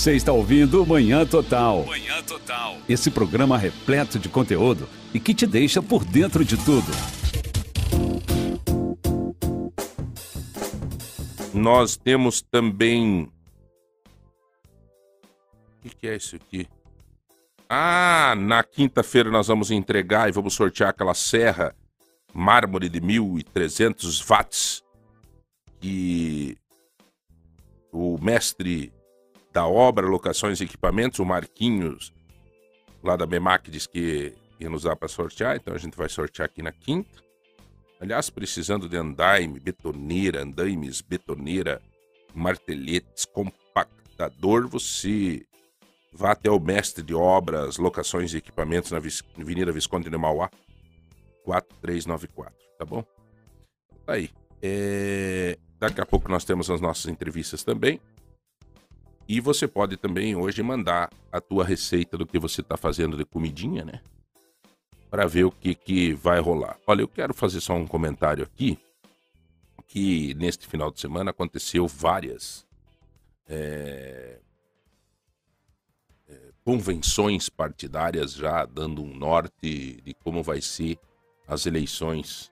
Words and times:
Você 0.00 0.14
está 0.14 0.32
ouvindo 0.32 0.86
Manhã 0.86 1.26
Total. 1.26 1.84
Manhã. 1.84 2.09
Esse 2.90 3.08
programa 3.08 3.56
repleto 3.56 4.18
de 4.18 4.28
conteúdo 4.28 4.88
e 5.14 5.20
que 5.20 5.32
te 5.32 5.46
deixa 5.46 5.80
por 5.80 6.04
dentro 6.04 6.44
de 6.44 6.56
tudo. 6.56 6.90
Nós 11.54 11.96
temos 11.96 12.42
também. 12.42 13.30
O 15.84 15.88
que, 15.88 16.08
é 16.08 16.16
isso 16.16 16.34
aqui? 16.34 16.66
Ah, 17.68 18.34
na 18.36 18.64
quinta-feira 18.64 19.30
nós 19.30 19.46
vamos 19.46 19.70
entregar 19.70 20.28
e 20.28 20.32
vamos 20.32 20.54
sortear 20.54 20.90
aquela 20.90 21.14
serra 21.14 21.72
mármore 22.34 22.88
de 22.88 23.00
1.300 23.00 24.20
watts 24.28 24.82
que 25.78 26.58
o 27.92 28.18
mestre 28.20 28.92
da 29.52 29.64
obra, 29.64 30.08
locações 30.08 30.60
e 30.60 30.64
equipamentos, 30.64 31.20
o 31.20 31.24
Marquinhos, 31.24 32.12
lá 33.02 33.16
da 33.16 33.26
BEMAC, 33.26 33.70
diz 33.70 33.86
que 33.86 34.34
ia 34.58 34.68
nos 34.68 34.82
dar 34.82 34.96
para 34.96 35.08
sortear, 35.08 35.56
então 35.56 35.74
a 35.74 35.78
gente 35.78 35.96
vai 35.96 36.08
sortear 36.08 36.46
aqui 36.46 36.62
na 36.62 36.72
quinta. 36.72 37.22
Aliás, 38.00 38.30
precisando 38.30 38.88
de 38.88 38.96
andaime, 38.96 39.60
betoneira, 39.60 40.42
andaimes, 40.42 41.00
betoneira, 41.00 41.82
marteletes, 42.34 43.26
compactador, 43.26 44.68
você 44.68 45.44
vá 46.12 46.32
até 46.32 46.50
o 46.50 46.58
mestre 46.58 47.02
de 47.02 47.14
obras, 47.14 47.76
locações 47.76 48.32
e 48.32 48.38
equipamentos 48.38 48.90
na 48.90 48.98
Avenida 48.98 49.72
Visconde 49.72 50.08
de 50.08 50.16
Mauá, 50.16 50.50
4394, 51.44 52.54
tá 52.78 52.84
bom? 52.84 53.04
Tá 54.06 54.14
aí. 54.14 54.30
É... 54.62 55.58
Daqui 55.78 56.00
a 56.00 56.06
pouco 56.06 56.30
nós 56.30 56.44
temos 56.44 56.70
as 56.70 56.80
nossas 56.80 57.06
entrevistas 57.06 57.64
também. 57.64 58.00
E 59.30 59.38
você 59.38 59.68
pode 59.68 59.96
também 59.96 60.34
hoje 60.34 60.60
mandar 60.60 61.08
a 61.30 61.40
tua 61.40 61.64
receita 61.64 62.18
do 62.18 62.26
que 62.26 62.36
você 62.36 62.62
está 62.62 62.76
fazendo 62.76 63.16
de 63.16 63.24
comidinha, 63.24 63.84
né? 63.84 64.00
Para 65.08 65.24
ver 65.24 65.44
o 65.44 65.52
que, 65.52 65.72
que 65.72 66.12
vai 66.14 66.40
rolar. 66.40 66.76
Olha, 66.84 67.02
eu 67.02 67.06
quero 67.06 67.32
fazer 67.32 67.60
só 67.60 67.74
um 67.74 67.86
comentário 67.86 68.42
aqui, 68.42 68.76
que 69.86 70.34
neste 70.34 70.66
final 70.66 70.90
de 70.90 71.00
semana 71.00 71.30
aconteceu 71.30 71.86
várias 71.86 72.66
é, 73.48 74.40
é, 76.28 76.52
convenções 76.64 77.48
partidárias 77.48 78.32
já 78.32 78.64
dando 78.64 79.00
um 79.00 79.16
norte 79.16 80.02
de 80.02 80.12
como 80.24 80.42
vai 80.42 80.60
ser 80.60 80.98
as 81.46 81.66
eleições 81.66 82.50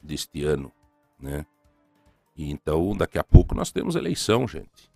deste 0.00 0.44
ano, 0.44 0.70
né? 1.18 1.44
E 2.36 2.48
então, 2.48 2.96
daqui 2.96 3.18
a 3.18 3.24
pouco 3.24 3.56
nós 3.56 3.72
temos 3.72 3.96
eleição, 3.96 4.46
gente 4.46 4.91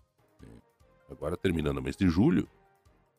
agora 1.10 1.36
terminando 1.36 1.78
o 1.78 1.82
mês 1.82 1.96
de 1.96 2.08
julho, 2.08 2.48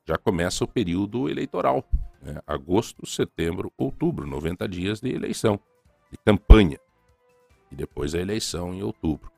já 0.05 0.17
começa 0.17 0.63
o 0.63 0.67
período 0.67 1.29
eleitoral. 1.29 1.83
Né? 2.21 2.39
Agosto, 2.47 3.05
setembro, 3.05 3.71
outubro, 3.77 4.25
90 4.25 4.67
dias 4.67 5.01
de 5.01 5.09
eleição, 5.09 5.59
de 6.11 6.17
campanha. 6.17 6.79
E 7.71 7.75
depois 7.75 8.15
a 8.15 8.19
eleição 8.19 8.73
em 8.73 8.81
outubro. 8.81 9.31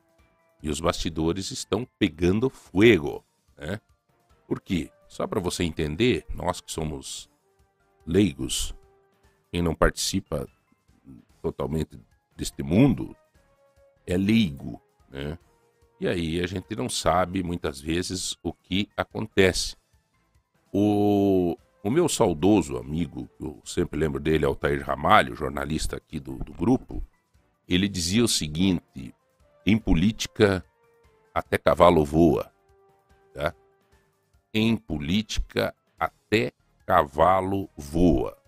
E 0.62 0.70
os 0.70 0.80
bastidores 0.80 1.50
estão 1.50 1.86
pegando 1.98 2.48
fogo. 2.48 3.24
Né? 3.58 3.80
Por 4.46 4.60
quê? 4.60 4.90
Só 5.08 5.26
para 5.26 5.40
você 5.40 5.64
entender, 5.64 6.24
nós 6.34 6.60
que 6.60 6.70
somos 6.70 7.28
leigos, 8.06 8.74
quem 9.50 9.60
não 9.60 9.74
participa 9.74 10.46
totalmente 11.42 11.98
deste 12.36 12.62
mundo 12.62 13.16
é 14.06 14.16
leigo, 14.16 14.80
né? 15.08 15.38
E 16.00 16.08
aí 16.08 16.40
a 16.40 16.46
gente 16.46 16.74
não 16.74 16.88
sabe 16.88 17.42
muitas 17.42 17.78
vezes 17.78 18.34
o 18.42 18.54
que 18.54 18.88
acontece. 18.96 19.76
O, 20.72 21.58
o 21.84 21.90
meu 21.90 22.08
saudoso 22.08 22.78
amigo, 22.78 23.28
eu 23.38 23.60
sempre 23.66 24.00
lembro 24.00 24.18
dele, 24.18 24.46
Altair 24.46 24.82
Ramalho, 24.82 25.36
jornalista 25.36 25.98
aqui 25.98 26.18
do, 26.18 26.38
do 26.38 26.54
grupo, 26.54 27.04
ele 27.68 27.86
dizia 27.86 28.24
o 28.24 28.28
seguinte: 28.28 29.14
em 29.66 29.76
política 29.76 30.64
até 31.34 31.58
cavalo 31.58 32.02
voa. 32.02 32.50
Tá? 33.34 33.54
Em 34.54 34.76
política 34.78 35.74
até 35.98 36.52
cavalo 36.86 37.68
voa. 37.76 38.38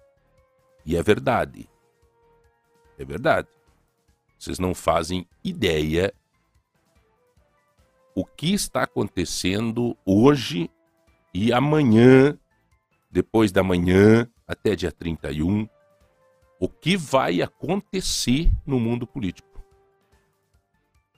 E 0.87 0.97
é 0.97 1.03
verdade. 1.03 1.69
É 2.99 3.05
verdade. 3.05 3.49
Vocês 4.39 4.59
não 4.59 4.75
fazem 4.75 5.29
ideia 5.45 6.15
o 8.15 8.25
que 8.25 8.53
está 8.53 8.83
acontecendo 8.83 9.97
hoje 10.05 10.71
e 11.35 11.53
amanhã, 11.53 12.39
depois 13.11 13.51
da 13.51 13.63
manhã, 13.63 14.29
até 14.47 14.77
dia 14.77 14.93
31, 14.93 15.69
o 16.61 16.69
que 16.69 16.97
vai 16.97 17.43
acontecer 17.43 18.53
no 18.67 18.79
mundo 18.79 19.07
político. 19.07 19.49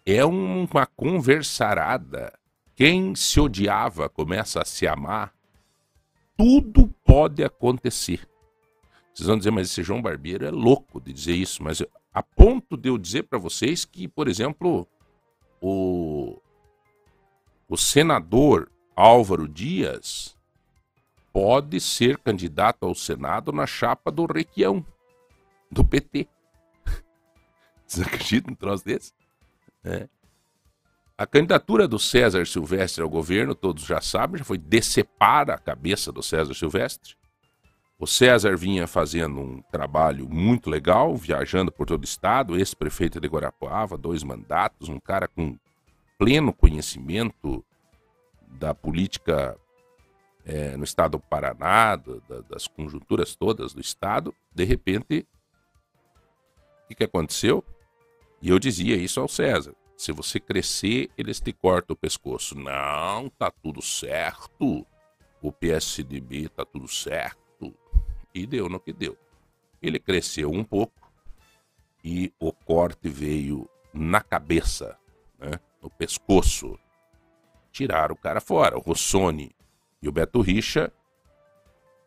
É 0.07 0.25
uma 0.25 0.87
conversarada. 0.87 2.33
Quem 2.77 3.15
se 3.15 3.41
odiava 3.41 4.09
começa 4.09 4.61
a 4.61 4.65
se 4.65 4.87
amar. 4.87 5.33
Tudo 6.37 6.89
pode 7.05 7.43
acontecer. 7.43 8.29
Vocês 9.13 9.29
vão 9.29 9.39
dizer, 9.39 9.51
mas 9.51 9.71
esse 9.71 9.83
João 9.83 10.03
Barbeiro 10.03 10.45
é 10.45 10.51
louco 10.51 11.01
de 11.01 11.13
dizer 11.13 11.35
isso, 11.35 11.63
mas 11.63 11.83
a 12.13 12.23
ponto 12.23 12.77
de 12.77 12.89
eu 12.89 12.99
dizer 12.99 13.25
para 13.25 13.39
vocês 13.39 13.85
que, 13.85 14.09
por 14.09 14.29
exemplo, 14.29 14.87
o 15.61 16.41
o 17.69 17.77
senador 17.77 18.71
Álvaro 18.95 19.49
Dias 19.49 20.37
pode 21.33 21.81
ser 21.81 22.19
candidato 22.19 22.87
ao 22.87 22.95
Senado 22.95 23.53
na 23.53 23.67
chapa 23.67 24.11
do 24.11 24.25
Requião, 24.25 24.85
do 25.71 25.85
PT. 25.85 26.29
Vocês 27.87 28.07
acreditam 28.07 28.51
num 28.51 28.57
troço 28.57 28.85
desse? 28.85 29.13
É. 29.83 30.09
A 31.17 31.27
candidatura 31.27 31.87
do 31.87 31.99
César 31.99 32.47
Silvestre 32.47 33.03
ao 33.03 33.09
governo, 33.09 33.55
todos 33.55 33.85
já 33.85 34.01
sabem, 34.01 34.39
já 34.39 34.45
foi 34.45 34.59
decepar 34.59 35.49
a 35.51 35.59
cabeça 35.59 36.11
do 36.11 36.23
César 36.23 36.55
Silvestre. 36.55 37.17
O 37.99 38.07
César 38.07 38.57
vinha 38.57 38.87
fazendo 38.87 39.41
um 39.41 39.63
trabalho 39.63 40.29
muito 40.29 40.69
legal, 40.69 41.17
viajando 41.17 41.71
por 41.71 41.87
todo 41.87 42.03
o 42.03 42.05
estado, 42.05 42.57
ex-prefeito 42.57 43.21
de 43.21 43.29
Guarapuava, 43.29 43.97
dois 43.97 44.25
mandatos, 44.25 44.89
um 44.89 44.99
cara 44.99 45.29
com 45.29 45.57
pleno 46.25 46.55
conhecimento 46.55 47.63
da 48.49 48.75
política 48.75 49.61
é, 50.43 50.75
no 50.75 50.83
estado 50.83 51.19
do 51.19 51.21
Paraná, 51.21 51.97
da, 51.97 52.41
das 52.49 52.67
conjunturas 52.67 53.37
todas 53.37 53.75
do 53.75 53.81
estado, 53.83 54.35
de 54.55 54.65
repente, 54.65 55.27
o 56.83 56.89
que, 56.89 56.95
que 56.95 57.05
aconteceu? 57.05 57.63
E 58.41 58.49
eu 58.49 58.59
dizia 58.59 58.97
isso 58.97 59.21
ao 59.21 59.29
César: 59.29 59.75
se 59.99 60.13
você 60.13 60.41
crescer, 60.41 61.11
eles 61.19 61.41
te 61.41 61.53
cortam 61.53 61.93
o 61.93 61.99
pescoço. 61.99 62.55
Não, 62.55 63.29
tá 63.29 63.51
tudo 63.51 63.83
certo. 63.83 64.87
O 65.43 65.53
PSDB 65.53 66.49
tá 66.49 66.65
tudo 66.65 66.89
certo. 66.89 67.75
E 68.35 68.47
deu 68.47 68.71
no 68.71 68.81
que 68.81 68.95
deu. 68.95 69.15
Ele 69.83 69.99
cresceu 69.99 70.51
um 70.51 70.65
pouco 70.65 71.13
e 72.03 72.33
o 72.41 72.51
corte 72.51 73.11
veio 73.11 73.69
na 73.93 74.23
cabeça, 74.23 74.99
né? 75.39 75.61
No 75.85 75.91
pescoço. 75.91 76.79
Tiraram 77.71 78.15
o 78.15 78.19
cara 78.19 78.41
fora. 78.41 78.77
O 78.77 78.81
Rossoni 78.81 79.55
e 80.01 80.09
o 80.09 80.13
Beto 80.13 80.41
Richa 80.41 80.91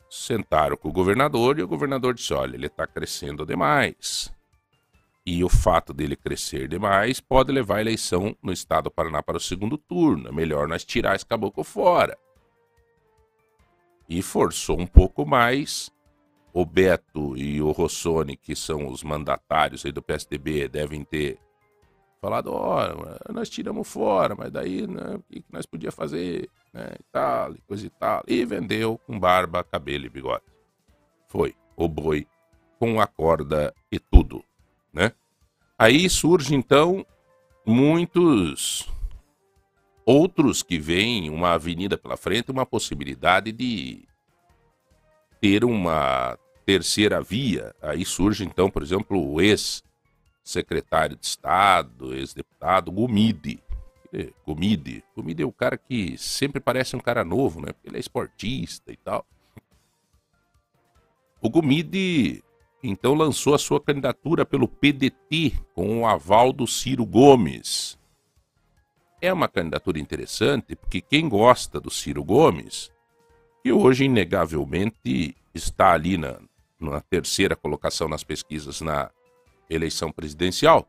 sentaram 0.10 0.76
com 0.76 0.90
o 0.90 0.94
governador 0.94 1.60
e 1.60 1.64
o 1.64 1.68
governador 1.68 2.14
disse: 2.14 2.34
olha, 2.34 2.56
ele 2.56 2.68
está 2.68 2.88
crescendo 2.88 3.46
demais. 3.46 4.34
E 5.26 5.44
o 5.44 5.50
fato 5.50 5.94
dele 5.94 6.16
crescer 6.16 6.70
demais 6.70 7.20
pode 7.20 7.52
levar 7.52 7.78
a 7.78 7.82
eleição 7.82 8.36
no 8.42 8.54
estado 8.54 8.86
do 8.86 8.92
Paraná 8.92 9.22
para 9.22 9.38
o 9.38 9.42
segundo 9.42 9.78
turno. 9.78 10.30
É 10.30 10.32
melhor 10.32 10.68
nós 10.70 10.86
tirar 10.86 11.16
esse 11.16 11.26
caboclo 11.26 11.66
fora. 11.66 12.18
E 14.08 14.22
forçou 14.22 14.80
um 14.80 14.88
pouco 14.88 15.26
mais. 15.26 15.92
O 16.54 16.66
Beto 16.66 17.38
e 17.38 17.62
o 17.62 17.72
Rossoni, 17.72 18.38
que 18.38 18.56
são 18.56 18.88
os 18.88 19.04
mandatários 19.04 19.86
aí 19.86 19.92
do 19.92 20.02
PSDB, 20.02 20.70
devem 20.70 21.04
ter 21.04 21.38
falado, 22.22 22.52
ó, 22.52 22.94
oh, 22.94 23.34
nós 23.34 23.50
tiramos 23.50 23.88
fora, 23.88 24.36
mas 24.36 24.52
daí, 24.52 24.88
né, 24.88 25.16
o 25.16 25.22
que 25.24 25.44
nós 25.52 25.66
podíamos 25.66 25.96
fazer, 25.96 26.50
né, 26.74 26.90
e 27.00 27.04
tal, 27.12 27.54
e 27.54 27.62
coisa 27.62 27.86
e 27.86 27.90
tal. 27.90 28.24
E 28.28 28.46
vendeu 28.46 28.98
com 29.06 29.20
barba, 29.20 29.64
cabelo 29.64 30.06
e 30.06 30.10
bigode. 30.10 30.44
Foi 31.28 31.56
o 31.76 31.88
boi 31.88 32.28
com 32.80 33.00
a 33.00 33.08
corda 33.08 33.74
e 33.92 34.00
tudo, 34.00 34.44
né? 34.94 35.12
Aí 35.78 36.10
surge 36.10 36.56
então 36.56 37.06
muitos 37.66 38.88
outros 40.06 40.64
que 40.64 40.80
veem 40.80 41.30
uma 41.30 41.54
avenida 41.54 41.98
pela 41.98 42.16
frente, 42.16 42.50
uma 42.50 42.66
possibilidade 42.66 43.52
de 43.52 44.08
ter 45.42 45.66
uma 45.66 46.38
terceira 46.66 47.22
via. 47.22 47.76
Aí 47.82 48.06
surge 48.06 48.44
então, 48.44 48.70
por 48.70 48.82
exemplo, 48.82 49.20
o 49.20 49.42
ex-secretário 50.48 51.18
de 51.18 51.26
Estado, 51.26 52.16
ex-deputado 52.16 52.92
Gomide. 52.92 53.60
Gomide. 54.46 55.04
Gomide 55.16 55.44
é 55.44 55.46
o 55.46 55.52
cara 55.52 55.78
que 55.78 56.18
sempre 56.18 56.62
parece 56.62 56.96
um 56.96 57.00
cara 57.00 57.26
novo, 57.26 57.60
né? 57.60 57.74
Porque 57.74 57.90
ele 57.90 57.98
é 57.98 58.00
esportista 58.00 58.92
e 58.92 58.98
tal. 58.98 59.26
O 61.42 61.50
Gomide 61.50 62.42
então 62.82 63.14
lançou 63.14 63.54
a 63.54 63.60
sua 63.60 63.82
candidatura 63.82 64.46
pelo 64.46 64.68
PDT 64.68 65.60
com 65.76 66.02
o 66.02 66.08
aval 66.08 66.54
do 66.54 66.66
Ciro 66.66 67.06
Gomes. 67.06 68.00
É 69.22 69.34
uma 69.34 69.48
candidatura 69.48 70.00
interessante 70.00 70.76
porque 70.76 71.02
quem 71.02 71.28
gosta 71.28 71.80
do 71.80 71.92
Ciro 71.92 72.24
Gomes, 72.24 72.92
que 73.62 73.72
hoje 73.72 74.06
inegavelmente 74.06 75.36
está 75.54 75.92
ali 75.92 76.18
na, 76.18 76.40
na 76.80 77.02
terceira 77.02 77.56
colocação 77.56 78.08
nas 78.08 78.24
pesquisas 78.24 78.80
na 78.80 79.12
eleição 79.70 80.12
presidencial, 80.12 80.88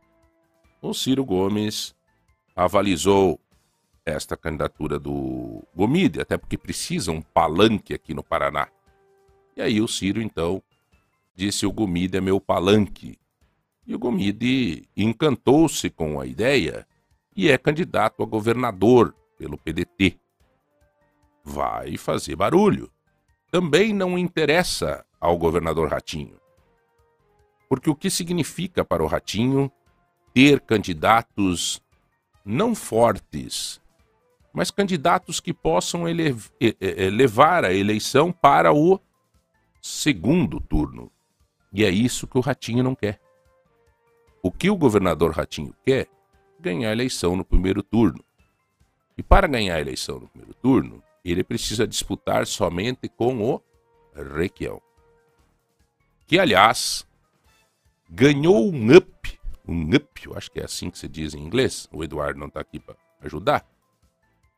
o 0.81 0.93
Ciro 0.93 1.25
Gomes 1.25 1.95
avalizou 2.55 3.39
esta 4.05 4.35
candidatura 4.35 4.97
do 4.97 5.63
Gomide, 5.75 6.21
até 6.21 6.37
porque 6.37 6.57
precisa 6.57 7.11
um 7.11 7.21
palanque 7.21 7.93
aqui 7.93 8.13
no 8.13 8.23
Paraná. 8.23 8.67
E 9.55 9.61
aí 9.61 9.81
o 9.81 9.87
Ciro, 9.87 10.21
então, 10.21 10.61
disse 11.35 11.65
o 11.65 11.71
Gomide 11.71 12.17
é 12.17 12.21
meu 12.21 12.39
palanque. 12.39 13.17
E 13.85 13.95
o 13.95 13.99
Gomide 13.99 14.87
encantou-se 14.95 15.89
com 15.89 16.19
a 16.19 16.25
ideia 16.25 16.87
e 17.35 17.49
é 17.49 17.57
candidato 17.57 18.23
a 18.23 18.25
governador 18.25 19.15
pelo 19.37 19.57
PDT. 19.57 20.17
Vai 21.43 21.97
fazer 21.97 22.35
barulho. 22.35 22.91
Também 23.51 23.93
não 23.93 24.17
interessa 24.17 25.05
ao 25.19 25.37
governador 25.37 25.89
Ratinho. 25.89 26.39
Porque 27.69 27.89
o 27.89 27.95
que 27.95 28.09
significa 28.09 28.83
para 28.83 29.03
o 29.03 29.07
Ratinho 29.07 29.71
ter 30.33 30.59
candidatos 30.59 31.79
não 32.43 32.73
fortes, 32.73 33.79
mas 34.51 34.71
candidatos 34.71 35.39
que 35.39 35.53
possam 35.53 36.03
levar 37.13 37.63
a 37.63 37.71
eleição 37.71 38.31
para 38.31 38.73
o 38.73 38.99
segundo 39.81 40.59
turno. 40.59 41.11
E 41.71 41.85
é 41.85 41.89
isso 41.89 42.27
que 42.27 42.37
o 42.37 42.41
Ratinho 42.41 42.83
não 42.83 42.95
quer. 42.95 43.21
O 44.41 44.51
que 44.51 44.69
o 44.69 44.75
governador 44.75 45.31
Ratinho 45.31 45.75
quer? 45.85 46.07
Ganhar 46.59 46.89
a 46.89 46.93
eleição 46.93 47.35
no 47.35 47.45
primeiro 47.45 47.83
turno. 47.83 48.23
E 49.15 49.21
para 49.21 49.47
ganhar 49.47 49.75
a 49.75 49.81
eleição 49.81 50.19
no 50.19 50.27
primeiro 50.27 50.55
turno, 50.55 51.03
ele 51.23 51.43
precisa 51.43 51.85
disputar 51.85 52.47
somente 52.47 53.07
com 53.07 53.43
o 53.43 53.61
Requião. 54.35 54.81
Que, 56.25 56.39
aliás, 56.39 57.05
ganhou 58.09 58.71
um 58.71 58.95
up, 58.95 59.39
um 59.67 59.95
up, 59.95 60.25
eu 60.25 60.35
acho 60.35 60.51
que 60.51 60.59
é 60.59 60.65
assim 60.65 60.89
que 60.89 60.97
se 60.97 61.07
diz 61.07 61.33
em 61.33 61.43
inglês, 61.43 61.87
o 61.91 62.03
Eduardo 62.03 62.39
não 62.39 62.47
está 62.47 62.59
aqui 62.59 62.79
para 62.79 62.95
ajudar, 63.21 63.65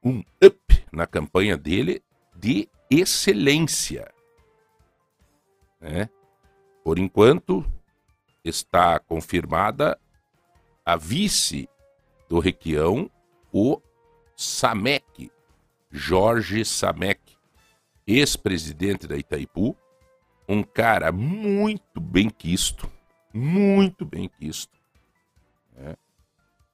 um 0.03 0.23
up 0.43 0.85
na 0.91 1.05
campanha 1.05 1.57
dele 1.57 2.01
de 2.35 2.69
excelência. 2.89 4.11
Né? 5.79 6.09
Por 6.83 6.97
enquanto, 6.97 7.65
está 8.43 8.99
confirmada 8.99 9.99
a 10.85 10.95
vice 10.95 11.69
do 12.27 12.39
Requião, 12.39 13.09
o 13.51 13.79
Samek, 14.35 15.31
Jorge 15.91 16.65
Samek, 16.65 17.19
ex-presidente 18.07 19.07
da 19.07 19.17
Itaipu, 19.17 19.75
um 20.47 20.63
cara 20.63 21.11
muito 21.11 22.01
bem 22.01 22.29
quisto, 22.29 22.91
muito 23.33 24.05
bem 24.05 24.29
quisto. 24.29 24.77
Né? 25.73 25.95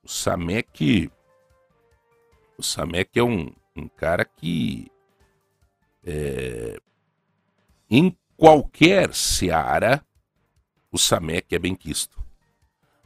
O 0.03 0.07
Samek, 0.07 1.11
o 2.57 2.63
Samek 2.63 3.19
é 3.19 3.23
um, 3.23 3.51
um 3.75 3.87
cara 3.87 4.25
que 4.25 4.91
é, 6.03 6.79
em 7.89 8.15
qualquer 8.35 9.13
seara, 9.13 10.03
o 10.91 10.97
Samek 10.97 11.53
é 11.53 11.59
bem 11.59 11.75
quisto. 11.75 12.17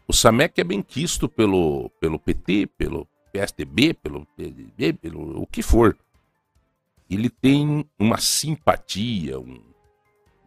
O 0.08 0.14
Samek 0.14 0.60
é 0.60 0.64
bem 0.64 0.82
quisto 0.82 1.28
pelo, 1.28 1.90
pelo 2.00 2.20
PT, 2.20 2.68
pelo 2.78 3.08
PSDB, 3.32 3.94
pelo 3.94 4.26
PDB, 4.36 4.94
pelo 4.94 5.42
o 5.42 5.48
que 5.48 5.64
for. 5.64 5.98
Ele 7.10 7.30
tem 7.30 7.90
uma 7.98 8.18
simpatia, 8.18 9.40
um, 9.40 9.62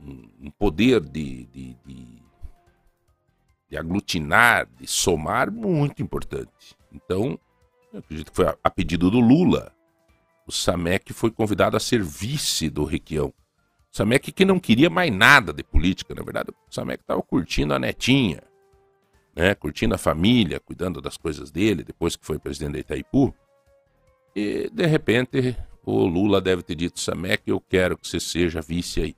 um 0.00 0.50
poder 0.50 1.00
de, 1.00 1.44
de, 1.46 1.74
de, 1.84 2.22
de, 3.74 3.78
aglutinar, 3.78 4.68
de 4.78 4.86
somar 4.86 5.50
muito 5.50 6.00
importante. 6.00 6.76
Então, 6.92 7.38
acredito 7.92 8.30
que 8.30 8.36
foi 8.36 8.46
a, 8.46 8.56
a 8.62 8.70
pedido 8.70 9.10
do 9.10 9.18
Lula, 9.18 9.74
o 10.46 10.52
Samek 10.52 11.12
foi 11.12 11.30
convidado 11.30 11.76
a 11.76 11.80
ser 11.80 12.02
vice 12.02 12.70
do 12.70 12.84
Requião. 12.84 13.34
Samek 13.90 14.30
que 14.30 14.44
não 14.44 14.60
queria 14.60 14.88
mais 14.88 15.12
nada 15.12 15.52
de 15.52 15.64
política, 15.64 16.14
na 16.14 16.22
verdade, 16.22 16.50
o 16.50 16.74
Samek 16.74 17.02
estava 17.02 17.22
curtindo 17.22 17.74
a 17.74 17.78
netinha, 17.78 18.42
né, 19.34 19.54
curtindo 19.54 19.94
a 19.94 19.98
família, 19.98 20.60
cuidando 20.60 21.00
das 21.00 21.16
coisas 21.16 21.50
dele, 21.50 21.82
depois 21.82 22.14
que 22.14 22.24
foi 22.24 22.38
presidente 22.38 22.74
da 22.74 22.78
Itaipu. 22.78 23.34
E, 24.36 24.70
de 24.72 24.86
repente, 24.86 25.56
o 25.84 26.06
Lula 26.06 26.40
deve 26.40 26.62
ter 26.62 26.76
dito, 26.76 27.00
Samek, 27.00 27.42
eu 27.46 27.60
quero 27.60 27.98
que 27.98 28.06
você 28.06 28.20
seja 28.20 28.60
vice 28.60 29.00
aí. 29.00 29.16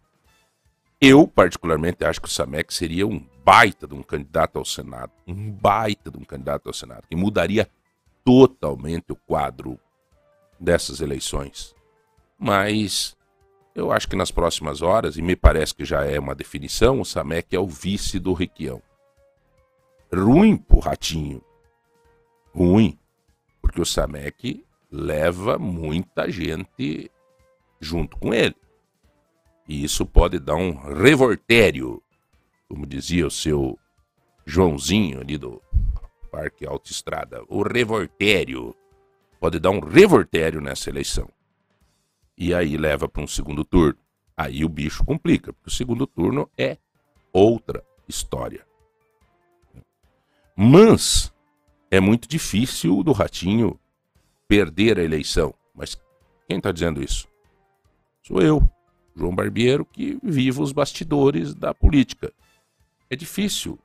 Eu, 1.01 1.29
particularmente, 1.29 2.05
acho 2.05 2.21
que 2.21 2.29
o 2.29 2.31
Samek 2.31 2.73
seria 2.73 3.07
um 3.07 3.25
baita 3.45 3.87
de 3.87 3.95
um 3.95 4.03
candidato 4.03 4.59
ao 4.59 4.65
Senado. 4.65 5.13
Um 5.27 5.51
baita 5.51 6.11
de 6.11 6.17
um 6.17 6.25
candidato 6.25 6.69
ao 6.69 6.73
Senado, 6.73 7.07
que 7.09 7.15
mudaria 7.15 7.69
totalmente 8.25 9.13
o 9.13 9.17
quadro 9.17 9.79
dessas 10.59 11.01
eleições. 11.01 11.75
Mas 12.39 13.17
eu 13.75 13.93
acho 13.93 14.09
que 14.09 14.17
nas 14.17 14.31
próximas 14.31 14.81
horas, 14.81 15.19
e 15.19 15.23
me 15.23 15.37
parece 15.37 15.75
que 15.75 15.85
já 15.85 16.05
é 16.05 16.19
uma 16.19 16.35
definição, 16.35 17.01
o 17.01 17.05
Samek 17.05 17.55
é 17.55 17.61
o 17.61 17.67
vice 17.67 18.19
do 18.19 18.33
Requião. 18.33 18.83
Ruim 20.13 20.57
pro 20.57 20.79
Ratinho. 20.79 21.43
Ruim. 22.55 22.99
Porque 23.61 23.81
o 23.81 23.87
Samek 23.87 24.65
leva 24.91 25.59
muita 25.59 26.31
gente 26.31 27.11
junto 27.79 28.17
com 28.17 28.33
ele. 28.33 28.57
E 29.69 29.85
isso 29.85 30.07
pode 30.07 30.39
dar 30.39 30.55
um 30.55 30.75
revoltério, 30.75 32.03
como 32.69 32.87
dizia 32.87 33.27
o 33.27 33.31
seu 33.31 33.79
Joãozinho 34.45 35.21
ali 35.21 35.37
do 35.37 35.61
Parque 36.31 36.67
Autoestrada. 36.67 37.43
O 37.49 37.63
revoltério. 37.63 38.75
Pode 39.39 39.59
dar 39.59 39.71
um 39.71 39.81
revoltério 39.81 40.61
nessa 40.61 40.89
eleição 40.89 41.29
e 42.37 42.53
aí 42.53 42.77
leva 42.77 43.09
para 43.09 43.23
um 43.23 43.27
segundo 43.27 43.65
turno. 43.65 43.99
Aí 44.37 44.65
o 44.65 44.69
bicho 44.69 45.05
complica, 45.05 45.53
porque 45.53 45.69
o 45.69 45.73
segundo 45.73 46.07
turno 46.07 46.51
é 46.59 46.77
outra 47.33 47.83
história. 48.07 48.67
Mas 50.55 51.33
é 51.91 52.01
muito 52.01 52.29
difícil 52.29 53.03
do 53.03 53.13
Ratinho 53.13 53.79
perder 54.47 54.99
a 54.99 55.05
eleição. 55.05 55.55
Mas 55.75 55.95
quem 56.47 56.59
está 56.59 56.71
dizendo 56.71 57.03
isso? 57.03 57.27
Sou 58.23 58.43
eu, 58.43 58.69
João 59.17 59.35
Barbiero, 59.35 59.85
que 59.85 60.19
vivo 60.23 60.63
os 60.63 60.73
bastidores 60.73 61.55
da 61.55 61.73
política. 61.73 62.33
É 63.09 63.17
difícil. 63.17 63.79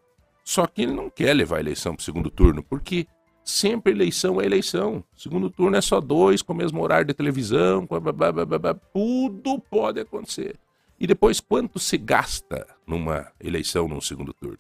Só 0.44 0.68
que 0.68 0.82
ele 0.82 0.94
não 0.94 1.10
quer 1.10 1.34
levar 1.34 1.58
a 1.58 1.62
eleição 1.62 1.96
para 1.96 2.02
o 2.02 2.04
segundo 2.04 2.30
turno, 2.30 2.62
porque 2.64 3.08
Sempre 3.44 3.92
eleição 3.92 4.40
é 4.40 4.46
eleição. 4.46 5.04
Segundo 5.16 5.50
turno 5.50 5.76
é 5.76 5.82
só 5.82 6.00
dois, 6.00 6.42
com 6.42 6.54
o 6.54 6.56
mesmo 6.56 6.82
horário 6.82 7.08
de 7.08 7.14
televisão, 7.14 7.86
blá, 7.88 8.00
blá, 8.00 8.46
blá, 8.46 8.74
tudo 8.94 9.60
pode 9.60 10.00
acontecer. 10.00 10.60
E 11.00 11.08
depois, 11.08 11.40
quanto 11.40 11.80
se 11.80 11.98
gasta 11.98 12.68
numa 12.86 13.32
eleição 13.40 13.88
num 13.88 14.00
segundo 14.00 14.34
turno? 14.34 14.60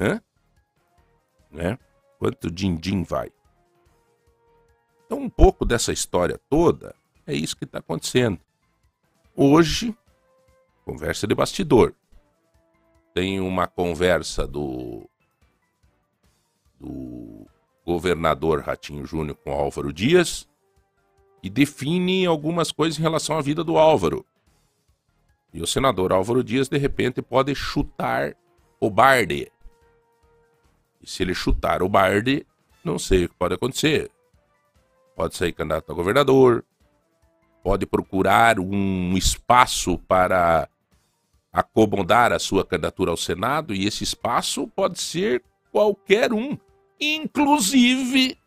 Hã? 0.00 0.20
Né? 1.50 1.78
Quanto 2.18 2.50
din-din 2.50 3.02
vai? 3.02 3.30
Então, 5.04 5.18
um 5.18 5.28
pouco 5.28 5.64
dessa 5.64 5.92
história 5.92 6.40
toda 6.48 6.94
é 7.26 7.34
isso 7.34 7.56
que 7.56 7.64
está 7.64 7.78
acontecendo. 7.78 8.40
Hoje, 9.38 9.94
conversa 10.82 11.26
de 11.26 11.34
bastidor. 11.34 11.94
Tem 13.12 13.38
uma 13.38 13.66
conversa 13.66 14.46
do, 14.46 15.06
do 16.80 17.46
governador 17.84 18.62
Ratinho 18.62 19.04
Júnior 19.04 19.36
com 19.36 19.52
Álvaro 19.52 19.92
Dias 19.92 20.48
e 21.42 21.50
define 21.50 22.24
algumas 22.24 22.72
coisas 22.72 22.98
em 22.98 23.02
relação 23.02 23.36
à 23.36 23.42
vida 23.42 23.62
do 23.62 23.76
Álvaro. 23.76 24.24
E 25.52 25.60
o 25.60 25.66
senador 25.66 26.14
Álvaro 26.14 26.42
Dias, 26.42 26.66
de 26.66 26.78
repente, 26.78 27.20
pode 27.20 27.54
chutar 27.54 28.34
o 28.80 28.88
Barde. 28.88 29.52
E 31.02 31.10
se 31.10 31.22
ele 31.22 31.34
chutar 31.34 31.82
o 31.82 31.90
Barde, 31.90 32.46
não 32.82 32.98
sei 32.98 33.26
o 33.26 33.28
que 33.28 33.34
pode 33.34 33.52
acontecer. 33.52 34.10
Pode 35.14 35.36
sair 35.36 35.52
candidato 35.52 35.92
a 35.92 35.94
governador, 35.94 36.64
pode 37.66 37.84
procurar 37.84 38.60
um 38.60 39.16
espaço 39.16 39.98
para 40.06 40.68
acomodar 41.52 42.32
a 42.32 42.38
sua 42.38 42.64
candidatura 42.64 43.10
ao 43.10 43.16
Senado, 43.16 43.74
e 43.74 43.86
esse 43.86 44.04
espaço 44.04 44.68
pode 44.68 45.00
ser 45.00 45.42
qualquer 45.72 46.32
um, 46.32 46.56
inclusive 47.00 48.38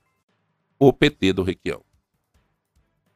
o 0.79 0.93
PT 0.93 1.33
do 1.33 1.43
Requião. 1.43 1.81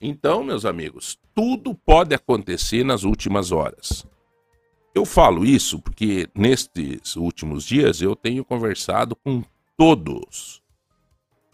Então, 0.02 0.44
meus 0.44 0.66
amigos, 0.66 1.18
tudo 1.34 1.74
pode 1.74 2.14
acontecer 2.14 2.84
nas 2.84 3.06
últimas 3.06 3.54
horas. 3.54 4.06
Eu 4.94 5.06
falo 5.06 5.46
isso 5.46 5.80
porque 5.80 6.28
nestes 6.36 7.16
últimos 7.16 7.64
dias 7.64 8.02
eu 8.02 8.14
tenho 8.14 8.44
conversado 8.44 9.16
com 9.16 9.42
todos, 9.78 10.62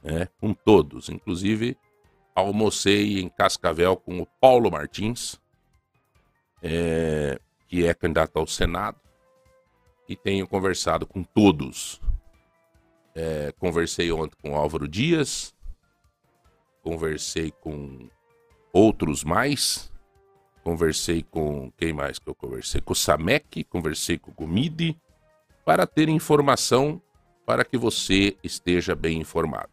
né? 0.04 0.28
com 0.42 0.56
todos. 0.56 1.08
Inclusive, 1.08 1.78
almocei 2.40 3.20
em 3.20 3.30
Cascavel 3.30 3.96
com 3.96 4.20
o 4.20 4.26
Paulo 4.26 4.72
Martins, 4.72 5.40
é, 6.62 7.40
que 7.68 7.86
é 7.86 7.94
candidato 7.94 8.38
ao 8.38 8.48
Senado, 8.48 9.00
e 10.08 10.16
tenho 10.16 10.48
conversado 10.48 11.06
com 11.06 11.24
todos. 11.24 12.02
É, 13.16 13.54
conversei 13.60 14.12
ontem 14.12 14.36
com 14.42 14.56
Álvaro 14.56 14.88
Dias, 14.88 15.54
conversei 16.82 17.52
com 17.52 18.10
outros 18.72 19.24
mais, 19.24 19.92
conversei 20.64 21.24
com 21.24 21.72
quem 21.78 21.94
mais 21.94 22.20
que 22.20 22.30
eu 22.30 22.36
conversei? 22.36 22.82
Com 22.82 22.94
o 22.94 22.96
Samek, 22.96 23.64
conversei 23.66 24.18
com 24.18 24.32
o 24.32 24.34
Gomide, 24.34 24.98
para 25.66 25.86
ter 25.86 26.10
informação 26.10 27.02
para 27.46 27.66
que 27.66 27.78
você 27.78 28.38
esteja 28.44 28.96
bem 28.96 29.20
informado. 29.20 29.70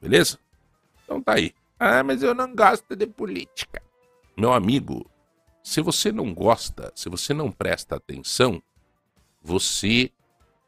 Beleza? 0.00 0.38
Então 1.06 1.22
tá 1.22 1.34
aí. 1.34 1.54
Ah, 1.78 2.02
mas 2.02 2.22
eu 2.22 2.34
não 2.34 2.52
gosto 2.54 2.96
de 2.96 3.06
política. 3.06 3.80
Meu 4.36 4.52
amigo, 4.52 5.08
se 5.62 5.80
você 5.80 6.10
não 6.10 6.34
gosta, 6.34 6.92
se 6.96 7.08
você 7.08 7.32
não 7.32 7.50
presta 7.52 7.94
atenção, 7.96 8.60
você 9.40 10.10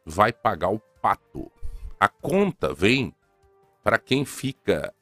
vai 0.06 0.32
pagar 0.32 0.68
o 0.68 0.78
pato. 1.02 1.50
A 1.98 2.08
conta 2.08 2.72
vem 2.72 3.12
para 3.82 3.98
quem 3.98 4.24
fica 4.24 4.94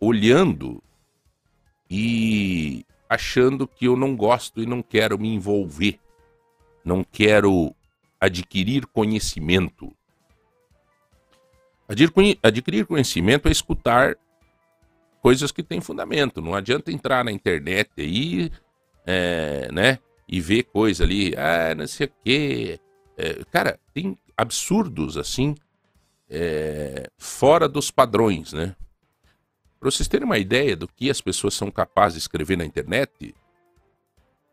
olhando 0.00 0.82
e 1.88 2.84
achando 3.08 3.68
que 3.68 3.86
eu 3.86 3.96
não 3.96 4.16
gosto 4.16 4.60
e 4.60 4.66
não 4.66 4.82
quero 4.82 5.18
me 5.18 5.28
envolver, 5.28 6.00
não 6.84 7.04
quero 7.04 7.74
adquirir 8.20 8.86
conhecimento. 8.86 9.94
Adquirir 12.42 12.86
conhecimento 12.86 13.48
é 13.48 13.50
escutar 13.52 14.16
coisas 15.22 15.52
que 15.52 15.62
têm 15.62 15.80
fundamento. 15.80 16.40
Não 16.40 16.54
adianta 16.54 16.92
entrar 16.92 17.24
na 17.24 17.32
internet 17.32 17.90
aí 17.98 18.50
é, 19.06 19.70
né? 19.72 19.98
E 20.28 20.40
ver 20.40 20.64
coisa 20.64 21.04
ali, 21.04 21.34
ah, 21.36 21.74
não 21.74 21.86
sei 21.86 22.06
o 22.06 22.12
quê. 22.24 22.80
É, 23.16 23.44
cara, 23.50 23.78
tem 23.92 24.16
absurdos 24.36 25.16
assim, 25.16 25.54
é, 26.28 27.10
fora 27.18 27.68
dos 27.68 27.90
padrões, 27.90 28.52
né? 28.52 28.76
Para 29.78 29.90
vocês 29.90 30.08
terem 30.08 30.26
uma 30.26 30.38
ideia 30.38 30.76
do 30.76 30.86
que 30.86 31.10
as 31.10 31.20
pessoas 31.20 31.54
são 31.54 31.70
capazes 31.70 32.14
de 32.14 32.20
escrever 32.20 32.56
na 32.56 32.64
internet, 32.64 33.34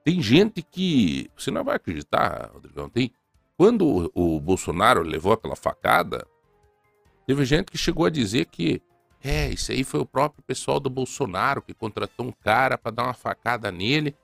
tem 0.04 0.22
gente 0.22 0.62
que. 0.62 1.30
Você 1.38 1.52
não 1.52 1.66
vai 1.66 1.76
acreditar, 1.76 2.50
Rodrigão. 2.54 2.90
Tem, 2.90 3.12
quando 3.58 4.10
o, 4.16 4.38
o 4.38 4.40
Bolsonaro 4.40 5.02
levou 5.02 5.34
aquela 5.34 5.56
facada, 5.56 6.26
teve 7.26 7.44
gente 7.44 7.70
que 7.70 7.78
chegou 7.78 8.06
a 8.06 8.10
dizer 8.10 8.46
que 8.46 8.82
é, 9.24 9.50
isso 9.50 9.72
aí 9.72 9.84
foi 9.84 10.00
o 10.00 10.06
próprio 10.06 10.44
pessoal 10.44 10.80
do 10.80 10.90
Bolsonaro 10.90 11.62
que 11.62 11.74
contratou 11.74 12.26
um 12.26 12.32
cara 12.32 12.78
para 12.78 12.92
dar 12.92 13.04
uma 13.04 13.14
facada 13.14 13.72
nele 13.72 14.16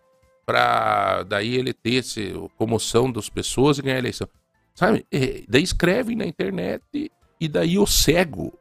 para 0.46 1.24
daí 1.24 1.56
ele 1.56 1.74
ter 1.74 1.96
esse, 1.96 2.34
comoção 2.58 3.12
das 3.12 3.30
pessoas 3.30 3.78
e 3.78 3.82
ganhar 3.82 3.96
a 3.96 4.00
eleição. 4.00 4.28
Sabe? 4.76 5.06
E, 5.12 5.46
daí 5.48 5.64
escrevem 5.64 6.16
na 6.16 6.26
internet 6.26 6.84
e, 6.94 7.12
e, 7.40 7.48
daí 7.48 7.78
o 7.78 7.86
cego, 7.86 8.54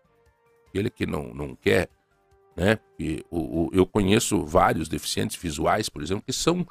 ele 0.72 0.90
que 0.90 1.06
não, 1.06 1.34
não 1.34 1.56
quer, 1.56 1.88
né? 2.56 2.78
E, 2.98 3.24
o, 3.30 3.64
o, 3.64 3.70
eu 3.72 3.86
conheço 3.86 4.44
vários 4.44 4.88
deficientes 4.88 5.36
visuais, 5.36 5.88
por 5.88 6.02
exemplo, 6.02 6.24
que 6.24 6.32
são 6.32 6.66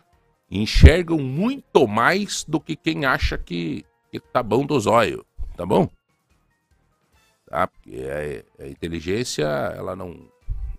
enxergam 0.50 1.18
muito 1.18 1.88
mais 1.88 2.44
do 2.44 2.60
que 2.60 2.75
quem 2.75 3.06
acha 3.06 3.38
que, 3.38 3.86
que 4.12 4.20
tá 4.20 4.44
bom 4.44 4.65
do 4.65 4.77
zóio, 4.77 5.25
tá 5.56 5.65
bom? 5.65 5.89
Tá? 7.51 7.67
Porque 7.67 8.08
a, 8.60 8.63
a 8.63 8.67
inteligência, 8.70 9.43
ela 9.43 9.93
não, 9.93 10.25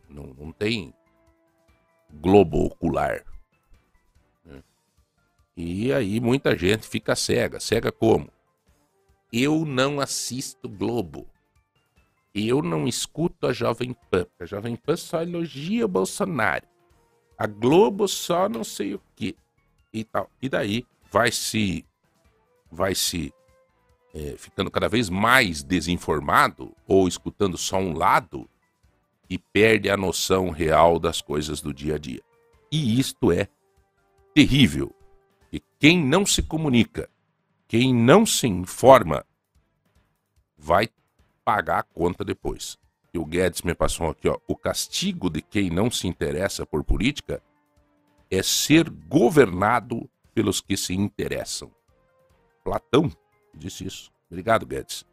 não, 0.09 0.29
não 0.39 0.53
tem 0.53 0.95
globo 2.11 2.65
ocular. 2.65 3.23
E 5.55 5.93
aí 5.93 6.19
muita 6.19 6.57
gente 6.57 6.89
fica 6.89 7.15
cega. 7.15 7.61
Cega 7.61 7.93
como? 7.93 8.31
Eu 9.31 9.67
não 9.67 10.01
assisto 10.01 10.67
Globo. 10.67 11.29
Eu 12.35 12.63
não 12.63 12.89
escuto 12.89 13.47
a 13.47 13.53
Jovem 13.53 13.95
Pan. 14.11 14.27
A 14.41 14.47
Jovem 14.47 14.75
Pan 14.75 14.97
só 14.97 15.21
elogia 15.21 15.85
o 15.85 15.89
Bolsonaro. 15.89 16.67
A 17.37 17.47
Globo 17.47 18.09
só 18.09 18.49
não 18.49 18.65
sei 18.65 18.95
o 18.95 19.03
que. 19.15 19.37
E 19.93 20.05
tal. 20.05 20.31
E 20.41 20.49
daí 20.49 20.87
vai 21.11 21.31
se. 21.31 21.85
Vai 22.71 22.95
se. 22.95 23.31
É, 24.15 24.37
ficando 24.37 24.71
cada 24.71 24.89
vez 24.89 25.09
mais 25.09 25.63
desinformado 25.63 26.75
ou 26.87 27.09
escutando 27.09 27.57
só 27.57 27.79
um 27.79 27.97
lado 27.97 28.49
e 29.29 29.39
perde 29.39 29.89
a 29.89 29.97
noção 29.97 30.51
real 30.51 30.99
das 30.99 31.23
coisas 31.23 31.63
do 31.63 31.73
dia 31.73 31.95
a 31.95 31.99
dia. 31.99 32.21
E 32.71 33.01
isto 33.01 33.33
é 33.33 33.49
terrível. 34.35 34.95
E 35.51 35.61
quem 35.79 36.05
não 36.05 36.27
se 36.27 36.43
comunica, 36.43 37.09
quem 37.67 37.95
não 37.95 38.27
se 38.27 38.47
informa, 38.47 39.25
vai 40.59 40.91
pagar 41.45 41.79
a 41.79 41.83
conta 41.83 42.25
depois. 42.25 42.79
E 43.15 43.19
o 43.19 43.25
Guedes 43.25 43.63
me 43.63 43.75
passou 43.75 44.09
aqui, 44.09 44.29
ó, 44.29 44.39
o 44.47 44.57
castigo 44.57 45.29
de 45.29 45.43
quem 45.43 45.71
não 45.71 45.91
se 45.91 46.07
interessa 46.07 46.65
por 46.65 46.85
política 46.85 47.43
é 48.31 48.43
ser 48.43 48.89
governado 48.89 50.09
pelos 50.35 50.61
que 50.61 50.77
se 50.77 50.95
interessam. 50.95 51.71
Platão 52.65 53.11
disse 53.55 53.87
isso. 53.87 54.11
Obrigado, 54.31 54.67
Guedes. 54.67 55.05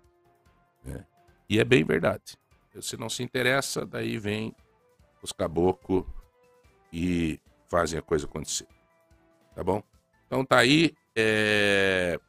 É. 0.86 1.04
E 1.50 1.60
é 1.60 1.64
bem 1.64 1.84
verdade. 1.84 2.38
Se 2.82 2.96
não 2.96 3.10
se 3.10 3.24
interessa, 3.24 3.86
daí 3.86 4.18
vem 4.18 4.56
os 5.22 5.32
caboclos 5.32 6.06
e 6.94 7.40
fazem 7.68 8.00
a 8.00 8.02
coisa 8.02 8.26
acontecer. 8.26 8.68
Tá 9.56 9.64
bom? 9.64 9.84
Então 10.28 10.46
tá 10.46 10.60
aí. 10.60 10.94
É... 11.16 12.20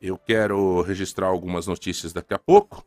Eu 0.00 0.18
quero 0.18 0.82
registrar 0.82 1.26
algumas 1.26 1.66
notícias 1.66 2.12
daqui 2.12 2.34
a 2.34 2.38
pouco. 2.38 2.86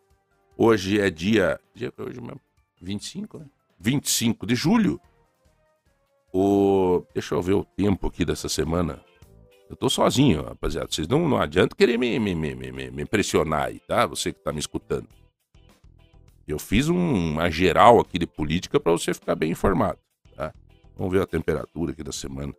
Hoje 0.56 1.00
é 1.00 1.10
dia. 1.10 1.60
dia 1.74 1.92
hoje 1.98 2.22
mesmo? 2.22 2.40
25, 2.82 3.40
né? 3.40 3.46
25 3.80 4.46
de 4.46 4.56
julho. 4.56 5.02
O... 6.32 7.04
Deixa 7.14 7.36
eu 7.36 7.42
ver 7.42 7.54
o 7.54 7.66
tempo 7.66 8.08
aqui 8.08 8.24
dessa 8.24 8.48
semana. 8.48 9.04
Eu 9.70 9.76
tô 9.76 9.90
sozinho, 9.90 10.42
rapaziada. 10.44 10.88
Vocês 10.90 11.08
não, 11.08 11.30
não 11.30 11.38
adianta 11.38 11.76
querer 11.76 11.98
me, 11.98 12.20
me, 12.20 12.34
me, 12.34 12.56
me, 12.56 12.72
me 12.72 13.04
impressionar 13.04 13.68
aí, 13.68 13.80
tá? 13.80 14.06
Você 14.08 14.34
que 14.34 14.40
tá 14.40 14.52
me 14.52 14.60
escutando. 14.60 15.08
Eu 16.48 16.58
fiz 16.58 16.90
um, 16.90 16.98
uma 17.32 17.52
geral 17.52 18.00
aqui 18.00 18.18
de 18.18 18.26
política 18.26 18.80
para 18.80 18.92
você 18.92 19.14
ficar 19.14 19.36
bem 19.36 19.52
informado, 19.52 20.00
tá? 20.36 20.52
Vamos 20.98 21.14
ver 21.14 21.22
a 21.22 21.28
temperatura 21.28 21.92
aqui 21.92 22.04
da 22.04 22.12
semana. 22.12 22.52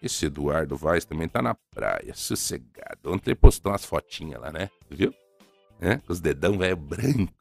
Esse 0.00 0.26
Eduardo 0.26 0.76
Vaz 0.76 1.04
também 1.04 1.28
tá 1.28 1.42
na 1.42 1.56
praia, 1.74 2.14
sossegado. 2.14 3.12
Ontem 3.12 3.34
postou 3.34 3.72
umas 3.72 3.84
fotinhas 3.84 4.40
lá, 4.40 4.52
né? 4.52 4.70
Viu? 4.88 5.12
É? 5.80 6.00
Os 6.06 6.20
dedão 6.20 6.56
velho 6.56 6.76
branco. 6.76 7.34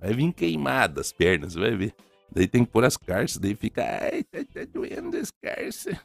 Vai 0.00 0.12
vir 0.12 0.32
queimado 0.32 1.00
as 1.00 1.12
pernas, 1.12 1.54
vai 1.54 1.76
ver. 1.76 1.94
Daí 2.32 2.48
tem 2.48 2.64
que 2.64 2.72
pôr 2.72 2.84
as 2.84 2.96
carças, 2.96 3.38
daí 3.38 3.54
fica. 3.54 3.84
Ai, 3.84 4.24
tá, 4.24 4.40
tá 4.52 4.64
doendo 4.64 5.16
as 5.16 5.30
carças. 5.30 5.96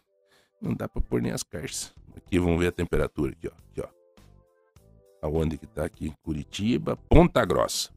Não 0.62 0.75
dá 0.75 0.88
pra 0.88 1.01
pôr 1.01 1.21
nem 1.21 1.31
as 1.31 1.41
carças. 1.41 1.93
Aqui 2.25 2.39
vamos 2.39 2.59
ver 2.59 2.67
a 2.67 2.71
temperatura 2.71 3.31
aqui, 3.31 3.47
ó. 3.47 3.51
Aqui, 3.51 3.81
ó. 3.81 5.25
Aonde 5.25 5.57
que 5.57 5.67
tá 5.67 5.85
aqui? 5.85 6.13
Curitiba, 6.23 6.95
Ponta 7.09 7.43
Grossa. 7.43 7.89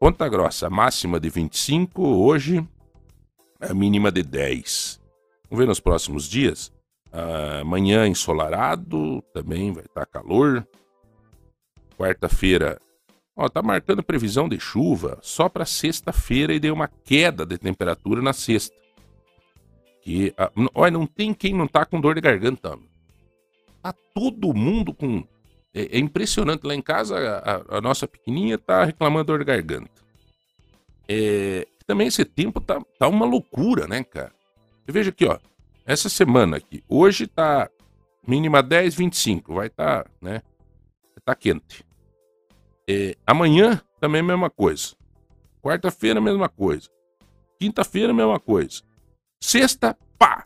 Ponta 0.00 0.28
Grossa, 0.28 0.68
máxima 0.68 1.20
de 1.20 1.30
25, 1.30 2.02
hoje 2.02 2.66
a 3.60 3.72
mínima 3.72 4.10
de 4.10 4.22
10. 4.22 5.00
Vamos 5.48 5.58
ver 5.58 5.68
nos 5.68 5.80
próximos 5.80 6.28
dias. 6.28 6.72
Amanhã 7.60 8.08
ensolarado, 8.08 9.22
também 9.32 9.72
vai 9.72 9.84
estar 9.84 10.06
tá 10.06 10.20
calor. 10.20 10.66
Quarta-feira 11.96 12.80
Ó, 13.34 13.48
tá 13.48 13.62
marcando 13.62 14.02
previsão 14.02 14.48
de 14.48 14.60
chuva 14.60 15.18
só 15.22 15.48
para 15.48 15.64
sexta-feira 15.64 16.52
e 16.52 16.60
deu 16.60 16.74
uma 16.74 16.88
queda 16.88 17.46
de 17.46 17.56
temperatura 17.56 18.20
na 18.20 18.32
sexta. 18.32 18.76
Que, 20.02 20.34
a, 20.36 20.50
olha, 20.74 20.90
não 20.90 21.06
tem 21.06 21.32
quem 21.32 21.54
não 21.54 21.66
tá 21.66 21.86
com 21.86 22.00
dor 22.00 22.14
de 22.14 22.20
garganta. 22.20 22.78
Tá 23.82 23.92
todo 24.14 24.54
mundo 24.54 24.94
com. 24.94 25.24
É, 25.74 25.96
é 25.96 25.98
impressionante. 25.98 26.66
Lá 26.66 26.74
em 26.74 26.82
casa, 26.82 27.16
a, 27.18 27.78
a, 27.78 27.80
nossa 27.80 28.06
pequenininha 28.06 28.58
tá 28.58 28.84
reclamando 28.84 29.24
dor 29.24 29.38
de 29.40 29.44
garganta. 29.44 29.90
É, 31.08 31.66
também 31.86 32.06
esse 32.06 32.24
tempo 32.24 32.60
tá, 32.60 32.80
tá 32.98 33.08
uma 33.08 33.26
loucura, 33.26 33.86
né, 33.86 34.04
cara? 34.04 34.32
Veja 34.86 35.10
aqui, 35.10 35.26
ó. 35.26 35.38
Essa 35.84 36.08
semana 36.08 36.58
aqui. 36.58 36.84
Hoje 36.88 37.26
tá 37.26 37.68
mínima 38.26 38.62
10, 38.62 38.94
25. 38.94 39.54
Vai 39.54 39.68
tá, 39.68 40.06
né? 40.20 40.42
Tá 41.24 41.34
quente. 41.34 41.84
É, 42.88 43.16
amanhã 43.26 43.80
também 44.00 44.20
a 44.20 44.24
mesma 44.24 44.50
coisa. 44.50 44.94
Quarta-feira, 45.62 46.20
mesma 46.20 46.48
coisa. 46.48 46.88
Quinta-feira, 47.58 48.12
mesma 48.12 48.40
coisa. 48.40 48.82
Sexta, 49.40 49.96
pá! 50.18 50.44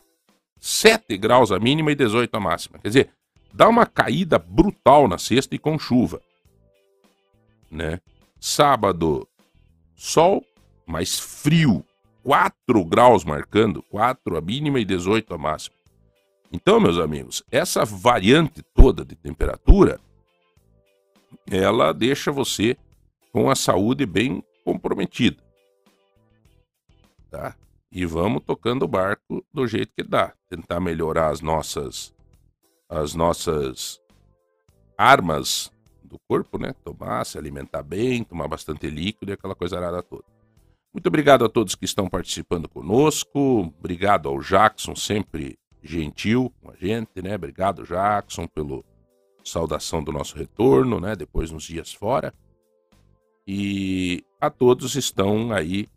7 0.59 1.17
graus 1.17 1.51
a 1.51 1.59
mínima 1.59 1.91
e 1.91 1.95
18 1.95 2.35
a 2.35 2.39
máxima. 2.39 2.79
Quer 2.79 2.87
dizer, 2.87 3.09
dá 3.53 3.67
uma 3.67 3.85
caída 3.85 4.37
brutal 4.37 5.07
na 5.07 5.17
sexta 5.17 5.55
e 5.55 5.59
com 5.59 5.77
chuva. 5.77 6.21
Né? 7.69 7.99
Sábado, 8.39 9.27
sol, 9.95 10.43
mais 10.85 11.19
frio. 11.19 11.83
4 12.23 12.83
graus 12.83 13.23
marcando, 13.23 13.81
4 13.83 14.37
a 14.37 14.41
mínima 14.41 14.79
e 14.79 14.85
18 14.85 15.33
a 15.33 15.37
máxima. 15.37 15.75
Então, 16.51 16.79
meus 16.79 16.97
amigos, 16.97 17.41
essa 17.49 17.85
variante 17.85 18.61
toda 18.73 19.05
de 19.05 19.15
temperatura 19.15 19.99
ela 21.49 21.93
deixa 21.93 22.31
você 22.31 22.77
com 23.31 23.49
a 23.49 23.55
saúde 23.55 24.05
bem 24.05 24.43
comprometida. 24.63 25.37
Tá? 27.29 27.55
E 27.91 28.05
vamos 28.05 28.43
tocando 28.43 28.83
o 28.83 28.87
barco 28.87 29.45
do 29.53 29.65
jeito 29.67 29.93
que 29.95 30.03
dá, 30.03 30.33
tentar 30.49 30.79
melhorar 30.79 31.29
as 31.29 31.41
nossas 31.41 32.13
as 32.89 33.13
nossas 33.13 33.99
armas 34.97 35.71
do 36.03 36.17
corpo, 36.27 36.57
né? 36.57 36.73
Tomar, 36.83 37.25
se 37.25 37.37
alimentar 37.37 37.83
bem, 37.83 38.23
tomar 38.23 38.47
bastante 38.47 38.89
líquido 38.89 39.31
e 39.31 39.33
aquela 39.33 39.55
coisa 39.55 39.77
arada 39.77 40.01
toda. 40.01 40.23
Muito 40.93 41.07
obrigado 41.07 41.45
a 41.45 41.49
todos 41.49 41.75
que 41.75 41.85
estão 41.85 42.09
participando 42.09 42.67
conosco. 42.67 43.73
Obrigado 43.77 44.29
ao 44.29 44.39
Jackson, 44.39 44.95
sempre 44.95 45.59
gentil 45.83 46.51
com 46.61 46.71
a 46.71 46.75
gente, 46.75 47.21
né? 47.21 47.35
Obrigado, 47.35 47.83
Jackson, 47.83 48.47
pelo 48.47 48.83
saudação 49.43 50.03
do 50.03 50.11
nosso 50.11 50.35
retorno, 50.35 50.99
né? 50.99 51.15
Depois 51.15 51.51
nos 51.51 51.63
dias 51.63 51.93
fora. 51.93 52.33
E 53.47 54.23
a 54.41 54.49
todos 54.49 54.95
estão 54.95 55.51
aí 55.51 55.87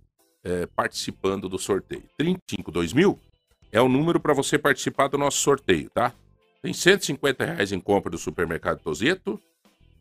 é, 0.44 0.66
participando 0.66 1.49
do 1.49 1.59
sorteio. 1.59 2.04
352000 2.16 3.18
é 3.73 3.80
o 3.80 3.88
número 3.88 4.20
para 4.20 4.35
você 4.35 4.59
participar 4.59 5.09
do 5.09 5.18
nosso 5.18 5.38
sorteio, 5.38 5.90
tá? 5.90 6.12
Tem 6.62 6.73
150 6.73 7.45
reais 7.45 7.73
em 7.73 7.81
compra 7.81 8.11
do 8.11 8.19
supermercado 8.19 8.81
Tozeto, 8.81 9.40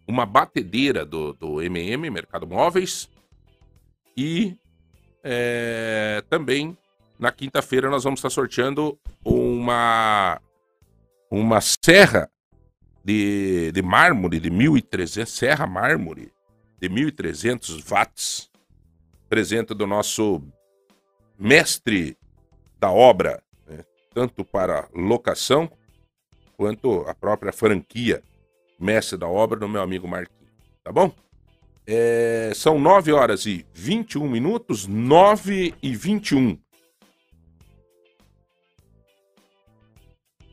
uma 0.07 0.25
batedeira 0.25 1.05
do, 1.05 1.33
do 1.33 1.61
MM, 1.61 2.09
Mercado 2.09 2.45
Móveis, 2.45 3.09
e 4.17 4.57
é, 5.23 6.23
também 6.29 6.77
na 7.17 7.31
quinta-feira 7.31 7.89
nós 7.89 8.03
vamos 8.03 8.19
estar 8.19 8.29
sorteando 8.29 8.97
uma, 9.23 10.41
uma 11.29 11.61
serra 11.61 12.29
de, 13.03 13.71
de 13.71 13.81
mármore 13.81 14.39
de 14.39 14.49
1.300, 14.49 15.25
serra 15.25 15.65
mármore 15.65 16.33
de 16.81 16.89
1.300 16.89 17.81
watts, 17.89 18.49
presente 19.29 19.73
do 19.73 19.87
nosso 19.87 20.41
mestre 21.37 22.17
da 22.79 22.91
obra, 22.91 23.41
né? 23.67 23.85
tanto 24.13 24.43
para 24.43 24.89
locação 24.93 25.71
quanto 26.59 27.05
a 27.07 27.15
própria 27.15 27.53
franquia 27.53 28.21
mestre 28.77 29.17
da 29.17 29.29
obra 29.29 29.57
do 29.57 29.69
meu 29.69 29.81
amigo 29.81 30.05
Marquinhos, 30.05 30.51
tá 30.83 30.91
bom? 30.91 31.09
É, 31.87 32.51
são 32.53 32.77
9 32.77 33.13
horas 33.13 33.45
e 33.45 33.65
21 33.73 34.29
minutos, 34.29 34.85
9 34.85 35.73
e 35.81 35.95
21. 35.95 36.59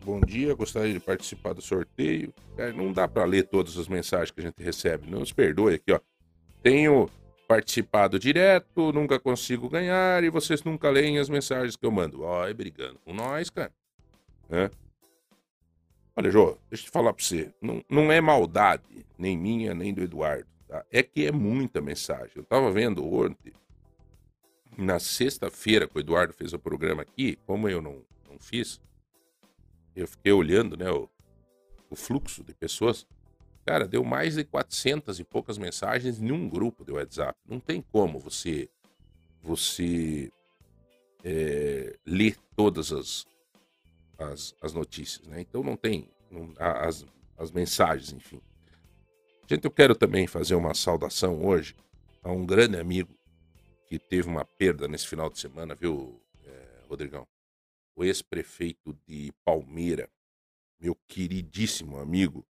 Bom 0.05 0.21
dia, 0.21 0.55
gostaria 0.55 0.92
de 0.92 1.01
participar 1.01 1.55
do 1.55 1.61
sorteio. 1.61 2.33
É, 2.57 2.73
não 2.73 2.92
dá 2.92 3.09
para 3.09 3.25
ler 3.25 3.42
todas 3.49 3.77
as 3.77 3.88
mensagens 3.88 4.31
que 4.31 4.40
a 4.40 4.45
gente 4.45 4.62
recebe. 4.62 5.11
Não 5.11 5.19
nos 5.19 5.33
perdoe 5.33 5.75
aqui, 5.75 5.90
ó. 5.90 5.99
Tenho 6.62 7.11
participado 7.49 8.16
direto, 8.16 8.92
nunca 8.92 9.19
consigo 9.19 9.69
ganhar 9.69 10.23
e 10.23 10.31
vocês 10.31 10.62
nunca 10.62 10.88
leem 10.88 11.19
as 11.19 11.29
mensagens 11.29 11.75
que 11.75 11.85
eu 11.85 11.90
mando. 11.90 12.23
Ó, 12.23 12.55
brigando 12.55 13.01
com 13.05 13.12
nós, 13.12 13.51
cara. 13.51 13.73
É. 14.49 14.71
Olha, 16.16 16.31
Jô, 16.31 16.57
deixa 16.70 16.85
eu 16.85 16.87
te 16.87 16.90
falar 16.90 17.12
pra 17.12 17.22
você. 17.22 17.52
Não, 17.61 17.85
não 17.90 18.11
é 18.11 18.20
maldade, 18.22 19.05
nem 19.18 19.37
minha, 19.37 19.74
nem 19.74 19.92
do 19.92 20.02
Eduardo. 20.02 20.46
Tá? 20.66 20.83
É 20.90 21.02
que 21.02 21.26
é 21.26 21.31
muita 21.31 21.81
mensagem. 21.83 22.33
Eu 22.35 22.44
tava 22.44 22.70
vendo 22.70 23.07
ontem, 23.07 23.52
na 24.79 24.98
sexta-feira, 24.98 25.87
que 25.87 25.96
o 25.96 26.00
Eduardo 26.00 26.33
fez 26.33 26.55
o 26.55 26.59
programa 26.59 27.02
aqui, 27.02 27.38
como 27.46 27.68
eu 27.68 27.83
não, 27.83 28.02
não 28.31 28.38
fiz, 28.38 28.81
eu 29.94 30.09
fiquei 30.09 30.33
olhando, 30.33 30.76
né, 30.76 30.90
o, 30.90 31.09
o 31.90 31.96
fluxo 31.96 32.42
de 32.42 32.55
pessoas. 32.55 33.07
Cara, 33.64 33.87
deu 33.87 34.02
mais 34.02 34.37
de 34.37 34.44
400 34.44 35.20
e 35.20 35.24
poucas 35.24 35.59
mensagens 35.59 36.20
em 36.20 36.33
um 36.33 36.48
grupo 36.48 36.85
de 36.85 36.92
WhatsApp. 36.92 37.38
Não 37.46 37.61
tem 37.61 37.83
como 37.83 38.18
você 38.18 38.70
você 39.42 40.31
é, 41.22 41.96
ler 42.05 42.37
todas 42.57 42.92
as, 42.92 43.24
as, 44.18 44.55
as, 44.61 44.72
notícias, 44.72 45.26
né? 45.26 45.40
Então 45.40 45.62
não 45.62 45.76
tem 45.76 46.09
não, 46.31 46.52
as, 46.59 47.05
as 47.37 47.50
mensagens, 47.50 48.12
enfim. 48.12 48.40
Gente, 49.48 49.64
eu 49.64 49.70
quero 49.70 49.94
também 49.94 50.26
fazer 50.26 50.55
uma 50.55 50.74
saudação 50.74 51.44
hoje 51.44 51.76
a 52.22 52.33
um 52.33 52.44
grande 52.44 52.79
amigo 52.79 53.14
que 53.87 53.98
teve 53.98 54.29
uma 54.29 54.44
perda 54.44 54.88
nesse 54.88 55.07
final 55.07 55.31
de 55.31 55.38
semana, 55.38 55.74
viu, 55.74 56.20
é, 56.44 56.83
Rodrigão? 56.88 57.26
o 57.96 58.05
ex-prefeito 58.05 58.92
de 59.07 59.33
Palmeira, 59.42 60.09
meu 60.79 60.94
queridíssimo 61.09 61.98
amigo 61.98 62.46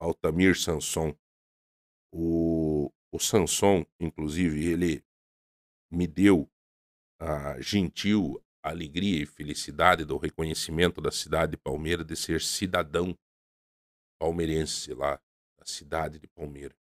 Altamir 0.00 0.58
Sanson. 0.58 1.14
O, 2.10 2.90
o 3.12 3.18
Sanson, 3.18 3.84
inclusive, 4.00 4.64
ele 4.64 5.04
me 5.90 6.06
deu 6.06 6.50
a 7.18 7.60
gentil 7.60 8.42
alegria 8.68 9.22
e 9.22 9.26
felicidade 9.26 10.04
do 10.04 10.16
reconhecimento 10.16 11.00
da 11.00 11.10
cidade 11.10 11.52
de 11.52 11.56
Palmeira 11.56 12.04
de 12.04 12.16
ser 12.16 12.40
cidadão 12.40 13.16
palmeirense 14.18 14.92
lá, 14.94 15.20
da 15.58 15.64
cidade 15.64 16.18
de 16.18 16.26
Palmeira. 16.26 16.74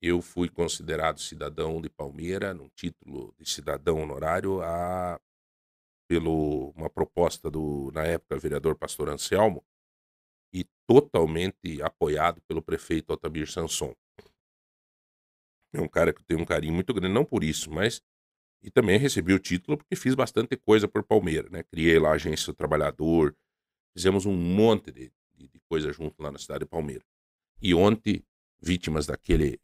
Eu 0.00 0.20
fui 0.20 0.48
considerado 0.48 1.20
cidadão 1.20 1.80
de 1.80 1.88
Palmeira, 1.88 2.52
num 2.52 2.68
título 2.70 3.34
de 3.38 3.48
cidadão 3.48 4.02
honorário, 4.02 4.60
há 4.60 5.20
pelo 6.08 6.70
uma 6.76 6.90
proposta 6.90 7.50
do 7.50 7.90
na 7.92 8.04
época 8.04 8.38
vereador 8.38 8.76
Pastor 8.76 9.08
Anselmo 9.08 9.64
e 10.52 10.64
totalmente 10.86 11.80
apoiado 11.80 12.42
pelo 12.42 12.60
prefeito 12.60 13.12
Altamir 13.12 13.50
Sanson. 13.50 13.94
É 15.72 15.80
um 15.80 15.88
cara 15.88 16.12
que 16.12 16.22
tem 16.22 16.36
um 16.36 16.44
carinho 16.44 16.74
muito 16.74 16.92
grande, 16.92 17.14
não 17.14 17.24
por 17.24 17.42
isso, 17.42 17.70
mas 17.70 18.02
e 18.62 18.70
também 18.70 18.98
recebi 18.98 19.32
o 19.32 19.38
título 19.38 19.76
porque 19.76 19.96
fiz 19.96 20.14
bastante 20.14 20.56
coisa 20.56 20.86
por 20.86 21.02
Palmeiras, 21.02 21.50
né? 21.50 21.62
Criei 21.64 21.98
lá 21.98 22.10
a 22.10 22.14
agência 22.14 22.52
do 22.52 22.56
trabalhador, 22.56 23.36
fizemos 23.92 24.24
um 24.24 24.34
monte 24.34 24.92
de, 24.92 25.12
de, 25.34 25.48
de 25.48 25.60
coisa 25.68 25.92
junto 25.92 26.22
lá 26.22 26.30
na 26.30 26.38
cidade 26.38 26.60
de 26.60 26.70
Palmeiras. 26.70 27.06
E 27.60 27.74
ontem, 27.74 28.24
vítimas 28.60 29.06
daquele 29.06 29.60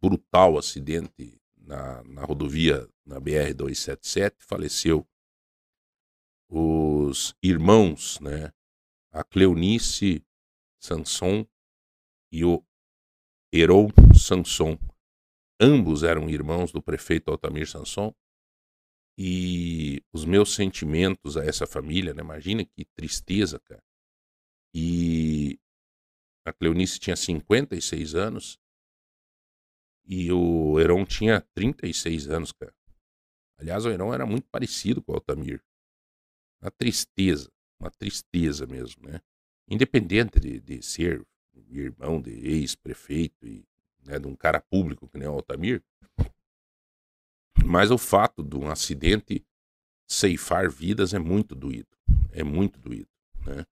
brutal 0.00 0.56
acidente 0.56 1.40
na, 1.56 2.02
na 2.04 2.24
rodovia, 2.24 2.88
na 3.04 3.20
BR-277, 3.20 4.34
faleceu 4.38 5.06
os 6.48 7.34
irmãos, 7.42 8.18
né? 8.20 8.52
A 9.12 9.22
Cleonice 9.24 10.24
Sanson 10.78 11.46
e 12.32 12.44
o 12.44 12.64
Heron 13.52 13.88
Sanson. 14.16 14.78
Ambos 15.60 16.02
eram 16.02 16.30
irmãos 16.30 16.72
do 16.72 16.80
prefeito 16.80 17.30
Altamir 17.30 17.68
Sanson. 17.68 18.14
E 19.22 20.02
os 20.14 20.24
meus 20.24 20.54
sentimentos 20.54 21.36
a 21.36 21.44
essa 21.44 21.66
família, 21.66 22.14
né? 22.14 22.22
Imagina 22.22 22.64
que 22.64 22.86
tristeza, 22.96 23.60
cara. 23.60 23.82
E 24.74 25.58
a 26.46 26.54
Cleonice 26.54 26.98
tinha 26.98 27.14
56 27.14 28.14
anos 28.14 28.58
e 30.06 30.32
o 30.32 30.80
Heron 30.80 31.04
tinha 31.04 31.42
36 31.54 32.30
anos, 32.30 32.50
cara. 32.50 32.74
Aliás, 33.58 33.84
o 33.84 33.90
Heron 33.90 34.14
era 34.14 34.24
muito 34.24 34.48
parecido 34.48 35.02
com 35.02 35.12
o 35.12 35.16
Altamir 35.16 35.62
uma 36.62 36.70
tristeza, 36.70 37.52
uma 37.78 37.90
tristeza 37.90 38.66
mesmo, 38.66 39.06
né? 39.06 39.20
Independente 39.68 40.40
de, 40.40 40.60
de 40.60 40.82
ser 40.82 41.26
irmão 41.68 42.22
de 42.22 42.30
ex-prefeito 42.30 43.46
e 43.46 43.68
né, 44.06 44.18
de 44.18 44.26
um 44.26 44.34
cara 44.34 44.62
público 44.62 45.06
que 45.06 45.18
nem 45.18 45.28
o 45.28 45.32
Altamir, 45.32 45.82
mas 47.64 47.90
o 47.90 47.98
fato 47.98 48.42
de 48.42 48.56
um 48.56 48.68
acidente 48.68 49.44
ceifar 50.08 50.70
vidas 50.70 51.14
é 51.14 51.18
muito 51.18 51.54
doído. 51.54 51.88
É 52.32 52.42
muito 52.42 52.78
doído. 52.78 53.08
Né? 53.46 53.64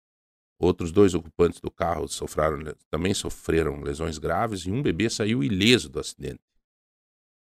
Outros 0.61 0.91
dois 0.91 1.15
ocupantes 1.15 1.61
do 1.61 1.71
carro 1.71 2.09
sofreram, 2.09 2.75
também 2.91 3.15
sofreram 3.15 3.81
lesões 3.81 4.19
graves 4.19 4.63
e 4.63 4.71
um 4.71 4.83
bebê 4.83 5.09
saiu 5.09 5.43
ileso 5.43 5.89
do 5.89 6.01
acidente. 6.01 6.41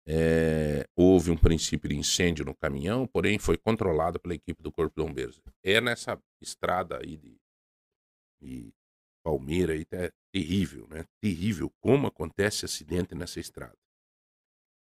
É, 0.08 0.88
houve 0.96 1.32
um 1.32 1.38
princípio 1.38 1.90
de 1.90 1.96
incêndio 1.96 2.46
no 2.46 2.56
caminhão, 2.56 3.08
porém 3.08 3.40
foi 3.40 3.58
controlado 3.58 4.20
pela 4.20 4.36
equipe 4.36 4.62
do 4.62 4.72
Corpo 4.72 4.96
de 4.96 5.08
Bombeiros. 5.08 5.42
É 5.64 5.82
nessa 5.82 6.20
estrada 6.40 7.00
aí 7.02 7.18
de, 7.18 7.36
de 8.40 8.74
Palmeira 9.24 9.74
aí, 9.74 9.86
é 9.92 10.12
terrível, 10.32 10.88
né? 10.88 11.06
Terrível 11.20 11.72
como 11.80 12.06
acontece 12.06 12.66
acidente 12.66 13.16
nessa 13.16 13.40
estrada. 13.40 13.78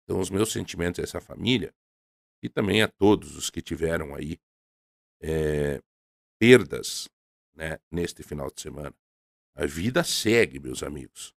Então, 0.10 0.20
os 0.20 0.32
meus 0.32 0.52
sentimentos 0.52 1.00
a 1.00 1.04
essa 1.04 1.22
família 1.22 1.72
e 2.42 2.50
também 2.50 2.82
a 2.82 2.88
todos 2.88 3.36
os 3.36 3.52
que 3.52 3.62
tiveram 3.62 4.16
aí 4.16 4.40
é, 5.22 5.80
perdas 6.40 7.08
né, 7.54 7.78
neste 7.92 8.24
final 8.24 8.50
de 8.50 8.60
semana. 8.60 8.96
A 9.54 9.68
vida 9.68 10.04
segue, 10.04 10.60
meus 10.60 10.82
amigos. 10.82 11.32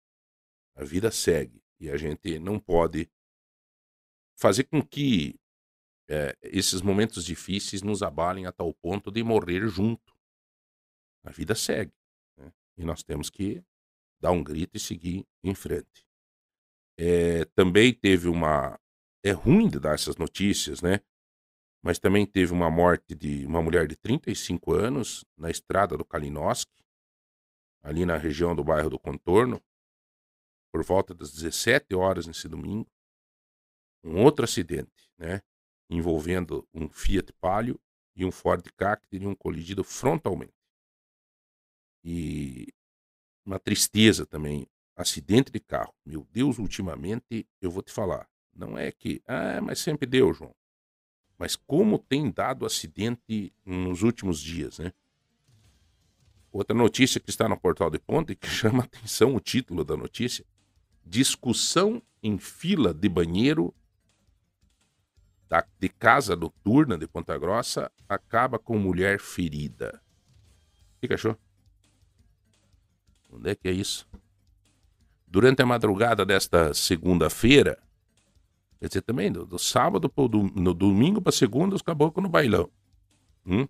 A 0.76 0.84
vida 0.84 1.10
segue. 1.10 1.60
E 1.80 1.90
a 1.90 1.96
gente 1.96 2.38
não 2.38 2.60
pode 2.60 3.10
fazer 4.38 4.62
com 4.62 4.80
que 4.80 5.34
é, 6.08 6.38
esses 6.40 6.80
momentos 6.80 7.24
difíceis 7.24 7.82
nos 7.82 8.04
abalem 8.04 8.46
a 8.46 8.52
tal 8.52 8.72
ponto 8.72 9.10
de 9.10 9.24
morrer 9.24 9.66
junto. 9.66 10.16
A 11.24 11.32
vida 11.32 11.56
segue. 11.56 11.92
Né? 12.38 12.52
E 12.76 12.84
nós 12.84 13.02
temos 13.02 13.30
que 13.30 13.64
dar 14.20 14.30
um 14.30 14.44
grito 14.44 14.76
e 14.76 14.80
seguir 14.80 15.26
em 15.42 15.56
frente. 15.56 16.08
É, 17.02 17.46
também 17.54 17.94
teve 17.94 18.28
uma. 18.28 18.78
É 19.24 19.30
ruim 19.30 19.68
de 19.68 19.80
dar 19.80 19.94
essas 19.94 20.16
notícias, 20.16 20.82
né? 20.82 21.00
Mas 21.82 21.98
também 21.98 22.26
teve 22.26 22.52
uma 22.52 22.70
morte 22.70 23.14
de 23.14 23.46
uma 23.46 23.62
mulher 23.62 23.88
de 23.88 23.96
35 23.96 24.74
anos 24.74 25.24
na 25.36 25.50
estrada 25.50 25.96
do 25.96 26.04
Kalinowski, 26.04 26.84
ali 27.82 28.04
na 28.04 28.18
região 28.18 28.54
do 28.54 28.62
bairro 28.62 28.90
do 28.90 28.98
Contorno, 28.98 29.62
por 30.70 30.84
volta 30.84 31.14
das 31.14 31.32
17 31.32 31.94
horas 31.94 32.26
nesse 32.26 32.46
domingo 32.46 32.86
um 34.02 34.22
outro 34.22 34.44
acidente, 34.44 35.10
né, 35.18 35.42
envolvendo 35.88 36.66
um 36.72 36.88
Fiat 36.88 37.32
Palio 37.34 37.80
e 38.16 38.24
um 38.24 38.30
Ford 38.32 38.64
Ka 38.76 38.96
que 38.96 39.08
teriam 39.08 39.34
colidido 39.34 39.84
frontalmente. 39.84 40.54
E 42.02 42.72
uma 43.44 43.58
tristeza 43.58 44.24
também, 44.24 44.66
acidente 45.00 45.50
de 45.50 45.60
carro. 45.60 45.94
Meu 46.04 46.26
Deus, 46.32 46.58
ultimamente 46.58 47.46
eu 47.60 47.70
vou 47.70 47.82
te 47.82 47.92
falar, 47.92 48.28
não 48.54 48.76
é 48.76 48.92
que, 48.92 49.22
ah, 49.26 49.60
mas 49.62 49.78
sempre 49.78 50.06
deu, 50.06 50.32
João. 50.32 50.54
Mas 51.38 51.56
como 51.56 51.98
tem 51.98 52.30
dado 52.30 52.66
acidente 52.66 53.52
nos 53.64 54.02
últimos 54.02 54.40
dias, 54.40 54.78
né? 54.78 54.92
Outra 56.52 56.76
notícia 56.76 57.20
que 57.20 57.30
está 57.30 57.48
no 57.48 57.58
portal 57.58 57.88
de 57.90 57.98
ponta 57.98 58.32
e 58.32 58.36
que 58.36 58.48
chama 58.50 58.84
atenção 58.84 59.34
o 59.34 59.40
título 59.40 59.84
da 59.84 59.96
notícia: 59.96 60.44
Discussão 61.04 62.02
em 62.22 62.38
fila 62.38 62.92
de 62.92 63.08
banheiro 63.08 63.74
da, 65.48 65.66
de 65.78 65.88
casa 65.88 66.36
noturna 66.36 66.98
de 66.98 67.08
Ponta 67.08 67.38
Grossa 67.38 67.90
acaba 68.08 68.58
com 68.58 68.78
mulher 68.78 69.18
ferida. 69.18 70.02
O 70.96 71.06
que, 71.06 71.14
achou? 71.14 71.36
Onde 73.32 73.50
é 73.50 73.54
que 73.54 73.68
é 73.68 73.72
isso? 73.72 74.06
Durante 75.30 75.62
a 75.62 75.66
madrugada 75.66 76.26
desta 76.26 76.74
segunda-feira, 76.74 77.78
quer 78.80 78.88
dizer, 78.88 79.02
também 79.02 79.30
do, 79.30 79.46
do 79.46 79.60
sábado 79.60 80.08
pro 80.08 80.26
do, 80.26 80.42
no 80.42 80.74
domingo 80.74 81.22
para 81.22 81.30
segunda, 81.30 81.76
os 81.76 81.82
caboclos 81.82 82.24
no 82.24 82.28
bailão. 82.28 82.68
Hum? 83.46 83.68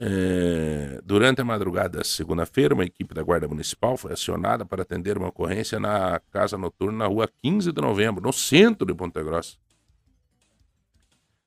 É, 0.00 1.02
durante 1.04 1.42
a 1.42 1.44
madrugada 1.44 1.98
da 1.98 2.04
segunda-feira, 2.04 2.72
uma 2.74 2.84
equipe 2.84 3.12
da 3.12 3.22
Guarda 3.22 3.46
Municipal 3.46 3.98
foi 3.98 4.14
acionada 4.14 4.64
para 4.64 4.80
atender 4.80 5.18
uma 5.18 5.28
ocorrência 5.28 5.78
na 5.78 6.18
casa 6.32 6.56
noturna 6.56 6.96
na 6.96 7.06
rua 7.06 7.28
15 7.42 7.70
de 7.70 7.82
novembro, 7.82 8.22
no 8.22 8.32
centro 8.32 8.86
de 8.86 8.94
Ponta 8.94 9.22
Grossa. 9.22 9.58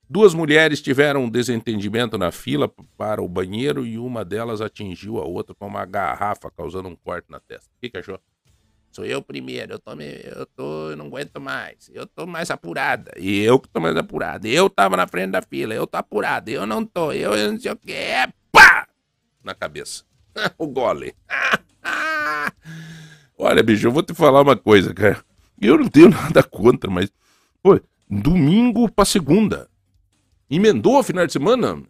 Duas 0.08 0.36
mulheres 0.36 0.80
tiveram 0.80 1.23
um 1.23 1.30
desentendimento 1.30 2.19
na 2.19 2.32
fila 2.32 2.71
para 2.95 3.21
o 3.21 3.27
banheiro 3.27 3.84
e 3.84 3.97
uma 3.97 4.23
delas 4.23 4.62
atingiu 4.62 5.17
a 5.17 5.25
outra 5.25 5.56
com 5.56 5.65
uma 5.65 5.86
garrafa, 5.86 6.51
causando 6.51 6.88
um 6.88 6.95
corte 6.95 7.32
na 7.32 7.39
testa. 7.39 7.67
O 7.75 7.80
que, 7.82 7.89
que 7.89 7.97
achou? 7.97 8.19
Sou 8.91 9.06
eu 9.06 9.21
primeiro, 9.21 9.73
eu 9.73 9.80
tô, 9.80 9.91
eu 9.93 10.45
tô, 10.47 10.91
eu 10.91 10.97
não 10.97 11.08
aguento 11.08 11.39
mais. 11.39 11.89
Eu 11.93 12.08
tô 12.08 12.26
mais 12.26 12.50
apurada. 12.50 13.12
E 13.17 13.41
eu 13.41 13.60
que 13.60 13.69
tô 13.69 13.80
mais 13.80 13.95
apurada. 13.95 14.47
Eu 14.47 14.69
tava 14.69 14.97
na 14.97 15.08
frente 15.08 15.32
da 15.32 15.41
fila, 15.41 15.73
eu 15.73 15.86
tô 15.86 15.97
apurada. 15.97 16.50
Eu 16.50 16.65
não 16.65 16.84
tô, 16.84 17.12
eu, 17.12 17.36
eu 17.36 17.52
não 17.52 17.60
sei 17.60 17.71
o 17.71 17.76
que. 17.76 17.91
É 17.91 18.28
pá! 18.52 18.88
Na 19.43 19.54
cabeça. 19.54 20.04
o 20.58 20.67
gole. 20.67 21.13
Olha, 23.38 23.62
bicho, 23.62 23.88
eu 23.88 23.91
vou 23.91 24.02
te 24.02 24.13
falar 24.13 24.41
uma 24.41 24.58
coisa, 24.58 24.93
cara. 24.93 25.23
Eu 25.62 25.78
não 25.78 25.88
tenho 25.88 26.10
nada 26.10 26.41
contra, 26.43 26.89
mas. 26.89 27.12
Pô, 27.62 27.80
domingo 28.10 28.91
pra 28.91 29.06
segunda. 29.06 29.69
Emendou 30.50 31.00
o 31.00 31.04
final 31.04 31.28
de 31.28 31.34
semana? 31.34 31.84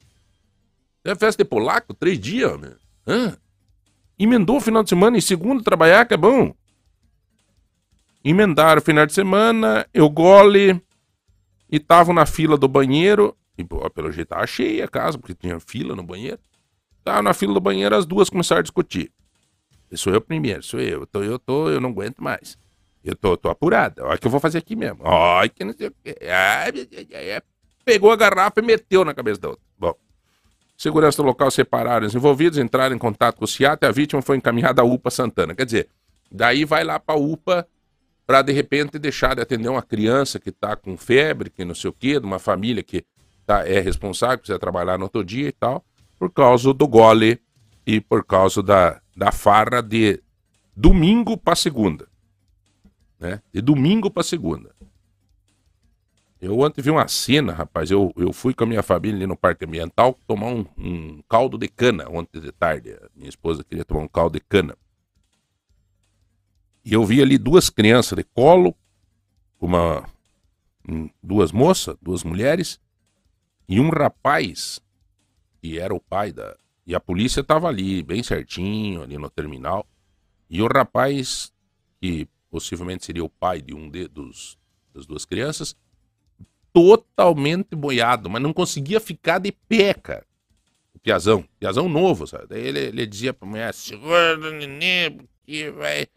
É 1.05 1.15
festa 1.15 1.43
de 1.43 1.49
polaco, 1.49 1.93
três 1.93 2.19
dias. 2.19 2.51
Hã? 3.07 3.37
Emendou 4.19 4.57
o 4.57 4.61
final 4.61 4.83
de 4.83 4.89
semana 4.89 5.17
e 5.17 5.21
segunda 5.21 5.63
trabalhar, 5.63 6.05
que 6.05 6.13
é 6.13 6.17
bom. 6.17 6.53
Emendaram 8.23 8.79
o 8.79 8.83
final 8.83 9.05
de 9.05 9.13
semana, 9.13 9.87
eu 9.93 10.09
gole 10.09 10.81
e 11.69 11.79
tava 11.79 12.13
na 12.13 12.25
fila 12.25 12.57
do 12.57 12.67
banheiro. 12.67 13.35
E 13.57 13.63
pô, 13.63 13.89
pelo 13.89 14.11
jeito 14.11 14.29
tava 14.29 14.45
cheia 14.45 14.85
a 14.85 14.87
casa, 14.87 15.17
porque 15.17 15.33
tinha 15.33 15.59
fila 15.59 15.95
no 15.95 16.03
banheiro. 16.03 16.39
Tava 17.03 17.21
na 17.21 17.33
fila 17.33 17.53
do 17.53 17.61
banheiro, 17.61 17.95
as 17.95 18.05
duas 18.05 18.29
começaram 18.29 18.59
a 18.59 18.63
discutir. 18.63 19.11
Sou 19.93 20.13
eu 20.13 20.19
primeiro, 20.19 20.61
sou 20.61 20.79
eu. 20.79 21.01
Eu 21.01 21.07
tô, 21.07 21.23
eu 21.23 21.39
tô, 21.39 21.69
eu 21.69 21.79
não 21.79 21.89
aguento 21.89 22.21
mais. 22.21 22.57
Eu 23.03 23.15
tô, 23.15 23.37
tô 23.37 23.49
apurado. 23.49 24.03
Olha 24.03 24.15
o 24.15 24.19
que 24.19 24.27
eu 24.27 24.31
vou 24.31 24.39
fazer 24.39 24.57
aqui 24.57 24.75
mesmo. 24.75 24.99
Olha 25.01 25.47
que 25.47 25.63
não 25.63 25.73
sei 25.73 25.87
o 25.87 25.91
que. 26.03 26.17
Ai, 26.23 26.87
ai, 27.13 27.31
ai, 27.31 27.41
pegou 27.85 28.11
a 28.11 28.17
garrafa 28.17 28.59
e 28.59 28.63
meteu 28.63 29.05
na 29.05 29.13
cabeça 29.13 29.39
da 29.39 29.49
outra. 29.49 29.63
Bom, 29.79 29.95
segurança 30.75 31.21
do 31.21 31.25
local 31.25 31.49
separaram 31.49 32.05
os 32.05 32.13
envolvidos, 32.13 32.59
entraram 32.59 32.93
em 32.93 32.99
contato 32.99 33.37
com 33.37 33.45
o 33.45 33.47
CIAT 33.47 33.81
e 33.81 33.85
a 33.85 33.91
vítima 33.91 34.21
foi 34.21 34.35
encaminhada 34.35 34.81
à 34.81 34.85
UPA 34.85 35.09
Santana. 35.09 35.55
Quer 35.55 35.65
dizer, 35.65 35.89
daí 36.29 36.65
vai 36.65 36.83
lá 36.83 36.99
para 36.99 37.15
a 37.15 37.17
UPA 37.17 37.65
para 38.27 38.41
de 38.41 38.51
repente 38.51 38.99
deixar 38.99 39.35
de 39.35 39.41
atender 39.41 39.69
uma 39.69 39.81
criança 39.81 40.37
que 40.37 40.49
está 40.49 40.75
com 40.75 40.97
febre, 40.97 41.49
que 41.49 41.63
não 41.63 41.73
sei 41.73 41.89
o 41.89 41.93
quê, 41.93 42.19
de 42.19 42.25
uma 42.25 42.39
família 42.39 42.83
que 42.83 43.05
tá, 43.45 43.65
é 43.65 43.79
responsável, 43.79 44.37
precisa 44.37 44.59
trabalhar 44.59 44.97
no 44.97 45.05
outro 45.05 45.23
dia 45.23 45.47
e 45.47 45.51
tal, 45.53 45.83
por 46.19 46.29
causa 46.29 46.73
do 46.73 46.85
gole 46.85 47.39
e 47.85 48.01
por 48.01 48.25
causa 48.25 48.61
da, 48.61 49.01
da 49.15 49.31
farra 49.31 49.81
de 49.81 50.21
domingo 50.75 51.37
para 51.37 51.55
segunda. 51.55 52.05
Né? 53.17 53.41
De 53.53 53.61
domingo 53.61 54.11
para 54.11 54.23
segunda. 54.23 54.75
Eu 56.39 56.59
ontem 56.59 56.81
vi 56.81 56.91
uma 56.91 57.07
cena, 57.07 57.53
rapaz. 57.53 57.89
Eu, 57.89 58.13
eu 58.17 58.31
fui 58.33 58.53
com 58.53 58.65
a 58.65 58.67
minha 58.67 58.83
família 58.83 59.15
ali 59.15 59.25
no 59.25 59.37
Parque 59.37 59.65
Ambiental 59.65 60.19
tomar 60.27 60.47
um, 60.47 60.65
um 60.77 61.21
caldo 61.27 61.57
de 61.57 61.67
cana 61.67 62.07
ontem 62.09 62.41
de 62.41 62.51
tarde. 62.51 62.95
Minha 63.15 63.29
esposa 63.29 63.63
queria 63.63 63.85
tomar 63.85 64.01
um 64.01 64.07
caldo 64.07 64.33
de 64.33 64.41
cana. 64.41 64.75
E 66.87 66.93
eu 66.93 67.03
vi 67.03 67.21
ali 67.21 67.37
duas 67.37 67.69
crianças 67.69 68.15
de 68.15 68.23
colo, 68.23 68.73
uma, 69.59 70.09
duas 71.21 71.51
moças, 71.51 71.97
duas 72.01 72.23
mulheres, 72.23 72.79
e 73.67 73.77
um 73.77 73.89
rapaz, 73.89 74.79
que 75.61 75.77
era 75.77 75.93
o 75.93 75.99
pai 75.99 76.31
da. 76.31 76.55
E 76.85 76.95
a 76.95 76.99
polícia 77.01 77.41
estava 77.41 77.67
ali, 77.67 78.01
bem 78.01 78.23
certinho, 78.23 79.03
ali 79.03 79.17
no 79.17 79.29
terminal. 79.29 79.85
E 80.49 80.61
o 80.61 80.67
rapaz, 80.67 81.51
que 81.99 82.25
possivelmente 82.49 83.03
seria 83.03 83.25
o 83.25 83.27
pai 83.27 83.61
de 83.61 83.75
um 83.75 83.89
de, 83.89 84.07
dos, 84.07 84.57
das 84.93 85.05
duas 85.05 85.25
crianças, 85.25 85.75
totalmente 86.71 87.75
boiado, 87.75 88.29
mas 88.29 88.41
não 88.41 88.53
conseguia 88.53 89.01
ficar 89.01 89.39
de 89.39 89.51
pé, 89.51 89.93
cara. 89.93 90.25
O 90.93 90.99
Piazão, 90.99 91.43
Piazão 91.59 91.89
novo, 91.89 92.25
sabe? 92.25 92.47
Daí 92.47 92.61
ele, 92.61 92.79
ele 92.79 93.05
dizia 93.05 93.33
pra 93.33 93.45
mulher, 93.45 93.73
segura 93.73 94.39
o 94.39 94.51
neném, 94.51 95.17
porque 95.17 95.69
vai, 95.71 96.07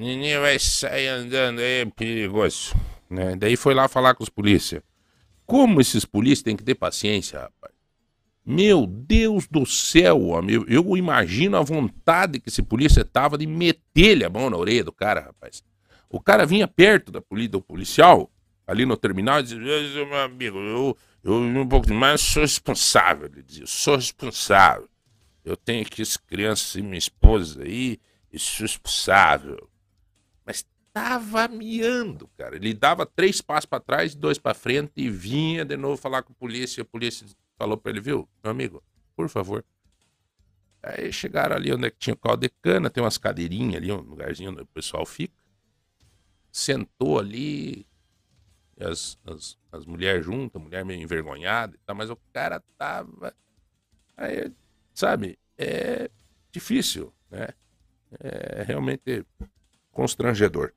neném 0.00 0.38
vai 0.38 0.58
sair 0.58 1.08
andando 1.08 1.58
aí, 1.58 1.82
é 1.82 1.84
perigoso. 1.84 2.74
Né? 3.08 3.36
Daí 3.36 3.54
foi 3.54 3.74
lá 3.74 3.86
falar 3.86 4.14
com 4.14 4.22
os 4.22 4.30
polícia. 4.30 4.82
Como 5.44 5.80
esses 5.80 6.06
polícias 6.06 6.42
têm 6.42 6.56
que 6.56 6.64
ter 6.64 6.74
paciência, 6.74 7.40
rapaz? 7.40 7.74
Meu 8.44 8.86
Deus 8.86 9.46
do 9.46 9.66
céu, 9.66 10.34
amigo. 10.34 10.64
Eu 10.66 10.96
imagino 10.96 11.58
a 11.58 11.62
vontade 11.62 12.40
que 12.40 12.48
esse 12.48 12.62
polícia 12.62 13.04
tava 13.04 13.36
de 13.36 13.46
meter-lhe 13.46 14.24
a 14.24 14.30
mão 14.30 14.48
na 14.48 14.56
orelha 14.56 14.84
do 14.84 14.92
cara, 14.92 15.20
rapaz. 15.20 15.62
O 16.08 16.18
cara 16.18 16.46
vinha 16.46 16.66
perto 16.66 17.12
da 17.12 17.20
polícia, 17.20 17.52
do 17.52 17.60
policial, 17.60 18.30
ali 18.66 18.86
no 18.86 18.96
terminal 18.96 19.40
e 19.40 19.42
dizia, 19.42 20.06
meu 20.06 20.18
amigo, 20.18 20.58
eu, 20.58 20.96
eu 21.22 21.34
um 21.34 21.68
pouco 21.68 21.92
mais 21.92 22.22
sou 22.22 22.42
responsável, 22.42 23.26
ele 23.26 23.42
dizia, 23.42 23.66
sou 23.66 23.96
responsável. 23.96 24.88
Eu 25.44 25.56
tenho 25.56 25.82
aqui 25.82 26.00
as 26.00 26.16
crianças 26.16 26.74
e 26.74 26.82
minha 26.82 26.98
esposa 26.98 27.62
aí, 27.62 28.00
e 28.32 28.38
sou 28.38 28.62
responsável. 28.62 29.68
Tava 30.92 31.46
miando, 31.46 32.28
cara. 32.36 32.56
Ele 32.56 32.74
dava 32.74 33.06
três 33.06 33.40
passos 33.40 33.66
para 33.66 33.80
trás, 33.80 34.14
dois 34.14 34.38
para 34.38 34.54
frente 34.54 34.92
e 34.96 35.08
vinha 35.08 35.64
de 35.64 35.76
novo 35.76 35.96
falar 35.96 36.22
com 36.22 36.32
a 36.32 36.36
polícia. 36.36 36.82
A 36.82 36.84
polícia 36.84 37.26
falou 37.56 37.76
para 37.76 37.92
ele, 37.92 38.00
viu, 38.00 38.28
meu 38.42 38.50
amigo, 38.50 38.82
por 39.14 39.28
favor. 39.28 39.64
Aí 40.82 41.12
chegaram 41.12 41.54
ali 41.54 41.72
onde 41.72 41.86
é 41.86 41.90
tinha 41.90 42.14
o 42.14 42.16
caldo 42.16 42.40
de 42.40 42.48
cana, 42.62 42.90
tem 42.90 43.02
umas 43.02 43.18
cadeirinhas 43.18 43.76
ali, 43.76 43.92
um 43.92 44.00
lugarzinho 44.00 44.50
onde 44.50 44.62
o 44.62 44.66
pessoal 44.66 45.04
fica. 45.06 45.34
Sentou 46.50 47.18
ali, 47.18 47.86
as, 48.80 49.18
as, 49.26 49.58
as 49.70 49.86
mulheres 49.86 50.24
juntas, 50.24 50.60
mulher 50.60 50.84
meio 50.84 51.00
envergonhada 51.00 51.76
e 51.76 51.78
tal, 51.86 51.94
mas 51.94 52.10
o 52.10 52.16
cara 52.32 52.60
tava. 52.76 53.34
Aí, 54.16 54.52
sabe, 54.94 55.38
é 55.56 56.10
difícil, 56.50 57.12
né? 57.30 57.48
É 58.18 58.64
realmente 58.64 59.24
constrangedor. 59.92 60.72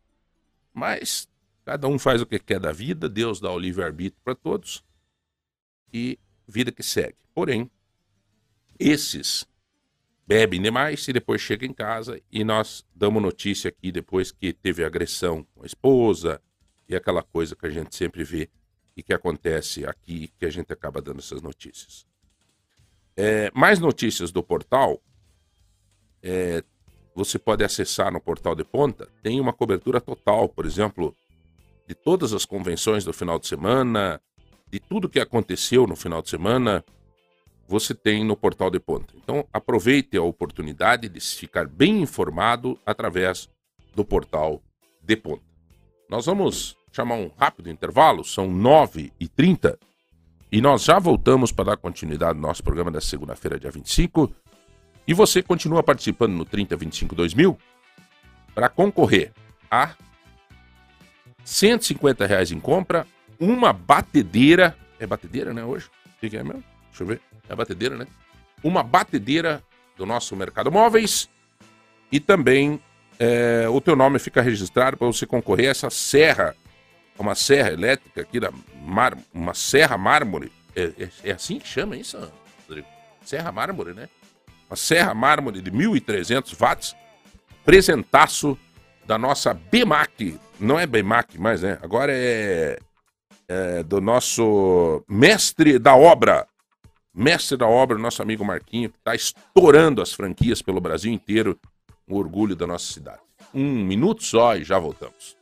Mas 0.74 1.28
cada 1.64 1.88
um 1.88 2.00
faz 2.00 2.22
o 2.22 2.26
que 2.26 2.40
quer 2.40 2.60
da 2.60 2.72
vida, 2.72 3.08
Deus 3.08 3.40
dá 3.40 3.52
o 3.52 3.60
livre-arbítrio 3.60 4.22
para 4.24 4.36
todos 4.36 4.84
e 5.94 6.20
vida 6.48 6.72
que 6.72 6.84
segue. 6.84 7.16
Porém, 7.34 7.70
esses 8.80 9.48
bebem 10.26 10.62
demais 10.62 11.08
e 11.08 11.14
depois 11.14 11.42
chegam 11.42 11.70
em 11.70 11.74
casa 11.74 12.20
e 12.32 12.44
nós 12.44 12.86
damos 12.96 13.22
notícia 13.22 13.70
aqui 13.70 13.92
depois 13.92 14.32
que 14.32 14.54
teve 14.54 14.84
agressão 14.84 15.46
com 15.54 15.64
a 15.64 15.66
esposa 15.66 16.42
e 16.88 16.96
aquela 16.96 17.22
coisa 17.22 17.56
que 17.56 17.66
a 17.66 17.70
gente 17.70 17.96
sempre 17.96 18.24
vê 18.24 18.50
e 18.96 19.04
que 19.04 19.14
acontece 19.14 19.86
aqui 19.86 20.32
que 20.38 20.46
a 20.46 20.50
gente 20.50 20.72
acaba 20.72 21.02
dando 21.02 21.20
essas 21.20 21.42
notícias. 21.42 22.06
É, 23.16 23.52
mais 23.54 23.80
notícias 23.80 24.32
do 24.32 24.44
portal. 24.44 25.02
É, 26.22 26.64
você 27.16 27.38
pode 27.38 27.64
acessar 27.64 28.12
no 28.12 28.20
portal 28.20 28.56
de 28.56 28.64
ponta. 28.64 29.08
Tem 29.22 29.40
uma 29.40 29.54
cobertura 29.54 30.02
total, 30.02 30.50
por 30.50 30.66
exemplo, 30.66 31.16
de 31.88 31.94
todas 31.94 32.34
as 32.34 32.46
convenções 32.46 33.04
do 33.04 33.14
final 33.14 33.38
de 33.38 33.48
semana, 33.48 34.20
de 34.72 34.80
tudo 34.80 35.10
que 35.10 35.20
aconteceu 35.20 35.86
no 35.86 35.96
final 35.96 36.22
de 36.22 36.30
semana, 36.30 36.84
você 37.68 37.94
tem 37.94 38.24
no 38.24 38.36
portal 38.36 38.70
de 38.70 38.80
ponta. 38.80 39.14
Então, 39.16 39.48
aproveite 39.54 40.18
a 40.18 40.24
oportunidade 40.24 41.08
de 41.10 41.20
ficar 41.20 41.68
bem 41.68 42.02
informado 42.02 42.80
através 42.86 43.50
do 43.96 44.04
portal 44.04 44.62
de 45.02 45.16
ponta. 45.16 45.44
Nós 46.10 46.26
vamos 46.26 46.76
chamar 46.92 47.16
um 47.16 47.32
rápido 47.38 47.70
intervalo, 47.70 48.24
são 48.24 48.48
9h30, 48.48 49.78
e 50.52 50.62
nós 50.62 50.84
já 50.84 51.00
voltamos 51.00 51.52
para 51.52 51.66
dar 51.66 51.78
continuidade 51.78 52.38
ao 52.38 52.42
nosso 52.42 52.64
programa 52.64 52.92
da 52.92 53.02
segunda-feira, 53.02 53.60
dia 53.60 53.72
25. 53.72 54.32
E 55.08 55.14
você 55.14 55.42
continua 55.44 55.84
participando 55.84 56.34
no 56.34 56.46
3025 56.46 57.16
2000 57.16 57.58
para 58.56 58.70
concorrer 58.70 59.32
a 59.70 59.94
150 61.44 62.26
reais 62.26 62.52
em 62.52 62.60
compra, 62.60 63.06
uma 63.40 63.74
batedeira. 63.74 64.78
É 65.00 65.06
batedeira, 65.06 65.54
né, 65.54 65.64
hoje? 65.64 65.90
O 66.22 66.30
que 66.30 66.38
é 66.38 66.44
mesmo? 66.44 66.64
Deixa 66.90 67.04
eu 67.04 67.08
ver. 67.08 67.22
É 67.50 67.56
batedeira, 67.56 67.98
né? 67.98 68.08
Uma 68.64 68.82
batedeira 68.82 69.62
do 69.98 70.06
nosso 70.06 70.36
Mercado 70.36 70.72
Móveis 70.72 71.30
e 72.12 72.20
também 72.20 72.80
é, 73.20 73.68
o 73.70 73.82
teu 73.82 73.96
nome 73.96 74.20
fica 74.20 74.42
registrado 74.42 74.98
para 74.98 75.08
você 75.08 75.26
concorrer 75.26 75.68
a 75.68 75.72
essa 75.72 75.90
serra, 75.90 76.56
uma 77.18 77.36
serra 77.36 77.72
elétrica 77.72 78.22
aqui 78.22 78.40
da 78.40 78.52
mar, 78.86 79.18
uma 79.34 79.54
serra 79.54 79.98
mármore. 79.98 80.52
É, 80.76 80.84
é, 80.98 81.10
é, 81.26 81.32
assim 81.32 81.60
que 81.60 81.68
chama 81.68 81.96
isso, 81.96 82.18
Rodrigo? 82.68 82.88
Serra 83.24 83.52
mármore, 83.52 83.94
né? 83.94 84.10
Uma 84.74 84.76
serra 84.76 85.14
mármore 85.14 85.62
de 85.62 85.70
1.300 85.70 86.58
watts, 86.60 86.96
presentaço 87.64 88.58
da 89.06 89.20
nossa 89.20 89.54
BMAC, 89.54 90.40
não 90.60 90.80
é 90.80 90.88
BMAC 90.88 91.38
mais, 91.38 91.62
né? 91.62 91.78
Agora 91.80 92.12
é, 92.12 92.80
é 93.48 93.84
do 93.84 94.02
nosso 94.02 95.04
mestre 95.08 95.78
da 95.78 95.96
obra, 95.96 96.48
mestre 97.14 97.56
da 97.56 97.68
obra, 97.68 98.00
nosso 98.00 98.24
amigo 98.24 98.44
Marquinho, 98.44 98.90
que 98.90 98.98
está 98.98 99.14
estourando 99.14 100.02
as 100.02 100.12
franquias 100.12 100.60
pelo 100.60 100.82
Brasil 100.82 101.14
inteiro, 101.14 101.56
o 102.08 102.18
orgulho 102.18 102.56
da 102.56 102.66
nossa 102.66 102.92
cidade. 102.92 103.22
Um 103.54 103.86
minuto 103.86 104.24
só 104.24 104.56
e 104.56 104.64
já 104.64 104.80
voltamos. 104.80 105.38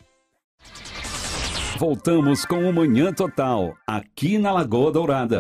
Voltamos 1.78 2.44
com 2.44 2.70
o 2.70 2.74
Manhã 2.74 3.14
Total, 3.14 3.78
aqui 3.88 4.38
na 4.38 4.52
Lagoa 4.52 4.92
Dourada. 4.92 5.38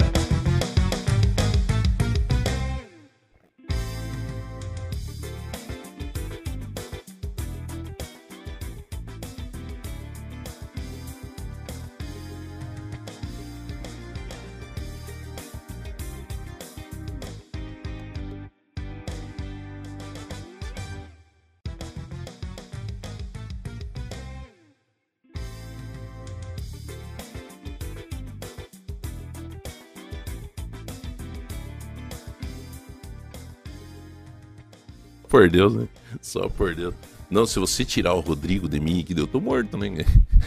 Por 35.31 35.49
Deus, 35.49 35.73
né? 35.73 35.87
Só 36.21 36.49
por 36.49 36.75
Deus. 36.75 36.93
Não, 37.29 37.45
se 37.45 37.57
você 37.57 37.85
tirar 37.85 38.13
o 38.13 38.19
Rodrigo 38.19 38.67
de 38.67 38.77
mim 38.81 38.99
aqui, 38.99 39.17
eu 39.17 39.25
tô 39.25 39.39
morto, 39.39 39.77
né? 39.77 39.89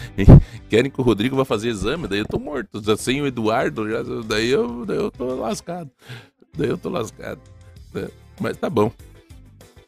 Querem 0.69 0.91
que 0.91 1.01
o 1.01 1.05
Rodrigo 1.05 1.35
vá 1.35 1.45
fazer 1.47 1.71
exame, 1.71 2.07
daí 2.07 2.19
eu 2.19 2.27
tô 2.27 2.39
morto. 2.39 2.85
Já 2.85 2.95
sem 2.95 3.23
o 3.23 3.27
Eduardo, 3.27 3.89
já, 3.89 4.03
daí, 4.27 4.51
eu, 4.51 4.85
daí 4.85 4.99
eu 4.99 5.11
tô 5.11 5.35
lascado. 5.35 5.91
Daí 6.55 6.69
eu 6.69 6.77
tô 6.77 6.91
lascado. 6.91 7.41
Né? 7.95 8.09
Mas 8.39 8.59
tá 8.59 8.69
bom. 8.69 8.93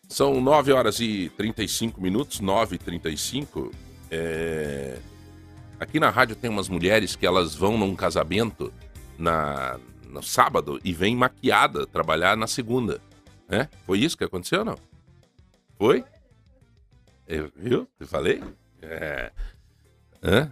São 0.09 0.41
9 0.41 0.73
horas 0.73 0.99
e 0.99 1.31
35 1.37 2.01
minutos, 2.01 2.41
9 2.41 2.77
e 2.77 2.79
35. 2.79 3.71
É... 4.11 4.97
Aqui 5.79 6.01
na 6.01 6.09
rádio 6.09 6.35
tem 6.35 6.49
umas 6.49 6.71
mulheres 6.71 7.15
que 7.15 7.27
elas 7.27 7.55
vão 7.55 7.77
num 7.77 7.95
casamento 7.95 8.73
na, 9.19 9.79
no 10.09 10.23
sábado 10.23 10.81
e 10.83 10.95
vêm 10.95 11.15
maquiada 11.15 11.87
trabalhar 11.87 12.35
na 12.39 12.47
segunda. 12.47 13.03
É? 13.49 13.69
Foi 13.85 13.99
isso 13.99 14.17
que 14.17 14.25
aconteceu 14.25 14.61
ou 14.61 14.65
não? 14.65 14.79
Foi? 15.79 16.05
Eu, 17.27 17.51
viu? 17.57 17.89
Eu 17.99 18.07
falei? 18.07 18.43
É. 18.83 19.33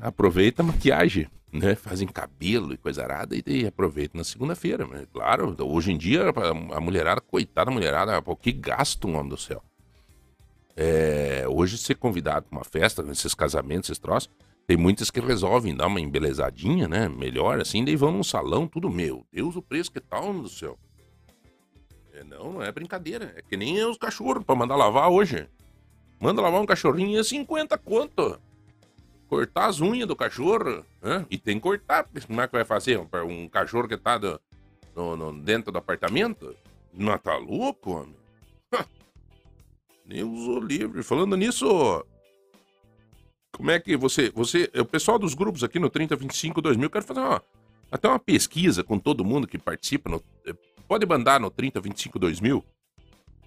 Aproveita 0.01 0.63
a 0.63 0.65
maquiagem, 0.65 1.29
né? 1.53 1.75
Fazem 1.75 2.07
cabelo 2.07 2.73
e 2.73 2.77
coisa 2.77 3.03
arada 3.03 3.35
e, 3.35 3.43
e 3.47 3.67
aproveita 3.67 4.17
na 4.17 4.23
segunda-feira. 4.23 4.87
Claro, 5.13 5.57
hoje 5.61 5.93
em 5.93 5.99
dia 5.99 6.33
a 6.73 6.81
mulherada, 6.81 7.21
coitada 7.21 7.67
da 7.67 7.73
mulherada, 7.73 8.23
o 8.25 8.37
que 8.37 8.53
gasta 8.53 9.07
um 9.07 9.17
homem 9.17 9.31
do 9.31 9.37
céu? 9.37 9.63
É, 10.77 11.45
hoje 11.49 11.79
ser 11.79 11.95
convidado 11.95 12.47
para 12.49 12.59
uma 12.59 12.65
festa, 12.65 13.03
nesses 13.03 13.35
casamentos, 13.35 13.91
esses 13.91 13.99
troços, 13.99 14.31
tem 14.67 14.77
muitas 14.77 15.11
que 15.11 15.21
resolvem 15.21 15.75
dar 15.77 15.87
uma 15.87 16.01
embelezadinha, 16.01 16.89
né? 16.89 17.09
Melhor 17.09 17.61
assim, 17.61 17.85
daí 17.85 17.97
vão 17.97 18.11
num 18.11 18.25
salão, 18.25 18.67
tudo 18.67 18.91
meu. 18.91 19.25
Deus, 19.33 19.57
o 19.57 19.63
preço 19.63 19.93
que 19.93 20.01
tal, 20.01 20.29
homem 20.29 20.43
do 20.43 20.49
céu. 20.49 20.79
É, 22.15 22.23
não, 22.23 22.55
não 22.55 22.63
é 22.63 22.71
brincadeira. 22.71 23.35
É 23.37 23.43
que 23.43 23.57
nem 23.57 23.85
os 23.85 23.99
cachorros 23.99 24.45
pra 24.45 24.55
mandar 24.55 24.77
lavar 24.77 25.11
hoje. 25.11 25.49
Manda 26.21 26.41
lavar 26.41 26.61
um 26.61 26.67
cachorrinho 26.67 27.19
é 27.19 27.25
50 27.25 27.77
conto. 27.79 28.41
Cortar 29.29 29.67
as 29.67 29.81
unhas 29.81 30.07
do 30.07 30.15
cachorro. 30.15 30.85
Né? 31.03 31.27
E 31.29 31.37
tem 31.37 31.57
que 31.57 31.63
cortar. 31.63 32.09
Como 32.27 32.41
é 32.41 32.47
que 32.47 32.53
vai 32.53 32.65
fazer? 32.65 32.99
Um, 32.99 33.09
um 33.27 33.49
cachorro 33.49 33.89
que 33.89 33.97
tá 33.97 34.17
do, 34.17 34.41
no, 34.95 35.17
no, 35.17 35.43
dentro 35.43 35.73
do 35.73 35.79
apartamento? 35.79 36.55
Não 36.93 37.19
tá 37.19 37.37
louco, 37.37 37.91
homem? 37.91 38.17
Deus 40.07 40.41
o 40.47 40.61
livre. 40.61 41.03
Falando 41.03 41.37
nisso, 41.37 41.67
como 43.53 43.73
é 43.73 43.81
que 43.81 43.97
você. 43.97 44.31
você 44.31 44.71
o 44.77 44.85
pessoal 44.85 45.19
dos 45.19 45.35
grupos 45.35 45.65
aqui 45.65 45.81
no 45.81 45.91
3025 45.91 46.61
2000, 46.61 46.91
quero 46.91 47.05
fazer 47.05 47.21
uma, 47.21 47.43
até 47.91 48.07
uma 48.07 48.19
pesquisa 48.21 48.85
com 48.85 48.99
todo 48.99 49.25
mundo 49.25 49.49
que 49.49 49.59
participa 49.59 50.11
no, 50.11 50.23
Pode 50.87 51.07
mandar 51.07 51.41
no 51.41 51.51
3025 51.51 52.19
2000. 52.19 52.65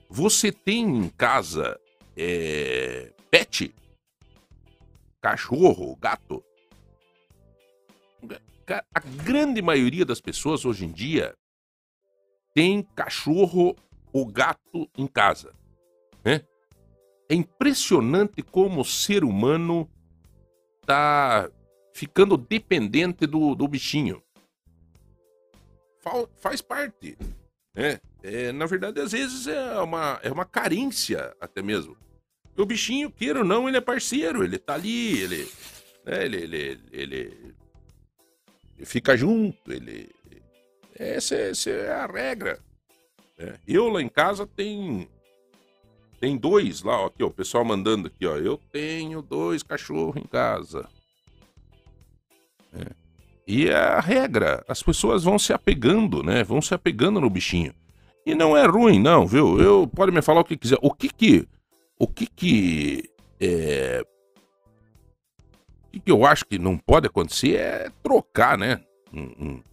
Você 0.09 0.51
tem 0.51 0.83
em 0.85 1.09
casa 1.09 1.79
é, 2.15 3.11
pet? 3.29 3.73
Cachorro, 5.21 5.95
gato? 5.97 6.43
A 8.93 8.99
grande 9.23 9.61
maioria 9.61 10.05
das 10.05 10.19
pessoas 10.19 10.65
hoje 10.65 10.85
em 10.85 10.91
dia 10.91 11.35
tem 12.53 12.81
cachorro 12.81 13.75
ou 14.11 14.25
gato 14.25 14.89
em 14.97 15.07
casa. 15.07 15.53
Né? 16.25 16.41
É 17.29 17.35
impressionante 17.35 18.41
como 18.41 18.81
o 18.81 18.85
ser 18.85 19.23
humano 19.23 19.89
tá 20.85 21.49
ficando 21.93 22.35
dependente 22.35 23.25
do, 23.25 23.53
do 23.53 23.67
bichinho 23.67 24.21
faz 26.37 26.61
parte. 26.61 27.17
Né? 27.73 27.99
É, 28.23 28.51
na 28.51 28.65
verdade, 28.65 28.99
às 28.99 29.11
vezes 29.11 29.47
é 29.47 29.79
uma, 29.79 30.19
é 30.23 30.31
uma 30.31 30.45
carência 30.45 31.35
até 31.39 31.61
mesmo. 31.61 31.95
O 32.57 32.65
bichinho, 32.65 33.11
queira 33.11 33.39
ou 33.39 33.45
não, 33.45 33.67
ele 33.67 33.77
é 33.77 33.81
parceiro, 33.81 34.43
ele 34.43 34.57
tá 34.57 34.73
ali, 34.73 35.19
ele. 35.19 35.51
Né, 36.03 36.25
ele, 36.25 36.37
ele, 36.37 36.57
ele, 36.91 37.15
ele, 38.77 38.85
fica 38.85 39.15
junto, 39.15 39.71
ele. 39.71 40.09
Essa, 40.95 41.35
essa 41.35 41.69
é 41.69 41.91
a 41.91 42.07
regra. 42.07 42.59
Né? 43.37 43.59
Eu 43.67 43.89
lá 43.89 44.01
em 44.01 44.09
casa 44.09 44.47
tem. 44.47 45.07
Tem 46.19 46.35
dois 46.35 46.81
lá, 46.81 47.01
ó, 47.01 47.05
aqui, 47.05 47.21
ó, 47.23 47.27
o 47.27 47.31
pessoal 47.31 47.63
mandando 47.63 48.07
aqui, 48.07 48.25
ó. 48.25 48.37
Eu 48.37 48.57
tenho 48.71 49.21
dois 49.21 49.61
cachorros 49.61 50.17
em 50.17 50.25
casa. 50.25 50.89
É. 52.73 53.06
E 53.47 53.69
é 53.69 53.75
a 53.75 54.01
regra, 54.01 54.61
as 54.67 54.83
pessoas 54.83 55.23
vão 55.23 55.39
se 55.39 55.53
apegando, 55.53 56.21
né? 56.21 56.43
Vão 56.43 56.61
se 56.61 56.73
apegando 56.73 57.21
no 57.21 57.29
bichinho. 57.29 57.73
E 58.25 58.35
não 58.35 58.57
é 58.57 58.65
ruim, 58.65 58.99
não, 58.99 59.25
viu? 59.25 59.57
Eu 59.57 59.87
pode 59.87 60.11
me 60.11 60.21
falar 60.21 60.41
o 60.41 60.43
que 60.43 60.57
quiser. 60.57 60.77
O 60.81 60.93
que 60.93 61.07
que 61.07 61.47
o 61.97 62.05
que 62.05 62.27
que 62.27 63.09
é, 63.39 64.03
o 65.85 65.89
que, 65.91 65.99
que 66.01 66.11
eu 66.11 66.25
acho 66.25 66.45
que 66.45 66.59
não 66.59 66.77
pode 66.77 67.07
acontecer 67.07 67.55
é 67.55 67.89
trocar, 68.03 68.57
né? 68.57 68.81
Um, 69.13 69.21
um, 69.39 69.63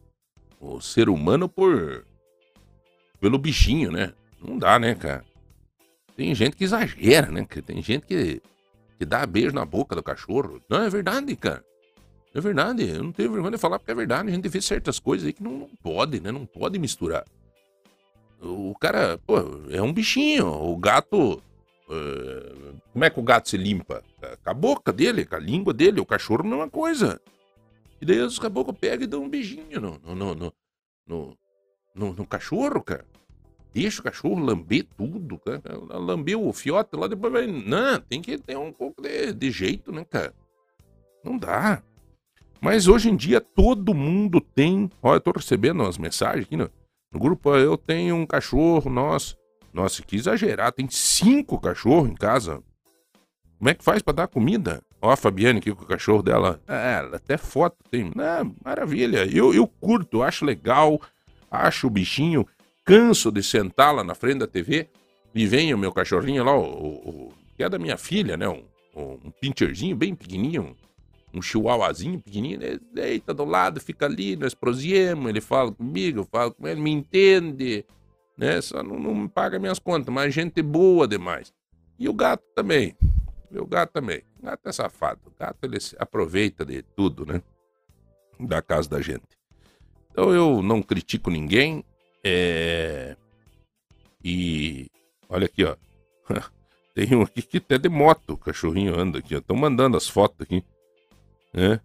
o 0.61 0.81
ser 0.81 1.09
humano 1.09 1.49
por 1.49 2.07
pelo 3.21 3.39
bichinho, 3.39 3.91
né? 3.91 4.15
Não 4.41 4.57
dá, 4.57 4.79
né, 4.79 4.95
cara? 4.95 5.25
Tem 6.17 6.33
gente 6.33 6.57
que 6.57 6.63
exagera, 6.63 7.29
né? 7.29 7.45
Tem 7.67 7.83
gente 7.83 8.07
que, 8.07 8.41
que 8.97 9.05
dá 9.05 9.27
beijo 9.27 9.53
na 9.53 9.65
boca 9.65 9.97
do 9.97 10.03
cachorro. 10.03 10.61
Não, 10.69 10.85
é 10.85 10.89
verdade, 10.89 11.35
cara. 11.35 11.65
É 12.35 12.40
verdade. 12.40 12.88
Eu 12.88 13.05
não 13.05 13.12
tenho 13.12 13.31
vergonha 13.31 13.53
de 13.53 13.59
falar 13.59 13.79
porque 13.79 13.92
é 13.92 13.94
verdade. 13.94 14.29
A 14.29 14.33
gente 14.33 14.49
vê 14.49 14.61
certas 14.61 14.99
coisas 14.99 15.27
aí 15.27 15.33
que 15.33 15.42
não, 15.42 15.53
não 15.53 15.70
pode, 15.83 16.20
né? 16.20 16.33
Não 16.33 16.44
pode 16.44 16.79
misturar. 16.79 17.25
O 18.40 18.75
cara, 18.79 19.18
pô, 19.27 19.37
é 19.70 19.81
um 19.81 19.92
bichinho. 19.92 20.47
O 20.47 20.77
gato 20.77 21.42
Uh, 21.87 22.81
como 22.92 23.05
é 23.05 23.11
que 23.11 23.20
o 23.20 23.23
gato 23.23 23.49
se 23.49 23.57
limpa? 23.57 24.03
Com 24.42 24.51
a 24.51 24.55
boca 24.55 24.92
dele, 24.92 25.27
com 25.27 25.37
a 25.37 25.38
língua 25.38 25.73
dele. 25.73 26.01
O 26.01 26.07
cachorro 26.07 26.42
é 26.51 26.55
uma 26.55 26.70
coisa. 26.70 27.20
E 28.01 28.07
daí 28.07 28.20
os 28.20 28.38
caboclos 28.38 28.79
pegam 28.79 29.05
e 29.05 29.07
dão 29.07 29.25
um 29.25 29.29
beijinho 29.29 29.81
no, 29.81 29.99
no, 29.99 30.35
no, 30.35 30.53
no, 31.07 31.38
no, 31.94 32.12
no 32.14 32.27
cachorro, 32.27 32.83
cara. 32.83 33.05
Deixa 33.73 34.01
o 34.01 34.05
cachorro 34.05 34.38
lamber 34.38 34.87
tudo, 34.97 35.38
cara. 35.38 35.62
Lambeu 35.99 36.47
o 36.47 36.53
fiote 36.53 36.97
lá, 36.97 37.07
depois 37.07 37.33
vai. 37.33 37.47
Não, 37.47 38.01
tem 38.01 38.23
que 38.23 38.38
ter 38.38 38.57
um 38.57 38.73
pouco 38.73 39.03
de, 39.03 39.33
de 39.33 39.51
jeito, 39.51 39.92
né, 39.92 40.05
cara? 40.05 40.35
Não 41.23 41.37
dá. 41.37 41.83
Mas 42.64 42.88
hoje 42.88 43.11
em 43.11 43.14
dia 43.14 43.42
todo 43.42 43.92
mundo 43.92 44.40
tem. 44.40 44.90
Olha, 45.03 45.16
eu 45.16 45.20
tô 45.20 45.33
recebendo 45.33 45.83
umas 45.83 45.98
mensagens 45.98 46.46
aqui 46.46 46.57
no, 46.57 46.70
no 47.12 47.20
grupo. 47.20 47.55
Eu 47.55 47.77
tenho 47.77 48.16
um 48.16 48.24
cachorro, 48.24 48.90
nossa. 48.90 49.37
Nossa, 49.70 50.03
que 50.03 50.16
exagerar. 50.16 50.72
Tem 50.72 50.88
cinco 50.88 51.61
cachorros 51.61 52.09
em 52.09 52.14
casa. 52.14 52.62
Como 53.59 53.68
é 53.68 53.74
que 53.74 53.85
faz 53.85 54.00
para 54.00 54.14
dar 54.14 54.29
comida? 54.29 54.83
Ó, 55.03 55.11
a 55.11 55.16
Fabiane 55.16 55.59
aqui 55.59 55.74
com 55.74 55.85
o 55.85 55.87
cachorro 55.87 56.22
dela. 56.22 56.59
É, 56.66 57.07
até 57.12 57.37
foto 57.37 57.77
tem. 57.90 58.07
É, 58.07 58.50
maravilha. 58.64 59.27
Eu, 59.27 59.53
eu 59.53 59.66
curto, 59.66 60.22
acho 60.22 60.46
legal. 60.46 60.98
Acho 61.50 61.88
o 61.88 61.90
bichinho. 61.90 62.46
Canso 62.83 63.31
de 63.31 63.42
sentar 63.42 63.94
lá 63.94 64.03
na 64.03 64.14
frente 64.14 64.38
da 64.38 64.46
TV 64.46 64.88
e 65.35 65.46
vem 65.46 65.74
o 65.74 65.79
meu 65.79 65.92
cachorrinho 65.92 66.42
lá, 66.42 66.57
o, 66.57 66.62
o, 66.62 66.88
o 67.29 67.33
que 67.59 67.62
é 67.62 67.68
da 67.68 67.79
minha 67.79 67.98
filha, 67.98 68.38
né? 68.38 68.48
Um, 68.48 68.64
um 68.96 69.31
pincherzinho 69.38 69.94
bem 69.94 70.14
pequenininho, 70.14 70.74
um 71.35 71.42
chihuahuazinho 71.42 72.20
pequenininho. 72.20 72.62
Ele 72.62 72.81
deita 72.92 73.35
do 73.35 73.44
lado, 73.44 73.81
fica 73.81 74.07
ali, 74.07 74.37
nós 74.37 74.55
prosemos, 74.55 75.29
ele 75.29 75.40
fala 75.40 75.73
comigo, 75.73 76.20
eu 76.20 76.25
falo 76.25 76.53
com 76.53 76.66
ele, 76.66 76.81
me 76.81 76.90
entende 76.90 77.85
né? 78.37 78.61
Só 78.61 78.83
não, 78.83 78.99
não 78.99 79.29
paga 79.29 79.59
minhas 79.59 79.79
contas, 79.79 80.12
mas 80.12 80.35
gente 80.35 80.61
boa 80.62 81.07
demais. 81.07 81.53
E 81.99 82.09
o 82.09 82.12
gato 82.12 82.44
também. 82.55 82.97
O 83.53 83.66
gato 83.66 83.92
também. 83.92 84.23
O 84.38 84.47
gato 84.47 84.68
é 84.68 84.73
safado. 84.73 85.20
O 85.27 85.33
gato 85.38 85.59
ele 85.64 85.79
aproveita 85.99 86.64
de 86.64 86.83
tudo, 86.83 87.25
né? 87.25 87.40
Da 88.38 88.61
casa 88.61 88.88
da 88.88 89.01
gente. 89.01 89.23
Então 90.11 90.35
eu 90.35 90.62
não 90.62 90.83
critico 90.83 91.31
ninguém. 91.31 91.85
É... 92.23 93.16
E 94.23 94.90
olha 95.29 95.47
aqui, 95.47 95.64
ó. 95.64 95.77
Tem 96.94 97.14
um 97.14 97.23
aqui 97.23 97.42
que 97.42 97.59
até 97.59 97.77
de 97.77 97.88
moto, 97.88 98.35
o 98.35 98.38
cachorrinho 98.38 98.99
anda 98.99 99.18
aqui, 99.18 99.35
Estão 99.35 99.57
mandando 99.57 99.97
as 99.97 100.09
fotos 100.09 100.40
aqui. 100.42 100.64
Né? 101.55 101.81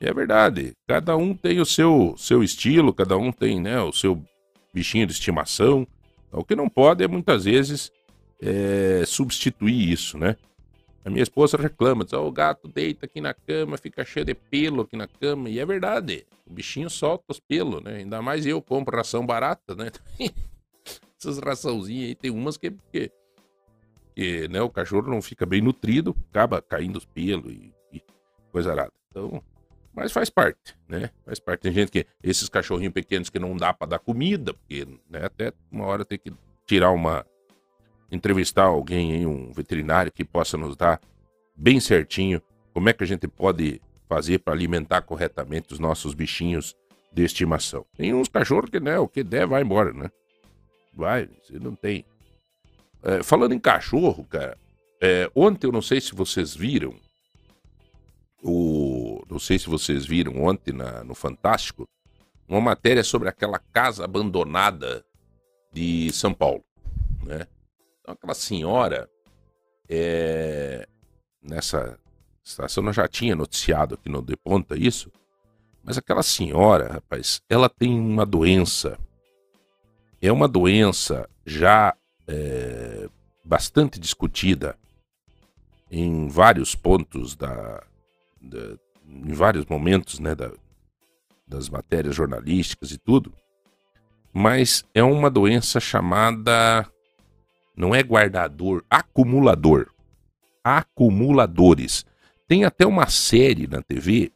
E 0.00 0.06
é 0.06 0.14
verdade. 0.14 0.72
Cada 0.86 1.16
um 1.16 1.34
tem 1.34 1.60
o 1.60 1.66
seu, 1.66 2.14
seu 2.16 2.42
estilo, 2.42 2.94
cada 2.94 3.16
um 3.16 3.30
tem 3.30 3.60
né, 3.60 3.80
o 3.82 3.92
seu 3.92 4.22
bichinho 4.72 5.06
de 5.06 5.12
estimação. 5.12 5.86
O 6.32 6.44
que 6.44 6.54
não 6.54 6.68
pode 6.68 7.02
é 7.02 7.08
muitas 7.08 7.44
vezes 7.44 7.92
é, 8.40 9.02
substituir 9.04 9.90
isso, 9.90 10.16
né? 10.16 10.36
A 11.04 11.08
minha 11.08 11.22
esposa 11.22 11.56
reclama, 11.56 12.04
diz, 12.04 12.12
oh, 12.12 12.26
o 12.26 12.32
gato 12.32 12.68
deita 12.68 13.06
aqui 13.06 13.20
na 13.20 13.32
cama, 13.32 13.78
fica 13.78 14.04
cheio 14.04 14.24
de 14.24 14.34
pelo 14.34 14.82
aqui 14.82 14.96
na 14.96 15.08
cama. 15.08 15.48
E 15.48 15.58
é 15.58 15.64
verdade, 15.64 16.26
o 16.46 16.52
bichinho 16.52 16.90
solta 16.90 17.24
os 17.28 17.40
pelos, 17.40 17.82
né? 17.82 17.96
Ainda 17.96 18.20
mais 18.20 18.44
eu 18.44 18.60
compro 18.60 18.96
ração 18.96 19.24
barata, 19.24 19.74
né? 19.74 19.90
Essas 21.18 21.38
raçãozinhas 21.38 22.08
aí, 22.08 22.14
tem 22.14 22.30
umas 22.30 22.56
que, 22.56 22.70
que, 22.92 23.10
que 24.14 24.48
né, 24.48 24.60
o 24.60 24.70
cachorro 24.70 25.10
não 25.10 25.20
fica 25.20 25.44
bem 25.44 25.60
nutrido, 25.60 26.14
acaba 26.30 26.62
caindo 26.62 26.96
os 26.96 27.04
pelos 27.04 27.50
e, 27.52 27.72
e 27.92 28.02
coisa 28.52 28.70
arada. 28.70 28.99
Então, 29.10 29.42
mas 29.94 30.12
faz 30.12 30.30
parte, 30.30 30.76
né? 30.88 31.10
Faz 31.24 31.38
parte. 31.38 31.62
Tem 31.62 31.72
gente 31.72 31.90
que. 31.90 32.06
Esses 32.22 32.48
cachorrinhos 32.48 32.94
pequenos 32.94 33.28
que 33.28 33.38
não 33.38 33.56
dá 33.56 33.72
para 33.72 33.88
dar 33.88 33.98
comida, 33.98 34.54
porque 34.54 34.86
né, 35.08 35.24
até 35.24 35.52
uma 35.70 35.86
hora 35.86 36.04
tem 36.04 36.18
que 36.18 36.32
tirar 36.66 36.90
uma. 36.90 37.26
Entrevistar 38.10 38.64
alguém 38.64 39.24
um 39.24 39.52
veterinário 39.52 40.10
que 40.10 40.24
possa 40.24 40.56
nos 40.56 40.76
dar 40.76 41.00
bem 41.54 41.78
certinho 41.78 42.42
como 42.72 42.88
é 42.88 42.92
que 42.92 43.04
a 43.04 43.06
gente 43.06 43.28
pode 43.28 43.80
fazer 44.08 44.40
para 44.40 44.52
alimentar 44.52 45.02
corretamente 45.02 45.72
os 45.72 45.78
nossos 45.78 46.14
bichinhos 46.14 46.74
de 47.12 47.24
estimação. 47.24 47.84
Tem 47.96 48.12
uns 48.14 48.28
cachorros 48.28 48.70
que, 48.70 48.80
né, 48.80 48.98
o 48.98 49.06
que 49.06 49.22
der 49.22 49.46
vai 49.46 49.62
embora, 49.62 49.92
né? 49.92 50.10
Vai, 50.92 51.28
você 51.42 51.58
não 51.58 51.74
tem. 51.74 52.04
É, 53.02 53.22
falando 53.22 53.52
em 53.52 53.58
cachorro, 53.58 54.24
cara, 54.24 54.58
é, 55.00 55.30
ontem 55.34 55.66
eu 55.66 55.72
não 55.72 55.82
sei 55.82 56.00
se 56.00 56.14
vocês 56.14 56.54
viram, 56.54 56.94
o, 58.42 58.99
não 59.30 59.38
sei 59.38 59.58
se 59.58 59.68
vocês 59.68 60.04
viram 60.04 60.42
ontem 60.42 60.72
na, 60.72 61.04
no 61.04 61.14
Fantástico, 61.14 61.88
uma 62.48 62.60
matéria 62.60 63.04
sobre 63.04 63.28
aquela 63.28 63.58
casa 63.58 64.04
abandonada 64.04 65.04
de 65.72 66.10
São 66.12 66.34
Paulo. 66.34 66.64
Né? 67.22 67.46
Então, 68.00 68.14
aquela 68.14 68.34
senhora, 68.34 69.08
é, 69.88 70.86
nessa 71.40 71.96
estação, 72.42 72.82
nós 72.82 72.96
já 72.96 73.06
tinha 73.06 73.36
noticiado 73.36 73.94
aqui 73.94 74.08
no 74.08 74.20
De 74.20 74.36
Ponta 74.36 74.76
isso, 74.76 75.12
mas 75.82 75.96
aquela 75.96 76.22
senhora, 76.22 76.94
rapaz, 76.94 77.40
ela 77.48 77.68
tem 77.68 77.98
uma 77.98 78.26
doença. 78.26 78.98
É 80.20 80.30
uma 80.30 80.48
doença 80.48 81.28
já 81.46 81.96
é, 82.26 83.08
bastante 83.44 83.98
discutida 83.98 84.76
em 85.90 86.28
vários 86.28 86.74
pontos 86.74 87.34
da, 87.34 87.82
da, 88.40 88.76
em 89.10 89.32
vários 89.32 89.66
momentos 89.66 90.18
né, 90.18 90.34
da, 90.34 90.52
das 91.46 91.68
matérias 91.68 92.14
jornalísticas 92.14 92.92
e 92.92 92.98
tudo, 92.98 93.32
mas 94.32 94.84
é 94.94 95.02
uma 95.02 95.30
doença 95.30 95.80
chamada. 95.80 96.88
Não 97.76 97.94
é 97.94 98.02
guardador, 98.02 98.84
acumulador. 98.88 99.92
Acumuladores. 100.62 102.04
Tem 102.46 102.64
até 102.64 102.86
uma 102.86 103.08
série 103.08 103.66
na 103.66 103.82
TV, 103.82 104.32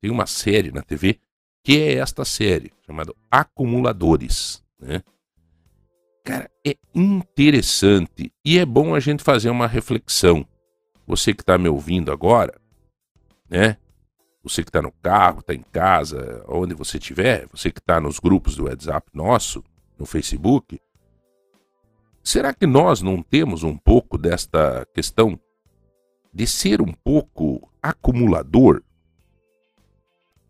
tem 0.00 0.10
uma 0.10 0.26
série 0.26 0.72
na 0.72 0.82
TV 0.82 1.18
que 1.62 1.80
é 1.80 1.94
esta 1.94 2.24
série, 2.26 2.72
chamada 2.84 3.14
Acumuladores. 3.30 4.62
Né? 4.78 5.02
Cara, 6.22 6.50
é 6.66 6.76
interessante 6.94 8.30
e 8.44 8.58
é 8.58 8.66
bom 8.66 8.94
a 8.94 9.00
gente 9.00 9.22
fazer 9.22 9.48
uma 9.48 9.66
reflexão. 9.66 10.46
Você 11.06 11.32
que 11.32 11.42
está 11.42 11.56
me 11.56 11.68
ouvindo 11.68 12.12
agora, 12.12 12.54
né? 13.48 13.78
Você 14.44 14.62
que 14.62 14.68
está 14.68 14.82
no 14.82 14.92
carro, 14.92 15.40
está 15.40 15.54
em 15.54 15.62
casa, 15.72 16.44
onde 16.46 16.74
você 16.74 16.98
estiver, 16.98 17.48
você 17.50 17.70
que 17.70 17.80
está 17.80 17.98
nos 17.98 18.18
grupos 18.18 18.56
do 18.56 18.64
WhatsApp 18.64 19.08
nosso, 19.14 19.64
no 19.98 20.04
Facebook, 20.04 20.78
será 22.22 22.52
que 22.52 22.66
nós 22.66 23.00
não 23.00 23.22
temos 23.22 23.62
um 23.62 23.76
pouco 23.76 24.18
desta 24.18 24.86
questão 24.92 25.40
de 26.32 26.46
ser 26.46 26.82
um 26.82 26.92
pouco 26.92 27.66
acumulador? 27.82 28.82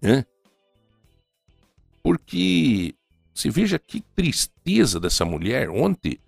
Né? 0.02 0.26
Porque 2.02 2.94
se 3.34 3.50
veja 3.50 3.78
que 3.78 4.00
tristeza 4.00 5.00
dessa 5.00 5.24
mulher. 5.24 5.68
Ontem 5.68 6.18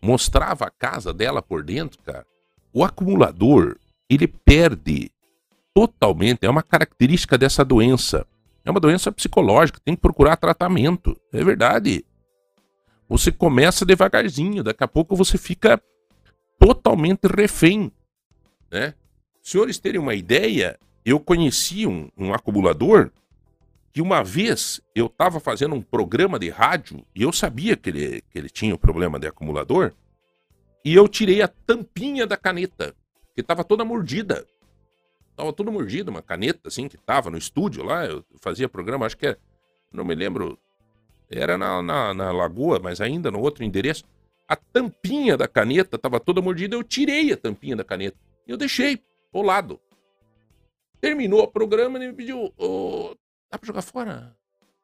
mostrava 0.00 0.66
a 0.66 0.70
casa 0.70 1.12
dela 1.12 1.42
por 1.42 1.62
dentro, 1.62 2.02
cara. 2.02 2.26
O 2.72 2.82
acumulador, 2.82 3.78
ele 4.08 4.26
perde 4.26 5.10
totalmente, 5.74 6.46
é 6.46 6.50
uma 6.50 6.62
característica 6.62 7.36
dessa 7.36 7.64
doença. 7.64 8.26
É 8.64 8.70
uma 8.70 8.80
doença 8.80 9.12
psicológica, 9.12 9.80
tem 9.84 9.94
que 9.94 10.00
procurar 10.00 10.36
tratamento. 10.36 11.14
É 11.32 11.44
verdade. 11.44 12.04
Você 13.08 13.30
começa 13.30 13.84
devagarzinho, 13.84 14.62
daqui 14.62 14.82
a 14.82 14.88
pouco 14.88 15.14
você 15.14 15.36
fica 15.36 15.82
totalmente 16.58 17.26
refém 17.26 17.92
né? 18.74 18.92
Senhores 19.40 19.78
terem 19.78 20.00
uma 20.00 20.14
ideia, 20.14 20.78
eu 21.04 21.20
conheci 21.20 21.86
um, 21.86 22.10
um 22.18 22.34
acumulador 22.34 23.10
que 23.92 24.02
uma 24.02 24.24
vez 24.24 24.80
eu 24.96 25.06
estava 25.06 25.38
fazendo 25.38 25.76
um 25.76 25.80
programa 25.80 26.40
de 26.40 26.50
rádio 26.50 27.06
e 27.14 27.22
eu 27.22 27.32
sabia 27.32 27.76
que 27.76 27.90
ele, 27.90 28.22
que 28.28 28.36
ele 28.36 28.50
tinha 28.50 28.72
o 28.72 28.74
um 28.74 28.78
problema 28.78 29.20
de 29.20 29.28
acumulador 29.28 29.92
e 30.84 30.92
eu 30.92 31.06
tirei 31.06 31.40
a 31.40 31.46
tampinha 31.46 32.26
da 32.26 32.36
caneta, 32.36 32.94
que 33.32 33.40
estava 33.40 33.62
toda 33.62 33.84
mordida. 33.84 34.44
Tava 35.36 35.52
toda 35.52 35.70
mordida, 35.70 36.10
uma 36.10 36.22
caneta 36.22 36.68
assim 36.68 36.88
que 36.88 36.96
tava 36.96 37.30
no 37.30 37.36
estúdio 37.36 37.82
lá, 37.82 38.06
eu 38.06 38.24
fazia 38.40 38.68
programa, 38.68 39.06
acho 39.06 39.16
que 39.16 39.26
era, 39.26 39.38
não 39.92 40.04
me 40.04 40.14
lembro, 40.14 40.58
era 41.28 41.58
na, 41.58 41.82
na, 41.82 42.14
na 42.14 42.32
Lagoa, 42.32 42.78
mas 42.78 43.00
ainda 43.00 43.30
no 43.30 43.40
outro 43.40 43.64
endereço. 43.64 44.04
A 44.46 44.54
tampinha 44.54 45.36
da 45.36 45.48
caneta 45.48 45.96
estava 45.96 46.20
toda 46.20 46.42
mordida, 46.42 46.76
eu 46.76 46.84
tirei 46.84 47.32
a 47.32 47.36
tampinha 47.36 47.74
da 47.74 47.82
caneta 47.82 48.16
e 48.46 48.50
eu 48.50 48.56
deixei 48.56 49.02
ao 49.32 49.42
lado. 49.42 49.80
Terminou 51.00 51.42
o 51.42 51.48
programa 51.48 52.02
e 52.02 52.08
me 52.08 52.12
pediu: 52.14 52.52
oh, 52.56 53.14
dá 53.50 53.58
pra 53.58 53.66
jogar 53.66 53.82
fora? 53.82 54.36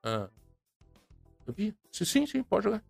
Ah. 0.03 0.29
Disse, 1.55 2.07
sim, 2.07 2.27
sim, 2.27 2.43
pode 2.43 2.65
jogar. 2.65 2.83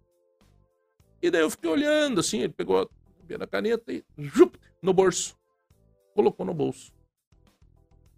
E 1.22 1.30
daí 1.30 1.42
eu 1.42 1.50
fiquei 1.50 1.68
olhando 1.68 2.20
assim, 2.20 2.40
ele 2.40 2.52
pegou 2.52 2.80
a 2.80 2.86
tampinha 2.86 3.38
da 3.38 3.46
caneta 3.46 3.92
e 3.92 4.04
no 4.80 4.92
bolso. 4.92 5.36
Colocou 6.14 6.46
no 6.46 6.54
bolso. 6.54 6.92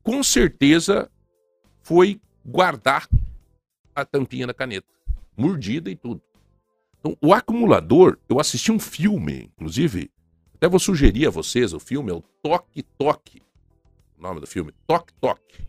Com 0.02 0.22
certeza 0.22 1.10
foi 1.82 2.20
guardar 2.44 3.08
a 3.94 4.04
tampinha 4.04 4.46
da 4.46 4.54
caneta, 4.54 4.88
mordida 5.36 5.90
e 5.90 5.96
tudo. 5.96 6.20
Então, 6.98 7.16
o 7.20 7.34
acumulador, 7.34 8.18
eu 8.28 8.38
assisti 8.38 8.70
um 8.70 8.78
filme, 8.78 9.50
inclusive, 9.56 10.10
até 10.54 10.68
vou 10.68 10.78
sugerir 10.78 11.26
a 11.26 11.30
vocês, 11.30 11.72
o 11.72 11.80
filme 11.80 12.10
é 12.10 12.14
o 12.14 12.22
Toque 12.42 12.82
Toque. 12.82 13.42
O 14.16 14.22
nome 14.22 14.40
do 14.40 14.46
filme, 14.46 14.72
Toque 14.86 15.12
Toque. 15.14 15.66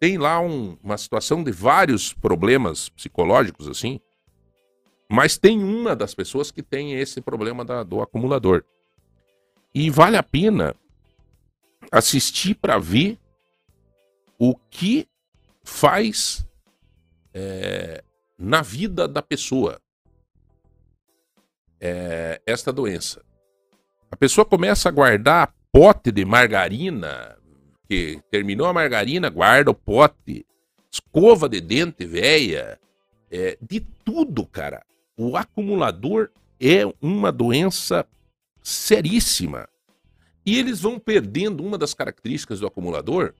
Tem 0.00 0.18
lá 0.18 0.40
um, 0.40 0.78
uma 0.82 0.96
situação 0.96 1.44
de 1.44 1.52
vários 1.52 2.12
problemas 2.12 2.88
psicológicos, 2.88 3.68
assim, 3.68 4.00
mas 5.10 5.36
tem 5.36 5.62
uma 5.62 5.94
das 5.94 6.14
pessoas 6.14 6.50
que 6.50 6.62
tem 6.62 6.94
esse 6.94 7.20
problema 7.20 7.64
da, 7.64 7.82
do 7.82 8.00
acumulador. 8.00 8.64
E 9.74 9.90
vale 9.90 10.16
a 10.16 10.22
pena 10.22 10.74
assistir 11.90 12.54
para 12.54 12.78
ver 12.78 13.18
o 14.38 14.54
que 14.54 15.08
faz 15.62 16.46
é, 17.32 18.02
na 18.38 18.62
vida 18.62 19.08
da 19.08 19.22
pessoa 19.22 19.80
é, 21.80 22.40
esta 22.46 22.72
doença. 22.72 23.22
A 24.10 24.16
pessoa 24.16 24.44
começa 24.44 24.88
a 24.88 24.92
guardar 24.92 25.54
pote 25.72 26.12
de 26.12 26.24
margarina, 26.24 27.36
que 27.88 28.20
terminou 28.30 28.66
a 28.66 28.72
margarina, 28.72 29.28
guarda 29.28 29.70
o 29.70 29.74
pote, 29.74 30.46
escova 30.90 31.48
de 31.48 31.60
dente 31.60 32.06
velha, 32.06 32.78
é, 33.30 33.58
de 33.60 33.80
tudo, 33.80 34.46
cara. 34.46 34.84
O 35.16 35.36
acumulador 35.36 36.30
é 36.60 36.82
uma 37.00 37.30
doença 37.30 38.06
seríssima. 38.62 39.68
E 40.44 40.58
eles 40.58 40.80
vão 40.80 40.98
perdendo 40.98 41.64
uma 41.64 41.78
das 41.78 41.94
características 41.94 42.60
do 42.60 42.66
acumulador, 42.66 43.34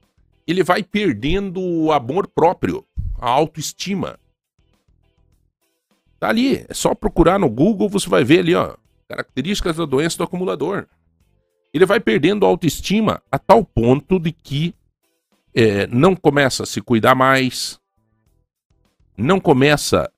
ele 0.47 0.63
vai 0.63 0.83
perdendo 0.83 1.59
o 1.59 1.91
amor 1.91 2.27
próprio, 2.27 2.85
a 3.19 3.29
autoestima. 3.29 4.19
Tá 6.19 6.29
ali, 6.29 6.65
é 6.67 6.73
só 6.73 6.95
procurar 6.95 7.39
no 7.39 7.49
Google, 7.49 7.89
você 7.89 8.09
vai 8.09 8.23
ver 8.23 8.39
ali, 8.39 8.55
ó. 8.55 8.75
Características 9.07 9.77
da 9.77 9.85
doença 9.85 10.17
do 10.17 10.23
acumulador. 10.23 10.87
Ele 11.73 11.85
vai 11.85 11.99
perdendo 11.99 12.45
a 12.45 12.49
autoestima 12.49 13.21
a 13.31 13.37
tal 13.37 13.63
ponto 13.63 14.19
de 14.19 14.31
que 14.31 14.73
é, 15.53 15.87
não 15.87 16.15
começa 16.15 16.63
a 16.63 16.65
se 16.65 16.81
cuidar 16.81 17.15
mais, 17.15 17.79
não 19.17 19.39
começa 19.39 20.11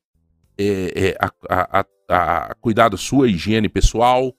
é, 0.57 1.09
é, 1.09 1.17
a, 1.19 1.31
a, 1.49 1.85
a, 2.09 2.49
a 2.51 2.55
cuidar 2.55 2.89
da 2.89 2.97
sua 2.97 3.29
higiene 3.29 3.69
pessoal. 3.69 4.33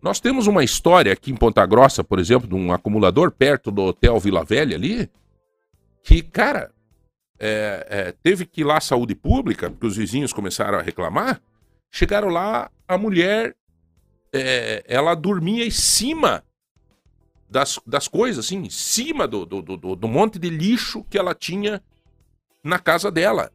Nós 0.00 0.20
temos 0.20 0.46
uma 0.46 0.62
história 0.62 1.12
aqui 1.12 1.32
em 1.32 1.36
Ponta 1.36 1.64
Grossa, 1.66 2.04
por 2.04 2.18
exemplo, 2.18 2.48
de 2.48 2.54
um 2.54 2.72
acumulador 2.72 3.32
perto 3.32 3.70
do 3.70 3.82
Hotel 3.82 4.18
Vila 4.20 4.44
Velha 4.44 4.76
ali, 4.76 5.10
que, 6.02 6.22
cara, 6.22 6.72
é, 7.38 7.86
é, 7.88 8.12
teve 8.22 8.46
que 8.46 8.60
ir 8.60 8.64
lá 8.64 8.78
à 8.78 8.80
saúde 8.80 9.14
pública, 9.14 9.70
porque 9.70 9.86
os 9.86 9.96
vizinhos 9.96 10.32
começaram 10.32 10.78
a 10.78 10.82
reclamar. 10.82 11.40
Chegaram 11.90 12.28
lá, 12.28 12.70
a 12.86 12.96
mulher 12.96 13.56
é, 14.32 14.84
ela 14.86 15.14
dormia 15.14 15.66
em 15.66 15.70
cima 15.70 16.44
das, 17.50 17.80
das 17.86 18.06
coisas, 18.06 18.44
assim, 18.44 18.58
em 18.58 18.70
cima 18.70 19.26
do, 19.26 19.44
do, 19.44 19.62
do, 19.62 19.96
do 19.96 20.08
monte 20.08 20.38
de 20.38 20.50
lixo 20.50 21.04
que 21.04 21.18
ela 21.18 21.34
tinha 21.34 21.82
na 22.62 22.78
casa 22.78 23.10
dela. 23.10 23.50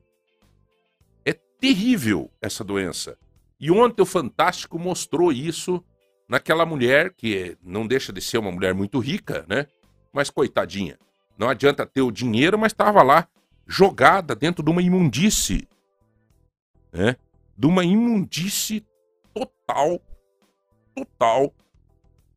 É 1.24 1.34
terrível 1.34 2.30
essa 2.42 2.64
doença. 2.64 3.18
E 3.60 3.72
ontem 3.72 4.02
o 4.02 4.06
Fantástico 4.06 4.78
mostrou 4.78 5.32
isso 5.32 5.84
naquela 6.28 6.66
mulher 6.66 7.14
que 7.14 7.58
não 7.62 7.86
deixa 7.86 8.12
de 8.12 8.22
ser 8.22 8.38
uma 8.38 8.52
mulher 8.52 8.74
muito 8.74 9.00
rica, 9.00 9.46
né? 9.48 9.68
Mas 10.12 10.30
coitadinha. 10.30 10.98
Não 11.38 11.50
adianta 11.50 11.86
ter 11.86 12.02
o 12.02 12.12
dinheiro, 12.12 12.58
mas 12.58 12.72
estava 12.72 13.02
lá 13.02 13.28
jogada 13.66 14.36
dentro 14.36 14.64
de 14.64 14.70
uma 14.70 14.82
imundície, 14.82 15.68
né? 16.92 17.16
De 17.58 17.66
uma 17.68 17.84
imundície 17.84 18.86
total 19.34 20.02
total 20.94 21.54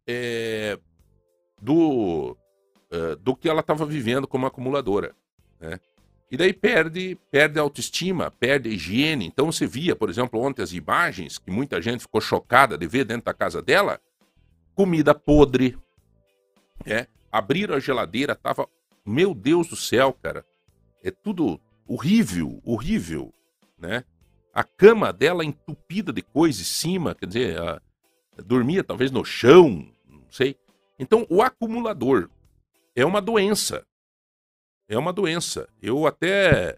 é, 0.07 0.79
do, 1.61 2.37
é, 2.91 3.17
do 3.17 3.37
que 3.37 3.49
ela 3.49 3.61
estava 3.61 3.85
vivendo 3.85 4.27
como 4.27 4.47
acumuladora. 4.47 5.15
Né? 5.61 5.79
E 6.31 6.37
daí 6.37 6.53
perde, 6.53 7.17
perde 7.31 7.59
a 7.59 7.63
autoestima, 7.63 8.31
perde 8.31 8.69
a 8.69 8.73
higiene. 8.73 9.27
Então 9.27 9.51
você 9.51 9.67
via, 9.67 9.95
por 9.95 10.11
exemplo, 10.11 10.41
ontem 10.41 10.63
as 10.63 10.73
imagens 10.73 11.39
que 11.39 11.51
muita 11.51 11.81
gente 11.81 12.01
ficou 12.01 12.21
chocada 12.21 12.77
de 12.77 12.87
ver 12.87 13.05
dentro 13.05 13.27
da 13.27 13.35
casa 13.35 13.63
dela, 13.63 14.01
comida 14.75 15.15
podre, 15.15 15.79
é, 16.85 17.07
abriram 17.31 17.77
a 17.77 17.81
geladeira, 17.81 18.35
tava, 18.35 18.69
meu 19.05 19.35
Deus 19.35 19.69
do 19.69 19.77
céu, 19.77 20.13
cara, 20.13 20.45
é 21.03 21.11
tudo 21.11 21.61
horrível, 21.87 22.61
horrível, 22.65 23.33
né? 23.79 24.05
A 24.53 24.65
cama 24.65 25.13
dela 25.13 25.45
entupida 25.45 26.13
de 26.13 26.23
coisa 26.23 26.61
em 26.61 26.65
cima, 26.65 27.15
quer 27.15 27.27
dizer, 27.27 27.61
a, 27.61 27.81
dormia 28.43 28.83
talvez 28.83 29.11
no 29.11 29.25
chão, 29.25 29.87
não 30.09 30.25
sei. 30.31 30.57
Então, 30.99 31.27
o 31.29 31.43
acumulador 31.43 32.29
é 32.95 33.05
uma 33.05 33.21
doença. 33.21 33.87
É 34.89 34.99
uma 34.99 35.13
doença. 35.13 35.69
Eu 35.83 36.07
até 36.07 36.77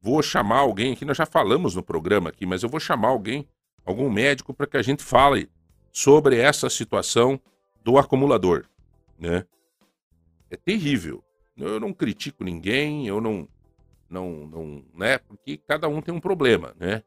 vou 0.00 0.22
chamar 0.22 0.58
alguém 0.58 0.92
aqui, 0.92 1.04
nós 1.04 1.16
já 1.16 1.26
falamos 1.26 1.74
no 1.74 1.82
programa 1.82 2.30
aqui, 2.30 2.46
mas 2.46 2.62
eu 2.62 2.68
vou 2.68 2.80
chamar 2.80 3.08
alguém, 3.08 3.46
algum 3.84 4.10
médico, 4.10 4.54
para 4.54 4.66
que 4.66 4.76
a 4.76 4.82
gente 4.82 5.02
fale 5.02 5.48
sobre 5.92 6.38
essa 6.38 6.68
situação 6.70 7.38
do 7.84 7.98
acumulador, 7.98 8.64
né? 9.18 9.44
É 10.50 10.56
terrível. 10.56 11.22
Eu 11.56 11.78
não 11.78 11.92
critico 11.92 12.42
ninguém, 12.42 13.06
eu 13.06 13.20
não, 13.20 13.46
não, 14.08 14.46
não, 14.46 14.84
né? 14.94 15.18
Porque 15.18 15.58
cada 15.58 15.88
um 15.88 16.00
tem 16.00 16.14
um 16.14 16.20
problema, 16.20 16.74
né? 16.78 17.02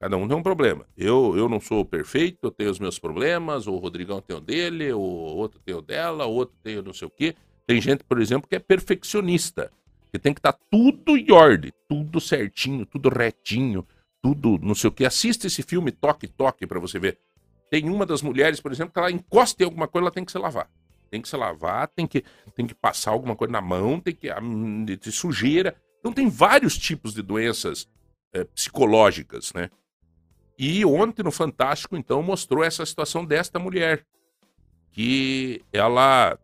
Cada 0.00 0.16
um 0.16 0.28
tem 0.28 0.36
um 0.36 0.42
problema. 0.42 0.86
Eu, 0.96 1.36
eu 1.36 1.48
não 1.48 1.60
sou 1.60 1.84
perfeito, 1.84 2.38
eu 2.42 2.50
tenho 2.50 2.70
os 2.70 2.78
meus 2.78 2.98
problemas, 2.98 3.66
o 3.66 3.76
Rodrigão 3.76 4.20
tem 4.20 4.36
o 4.36 4.40
dele, 4.40 4.92
o 4.92 5.00
outro 5.00 5.60
tem 5.64 5.74
o 5.74 5.82
dela, 5.82 6.26
o 6.26 6.32
outro 6.32 6.54
tem 6.62 6.78
o 6.78 6.82
não 6.82 6.92
sei 6.92 7.08
o 7.08 7.10
quê. 7.10 7.34
Tem 7.68 7.82
gente, 7.82 8.02
por 8.02 8.18
exemplo, 8.18 8.48
que 8.48 8.56
é 8.56 8.58
perfeccionista, 8.58 9.70
que 10.10 10.18
tem 10.18 10.32
que 10.32 10.38
estar 10.38 10.54
tá 10.54 10.58
tudo 10.70 11.18
em 11.18 11.30
ordem, 11.30 11.70
tudo 11.86 12.18
certinho, 12.18 12.86
tudo 12.86 13.10
retinho, 13.10 13.86
tudo 14.22 14.58
não 14.62 14.74
sei 14.74 14.88
o 14.88 14.92
quê. 14.92 15.04
Assista 15.04 15.46
esse 15.46 15.62
filme 15.62 15.92
Toque 15.92 16.26
Toque 16.26 16.66
para 16.66 16.80
você 16.80 16.98
ver. 16.98 17.18
Tem 17.70 17.90
uma 17.90 18.06
das 18.06 18.22
mulheres, 18.22 18.58
por 18.58 18.72
exemplo, 18.72 18.94
que 18.94 18.98
ela 18.98 19.10
encosta 19.10 19.62
em 19.62 19.66
alguma 19.66 19.86
coisa, 19.86 20.04
ela 20.04 20.10
tem 20.10 20.24
que 20.24 20.32
se 20.32 20.38
lavar. 20.38 20.66
Tem 21.10 21.20
que 21.20 21.28
se 21.28 21.36
lavar, 21.36 21.88
tem 21.88 22.06
que, 22.06 22.24
tem 22.54 22.66
que 22.66 22.74
passar 22.74 23.10
alguma 23.10 23.36
coisa 23.36 23.52
na 23.52 23.60
mão, 23.60 24.00
tem 24.00 24.14
que. 24.14 24.30
de 24.96 25.12
sujeira. 25.12 25.76
Então 26.00 26.10
tem 26.10 26.26
vários 26.26 26.78
tipos 26.78 27.12
de 27.12 27.20
doenças 27.20 27.86
é, 28.32 28.44
psicológicas, 28.44 29.52
né? 29.52 29.68
E 30.58 30.86
ontem 30.86 31.22
no 31.22 31.30
Fantástico, 31.30 31.98
então, 31.98 32.22
mostrou 32.22 32.64
essa 32.64 32.86
situação 32.86 33.26
desta 33.26 33.58
mulher. 33.58 34.06
Que 34.90 35.62
ela 35.70 36.38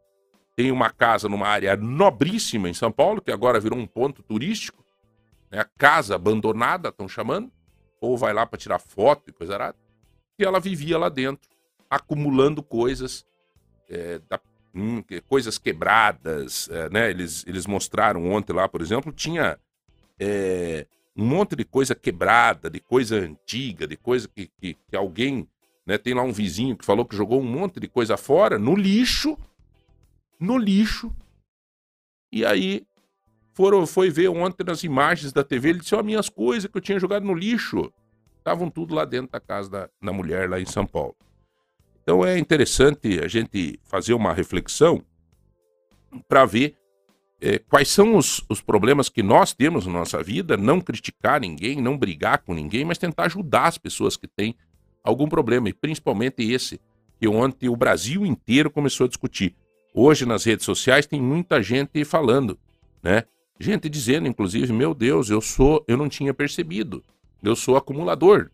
tem 0.57 0.71
uma 0.71 0.91
casa 0.91 1.29
numa 1.29 1.49
área 1.49 1.77
nobríssima 1.77 2.69
em 2.69 2.75
São 2.75 2.93
Paulo, 2.93 3.21
que 3.21 3.33
agora 3.33 3.59
virou 3.59 3.79
um 3.79 3.87
ponto 3.87 4.23
turístico. 4.23 4.85
Né? 5.51 5.65
Casa 5.77 6.15
abandonada, 6.15 6.91
estão 6.91 7.09
chamando. 7.09 7.51
Ou 8.01 8.17
vai 8.17 8.33
lá 8.33 8.47
para 8.47 8.59
tirar 8.59 8.79
foto 8.79 9.31
e 9.31 9.33
coisa 9.33 9.55
arada. 9.55 9.77
E 10.39 10.45
ela 10.45 10.61
vivia 10.61 10.99
lá 10.99 11.09
dentro, 11.09 11.49
acumulando 11.89 12.63
coisas, 12.63 13.25
é, 13.89 14.21
da, 14.29 14.39
hum, 14.75 15.03
coisas 15.27 15.59
quebradas. 15.59 16.69
É, 16.71 16.91
né? 16.91 17.11
eles, 17.11 17.45
eles 17.47 17.67
mostraram 17.67 18.31
ontem 18.31 18.53
lá, 18.53 18.69
por 18.69 18.81
exemplo, 18.81 19.13
tinha 19.13 19.59
é, 20.19 20.87
um 21.17 21.25
monte 21.25 21.57
de 21.57 21.65
coisa 21.65 21.95
quebrada, 21.95 22.69
de 22.69 22.81
coisa 22.81 23.17
antiga, 23.17 23.87
de 23.87 23.97
coisa 23.97 24.29
que, 24.29 24.51
que, 24.61 24.75
que 24.89 24.97
alguém. 24.97 25.49
Né, 25.87 25.99
tem 25.99 26.15
lá 26.15 26.23
um 26.23 26.33
vizinho 26.33 26.79
que 26.79 26.85
falou 26.85 27.05
que 27.05 27.15
jogou 27.15 27.43
um 27.43 27.45
monte 27.45 27.79
de 27.79 27.87
coisa 27.87 28.17
fora, 28.17 28.59
no 28.59 28.75
lixo, 28.75 29.37
no 30.45 30.59
lixo. 30.59 31.15
E 32.33 32.45
aí 32.45 32.87
foram, 33.53 33.87
foi 33.87 34.11
ver 34.11 34.29
ontem 34.29 34.65
nas 34.65 34.85
imagens 34.85 35.33
da 35.33 35.43
TV, 35.43 35.71
ele 35.71 35.79
disse: 35.81 35.95
Ó, 35.95 36.03
minhas 36.03 36.29
coisas 36.29 36.71
que 36.71 36.77
eu 36.77 36.83
tinha 36.83 36.99
jogado 36.99 37.25
no 37.25 37.35
lixo. 37.35 37.93
Estavam 38.39 38.69
tudo 38.69 38.95
lá 38.95 39.07
dentro 39.07 39.33
da 39.33 39.41
casa 39.41 39.71
da, 39.71 39.89
da 40.03 40.13
mulher, 40.13 40.51
lá 40.51 40.61
em 40.61 40.67
São 40.67 40.87
Paulo. 40.87 41.17
Então 42.03 42.23
é 42.23 42.39
interessante 42.39 43.19
a 43.25 43.27
gente 43.27 43.81
fazer 43.85 44.13
uma 44.13 44.35
reflexão 44.35 45.03
para 46.29 46.45
ver 46.45 46.77
é, 47.41 47.59
quais 47.59 47.89
são 47.89 48.17
os, 48.17 48.45
os 48.49 48.61
problemas 48.61 49.09
que 49.09 49.23
nós 49.23 49.55
temos 49.55 49.87
na 49.87 49.95
nossa 49.95 50.23
vida, 50.23 50.57
não 50.57 50.81
criticar 50.81 51.41
ninguém, 51.41 51.81
não 51.81 51.97
brigar 51.97 52.43
com 52.43 52.53
ninguém, 52.53 52.85
mas 52.85 52.99
tentar 52.99 53.25
ajudar 53.25 53.69
as 53.69 53.79
pessoas 53.79 54.17
que 54.17 54.29
têm 54.29 54.55
algum 55.03 55.27
problema, 55.27 55.69
e 55.69 55.73
principalmente 55.73 56.43
esse 56.43 56.81
que 57.19 57.27
ontem 57.27 57.69
o 57.69 57.77
Brasil 57.77 58.27
inteiro 58.27 58.71
começou 58.71 59.07
a 59.07 59.09
discutir. 59.09 59.55
Hoje 59.97 60.27
nas 60.27 60.43
redes 60.43 60.67
sociais 60.67 61.07
tem 61.07 61.23
muita 61.23 61.63
gente 61.63 62.05
falando, 62.05 62.59
né? 63.01 63.23
Gente 63.61 63.89
dizendo, 63.89 64.27
inclusive, 64.27 64.73
meu 64.73 64.93
Deus, 64.93 65.31
eu 65.31 65.41
sou, 65.41 65.85
eu 65.87 65.97
não 65.97 66.09
tinha 66.09 66.35
percebido, 66.35 67.01
eu 67.41 67.55
sou 67.55 67.77
acumulador. 67.77 68.51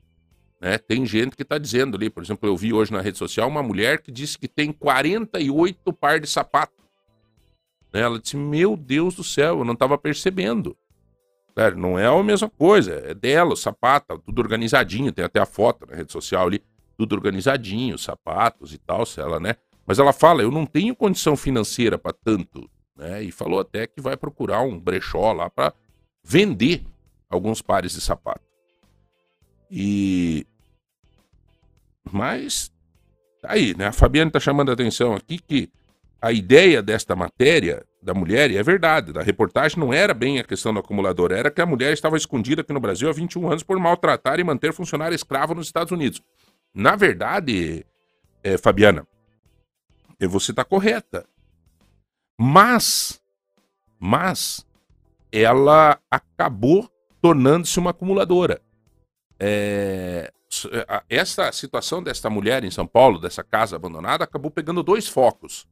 Né? 0.61 0.76
Tem 0.76 1.07
gente 1.07 1.34
que 1.34 1.43
está 1.43 1.57
dizendo 1.57 1.97
ali, 1.97 2.11
por 2.11 2.22
exemplo, 2.22 2.47
eu 2.47 2.55
vi 2.55 2.74
hoje 2.74 2.93
na 2.93 3.01
rede 3.01 3.16
social 3.16 3.49
uma 3.49 3.62
mulher 3.62 4.03
que 4.03 4.12
disse 4.12 4.38
que 4.38 4.47
tem 4.47 4.70
48 4.70 5.91
par 5.95 6.20
de 6.20 6.26
sapato. 6.26 6.74
Né? 7.91 8.01
Ela 8.01 8.18
disse, 8.18 8.36
meu 8.36 8.76
Deus 8.76 9.14
do 9.14 9.24
céu, 9.24 9.61
eu 9.61 9.64
não 9.64 9.72
estava 9.72 9.97
percebendo. 9.97 10.76
Sério, 11.57 11.78
não 11.78 11.99
é 11.99 12.07
a 12.07 12.22
mesma 12.22 12.51
coisa, 12.51 12.93
é 12.93 13.14
dela, 13.14 13.55
o 13.55 13.57
sapato, 13.57 14.18
tudo 14.18 14.41
organizadinho, 14.41 15.11
tem 15.11 15.24
até 15.24 15.41
a 15.41 15.47
foto 15.47 15.86
na 15.88 15.97
rede 15.97 16.12
social 16.12 16.47
ali, 16.47 16.62
tudo 16.99 17.14
organizadinho, 17.14 17.97
sapatos 17.97 18.74
e 18.74 18.78
tal, 18.78 19.07
se 19.07 19.18
ela, 19.18 19.41
né? 19.41 19.57
Mas 19.91 19.99
ela 19.99 20.12
fala, 20.12 20.41
eu 20.41 20.53
não 20.53 20.64
tenho 20.64 20.95
condição 20.95 21.36
financeira 21.36 21.99
para 21.99 22.12
tanto, 22.12 22.70
né? 22.97 23.24
E 23.24 23.32
falou 23.32 23.59
até 23.59 23.88
que 23.88 24.01
vai 24.01 24.16
procurar 24.16 24.61
um 24.62 24.78
brechó 24.78 25.32
lá 25.32 25.51
para 25.51 25.74
vender 26.22 26.84
alguns 27.28 27.61
pares 27.61 27.95
de 27.95 28.01
sapato. 28.01 28.45
E 29.68 30.47
mas 32.09 32.70
tá 33.43 33.51
aí, 33.51 33.76
né? 33.76 33.88
A 33.88 33.93
Fabiana 33.93 34.28
está 34.28 34.38
chamando 34.38 34.70
a 34.70 34.74
atenção 34.74 35.12
aqui 35.12 35.41
que 35.41 35.68
a 36.22 36.30
ideia 36.30 36.80
desta 36.80 37.16
matéria 37.16 37.84
da 38.01 38.14
mulher, 38.14 38.49
e 38.53 38.59
é 38.59 38.62
verdade, 38.62 39.12
da 39.12 39.22
reportagem 39.22 39.76
não 39.76 39.93
era 39.93 40.14
bem 40.14 40.38
a 40.38 40.45
questão 40.45 40.72
do 40.72 40.78
acumulador, 40.78 41.32
era 41.32 41.51
que 41.51 41.61
a 41.61 41.66
mulher 41.66 41.93
estava 41.93 42.16
escondida 42.16 42.61
aqui 42.62 42.72
no 42.72 42.78
Brasil 42.78 43.11
há 43.11 43.12
21 43.12 43.49
anos 43.51 43.64
por 43.64 43.76
maltratar 43.80 44.38
e 44.38 44.45
manter 44.45 44.72
funcionário 44.72 45.16
escravo 45.16 45.53
nos 45.53 45.66
Estados 45.66 45.91
Unidos. 45.91 46.22
Na 46.72 46.95
verdade, 46.95 47.84
é, 48.45 48.57
Fabiana, 48.57 49.05
você 50.26 50.52
está 50.52 50.64
correta. 50.64 51.26
Mas, 52.38 53.20
mas, 53.98 54.66
ela 55.30 56.00
acabou 56.10 56.90
tornando-se 57.20 57.78
uma 57.78 57.90
acumuladora. 57.90 58.60
É, 59.38 60.32
essa 61.08 61.52
situação 61.52 62.02
desta 62.02 62.28
mulher 62.28 62.64
em 62.64 62.70
São 62.70 62.86
Paulo, 62.86 63.18
dessa 63.18 63.44
casa 63.44 63.76
abandonada, 63.76 64.24
acabou 64.24 64.50
pegando 64.50 64.82
dois 64.82 65.08
focos. 65.08 65.66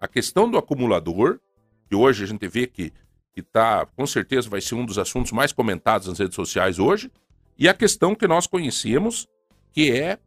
A 0.00 0.08
questão 0.08 0.50
do 0.50 0.56
acumulador, 0.56 1.40
que 1.88 1.94
hoje 1.94 2.24
a 2.24 2.26
gente 2.26 2.46
vê 2.48 2.66
que, 2.66 2.92
que 3.32 3.42
tá, 3.42 3.86
com 3.86 4.06
certeza 4.06 4.48
vai 4.48 4.60
ser 4.60 4.74
um 4.74 4.86
dos 4.86 4.98
assuntos 4.98 5.32
mais 5.32 5.52
comentados 5.52 6.08
nas 6.08 6.18
redes 6.18 6.36
sociais 6.36 6.78
hoje, 6.78 7.10
e 7.58 7.68
a 7.68 7.74
questão 7.74 8.14
que 8.14 8.26
nós 8.26 8.46
conhecemos, 8.46 9.26
que 9.72 9.90
é 9.90 10.18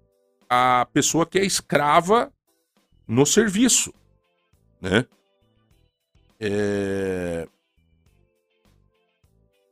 a 0.49 0.85
pessoa 0.93 1.25
que 1.25 1.39
é 1.39 1.45
escrava 1.45 2.31
no 3.07 3.25
serviço, 3.25 3.93
né? 4.79 5.05
É... 6.39 7.47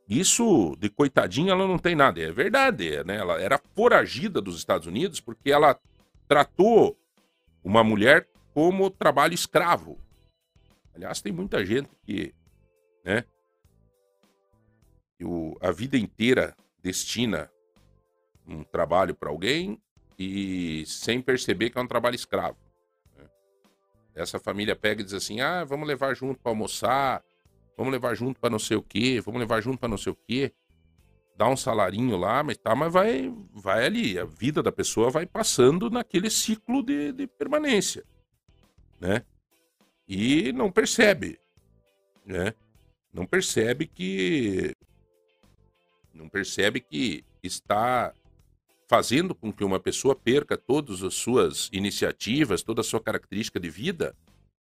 Isso 0.08 0.76
de 0.78 0.90
coitadinha 0.90 1.52
ela 1.52 1.66
não 1.66 1.78
tem 1.78 1.94
nada. 1.94 2.20
É 2.20 2.32
verdade, 2.32 3.04
né? 3.04 3.16
Ela 3.16 3.40
era 3.40 3.60
foragida 3.74 4.40
dos 4.40 4.56
Estados 4.56 4.86
Unidos 4.86 5.20
porque 5.20 5.52
ela 5.52 5.78
tratou 6.26 6.98
uma 7.62 7.84
mulher 7.84 8.28
como 8.52 8.90
trabalho 8.90 9.34
escravo. 9.34 9.98
Aliás, 10.94 11.22
tem 11.22 11.32
muita 11.32 11.64
gente 11.64 11.88
que, 12.02 12.34
né? 13.04 13.24
O, 15.22 15.56
a 15.60 15.70
vida 15.70 15.96
inteira 15.96 16.56
destina 16.82 17.50
um 18.46 18.64
trabalho 18.64 19.14
para 19.14 19.28
alguém 19.28 19.80
e 20.18 20.84
sem 20.86 21.20
perceber 21.22 21.70
que 21.70 21.78
é 21.78 21.80
um 21.80 21.86
trabalho 21.86 22.14
escravo. 22.14 22.58
Essa 24.20 24.38
família 24.38 24.76
pega 24.76 25.02
e 25.02 25.04
diz 25.04 25.14
assim: 25.14 25.40
ah, 25.40 25.64
vamos 25.64 25.86
levar 25.86 26.14
junto 26.14 26.40
para 26.40 26.52
almoçar, 26.52 27.22
Vamos 27.80 27.94
levar 27.94 28.14
junto 28.14 28.38
para 28.38 28.50
não 28.50 28.58
sei 28.58 28.76
o 28.76 28.82
quê, 28.82 29.22
vamos 29.24 29.40
levar 29.40 29.62
junto 29.62 29.78
para 29.78 29.88
não 29.88 29.96
sei 29.96 30.12
o 30.12 30.18
quê. 30.28 30.52
Dá 31.34 31.48
um 31.48 31.56
salarinho 31.56 32.14
lá, 32.18 32.42
mas 32.42 32.58
tá, 32.58 32.76
mas 32.76 32.92
vai, 32.92 33.32
vai 33.54 33.86
ali. 33.86 34.18
A 34.18 34.26
vida 34.26 34.62
da 34.62 34.70
pessoa 34.70 35.08
vai 35.08 35.24
passando 35.24 35.88
naquele 35.88 36.28
ciclo 36.28 36.82
de, 36.82 37.10
de 37.12 37.26
permanência, 37.26 38.04
né? 39.00 39.24
E 40.06 40.52
não 40.52 40.70
percebe, 40.70 41.40
né? 42.22 42.52
Não 43.10 43.24
percebe 43.24 43.86
que 43.86 44.76
não 46.12 46.28
percebe 46.28 46.80
que 46.80 47.24
está 47.42 48.12
fazendo 48.90 49.36
com 49.36 49.52
que 49.52 49.62
uma 49.62 49.78
pessoa 49.78 50.16
perca 50.16 50.56
todas 50.56 51.04
as 51.04 51.14
suas 51.14 51.70
iniciativas, 51.72 52.60
toda 52.60 52.80
a 52.80 52.84
sua 52.84 53.00
característica 53.00 53.60
de 53.60 53.70
vida 53.70 54.16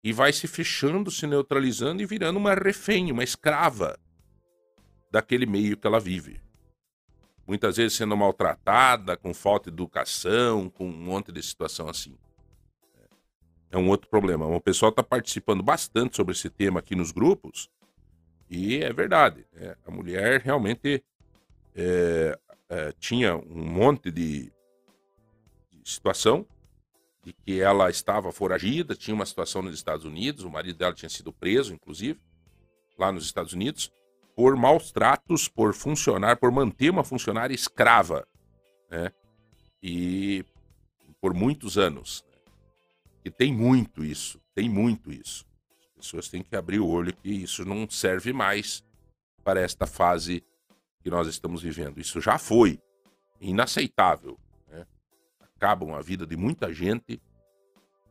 e 0.03 0.12
vai 0.12 0.34
se 0.34 0.49
fechando, 0.49 1.09
se 1.09 1.26
neutralizando 1.26 2.01
e 2.01 2.05
virando 2.05 2.36
uma 2.36 2.53
refém, 2.53 3.09
uma 3.09 3.24
escrava 3.24 3.97
daquele 5.09 5.45
meio 5.45 5.78
que 5.78 5.88
ela 5.88 5.97
vive. 5.97 6.41
Muitas 7.47 7.78
vezes 7.78 7.97
sendo 7.97 8.18
maltratada, 8.18 9.16
com 9.16 9.34
falta 9.34 9.72
de 9.72 9.76
educação, 9.76 10.70
com 10.70 10.89
um 10.89 10.91
monte 10.91 11.32
de 11.32 11.41
situação 11.41 11.88
assim. 11.88 12.18
É 13.70 13.78
um 13.78 13.88
outro 13.88 14.09
problema. 14.09 14.45
O 14.45 14.59
pessoal 14.59 14.89
está 14.89 15.01
participando 15.01 15.64
bastante 15.64 16.18
sobre 16.18 16.34
esse 16.34 16.49
tema 16.49 16.82
aqui 16.82 16.97
nos 16.97 17.14
grupos 17.14 17.70
e 18.49 18.84
é 18.84 18.91
verdade. 18.91 19.45
Né? 19.53 19.74
A 19.88 19.89
mulher 19.89 20.41
realmente 20.41 21.01
é, 21.74 22.38
é, 22.72 22.94
tinha 22.94 23.36
um 23.36 23.66
monte 23.66 24.10
de, 24.10 24.50
de 25.70 25.90
situação 25.90 26.48
de 27.22 27.34
que 27.34 27.60
ela 27.60 27.90
estava 27.90 28.32
foragida, 28.32 28.96
tinha 28.96 29.14
uma 29.14 29.26
situação 29.26 29.62
nos 29.62 29.76
Estados 29.76 30.06
Unidos, 30.06 30.46
o 30.46 30.50
marido 30.50 30.78
dela 30.78 30.94
tinha 30.94 31.10
sido 31.10 31.34
preso, 31.34 31.74
inclusive, 31.74 32.18
lá 32.98 33.12
nos 33.12 33.26
Estados 33.26 33.52
Unidos, 33.52 33.92
por 34.34 34.56
maus 34.56 34.90
tratos, 34.90 35.50
por 35.50 35.74
funcionar, 35.74 36.38
por 36.38 36.50
manter 36.50 36.90
uma 36.90 37.04
funcionária 37.04 37.54
escrava, 37.54 38.26
né? 38.90 39.12
E 39.84 40.46
por 41.20 41.34
muitos 41.34 41.78
anos. 41.78 42.24
Né? 42.32 42.38
E 43.26 43.30
tem 43.30 43.54
muito 43.54 44.04
isso, 44.04 44.40
tem 44.56 44.70
muito 44.70 45.12
isso. 45.12 45.46
As 45.82 46.06
pessoas 46.06 46.30
têm 46.30 46.42
que 46.42 46.56
abrir 46.56 46.80
o 46.80 46.88
olho 46.88 47.14
que 47.14 47.30
isso 47.30 47.66
não 47.66 47.88
serve 47.90 48.32
mais 48.32 48.82
para 49.44 49.60
esta 49.60 49.86
fase 49.86 50.42
que 51.04 51.10
nós 51.10 51.28
estamos 51.28 51.62
vivendo. 51.62 51.99
Isso 51.99 52.22
já 52.22 52.38
foi 52.38 52.80
inaceitável 53.39 54.38
acabam 55.62 55.93
a 55.93 56.02
vida 56.02 56.26
de 56.26 56.36
muita 56.36 56.74
gente, 56.74 57.22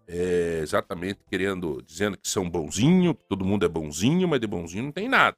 é, 0.07 0.61
exatamente 0.63 1.21
querendo, 1.29 1.83
dizendo 1.83 2.17
que 2.17 2.29
são 2.29 2.49
bonzinho, 2.49 3.15
que 3.15 3.25
todo 3.29 3.45
mundo 3.45 3.67
é 3.67 3.69
bonzinho, 3.69 4.29
mas 4.29 4.41
de 4.41 4.47
bonzinho 4.47 4.85
não 4.85 4.93
tem 4.93 5.09
nada. 5.09 5.37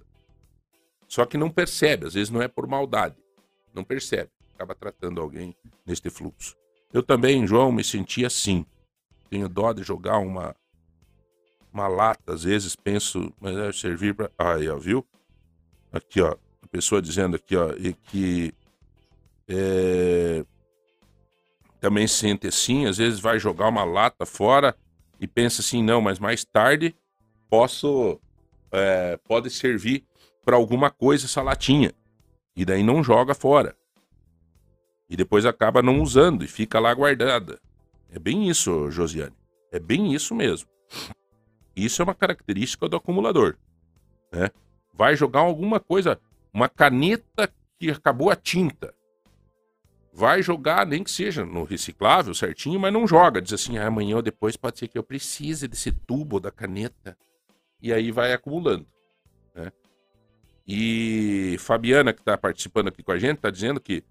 Só 1.09 1.25
que 1.25 1.39
não 1.39 1.51
percebe, 1.51 2.07
às 2.07 2.13
vezes 2.13 2.29
não 2.29 2.43
é 2.43 2.49
por 2.49 2.67
maldade, 2.67 3.17
não 3.73 3.83
percebe, 3.83 4.31
acaba 4.55 4.75
tratando 4.75 5.23
alguém 5.23 5.57
neste 5.87 6.11
fluxo. 6.11 6.55
Eu 6.93 7.03
também, 7.03 7.47
João, 7.47 7.73
me 7.73 7.83
senti 7.83 8.25
assim. 8.25 8.67
Tenho 9.31 9.49
dó 9.49 9.73
de 9.73 9.83
jogar 9.83 10.19
uma 10.19 10.55
uma 11.73 11.89
lata, 11.89 12.35
às 12.35 12.45
vezes 12.45 12.77
penso, 12.77 13.33
mas 13.41 13.57
deve 13.57 13.73
servir 13.73 14.15
para. 14.15 14.31
Aí, 14.37 14.69
ó, 14.69 14.77
viu? 14.77 15.07
Aqui, 15.91 16.21
ó, 16.21 16.37
pessoa 16.73 17.03
dizendo 17.03 17.37
aqui, 17.37 17.55
ó, 17.55 17.73
e 17.79 17.93
que 17.93 18.53
é, 19.47 20.45
também 21.79 22.09
sente 22.09 22.49
assim, 22.49 22.87
às 22.87 22.97
vezes 22.97 23.21
vai 23.21 23.39
jogar 23.39 23.69
uma 23.69 23.85
lata 23.85 24.25
fora 24.27 24.75
e 25.21 25.29
pensa 25.29 25.61
assim, 25.61 25.83
não, 25.83 26.01
mas 26.01 26.19
mais 26.19 26.45
tarde 26.45 26.97
posso 27.49 28.19
é, 28.73 29.19
pode 29.29 29.51
servir 29.51 30.05
para 30.45 30.57
alguma 30.57 30.91
coisa 30.91 31.27
essa 31.27 31.43
latinha 31.43 31.93
e 32.57 32.65
daí 32.65 32.83
não 32.83 33.05
joga 33.05 33.35
fora 33.35 33.77
e 35.13 35.17
depois 35.17 35.45
acaba 35.45 35.83
não 35.83 36.01
usando 36.01 36.43
e 36.43 36.49
fica 36.49 36.81
lá 36.81 36.93
guardada. 36.95 37.61
É 38.11 38.19
bem 38.19 38.49
isso, 38.49 38.91
Josiane. 38.91 39.37
É 39.71 39.79
bem 39.79 40.15
isso 40.15 40.35
mesmo. 40.35 40.67
Isso 41.77 42.01
é 42.01 42.05
uma 42.05 42.15
característica 42.15 42.89
do 42.89 42.97
acumulador. 42.97 43.59
Né? 44.33 44.51
Vai 44.95 45.15
jogar 45.15 45.41
alguma 45.41 45.79
coisa, 45.79 46.19
uma 46.53 46.69
caneta 46.69 47.53
que 47.79 47.91
acabou 47.91 48.31
a 48.31 48.37
tinta 48.37 48.95
vai 50.13 50.43
jogar, 50.43 50.87
nem 50.87 51.03
que 51.03 51.11
seja 51.11 51.45
no 51.45 51.65
reciclável 51.65 52.35
certinho, 52.35 52.79
mas 52.79 52.93
não 52.93 53.07
joga. 53.07 53.41
Diz 53.41 53.55
assim, 53.55 53.79
ah, 53.79 53.87
amanhã 53.87 54.17
ou 54.17 54.23
depois 54.23 54.57
pode 54.57 54.79
ser 54.79 54.89
que 54.89 54.99
eu 54.99 55.03
precise 55.03 55.67
desse 55.67 55.91
tubo 55.91 56.39
da 56.39 56.51
caneta. 56.51 57.17
E 57.81 57.93
aí 57.93 58.13
vai 58.13 58.33
acumulando. 58.33 58.87
Né? 59.55 59.73
E 60.69 61.57
Fabiana, 61.59 62.13
que 62.13 62.21
está 62.21 62.37
participando 62.37 62.89
aqui 62.89 63.03
com 63.03 63.13
a 63.13 63.19
gente, 63.19 63.37
está 63.37 63.51
dizendo 63.51 63.81
que 63.81 64.05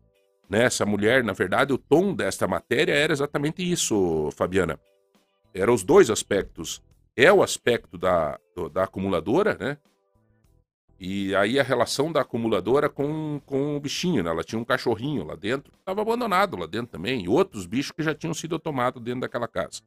né, 0.49 0.63
essa 0.63 0.85
mulher, 0.85 1.23
na 1.23 1.33
verdade, 1.33 1.71
o 1.71 1.77
tom 1.77 2.13
desta 2.13 2.47
matéria 2.47 2.93
era 2.93 3.13
exatamente 3.13 3.63
isso, 3.63 4.29
Fabiana. 4.35 4.79
Eram 5.53 5.73
os 5.73 5.83
dois 5.83 6.09
aspectos. 6.09 6.81
É 7.15 7.31
o 7.31 7.43
aspecto 7.43 7.97
da, 7.97 8.39
da 8.73 8.83
acumuladora, 8.83 9.55
né? 9.59 9.77
E 11.03 11.33
aí 11.33 11.59
a 11.59 11.63
relação 11.63 12.11
da 12.11 12.21
acumuladora 12.21 12.87
com, 12.87 13.41
com 13.43 13.75
o 13.75 13.79
bichinho, 13.79 14.21
né? 14.21 14.29
Ela 14.29 14.43
tinha 14.43 14.59
um 14.61 14.63
cachorrinho 14.63 15.23
lá 15.23 15.33
dentro, 15.33 15.73
estava 15.79 16.03
abandonado 16.03 16.55
lá 16.55 16.67
dentro 16.67 16.91
também, 16.91 17.23
e 17.23 17.27
outros 17.27 17.65
bichos 17.65 17.91
que 17.91 18.03
já 18.03 18.13
tinham 18.13 18.35
sido 18.35 18.59
tomados 18.59 19.01
dentro 19.01 19.21
daquela 19.21 19.47
casa. 19.47 19.81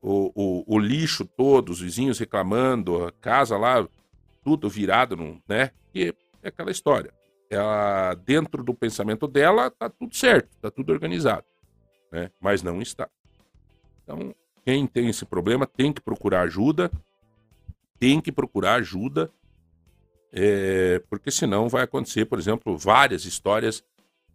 O, 0.00 0.30
o, 0.32 0.76
o, 0.76 0.78
lixo 0.78 1.24
todo, 1.24 1.70
os 1.70 1.80
vizinhos 1.80 2.20
reclamando, 2.20 3.06
a 3.06 3.10
casa 3.10 3.58
lá, 3.58 3.88
tudo 4.44 4.70
virado, 4.70 5.16
no, 5.16 5.42
né? 5.48 5.72
E 5.92 6.14
é 6.44 6.48
aquela 6.48 6.70
história. 6.70 7.12
Ela, 7.50 8.14
dentro 8.14 8.62
do 8.62 8.72
pensamento 8.72 9.26
dela, 9.26 9.68
tá 9.68 9.90
tudo 9.90 10.14
certo, 10.14 10.48
tá 10.62 10.70
tudo 10.70 10.92
organizado, 10.92 11.44
né? 12.12 12.30
Mas 12.40 12.62
não 12.62 12.80
está. 12.80 13.08
Então, 14.04 14.32
quem 14.64 14.86
tem 14.86 15.08
esse 15.08 15.24
problema 15.24 15.66
tem 15.66 15.92
que 15.92 16.00
procurar 16.00 16.42
ajuda, 16.42 16.88
tem 17.98 18.20
que 18.20 18.30
procurar 18.30 18.74
ajuda 18.74 19.28
é, 20.36 20.98
porque 21.08 21.30
senão 21.30 21.68
vai 21.68 21.84
acontecer, 21.84 22.24
por 22.24 22.40
exemplo, 22.40 22.76
várias 22.76 23.24
histórias 23.24 23.84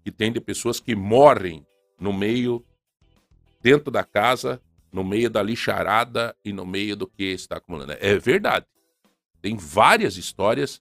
que 0.02 0.10
tem 0.10 0.32
de 0.32 0.40
pessoas 0.40 0.80
que 0.80 0.96
morrem 0.96 1.68
no 2.00 2.14
meio, 2.14 2.66
dentro 3.62 3.92
da 3.92 4.02
casa, 4.02 4.62
no 4.94 5.04
meio 5.04 5.30
da 5.30 5.44
lixarada 5.44 6.34
e 6.44 6.54
no 6.54 6.66
meio 6.66 6.96
do 6.96 7.06
que 7.06 7.26
está 7.26 7.58
acumulando. 7.58 7.98
É 8.00 8.18
verdade. 8.18 8.66
Tem 9.42 9.58
várias 9.58 10.16
histórias, 10.16 10.80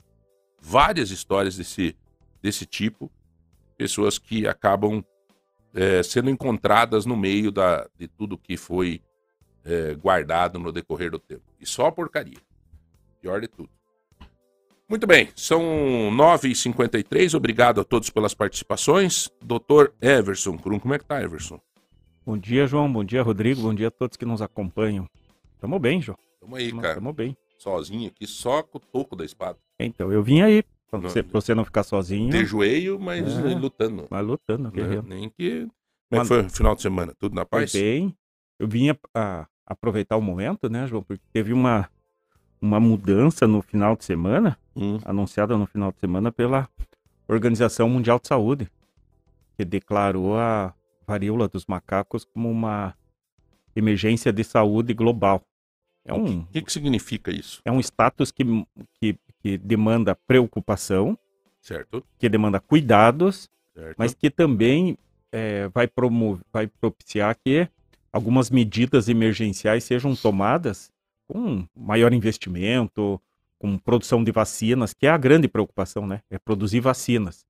várias 0.61 1.11
histórias 1.11 1.57
desse, 1.57 1.97
desse 2.41 2.65
tipo, 2.65 3.11
pessoas 3.77 4.19
que 4.19 4.47
acabam 4.47 5.05
é, 5.75 6.01
sendo 6.05 6.31
encontradas 6.31 7.05
no 7.05 7.17
meio 7.17 7.51
da, 7.51 7.89
de 7.99 8.07
tudo 8.07 8.39
que 8.39 8.57
foi 8.57 9.03
é, 9.65 9.95
guardado 9.95 10.61
no 10.61 10.71
decorrer 10.71 11.11
do 11.11 11.19
tempo. 11.19 11.43
E 11.59 11.67
só 11.67 11.91
porcaria. 11.91 12.39
Pior 13.21 13.41
de 13.41 13.49
tudo. 13.49 13.78
Muito 14.89 15.07
bem, 15.07 15.29
são 15.37 15.61
9h53. 16.17 17.35
Obrigado 17.35 17.79
a 17.79 17.85
todos 17.85 18.09
pelas 18.09 18.33
participações. 18.33 19.29
Doutor 19.45 19.93
Everson 20.01 20.57
Krum, 20.57 20.79
como 20.81 20.95
é 20.95 20.99
que 20.99 21.05
tá, 21.05 21.21
Everson? 21.23 21.61
Bom 22.25 22.39
dia, 22.39 22.67
João. 22.67 22.91
Bom 22.91 23.05
dia, 23.05 23.23
Rodrigo. 23.23 23.61
Bom 23.61 23.75
dia 23.75 23.89
a 23.89 23.91
todos 23.91 24.17
que 24.17 24.25
nos 24.25 24.41
acompanham. 24.41 25.07
Tamo 25.61 25.79
bem, 25.79 26.01
João. 26.01 26.17
Tamo 26.41 26.57
aí, 26.57 26.71
tamo, 26.71 26.81
cara. 26.81 26.95
Tamo 26.95 27.13
bem. 27.13 27.37
Sozinho 27.59 28.09
aqui, 28.09 28.27
só 28.27 28.63
com 28.63 28.79
o 28.79 28.81
toco 28.81 29.15
da 29.15 29.27
espada. 29.27 29.59
Então, 29.79 30.11
eu 30.11 30.23
vim 30.23 30.41
aí 30.41 30.65
pra, 30.91 30.99
você, 30.99 31.23
pra 31.23 31.39
você 31.39 31.55
não 31.55 31.67
ficar 31.67 31.83
sozinho. 31.83 32.31
De 32.31 32.47
joelho, 32.47 32.99
mas 32.99 33.29
é, 33.29 33.55
lutando. 33.55 34.07
Mas 34.09 34.27
lutando, 34.27 34.71
guerreiro. 34.71 35.03
Né? 35.03 35.17
Nem 35.17 35.29
que... 35.29 35.69
Como 36.09 36.19
é 36.19 36.21
que 36.21 36.29
foi 36.29 36.47
o 36.47 36.49
final 36.49 36.75
de 36.75 36.81
semana? 36.81 37.13
Tudo 37.19 37.35
na 37.35 37.45
paz? 37.45 37.73
Foi 37.73 37.79
bem. 37.79 38.17
Eu 38.59 38.67
vim 38.67 38.89
a, 38.89 38.97
a 39.15 39.47
aproveitar 39.67 40.17
o 40.17 40.23
momento, 40.23 40.71
né, 40.71 40.87
João? 40.87 41.03
Porque 41.03 41.23
teve 41.31 41.53
uma 41.53 41.91
uma 42.61 42.81
mudança 42.81 43.47
no 43.47 43.63
final 43.63 43.97
de 43.97 44.05
semana, 44.05 44.59
hum. 44.77 44.99
anunciada 45.05 45.57
no 45.57 45.67
final 45.67 45.93
de 45.93 45.99
semana 45.99 46.33
pela 46.33 46.69
Organização 47.27 47.89
Mundial 47.89 48.19
de 48.19 48.29
Saúde, 48.29 48.71
que 49.57 49.65
declarou 49.65 50.37
a 50.39 50.75
varíola 51.07 51.49
dos 51.49 51.67
macacos 51.67 52.25
como 52.25 52.51
uma 52.51 52.95
emergência 53.75 54.33
de 54.33 54.45
saúde 54.45 54.93
global. 54.93 55.43
É 56.05 56.13
um, 56.13 56.41
o 56.41 56.47
que, 56.47 56.63
que 56.63 56.73
significa 56.73 57.31
isso? 57.31 57.61
É 57.65 57.71
um 57.71 57.81
status 57.81 58.31
que, 58.31 58.45
que, 59.01 59.19
que 59.43 59.59
demanda 59.59 60.15
preocupação, 60.15 61.19
certo? 61.61 62.05
que 62.19 62.29
demanda 62.29 62.61
cuidados, 62.61 63.49
certo. 63.75 63.97
mas 63.99 64.15
que 64.15 64.31
também 64.31 64.97
é, 65.31 65.69
vai, 65.69 65.87
promover, 65.87 66.43
vai 66.53 66.67
propiciar 66.67 67.37
que 67.37 67.69
algumas 68.13 68.51
medidas 68.51 69.09
emergenciais 69.09 69.85
sejam 69.85 70.17
tomadas 70.17 70.91
com 71.29 71.67
maior 71.77 72.13
investimento, 72.13 73.21
com 73.59 73.77
produção 73.79 74.25
de 74.25 74.33
vacinas, 74.33 74.95
que 74.95 75.07
é 75.07 75.11
a 75.11 75.19
grande 75.19 75.47
preocupação, 75.47 76.07
né? 76.07 76.23
É 76.31 76.39
produzir 76.39 76.81
vacinas 76.81 77.47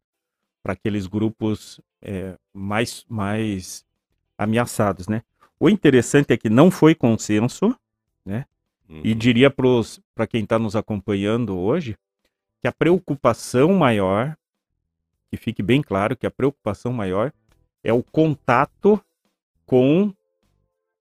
para 0.62 0.72
aqueles 0.72 1.06
grupos 1.06 1.80
é, 2.02 2.36
mais, 2.52 3.04
mais 3.08 3.84
ameaçados, 4.36 5.06
né? 5.06 5.22
O 5.60 5.70
interessante 5.70 6.32
é 6.32 6.36
que 6.36 6.50
não 6.50 6.70
foi 6.70 6.94
consenso, 6.94 7.74
né? 8.24 8.44
Uhum. 8.88 9.00
E 9.04 9.14
diria 9.14 9.50
para 9.50 10.26
quem 10.26 10.42
está 10.42 10.58
nos 10.58 10.74
acompanhando 10.74 11.56
hoje 11.56 11.96
que 12.60 12.66
a 12.66 12.72
preocupação 12.72 13.72
maior, 13.74 14.36
que 15.30 15.36
fique 15.36 15.62
bem 15.62 15.82
claro 15.82 16.16
que 16.16 16.26
a 16.26 16.30
preocupação 16.30 16.92
maior 16.92 17.32
é 17.84 17.92
o 17.92 18.02
contato 18.02 19.00
com 19.64 20.12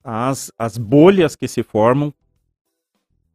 as, 0.03 0.51
as 0.57 0.77
bolhas 0.77 1.35
que 1.35 1.47
se 1.47 1.63
formam 1.63 2.13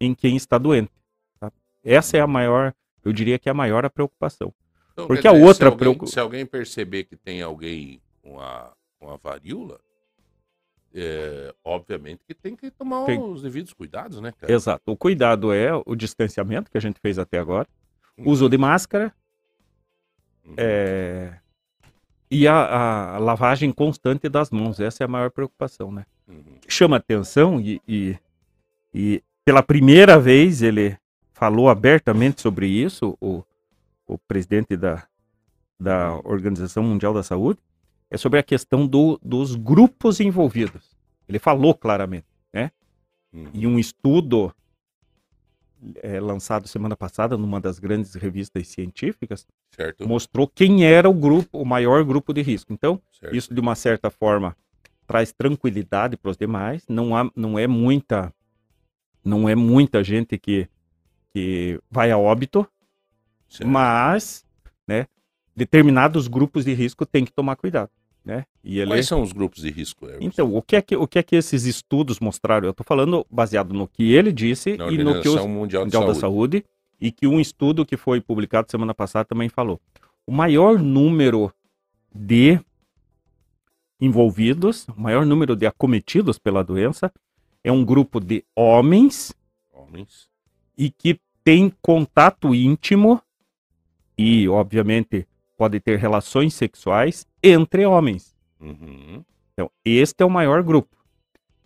em 0.02 0.14
quem 0.14 0.36
está 0.36 0.58
doente. 0.58 0.92
Tá? 1.38 1.52
Essa 1.84 2.16
é 2.16 2.20
a 2.20 2.26
maior, 2.26 2.74
eu 3.04 3.12
diria 3.12 3.38
que 3.38 3.48
é 3.48 3.52
a 3.52 3.54
maior 3.54 3.84
a 3.84 3.90
preocupação. 3.90 4.52
Então, 4.92 5.06
Porque 5.06 5.28
dizer, 5.28 5.28
a 5.28 5.46
outra 5.46 5.54
se 5.54 5.64
alguém, 5.64 5.78
preocup... 5.78 6.10
se 6.10 6.20
alguém 6.20 6.46
perceber 6.46 7.04
que 7.04 7.16
tem 7.16 7.40
alguém 7.40 8.00
com 8.22 8.40
a, 8.40 8.72
com 8.98 9.10
a 9.10 9.16
varíola, 9.16 9.80
é, 10.94 11.54
obviamente 11.64 12.22
que 12.26 12.34
tem 12.34 12.54
que 12.54 12.70
tomar 12.70 13.06
tem... 13.06 13.18
os 13.18 13.42
devidos 13.42 13.72
cuidados, 13.72 14.20
né, 14.20 14.32
cara? 14.32 14.52
Exato. 14.52 14.90
O 14.90 14.96
cuidado 14.96 15.52
é 15.52 15.70
o 15.86 15.94
distanciamento 15.94 16.70
que 16.70 16.76
a 16.76 16.80
gente 16.80 17.00
fez 17.00 17.18
até 17.18 17.38
agora, 17.38 17.66
uhum. 18.18 18.28
uso 18.28 18.48
de 18.48 18.58
máscara 18.58 19.14
uhum. 20.44 20.54
é... 20.58 21.38
e 22.30 22.46
a, 22.46 23.14
a, 23.14 23.18
lavagem 23.18 23.72
constante 23.72 24.28
das 24.28 24.50
mãos. 24.50 24.80
Essa 24.80 25.04
é 25.04 25.06
a 25.06 25.08
maior 25.08 25.30
preocupação, 25.30 25.90
né? 25.90 26.04
Uhum. 26.28 26.58
Chama 26.68 26.96
atenção 26.96 27.58
e, 27.60 27.80
e, 27.88 28.18
e 28.92 29.22
pela 29.44 29.62
primeira 29.62 30.18
vez 30.18 30.62
ele 30.62 30.96
falou 31.32 31.68
abertamente 31.68 32.40
sobre 32.40 32.66
isso, 32.66 33.16
o, 33.20 33.42
o 34.06 34.16
presidente 34.16 34.76
da, 34.76 35.04
da 35.78 36.14
Organização 36.24 36.82
Mundial 36.82 37.12
da 37.12 37.22
Saúde, 37.22 37.58
é 38.10 38.16
sobre 38.16 38.38
a 38.38 38.42
questão 38.42 38.86
do, 38.86 39.18
dos 39.22 39.54
grupos 39.56 40.20
envolvidos. 40.20 40.96
Ele 41.28 41.38
falou 41.38 41.74
claramente, 41.74 42.26
né? 42.52 42.70
Uhum. 43.32 43.48
E 43.54 43.66
um 43.66 43.78
estudo 43.78 44.54
é, 45.96 46.20
lançado 46.20 46.68
semana 46.68 46.96
passada 46.96 47.36
numa 47.36 47.60
das 47.60 47.78
grandes 47.78 48.14
revistas 48.14 48.68
científicas 48.68 49.46
certo. 49.70 50.06
mostrou 50.06 50.46
quem 50.46 50.84
era 50.84 51.08
o 51.08 51.14
grupo, 51.14 51.58
o 51.58 51.64
maior 51.64 52.04
grupo 52.04 52.32
de 52.32 52.42
risco. 52.42 52.72
Então, 52.72 53.00
certo. 53.10 53.34
isso 53.34 53.52
de 53.52 53.60
uma 53.60 53.74
certa 53.74 54.10
forma 54.10 54.56
traz 55.06 55.32
tranquilidade 55.32 56.16
para 56.16 56.30
os 56.30 56.36
demais. 56.36 56.84
Não 56.88 57.16
há, 57.16 57.30
não 57.34 57.58
é 57.58 57.66
muita 57.66 58.32
não 59.24 59.48
é 59.48 59.54
muita 59.54 60.02
gente 60.02 60.38
que, 60.38 60.68
que 61.32 61.80
vai 61.90 62.10
a 62.10 62.18
óbito, 62.18 62.66
certo. 63.48 63.68
mas 63.68 64.44
né, 64.86 65.06
determinados 65.54 66.28
grupos 66.28 66.64
de 66.64 66.74
risco 66.74 67.06
tem 67.06 67.24
que 67.24 67.32
tomar 67.32 67.56
cuidado. 67.56 67.90
Né? 68.24 68.44
E 68.62 68.78
ele... 68.78 68.90
Quais 68.90 69.06
são 69.06 69.20
os 69.20 69.32
grupos 69.32 69.62
de 69.62 69.70
risco? 69.70 70.06
Então, 70.20 70.54
o 70.54 70.62
que, 70.62 70.76
é 70.76 70.82
que, 70.82 70.96
o 70.96 71.08
que 71.08 71.18
é 71.18 71.22
que 71.22 71.34
esses 71.34 71.64
estudos 71.64 72.20
mostraram? 72.20 72.66
Eu 72.66 72.70
estou 72.70 72.86
falando 72.86 73.26
baseado 73.28 73.74
no 73.74 73.88
que 73.88 74.12
ele 74.12 74.32
disse 74.32 74.76
Na 74.76 74.88
e 74.90 74.98
no 74.98 75.20
que 75.20 75.28
o 75.28 75.48
Mundial, 75.48 75.84
Mundial 75.84 76.06
da 76.06 76.14
Saúde, 76.14 76.64
e 77.00 77.10
que 77.10 77.26
um 77.26 77.40
estudo 77.40 77.84
que 77.84 77.96
foi 77.96 78.20
publicado 78.20 78.70
semana 78.70 78.94
passada 78.94 79.24
também 79.24 79.48
falou. 79.48 79.80
O 80.24 80.30
maior 80.30 80.78
número 80.78 81.52
de 82.14 82.60
envolvidos, 84.00 84.86
o 84.88 85.00
maior 85.00 85.26
número 85.26 85.56
de 85.56 85.66
acometidos 85.66 86.38
pela 86.38 86.62
doença 86.62 87.12
é 87.64 87.70
um 87.70 87.84
grupo 87.84 88.20
de 88.20 88.44
homens, 88.56 89.34
homens. 89.72 90.28
e 90.76 90.90
que 90.90 91.20
tem 91.44 91.72
contato 91.80 92.54
íntimo 92.54 93.20
e, 94.16 94.48
obviamente, 94.48 95.26
pode 95.56 95.80
ter 95.80 95.98
relações 95.98 96.54
sexuais 96.54 97.26
entre 97.42 97.84
homens. 97.86 98.34
Uhum. 98.60 99.24
Então, 99.52 99.70
este 99.84 100.22
é 100.22 100.24
o 100.26 100.30
maior 100.30 100.62
grupo. 100.62 100.96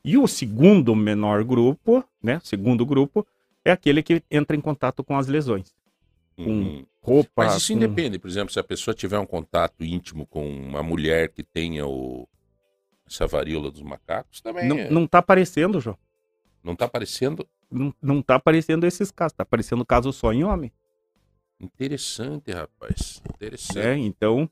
E 0.04 0.16
o 0.16 0.26
segundo 0.26 0.94
menor 0.94 1.42
grupo, 1.44 2.04
né? 2.22 2.40
Segundo 2.42 2.86
grupo 2.86 3.26
é 3.64 3.72
aquele 3.72 4.02
que 4.02 4.22
entra 4.30 4.56
em 4.56 4.60
contato 4.60 5.02
com 5.02 5.16
as 5.16 5.26
lesões. 5.26 5.74
Uhum. 6.38 6.84
Com 7.00 7.12
roupa. 7.12 7.44
Mas 7.44 7.56
isso 7.56 7.72
com... 7.72 7.78
independe, 7.78 8.18
por 8.18 8.28
exemplo, 8.28 8.52
se 8.52 8.60
a 8.60 8.64
pessoa 8.64 8.94
tiver 8.94 9.18
um 9.18 9.26
contato 9.26 9.84
íntimo 9.84 10.26
com 10.26 10.48
uma 10.48 10.82
mulher 10.82 11.30
que 11.30 11.42
tenha 11.42 11.86
o, 11.86 12.28
essa 13.06 13.26
varíola 13.26 13.70
dos 13.70 13.82
macacos 13.82 14.40
também. 14.40 14.68
Não, 14.68 14.78
é... 14.78 14.90
não 14.90 15.06
tá 15.06 15.18
aparecendo, 15.18 15.80
João. 15.80 15.96
Não 16.62 16.74
tá 16.74 16.86
aparecendo? 16.86 17.46
Não, 17.70 17.94
não 18.02 18.22
tá 18.22 18.34
aparecendo 18.36 18.84
esses 18.84 19.10
casos. 19.10 19.36
Tá 19.36 19.42
aparecendo 19.42 19.84
caso 19.84 20.12
só 20.12 20.32
em 20.32 20.44
homem. 20.44 20.72
Interessante, 21.60 22.52
rapaz. 22.52 23.22
Interessante. 23.34 23.78
É, 23.78 23.96
então, 23.96 24.50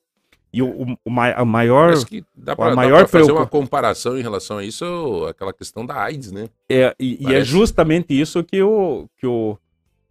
E 0.52 0.62
o, 0.62 0.68
o, 0.68 0.92
o 1.04 1.20
a 1.20 1.44
maior. 1.44 1.88
Parece 1.88 2.06
que 2.06 2.24
dá 2.34 2.54
pra, 2.54 2.76
maior 2.76 3.02
dá 3.02 3.08
pra 3.08 3.20
fazer 3.20 3.32
uma 3.32 3.46
comparação 3.46 4.16
em 4.16 4.22
relação 4.22 4.58
a 4.58 4.64
isso, 4.64 5.26
aquela 5.28 5.52
questão 5.52 5.84
da 5.84 6.00
AIDS, 6.00 6.30
né? 6.30 6.48
É, 6.70 6.94
e, 6.98 7.28
e 7.28 7.34
é 7.34 7.42
justamente 7.42 8.18
isso 8.18 8.44
que 8.44 8.62
o, 8.62 9.08
que 9.16 9.26
o, 9.26 9.58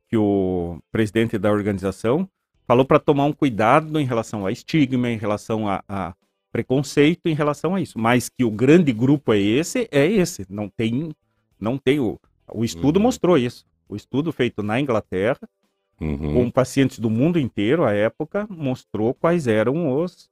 que 0.10 0.18
o 0.18 0.80
presidente 0.91 1.38
da 1.38 1.50
organização 1.50 2.30
falou 2.68 2.84
para 2.84 3.00
tomar 3.00 3.24
um 3.24 3.34
cuidado 3.34 3.98
em 3.98 4.06
relação 4.06 4.46
a 4.46 4.52
estigma, 4.52 5.10
em 5.10 5.18
relação 5.18 5.68
a, 5.68 5.82
a, 5.88 6.14
preconceito 6.54 7.26
em 7.26 7.34
relação 7.34 7.74
a 7.74 7.82
isso. 7.82 7.97
Mas 7.97 8.30
que 8.30 8.45
o 8.45 8.51
grande 8.51 8.93
grupo 8.93 9.34
é 9.34 9.39
esse, 9.39 9.89
é 9.91 10.06
esse. 10.06 10.45
Não 10.47 10.70
tem, 10.70 11.12
não 11.60 11.80
tem 11.80 11.99
o, 11.99 12.20
o 12.54 12.64
estudo 12.64 12.97
uhum. 12.97 13.04
mostrou 13.04 13.38
isso. 13.38 13.66
O 13.89 13.95
estudo 13.95 14.32
feito 14.32 14.62
na 14.62 14.80
Inglaterra, 14.80 15.39
uhum. 15.99 16.34
com 16.34 16.51
pacientes 16.51 16.99
do 16.99 17.10
mundo 17.10 17.39
inteiro, 17.39 17.84
à 17.84 17.91
época, 17.91 18.47
mostrou 18.49 19.16
quais 19.16 19.47
eram 19.47 19.91
os, 19.99 20.30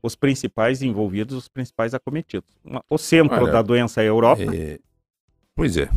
os 0.00 0.14
principais 0.14 0.80
envolvidos, 0.80 1.36
os 1.36 1.48
principais 1.48 1.92
acometidos. 1.92 2.56
O 2.88 2.96
centro 2.96 3.42
Olha, 3.42 3.52
da 3.52 3.60
doença 3.60 4.00
é 4.00 4.04
a 4.04 4.06
Europa. 4.06 4.54
É... 4.54 4.78
Pois 5.56 5.76
é. 5.76 5.88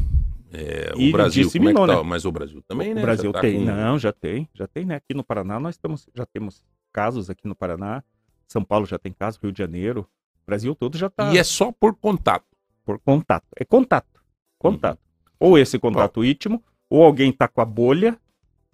É, 0.51 0.93
o 0.95 1.11
Brasil, 1.11 1.51
como 1.51 1.69
é 1.69 1.73
que 1.73 1.80
tá? 1.80 1.88
Né? 1.88 2.03
Mas 2.03 2.25
o 2.25 2.32
Brasil 2.32 2.63
também, 2.67 2.93
né? 2.93 3.01
O 3.01 3.03
Brasil 3.03 3.32
tá 3.34 3.41
tem, 3.41 3.59
com... 3.59 3.65
não, 3.65 3.99
já 3.99 4.13
tem, 4.13 4.47
já 4.53 4.65
tem, 4.65 4.86
né? 4.86 4.95
Aqui 4.95 5.13
no 5.13 5.23
Paraná 5.23 5.59
nós 5.59 5.75
estamos, 5.75 6.07
já 6.15 6.25
temos 6.25 6.63
casos 6.93 7.30
aqui 7.30 7.45
no 7.47 7.53
Paraná, 7.53 8.01
São 8.47 8.63
Paulo 8.63 8.85
já 8.85 8.97
tem 8.97 9.11
casos, 9.11 9.39
Rio 9.41 9.51
de 9.51 9.57
Janeiro, 9.57 10.07
Brasil 10.45 10.73
todo 10.73 10.97
já 10.97 11.09
tá. 11.09 11.33
E 11.33 11.37
é 11.37 11.43
só 11.43 11.71
por 11.71 11.95
contato. 11.95 12.45
Por 12.85 12.99
contato, 12.99 13.45
é 13.57 13.65
contato, 13.65 14.21
contato. 14.57 14.97
Uhum. 14.97 15.49
Ou 15.49 15.57
esse 15.57 15.77
contato 15.77 16.21
Bom. 16.21 16.25
íntimo, 16.25 16.63
ou 16.89 17.03
alguém 17.03 17.33
tá 17.33 17.47
com 17.47 17.59
a 17.59 17.65
bolha, 17.65 18.17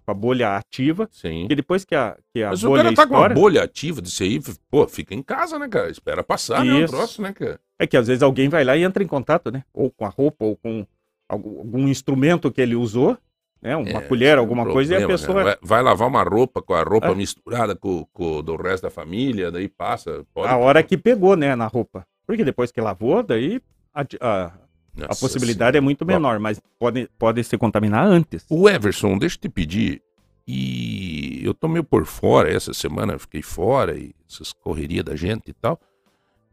com 0.04 0.10
a 0.12 0.14
bolha 0.14 0.56
ativa, 0.56 1.08
Sim. 1.10 1.48
e 1.50 1.54
depois 1.54 1.84
que 1.84 1.96
a, 1.96 2.16
que 2.32 2.42
a 2.42 2.50
Mas 2.50 2.62
bolha 2.62 2.82
o 2.82 2.84
cara 2.84 2.94
tá 2.94 3.06
com 3.06 3.16
a 3.16 3.28
bolha 3.28 3.64
ativa 3.64 4.00
disso 4.00 4.22
aí, 4.22 4.40
pô, 4.70 4.86
fica 4.86 5.14
em 5.14 5.22
casa, 5.22 5.58
né, 5.58 5.66
cara? 5.68 5.90
Espera 5.90 6.22
passar, 6.22 6.64
Isso. 6.64 6.74
né, 6.74 6.84
o 6.84 6.88
troço, 6.88 7.22
né, 7.22 7.32
cara? 7.32 7.60
É 7.76 7.86
que 7.88 7.96
às 7.96 8.06
vezes 8.06 8.22
alguém 8.22 8.48
vai 8.48 8.62
lá 8.62 8.76
e 8.76 8.84
entra 8.84 9.02
em 9.02 9.06
contato, 9.06 9.50
né? 9.50 9.64
Ou 9.72 9.90
com 9.90 10.04
a 10.04 10.08
roupa, 10.08 10.44
ou 10.44 10.56
com 10.56 10.86
algum 11.28 11.88
instrumento 11.88 12.52
que 12.52 12.60
ele 12.60 12.76
usou, 12.76 13.18
né? 13.64 13.74
Uma 13.74 13.98
é, 13.98 14.00
colher, 14.02 14.36
alguma 14.36 14.62
problema, 14.62 14.74
coisa, 14.74 15.00
e 15.00 15.02
a 15.02 15.06
pessoa. 15.06 15.42
Vai, 15.42 15.56
vai, 15.62 15.82
lavar 15.82 16.06
uma 16.06 16.22
roupa 16.22 16.60
com 16.60 16.74
a 16.74 16.82
roupa 16.82 17.08
é. 17.08 17.14
misturada 17.14 17.74
com, 17.74 18.06
com 18.12 18.42
do 18.42 18.56
resto 18.56 18.82
da 18.82 18.90
família, 18.90 19.50
daí 19.50 19.68
passa. 19.68 20.22
Pode... 20.34 20.48
A 20.48 20.56
hora 20.58 20.82
que 20.82 20.98
pegou, 20.98 21.34
né, 21.34 21.56
na 21.56 21.66
roupa. 21.66 22.06
Porque 22.26 22.44
depois 22.44 22.70
que 22.70 22.80
lavou, 22.80 23.22
daí 23.22 23.62
a, 23.94 24.02
a, 24.20 24.52
Nossa, 24.94 25.12
a 25.12 25.16
possibilidade 25.16 25.76
sim. 25.76 25.78
é 25.78 25.80
muito 25.80 26.04
menor, 26.04 26.36
Bom, 26.36 26.42
mas 26.42 26.60
pode, 26.78 27.08
pode 27.18 27.42
se 27.42 27.56
contaminar 27.56 28.06
antes. 28.06 28.44
O 28.50 28.68
Everson, 28.68 29.16
deixa 29.16 29.36
eu 29.36 29.40
te 29.40 29.48
pedir. 29.48 30.02
E 30.46 31.40
eu 31.42 31.54
tô 31.54 31.66
meio 31.66 31.84
por 31.84 32.04
fora 32.04 32.52
essa 32.52 32.74
semana, 32.74 33.18
fiquei 33.18 33.40
fora, 33.40 33.96
e 33.96 34.14
essas 34.30 34.52
correrias 34.52 35.04
da 35.04 35.16
gente 35.16 35.48
e 35.48 35.54
tal. 35.54 35.80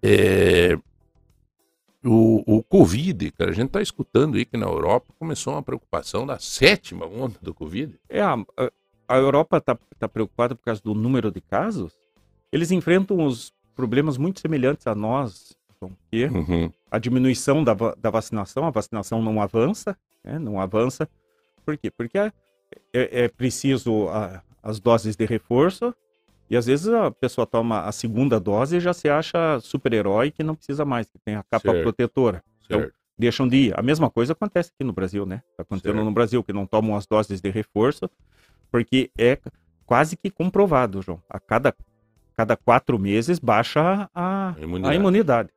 É, 0.01 0.77
o, 2.03 2.57
o 2.57 2.63
Covid, 2.63 3.31
cara, 3.31 3.51
a 3.51 3.53
gente 3.53 3.67
está 3.67 3.81
escutando 3.81 4.35
aí 4.35 4.45
que 4.45 4.57
na 4.57 4.65
Europa 4.65 5.13
começou 5.19 5.53
uma 5.53 5.63
preocupação 5.63 6.25
da 6.25 6.39
sétima 6.39 7.05
onda 7.05 7.37
do 7.41 7.53
Covid. 7.53 7.99
É, 8.09 8.21
a, 8.21 8.37
a 9.07 9.17
Europa 9.17 9.57
está 9.57 9.77
tá 9.99 10.07
preocupada 10.07 10.55
por 10.55 10.63
causa 10.63 10.81
do 10.81 10.95
número 10.95 11.31
de 11.31 11.41
casos. 11.41 11.99
Eles 12.51 12.71
enfrentam 12.71 13.25
os 13.25 13.53
problemas 13.75 14.17
muito 14.17 14.39
semelhantes 14.39 14.87
a 14.87 14.95
nós, 14.95 15.55
que 16.09 16.25
uhum. 16.25 16.71
a 16.89 16.97
diminuição 16.97 17.63
da, 17.63 17.73
da 17.73 18.09
vacinação, 18.09 18.65
a 18.65 18.71
vacinação 18.71 19.21
não 19.21 19.41
avança, 19.41 19.97
né, 20.23 20.39
não 20.39 20.59
avança. 20.59 21.07
Por 21.65 21.77
quê? 21.77 21.91
Porque 21.91 22.17
é, 22.17 22.31
é, 22.93 23.23
é 23.23 23.27
preciso 23.27 24.07
a, 24.09 24.41
as 24.63 24.79
doses 24.79 25.15
de 25.15 25.25
reforço, 25.25 25.93
e 26.51 26.57
às 26.57 26.65
vezes 26.65 26.89
a 26.89 27.09
pessoa 27.09 27.47
toma 27.47 27.83
a 27.85 27.93
segunda 27.93 28.37
dose 28.37 28.75
e 28.75 28.79
já 28.81 28.91
se 28.91 29.07
acha 29.07 29.57
super-herói 29.61 30.31
que 30.31 30.43
não 30.43 30.53
precisa 30.53 30.83
mais, 30.83 31.09
que 31.09 31.17
tem 31.17 31.35
a 31.35 31.43
capa 31.43 31.71
certo. 31.71 31.81
protetora. 31.81 32.43
Então, 32.65 32.81
certo. 32.81 32.93
deixam 33.17 33.47
de 33.47 33.55
ir. 33.55 33.79
A 33.79 33.81
mesma 33.81 34.09
coisa 34.09 34.33
acontece 34.33 34.69
aqui 34.75 34.83
no 34.83 34.91
Brasil, 34.91 35.25
né? 35.25 35.41
Está 35.51 35.63
acontecendo 35.63 35.93
certo. 35.93 36.05
no 36.05 36.11
Brasil, 36.11 36.43
que 36.43 36.51
não 36.51 36.65
tomam 36.65 36.97
as 36.97 37.07
doses 37.07 37.39
de 37.39 37.49
reforço, 37.49 38.09
porque 38.69 39.09
é 39.17 39.39
quase 39.85 40.17
que 40.17 40.29
comprovado, 40.29 41.01
João. 41.01 41.23
A 41.29 41.39
cada, 41.39 41.73
cada 42.35 42.57
quatro 42.57 42.99
meses 42.99 43.39
baixa 43.39 44.09
a, 44.13 44.53
imunidade. 44.59 44.93
a 44.93 44.99
imunidade. 44.99 45.49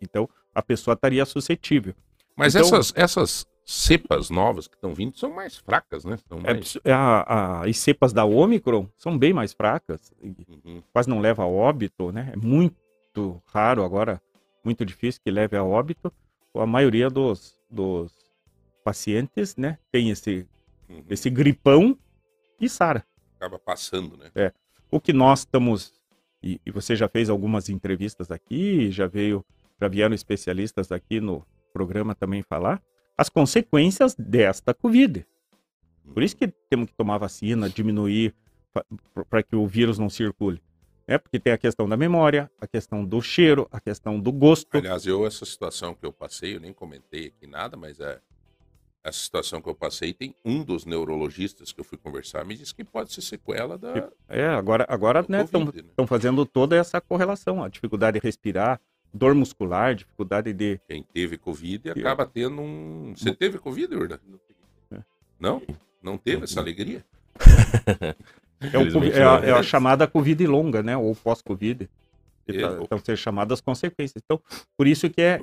Então, 0.00 0.28
a 0.54 0.62
pessoa 0.62 0.94
estaria 0.94 1.24
suscetível. 1.24 1.92
Mas 2.36 2.54
então, 2.54 2.68
essas, 2.68 2.92
essas 2.94 3.46
cepas 3.68 4.30
novas 4.30 4.68
que 4.68 4.76
estão 4.76 4.94
vindo 4.94 5.18
são 5.18 5.32
mais 5.34 5.56
fracas, 5.56 6.04
né? 6.04 6.16
É, 6.44 6.54
mais... 6.54 6.78
É, 6.84 6.92
a, 6.92 7.20
a, 7.26 7.66
as 7.66 7.76
cepas 7.76 8.12
da 8.12 8.24
Omicron 8.24 8.88
são 8.96 9.18
bem 9.18 9.32
mais 9.32 9.52
fracas, 9.52 10.12
uhum. 10.22 10.80
quase 10.92 11.10
não 11.10 11.18
leva 11.18 11.42
a 11.42 11.48
óbito, 11.48 12.12
né? 12.12 12.30
É 12.32 12.36
muito 12.36 13.42
raro 13.46 13.82
agora, 13.82 14.22
muito 14.64 14.86
difícil 14.86 15.20
que 15.24 15.32
leve 15.32 15.56
a 15.56 15.64
óbito. 15.64 16.12
A 16.54 16.64
maioria 16.64 17.10
dos, 17.10 17.58
dos 17.68 18.12
pacientes, 18.84 19.56
né, 19.56 19.78
tem 19.90 20.10
esse, 20.10 20.46
uhum. 20.88 21.04
esse 21.10 21.28
gripão 21.28 21.98
e 22.60 22.68
sara. 22.68 23.04
Acaba 23.36 23.58
passando, 23.58 24.16
né? 24.16 24.30
É. 24.34 24.52
O 24.88 25.00
que 25.00 25.12
nós 25.12 25.40
estamos, 25.40 25.92
e, 26.40 26.60
e 26.64 26.70
você 26.70 26.94
já 26.94 27.08
fez 27.08 27.28
algumas 27.28 27.68
entrevistas 27.68 28.30
aqui, 28.30 28.92
já 28.92 29.08
veio, 29.08 29.44
já 29.80 29.88
vieram 29.88 30.14
especialistas 30.14 30.92
aqui 30.92 31.20
no 31.20 31.44
programa 31.72 32.14
também 32.14 32.42
falar, 32.42 32.80
as 33.16 33.28
consequências 33.28 34.14
desta 34.14 34.74
Covid. 34.74 35.26
Por 36.12 36.22
isso 36.22 36.36
que 36.36 36.48
temos 36.68 36.88
que 36.88 36.94
tomar 36.94 37.18
vacina, 37.18 37.68
diminuir 37.68 38.34
para 39.28 39.42
que 39.42 39.56
o 39.56 39.66
vírus 39.66 39.98
não 39.98 40.08
circule. 40.08 40.62
É 41.08 41.18
porque 41.18 41.38
tem 41.38 41.52
a 41.52 41.58
questão 41.58 41.88
da 41.88 41.96
memória, 41.96 42.50
a 42.60 42.66
questão 42.66 43.04
do 43.04 43.22
cheiro, 43.22 43.68
a 43.70 43.80
questão 43.80 44.18
do 44.18 44.32
gosto. 44.32 44.76
Aliás, 44.76 45.06
eu 45.06 45.24
essa 45.26 45.44
situação 45.44 45.94
que 45.94 46.04
eu 46.04 46.12
passei, 46.12 46.56
eu 46.56 46.60
nem 46.60 46.72
comentei 46.72 47.28
aqui 47.28 47.46
nada, 47.46 47.76
mas 47.76 48.00
é 48.00 48.20
essa 49.04 49.20
situação 49.20 49.62
que 49.62 49.68
eu 49.68 49.74
passei 49.74 50.12
tem 50.12 50.34
um 50.44 50.64
dos 50.64 50.84
neurologistas 50.84 51.72
que 51.72 51.80
eu 51.80 51.84
fui 51.84 51.96
conversar 51.96 52.44
me 52.44 52.56
disse 52.56 52.74
que 52.74 52.82
pode 52.82 53.12
ser 53.12 53.22
sequela 53.22 53.78
da 53.78 54.10
É, 54.28 54.48
agora 54.48 54.84
agora 54.88 55.24
né, 55.28 55.44
estão 55.44 55.64
né? 55.64 56.06
fazendo 56.08 56.44
toda 56.44 56.74
essa 56.74 57.00
correlação, 57.00 57.62
a 57.62 57.68
dificuldade 57.68 58.18
de 58.18 58.24
respirar, 58.24 58.80
dor 59.12 59.34
muscular, 59.34 59.94
dificuldade 59.94 60.52
de. 60.52 60.80
Quem 60.88 61.02
teve 61.02 61.38
Covid 61.38 61.90
acaba 61.90 62.26
tendo 62.26 62.60
um. 62.60 63.14
Você 63.16 63.34
teve 63.34 63.58
Covid, 63.58 63.94
Urda? 63.94 64.20
É. 64.90 64.98
Não? 65.38 65.62
Não 66.02 66.18
teve 66.18 66.44
essa 66.44 66.60
alegria? 66.60 67.04
é, 68.60 68.78
o, 68.78 69.04
é, 69.04 69.22
a, 69.22 69.46
é, 69.46 69.52
a, 69.52 69.62
chamada 69.62 70.06
Covid 70.06 70.46
longa, 70.46 70.82
né? 70.82 70.96
Ou 70.96 71.14
pós-Covid. 71.14 71.88
Então, 72.46 72.86
tá, 72.86 72.98
ser 72.98 73.16
chamadas 73.16 73.60
consequências. 73.60 74.22
Então, 74.24 74.40
por 74.76 74.86
isso 74.86 75.08
que 75.10 75.20
é. 75.20 75.40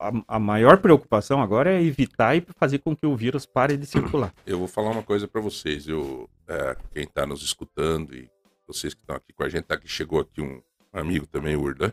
A, 0.00 0.36
a, 0.36 0.38
maior 0.38 0.78
preocupação 0.78 1.42
agora 1.42 1.72
é 1.72 1.82
evitar 1.82 2.36
e 2.36 2.44
fazer 2.56 2.78
com 2.78 2.94
que 2.94 3.04
o 3.04 3.16
vírus 3.16 3.44
pare 3.44 3.76
de 3.76 3.84
circular. 3.84 4.32
Eu 4.46 4.56
vou 4.56 4.68
falar 4.68 4.90
uma 4.92 5.02
coisa 5.02 5.26
para 5.26 5.40
vocês. 5.40 5.88
Eu, 5.88 6.30
é, 6.46 6.76
quem 6.92 7.02
está 7.02 7.26
nos 7.26 7.42
escutando 7.42 8.14
e 8.14 8.30
vocês 8.64 8.94
que 8.94 9.00
estão 9.00 9.16
aqui 9.16 9.32
com 9.32 9.42
a 9.42 9.48
gente, 9.48 9.64
tá 9.64 9.74
aqui, 9.74 9.88
chegou 9.88 10.20
aqui 10.20 10.40
um 10.40 10.62
amigo 10.92 11.26
também, 11.26 11.56
Urda 11.56 11.92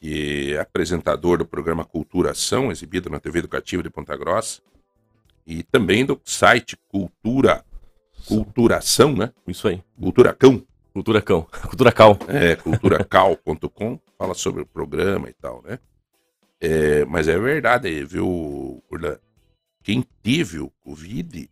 que 0.00 0.54
é 0.54 0.60
apresentador 0.60 1.38
do 1.38 1.46
programa 1.46 1.84
Culturação, 1.84 2.70
exibido 2.70 3.10
na 3.10 3.18
TV 3.18 3.40
Educativa 3.40 3.82
de 3.82 3.90
Ponta 3.90 4.16
Grossa, 4.16 4.60
e 5.46 5.62
também 5.62 6.04
do 6.04 6.20
site 6.24 6.76
Cultura 6.88 7.64
Culturação, 8.26 9.14
né? 9.14 9.32
Isso 9.46 9.66
aí. 9.68 9.82
Culturacão. 9.98 10.62
Culturacão. 10.92 11.42
Culturacal. 11.68 12.18
É, 12.28 12.56
culturacal.com, 12.56 13.98
fala 14.18 14.34
sobre 14.34 14.62
o 14.62 14.66
programa 14.66 15.30
e 15.30 15.32
tal, 15.34 15.62
né? 15.62 15.78
É, 16.60 17.04
mas 17.04 17.28
é 17.28 17.38
verdade, 17.38 18.04
viu, 18.04 18.82
Urla? 18.90 19.20
Quem 19.82 20.04
teve 20.22 20.58
o 20.58 20.70
Covid, 20.82 21.48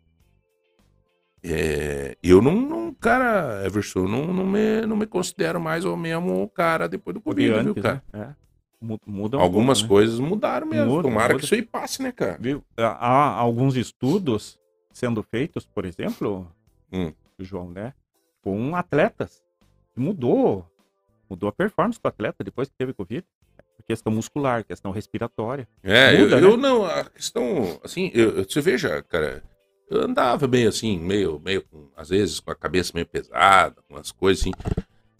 é, 1.52 2.16
eu 2.22 2.42
não, 2.42 2.54
não, 2.60 2.94
cara, 2.94 3.62
Everson, 3.64 4.06
não, 4.06 4.32
não, 4.32 4.46
me, 4.46 4.82
não 4.86 4.96
me 4.96 5.06
considero 5.06 5.60
mais 5.60 5.84
o 5.84 5.96
mesmo 5.96 6.48
cara 6.48 6.88
depois 6.88 7.14
do 7.14 7.20
Covid, 7.20 7.52
antes, 7.52 7.74
viu, 7.74 7.82
cara? 7.82 8.02
Né? 8.12 8.34
É. 8.42 8.46
Muda 9.06 9.38
um 9.38 9.40
Algumas 9.40 9.80
pouco, 9.80 9.94
né? 9.94 10.00
coisas 10.00 10.20
mudaram 10.20 10.66
mesmo. 10.66 10.86
Muda, 10.86 11.02
Tomara 11.08 11.32
muda. 11.32 11.38
que 11.38 11.44
isso 11.46 11.54
aí 11.54 11.62
passe, 11.62 12.02
né, 12.02 12.12
cara? 12.12 12.36
Viu? 12.38 12.62
Há 12.76 13.32
alguns 13.38 13.74
estudos 13.74 14.58
sendo 14.92 15.22
feitos, 15.22 15.66
por 15.66 15.84
exemplo, 15.84 16.46
hum. 16.92 17.12
João, 17.38 17.70
né? 17.70 17.94
Com 18.42 18.76
atletas. 18.76 19.42
Mudou. 19.96 20.70
Mudou 21.28 21.48
a 21.48 21.52
performance 21.52 21.98
do 22.00 22.06
atleta 22.06 22.44
depois 22.44 22.68
que 22.68 22.74
teve 22.76 22.92
Covid. 22.92 23.24
questão 23.86 24.12
muscular, 24.12 24.62
questão 24.64 24.90
respiratória. 24.90 25.66
É, 25.82 26.18
Muda, 26.18 26.36
eu, 26.36 26.40
né? 26.40 26.46
eu, 26.46 26.56
não, 26.56 26.84
a 26.84 27.04
questão, 27.04 27.80
assim, 27.82 28.10
eu, 28.14 28.44
você 28.44 28.60
veja, 28.60 29.02
cara, 29.04 29.42
eu 29.88 30.02
andava 30.02 30.46
meio 30.46 30.68
assim, 30.68 30.98
meio, 30.98 31.40
meio 31.44 31.64
às 31.96 32.08
vezes 32.08 32.40
com 32.40 32.50
a 32.50 32.54
cabeça 32.54 32.92
meio 32.94 33.06
pesada, 33.06 33.76
umas 33.88 34.10
coisas 34.12 34.42
assim. 34.42 34.52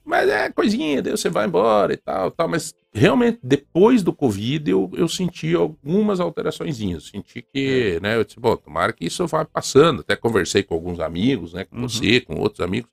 Mas 0.04 0.28
é 0.28 0.50
coisinha, 0.50 1.02
daí 1.02 1.10
você 1.10 1.28
vai 1.28 1.46
embora 1.46 1.92
e 1.92 1.96
tal, 1.96 2.30
tal. 2.30 2.48
Mas 2.48 2.74
realmente, 2.94 3.40
depois 3.42 4.02
do 4.02 4.12
Covid, 4.12 4.70
eu, 4.70 4.90
eu 4.94 5.08
senti 5.08 5.54
algumas 5.54 6.20
alterações. 6.20 6.76
Senti 6.76 7.42
que, 7.42 7.96
é. 7.96 8.00
né, 8.00 8.16
eu 8.16 8.24
disse, 8.24 8.38
bom, 8.38 8.56
tomara 8.56 8.92
que 8.92 9.04
isso 9.04 9.26
vá 9.26 9.44
passando. 9.44 10.00
Até 10.00 10.14
conversei 10.14 10.62
com 10.62 10.74
alguns 10.74 11.00
amigos, 11.00 11.54
né, 11.54 11.64
com 11.64 11.76
uhum. 11.76 11.88
você, 11.88 12.20
com 12.20 12.36
outros 12.36 12.60
amigos. 12.60 12.88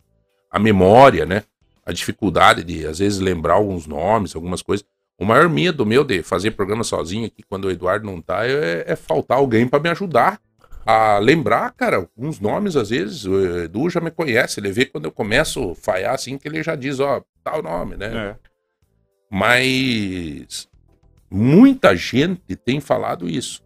A 0.50 0.58
memória, 0.58 1.26
né? 1.26 1.44
a 1.86 1.92
dificuldade 1.92 2.64
de, 2.64 2.86
às 2.86 3.00
vezes, 3.00 3.20
lembrar 3.20 3.56
alguns 3.56 3.86
nomes, 3.86 4.36
algumas 4.36 4.62
coisas. 4.62 4.86
O 5.20 5.26
maior 5.26 5.48
medo 5.50 5.86
meu 5.86 6.04
de 6.04 6.24
fazer 6.24 6.52
programa 6.52 6.84
sozinho 6.84 7.26
aqui, 7.26 7.44
quando 7.44 7.66
o 7.66 7.72
Eduardo 7.72 8.06
não 8.06 8.22
tá, 8.22 8.46
é, 8.48 8.84
é 8.88 8.96
faltar 8.96 9.38
alguém 9.38 9.68
para 9.68 9.80
me 9.80 9.90
ajudar 9.90 10.40
a 10.86 11.18
lembrar, 11.18 11.72
cara, 11.72 12.10
uns 12.18 12.40
nomes, 12.40 12.76
às 12.76 12.90
vezes, 12.90 13.26
o 13.26 13.64
Edu 13.64 13.90
já 13.90 14.02
me 14.02 14.12
conhece, 14.12 14.60
ele 14.60 14.72
vê 14.72 14.86
quando 14.86 15.06
eu 15.06 15.12
começo 15.12 15.72
a 15.72 15.76
falhar 15.76 16.14
assim, 16.14 16.38
que 16.38 16.48
ele 16.48 16.62
já 16.62 16.76
diz, 16.76 17.00
ó, 17.00 17.24
tal 17.44 17.62
nome, 17.62 17.96
né? 17.96 18.30
É. 18.32 18.36
Mas 19.30 20.68
muita 21.30 21.96
gente 21.96 22.56
tem 22.56 22.80
falado 22.80 23.30
isso. 23.30 23.64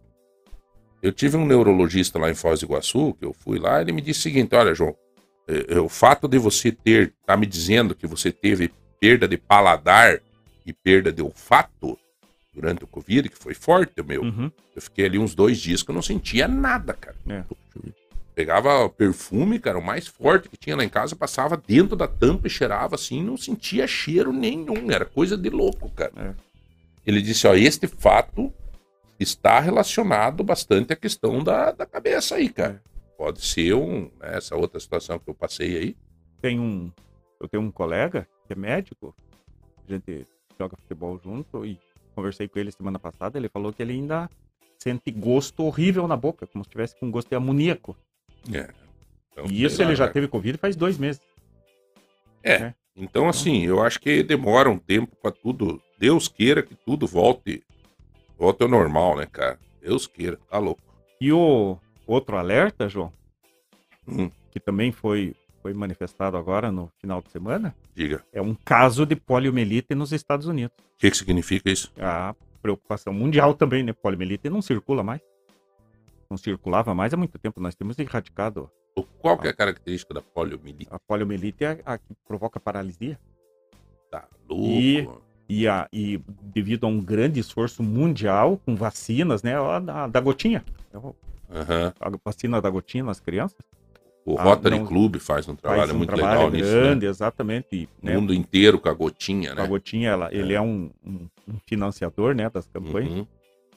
Eu 1.02 1.12
tive 1.12 1.36
um 1.36 1.46
neurologista 1.46 2.18
lá 2.18 2.30
em 2.30 2.34
Foz 2.34 2.60
do 2.60 2.66
Iguaçu, 2.66 3.14
que 3.14 3.24
eu 3.24 3.32
fui 3.32 3.58
lá, 3.58 3.80
ele 3.80 3.92
me 3.92 4.00
disse 4.00 4.20
o 4.20 4.22
seguinte: 4.22 4.54
olha, 4.54 4.74
João, 4.74 4.96
é, 5.46 5.74
é, 5.76 5.80
o 5.80 5.88
fato 5.88 6.26
de 6.26 6.38
você 6.38 6.72
ter, 6.72 7.14
tá 7.26 7.36
me 7.36 7.46
dizendo 7.46 7.94
que 7.94 8.06
você 8.06 8.32
teve 8.32 8.72
perda 9.00 9.28
de 9.28 9.36
paladar 9.36 10.20
e 10.66 10.72
perda 10.72 11.12
de 11.12 11.22
olfato 11.22 11.98
durante 12.58 12.82
o 12.82 12.88
Covid, 12.88 13.28
que 13.28 13.38
foi 13.38 13.54
forte, 13.54 14.02
meu. 14.02 14.22
Uhum. 14.22 14.50
Eu 14.74 14.82
fiquei 14.82 15.06
ali 15.06 15.18
uns 15.18 15.34
dois 15.34 15.58
dias 15.58 15.82
que 15.82 15.90
eu 15.90 15.94
não 15.94 16.02
sentia 16.02 16.48
nada, 16.48 16.92
cara. 16.92 17.16
É. 17.28 17.44
Pegava 18.34 18.88
perfume, 18.88 19.58
cara, 19.58 19.78
o 19.78 19.84
mais 19.84 20.06
forte 20.06 20.48
que 20.48 20.56
tinha 20.56 20.76
lá 20.76 20.84
em 20.84 20.88
casa, 20.88 21.14
passava 21.14 21.56
dentro 21.56 21.94
da 21.96 22.08
tampa 22.08 22.46
e 22.46 22.50
cheirava 22.50 22.96
assim, 22.96 23.22
não 23.22 23.36
sentia 23.36 23.86
cheiro 23.86 24.32
nenhum. 24.32 24.90
Era 24.90 25.04
coisa 25.04 25.36
de 25.36 25.48
louco, 25.48 25.88
cara. 25.90 26.12
É. 26.16 26.34
Ele 27.06 27.22
disse: 27.22 27.46
ó, 27.46 27.54
este 27.54 27.86
fato 27.86 28.52
está 29.18 29.60
relacionado 29.60 30.42
bastante 30.42 30.92
à 30.92 30.96
questão 30.96 31.42
da, 31.42 31.70
da 31.70 31.86
cabeça 31.86 32.34
aí, 32.34 32.48
cara. 32.48 32.82
É. 32.84 32.88
Pode 33.16 33.44
ser 33.44 33.74
um, 33.74 34.02
né, 34.20 34.36
essa 34.36 34.56
outra 34.56 34.78
situação 34.78 35.18
que 35.18 35.28
eu 35.28 35.34
passei 35.34 35.76
aí. 35.76 35.96
Tem 36.40 36.58
um. 36.58 36.90
Eu 37.40 37.48
tenho 37.48 37.62
um 37.62 37.70
colega 37.70 38.28
que 38.46 38.52
é 38.52 38.56
médico, 38.56 39.14
a 39.88 39.92
gente 39.92 40.26
joga 40.58 40.76
futebol 40.76 41.20
junto 41.22 41.64
e 41.64 41.78
conversei 42.18 42.48
com 42.48 42.58
ele 42.58 42.72
semana 42.72 42.98
passada, 42.98 43.38
ele 43.38 43.48
falou 43.48 43.72
que 43.72 43.80
ele 43.80 43.92
ainda 43.92 44.28
sente 44.76 45.10
gosto 45.12 45.62
horrível 45.62 46.08
na 46.08 46.16
boca, 46.16 46.46
como 46.48 46.64
se 46.64 46.70
tivesse 46.70 46.98
com 46.98 47.10
gosto 47.10 47.28
de 47.28 47.36
amoníaco. 47.36 47.96
É. 48.52 48.68
Então, 49.30 49.46
e 49.48 49.62
isso 49.62 49.80
lá, 49.80 49.88
ele 49.88 49.96
já 49.96 50.06
né? 50.06 50.12
teve 50.12 50.26
Covid 50.26 50.58
faz 50.58 50.74
dois 50.74 50.98
meses. 50.98 51.20
É. 52.42 52.58
Né? 52.58 52.74
Então, 52.96 53.28
assim, 53.28 53.64
eu 53.64 53.80
acho 53.80 54.00
que 54.00 54.24
demora 54.24 54.68
um 54.68 54.78
tempo 54.78 55.14
para 55.22 55.30
tudo. 55.30 55.80
Deus 55.98 56.26
queira 56.26 56.62
que 56.62 56.74
tudo 56.74 57.06
volte, 57.06 57.62
volte 58.36 58.62
ao 58.62 58.68
normal, 58.68 59.16
né, 59.16 59.26
cara? 59.26 59.58
Deus 59.80 60.06
queira, 60.06 60.36
tá 60.50 60.58
louco. 60.58 60.82
E 61.20 61.32
o 61.32 61.78
outro 62.06 62.36
alerta, 62.36 62.88
João, 62.88 63.12
hum. 64.06 64.30
que 64.50 64.58
também 64.58 64.90
foi, 64.90 65.36
foi 65.68 65.74
manifestado 65.74 66.38
agora 66.38 66.72
no 66.72 66.90
final 66.98 67.20
de 67.20 67.30
semana, 67.30 67.74
Diga. 67.94 68.24
é 68.32 68.40
um 68.40 68.54
caso 68.54 69.04
de 69.04 69.14
poliomielite 69.14 69.94
nos 69.94 70.12
Estados 70.12 70.46
Unidos. 70.46 70.74
O 70.78 70.98
que, 70.98 71.10
que 71.10 71.16
significa 71.16 71.70
isso? 71.70 71.92
A 72.00 72.34
preocupação 72.62 73.12
mundial 73.12 73.52
também, 73.52 73.82
né? 73.82 73.92
Poliomielite 73.92 74.48
não 74.48 74.62
circula 74.62 75.02
mais. 75.02 75.20
Não 76.30 76.38
circulava 76.38 76.94
mais 76.94 77.12
há 77.12 77.18
muito 77.18 77.38
tempo. 77.38 77.60
Nós 77.60 77.74
temos 77.74 77.98
erradicado. 77.98 78.70
Qual 79.18 79.36
que 79.36 79.46
é 79.46 79.50
a 79.50 79.54
característica 79.54 80.14
da 80.14 80.22
poliomielite? 80.22 80.88
A 80.90 80.98
poliomielite 80.98 81.64
é 81.64 81.82
a 81.84 81.98
que 81.98 82.14
provoca 82.26 82.58
paralisia. 82.58 83.18
Tá 84.10 84.26
louco. 84.48 84.64
E, 84.64 85.06
e, 85.50 85.68
a, 85.68 85.86
e 85.92 86.18
devido 86.42 86.84
a 86.84 86.88
um 86.88 86.98
grande 86.98 87.40
esforço 87.40 87.82
mundial 87.82 88.58
com 88.64 88.74
vacinas, 88.74 89.42
né? 89.42 89.54
A, 89.60 89.78
da, 89.78 90.06
da 90.06 90.20
gotinha. 90.20 90.64
Uhum. 90.94 91.12
A 92.00 92.10
vacina 92.24 92.58
da 92.58 92.70
gotinha 92.70 93.04
nas 93.04 93.20
crianças. 93.20 93.58
O 94.28 94.34
Rotary 94.34 94.76
ah, 94.76 94.78
não, 94.80 94.86
Club 94.86 95.16
faz 95.16 95.48
um 95.48 95.56
trabalho 95.56 95.80
faz 95.80 95.90
um 95.90 95.96
muito 95.96 96.14
trabalho 96.14 96.32
legal 96.32 96.50
grande, 96.50 96.62
nisso. 96.62 96.76
Grande, 96.76 97.06
né? 97.06 97.10
exatamente. 97.10 97.88
O 98.02 98.06
né? 98.06 98.14
mundo 98.14 98.34
inteiro 98.34 98.78
com 98.78 98.90
a 98.90 98.92
gotinha, 98.92 99.54
né? 99.54 99.62
A 99.62 99.66
gotinha, 99.66 100.10
ela, 100.10 100.28
é. 100.28 100.36
ele 100.36 100.52
é 100.52 100.60
um, 100.60 100.90
um, 101.02 101.28
um, 101.48 101.54
financiador, 101.66 102.34
né, 102.34 102.50
das 102.50 102.66
campanhas. 102.66 103.10
Uhum. 103.10 103.26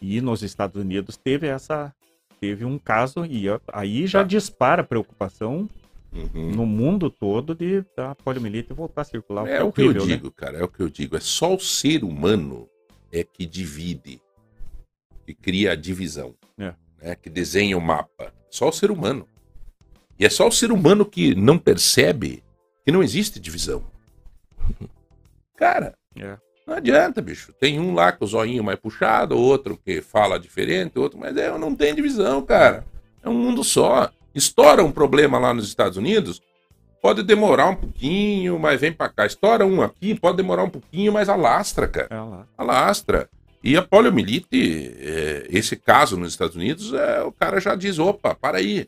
E 0.02 0.20
nos 0.20 0.44
Estados 0.44 0.82
Unidos 0.82 1.16
teve 1.16 1.48
essa, 1.48 1.94
teve 2.42 2.66
um 2.66 2.78
caso 2.78 3.26
e 3.26 3.46
aí 3.72 4.06
já 4.06 4.20
tá. 4.20 4.28
dispara 4.28 4.82
a 4.82 4.86
preocupação 4.86 5.70
uhum. 6.12 6.52
no 6.52 6.66
mundo 6.66 7.10
todo 7.10 7.56
de 7.56 7.86
a 7.96 8.14
poliomielite 8.14 8.74
voltar 8.74 9.04
a 9.04 9.06
circular. 9.06 9.48
É, 9.48 9.58
é 9.58 9.64
o 9.64 9.72
que 9.72 9.84
eu 9.84 9.94
né? 9.94 10.00
digo, 10.02 10.26
né? 10.28 10.34
cara, 10.36 10.58
é 10.58 10.64
o 10.66 10.68
que 10.68 10.82
eu 10.82 10.90
digo. 10.90 11.16
É 11.16 11.22
só 11.22 11.56
o 11.56 11.60
ser 11.62 12.04
humano 12.04 12.68
é 13.10 13.24
que 13.24 13.46
divide, 13.46 14.22
que 15.26 15.34
cria 15.34 15.72
a 15.72 15.76
divisão, 15.76 16.36
é. 16.58 16.74
né, 17.02 17.16
que 17.16 17.30
desenha 17.30 17.78
o 17.78 17.82
mapa. 17.82 18.34
Só 18.50 18.68
o 18.68 18.74
ser 18.74 18.92
humano. 18.92 19.26
E 20.22 20.26
é 20.26 20.30
só 20.30 20.48
o 20.48 20.52
ser 20.52 20.72
humano 20.72 21.04
que 21.04 21.34
não 21.34 21.58
percebe 21.58 22.44
que 22.86 22.92
não 22.92 23.02
existe 23.02 23.40
divisão. 23.40 23.84
Cara, 25.58 25.96
é. 26.16 26.38
não 26.68 26.76
adianta, 26.76 27.24
bicho. 27.24 27.52
Tem 27.54 27.80
um 27.80 27.96
lá 27.96 28.12
com 28.12 28.24
o 28.24 28.28
zoinho 28.28 28.64
mais 28.64 28.78
puxado, 28.78 29.36
outro 29.36 29.76
que 29.84 30.00
fala 30.00 30.40
diferente, 30.40 31.00
outro, 31.00 31.18
mas 31.18 31.36
é, 31.36 31.58
não 31.58 31.76
tem 31.76 31.96
divisão, 31.96 32.44
cara. 32.44 32.86
É 33.24 33.28
um 33.28 33.34
mundo 33.34 33.64
só. 33.64 34.12
Estoura 34.36 34.84
um 34.84 34.92
problema 34.92 35.40
lá 35.40 35.56
nos 35.56 35.68
Estados 35.68 35.98
Unidos, 35.98 36.40
pode 37.02 37.24
demorar 37.24 37.70
um 37.70 37.76
pouquinho, 37.76 38.60
mas 38.60 38.80
vem 38.80 38.94
para 38.94 39.10
cá. 39.10 39.26
Estoura 39.26 39.66
um 39.66 39.82
aqui, 39.82 40.14
pode 40.14 40.38
demorar 40.38 40.66
um 40.66 40.70
pouquinho, 40.70 41.12
mas 41.12 41.30
alastra, 41.30 41.88
cara. 41.88 42.10
É 42.12 42.46
alastra. 42.56 43.28
E 43.64 43.76
a 43.76 43.82
poliomielite, 43.82 44.96
é, 45.00 45.48
esse 45.50 45.76
caso 45.76 46.16
nos 46.16 46.34
Estados 46.34 46.56
Unidos, 46.56 46.94
é, 46.94 47.24
o 47.24 47.32
cara 47.32 47.60
já 47.60 47.74
diz: 47.74 47.98
opa, 47.98 48.36
para 48.36 48.60
aí. 48.60 48.88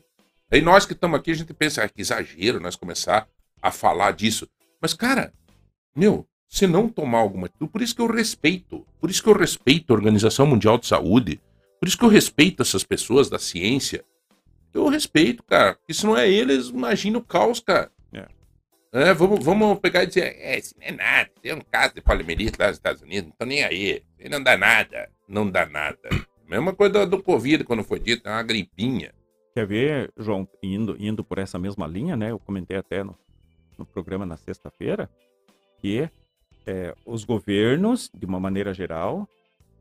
Aí 0.50 0.60
nós 0.60 0.86
que 0.86 0.92
estamos 0.92 1.18
aqui, 1.18 1.30
a 1.30 1.34
gente 1.34 1.52
pensa, 1.54 1.82
ah, 1.82 1.88
que 1.88 2.00
exagero 2.00 2.60
nós 2.60 2.76
começar 2.76 3.28
a 3.60 3.70
falar 3.70 4.12
disso. 4.12 4.48
Mas, 4.80 4.92
cara, 4.92 5.32
meu, 5.96 6.26
se 6.48 6.66
não 6.66 6.88
tomar 6.88 7.18
alguma 7.18 7.46
atitude, 7.46 7.70
por 7.70 7.82
isso 7.82 7.94
que 7.94 8.02
eu 8.02 8.06
respeito, 8.06 8.86
por 9.00 9.10
isso 9.10 9.22
que 9.22 9.28
eu 9.28 9.36
respeito 9.36 9.92
a 9.92 9.96
Organização 9.96 10.46
Mundial 10.46 10.78
de 10.78 10.86
Saúde, 10.86 11.40
por 11.80 11.88
isso 11.88 11.98
que 11.98 12.04
eu 12.04 12.08
respeito 12.08 12.62
essas 12.62 12.84
pessoas 12.84 13.28
da 13.28 13.38
ciência. 13.38 14.04
Eu 14.72 14.88
respeito, 14.88 15.42
cara, 15.42 15.74
porque 15.74 15.94
se 15.94 16.04
não 16.04 16.16
é 16.16 16.28
eles, 16.28 16.68
imagina 16.68 17.18
o 17.18 17.24
caos, 17.24 17.60
cara. 17.60 17.90
É. 18.12 18.26
É, 18.92 19.14
vamos, 19.14 19.44
vamos 19.44 19.78
pegar 19.80 20.04
e 20.04 20.06
dizer, 20.06 20.36
é, 20.38 20.58
isso 20.58 20.74
não 20.78 20.86
é 20.86 20.92
nada, 20.92 21.30
tem 21.42 21.54
um 21.54 21.60
caso 21.60 21.94
de 21.94 22.00
poliomielite 22.00 22.56
lá 22.58 22.68
nos 22.68 22.76
Estados 22.76 23.02
Unidos, 23.02 23.30
não 23.30 23.36
tô 23.36 23.44
nem 23.44 23.64
aí, 23.64 24.02
não 24.30 24.42
dá 24.42 24.56
nada, 24.56 25.10
não 25.28 25.50
dá 25.50 25.66
nada. 25.66 25.98
Mesma 26.46 26.72
coisa 26.74 26.92
do, 26.92 27.16
do 27.16 27.22
Covid, 27.22 27.64
quando 27.64 27.82
foi 27.82 27.98
dito, 27.98 28.28
é 28.28 28.32
uma 28.32 28.42
gripinha. 28.42 29.12
Quer 29.54 29.66
ver, 29.66 30.12
João, 30.16 30.48
indo, 30.60 30.96
indo 30.98 31.22
por 31.22 31.38
essa 31.38 31.58
mesma 31.58 31.86
linha, 31.86 32.16
né? 32.16 32.32
Eu 32.32 32.40
comentei 32.40 32.76
até 32.76 33.04
no, 33.04 33.16
no 33.78 33.86
programa 33.86 34.26
na 34.26 34.36
sexta-feira 34.36 35.08
que 35.78 36.08
é, 36.66 36.94
os 37.04 37.24
governos, 37.24 38.10
de 38.12 38.24
uma 38.24 38.40
maneira 38.40 38.72
geral, 38.72 39.28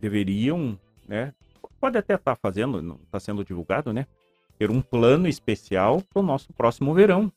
deveriam, 0.01 0.77
né? 1.07 1.33
Pode 1.79 1.97
até 1.97 2.15
estar 2.15 2.35
tá 2.35 2.39
fazendo, 2.41 2.81
não 2.81 2.99
está 3.05 3.19
sendo 3.19 3.43
divulgado, 3.43 3.93
né? 3.93 4.05
Ter 4.59 4.69
um 4.69 4.81
plano 4.81 5.27
especial 5.27 6.01
para 6.01 6.19
o 6.19 6.25
nosso 6.25 6.51
próximo 6.53 6.93
verão. 6.93 7.31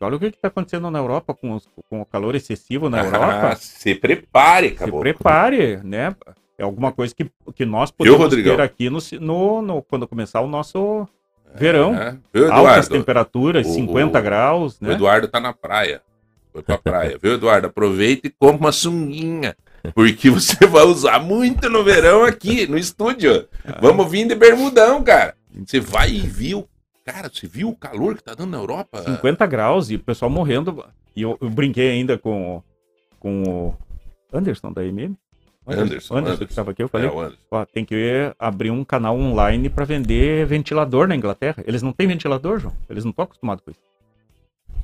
Olha 0.00 0.16
o 0.16 0.18
que 0.18 0.26
está 0.26 0.48
acontecendo 0.48 0.90
na 0.90 0.98
Europa 0.98 1.34
com, 1.34 1.52
os, 1.52 1.68
com 1.90 2.00
o 2.00 2.06
calor 2.06 2.34
excessivo 2.34 2.88
na 2.88 3.02
Europa. 3.04 3.56
se 3.56 3.94
prepare, 3.94 4.68
acabou. 4.68 5.00
Se 5.00 5.02
prepare, 5.02 5.76
né? 5.84 6.16
É 6.56 6.62
alguma 6.62 6.92
coisa 6.92 7.14
que, 7.14 7.30
que 7.54 7.66
nós 7.66 7.90
podemos 7.90 8.32
Eu, 8.32 8.44
ter 8.44 8.60
aqui 8.60 8.88
no, 8.88 8.98
no, 9.20 9.62
no, 9.62 9.82
quando 9.82 10.06
começar 10.06 10.40
o 10.40 10.46
nosso 10.46 11.08
Verão, 11.54 11.94
é. 11.94 12.16
Eduardo, 12.32 12.68
altas 12.68 12.88
temperaturas, 12.88 13.66
o, 13.66 13.74
50 13.74 14.18
o, 14.18 14.22
graus, 14.22 14.80
né? 14.80 14.90
O 14.90 14.92
Eduardo 14.92 15.28
tá 15.28 15.40
na 15.40 15.52
praia. 15.52 16.02
Foi 16.52 16.62
pra 16.62 16.78
praia, 16.78 17.18
viu, 17.20 17.34
Eduardo? 17.34 17.66
Aproveita 17.66 18.26
e 18.26 18.30
compra 18.30 18.58
uma 18.58 18.72
sunguinha. 18.72 19.56
Porque 19.94 20.28
você 20.30 20.66
vai 20.66 20.84
usar 20.84 21.20
muito 21.20 21.68
no 21.68 21.84
verão 21.84 22.24
aqui, 22.24 22.66
no 22.66 22.76
estúdio. 22.76 23.48
Ah. 23.64 23.78
Vamos 23.80 24.10
vir 24.10 24.26
de 24.26 24.34
bermudão, 24.34 25.02
cara. 25.02 25.34
Você 25.66 25.80
vai 25.80 26.10
e 26.10 26.20
viu. 26.20 26.68
Cara, 27.04 27.30
você 27.32 27.46
viu 27.46 27.68
o 27.70 27.76
calor 27.76 28.16
que 28.16 28.22
tá 28.22 28.34
dando 28.34 28.50
na 28.50 28.58
Europa? 28.58 29.02
50 29.02 29.46
graus 29.46 29.90
e 29.90 29.96
o 29.96 30.00
pessoal 30.00 30.30
morrendo. 30.30 30.84
E 31.16 31.22
eu, 31.22 31.36
eu 31.40 31.50
brinquei 31.50 31.90
ainda 31.90 32.18
com, 32.18 32.62
com 33.18 33.42
o 33.42 33.74
Anderson 34.32 34.72
da 34.72 34.84
MM. 34.84 35.16
Anderson, 35.72 35.84
Anderson, 35.84 36.16
Anderson, 36.16 36.44
que 36.44 36.52
estava 36.52 36.70
aqui, 36.70 36.82
eu 36.82 36.88
falei, 36.88 37.08
é, 37.08 37.32
ó, 37.50 37.64
tem 37.64 37.84
que 37.84 38.32
abrir 38.38 38.70
um 38.70 38.84
canal 38.84 39.16
online 39.18 39.68
para 39.68 39.84
vender 39.84 40.46
ventilador 40.46 41.06
na 41.06 41.16
Inglaterra. 41.16 41.62
Eles 41.66 41.82
não 41.82 41.92
têm 41.92 42.06
ventilador, 42.06 42.58
João. 42.58 42.74
Eles 42.88 43.04
não 43.04 43.10
estão 43.10 43.24
acostumados 43.24 43.64
com 43.64 43.70
isso. 43.70 43.80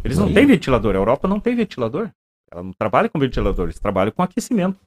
Eles 0.05 0.19
não 0.19 0.33
têm 0.33 0.47
ventilador. 0.47 0.95
A 0.95 0.99
Europa 0.99 1.27
não 1.27 1.41
tem 1.41 1.55
ventilador. 1.57 2.11
Ela 2.51 2.63
não 2.63 2.73
trabalha 2.73 3.09
com 3.09 3.19
ventilador, 3.19 3.67
eles 3.67 3.79
trabalham 3.79 4.13
com 4.13 4.23
aquecimento. 4.23 4.79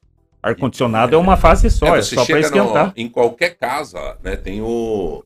Ar-condicionado 0.41 1.13
é, 1.13 1.15
é, 1.15 1.21
uma 1.21 1.35
fase 1.35 1.69
só, 1.69 1.95
é, 1.95 1.99
é 1.99 2.01
só 2.01 2.25
para 2.25 2.39
esquentar. 2.39 2.87
No, 2.87 2.93
em 2.95 3.09
qualquer 3.09 3.57
casa, 3.57 4.17
né, 4.23 4.37
tem 4.37 4.61
o 4.61 5.23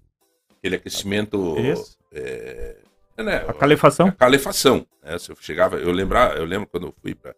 aquele 0.58 0.78
aquecimento. 0.78 1.56
Isso. 1.60 1.96
É, 2.12 2.78
né, 3.20 3.46
a 3.48 3.54
calefação. 3.54 4.08
A 4.08 4.12
calefação. 4.12 4.88
Né, 5.04 5.20
se 5.20 5.32
eu 5.32 5.36
chegava, 5.40 5.78
eu 5.78 5.92
lembrar, 5.92 6.36
eu 6.38 6.46
lembro 6.46 6.68
quando 6.68 6.88
eu 6.88 6.96
fui 7.02 7.14
para 7.14 7.36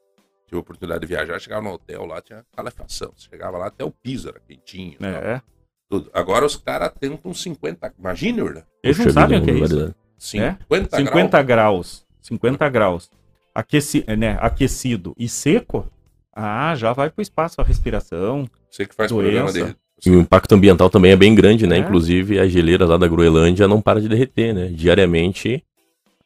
tive 0.56 0.58
a 0.58 0.60
oportunidade 0.60 1.02
de 1.02 1.08
viajar, 1.08 1.40
chegava 1.40 1.62
no 1.62 1.74
hotel 1.74 2.06
lá, 2.06 2.22
tinha 2.22 2.44
calefação. 2.56 3.12
Você 3.16 3.28
chegava 3.30 3.58
lá, 3.58 3.68
até 3.68 3.84
o 3.84 3.92
piso 3.92 4.30
era 4.30 4.40
quentinho. 4.40 4.98
É. 5.02 5.42
Tudo. 5.90 6.10
Agora 6.14 6.46
os 6.46 6.56
caras 6.56 6.92
tentam 7.00 7.34
50. 7.34 7.94
Imagina, 8.00 8.44
Urna. 8.44 8.66
Eles 8.82 8.98
não 8.98 9.12
sabem 9.12 9.40
o 9.40 9.44
que 9.44 9.52
é 9.52 9.54
isso. 9.54 9.96
50, 10.18 10.96
é? 10.96 11.06
50 11.06 11.44
graus. 11.44 11.44
graus. 11.44 12.06
50 12.22 12.70
graus. 12.70 13.12
aqueci, 13.54 14.04
né, 14.18 14.38
aquecido 14.40 15.14
e 15.18 15.30
seco, 15.30 15.88
ah, 16.34 16.74
já 16.76 16.92
vai 16.92 17.10
para 17.10 17.22
o 17.22 17.22
espaço 17.22 17.62
a 17.62 17.64
respiração. 17.64 18.50
Você 18.72 18.86
que 18.86 18.96
faz 18.96 19.12
doença. 19.12 19.44
programa 19.44 19.74
de... 19.74 19.86
E 20.06 20.10
o 20.10 20.20
impacto 20.20 20.54
ambiental 20.54 20.90
também 20.90 21.12
é 21.12 21.16
bem 21.16 21.34
grande, 21.34 21.66
né? 21.66 21.78
É. 21.78 21.80
Inclusive, 21.80 22.38
as 22.38 22.52
geleiras 22.52 22.90
lá 22.90 22.98
da 22.98 23.08
Groenlândia 23.08 23.68
não 23.68 23.82
param 23.82 24.02
de 24.02 24.10
derreter, 24.10 24.54
né? 24.54 24.68
Diariamente 24.68 25.64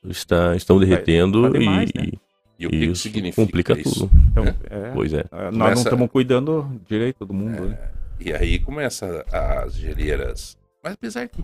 está, 0.03 0.55
estão 0.55 0.79
derretendo 0.79 1.43
vai, 1.43 1.51
vai 1.51 1.59
demais, 1.59 1.89
e, 1.93 1.97
né? 1.97 2.11
E, 2.59 2.67
o 2.67 2.69
que 2.69 2.75
isso 2.75 3.03
que 3.03 3.09
significa 3.09 3.45
complica 3.45 3.79
isso? 3.79 4.07
tudo. 4.07 4.11
Então, 4.31 4.45
é. 4.45 4.91
Pois 4.93 5.13
é. 5.13 5.25
Nós 5.31 5.51
começa... 5.51 5.53
não 5.53 5.73
estamos 5.73 6.11
cuidando 6.11 6.81
direito 6.87 7.25
do 7.25 7.33
mundo. 7.33 7.69
Né? 7.69 7.91
E 8.19 8.33
aí 8.33 8.59
começa 8.59 9.25
as 9.31 9.75
geleiras. 9.75 10.57
Mas 10.83 10.93
apesar 10.93 11.27
que 11.29 11.43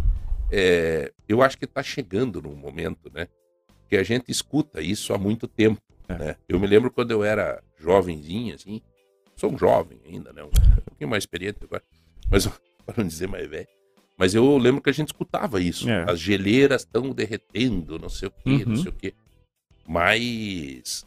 é, 0.52 1.12
eu 1.28 1.42
acho 1.42 1.58
que 1.58 1.66
está 1.66 1.82
chegando 1.82 2.42
num 2.42 2.56
momento, 2.56 3.12
né? 3.14 3.28
Que 3.90 3.98
a 3.98 4.04
gente 4.04 4.32
escuta 4.32 4.82
isso 4.82 5.14
há 5.14 5.18
muito 5.18 5.48
tempo. 5.48 5.82
É. 6.08 6.18
Né? 6.18 6.36
Eu 6.48 6.60
me 6.60 6.68
lembro 6.68 6.92
quando 6.92 7.12
eu 7.12 7.24
era 7.24 7.64
jovenzinho, 7.80 8.56
assim. 8.56 8.82
Sou 9.36 9.52
um 9.52 9.58
jovem 9.58 10.00
ainda, 10.06 10.32
né? 10.32 10.44
Um 10.44 10.50
pouquinho 10.86 11.10
mais 11.10 11.24
experiente 11.24 11.60
agora. 11.64 11.84
Mas, 12.30 12.48
para 12.86 12.96
não 12.98 13.08
dizer 13.08 13.28
mais 13.28 13.48
velho. 13.50 13.68
Mas 14.18 14.34
eu 14.34 14.58
lembro 14.58 14.82
que 14.82 14.90
a 14.90 14.94
gente 14.94 15.10
escutava 15.10 15.62
isso. 15.62 15.90
É. 15.90 16.10
As 16.10 16.20
geleiras 16.20 16.82
estão 16.84 17.10
derretendo, 17.12 18.00
não 18.00 18.10
sei 18.10 18.30
o 18.30 18.32
quê, 18.32 18.50
uhum. 18.50 18.64
não 18.68 18.76
sei 18.78 18.90
o 18.90 18.94
quê. 18.94 19.14
Mas 19.88 21.06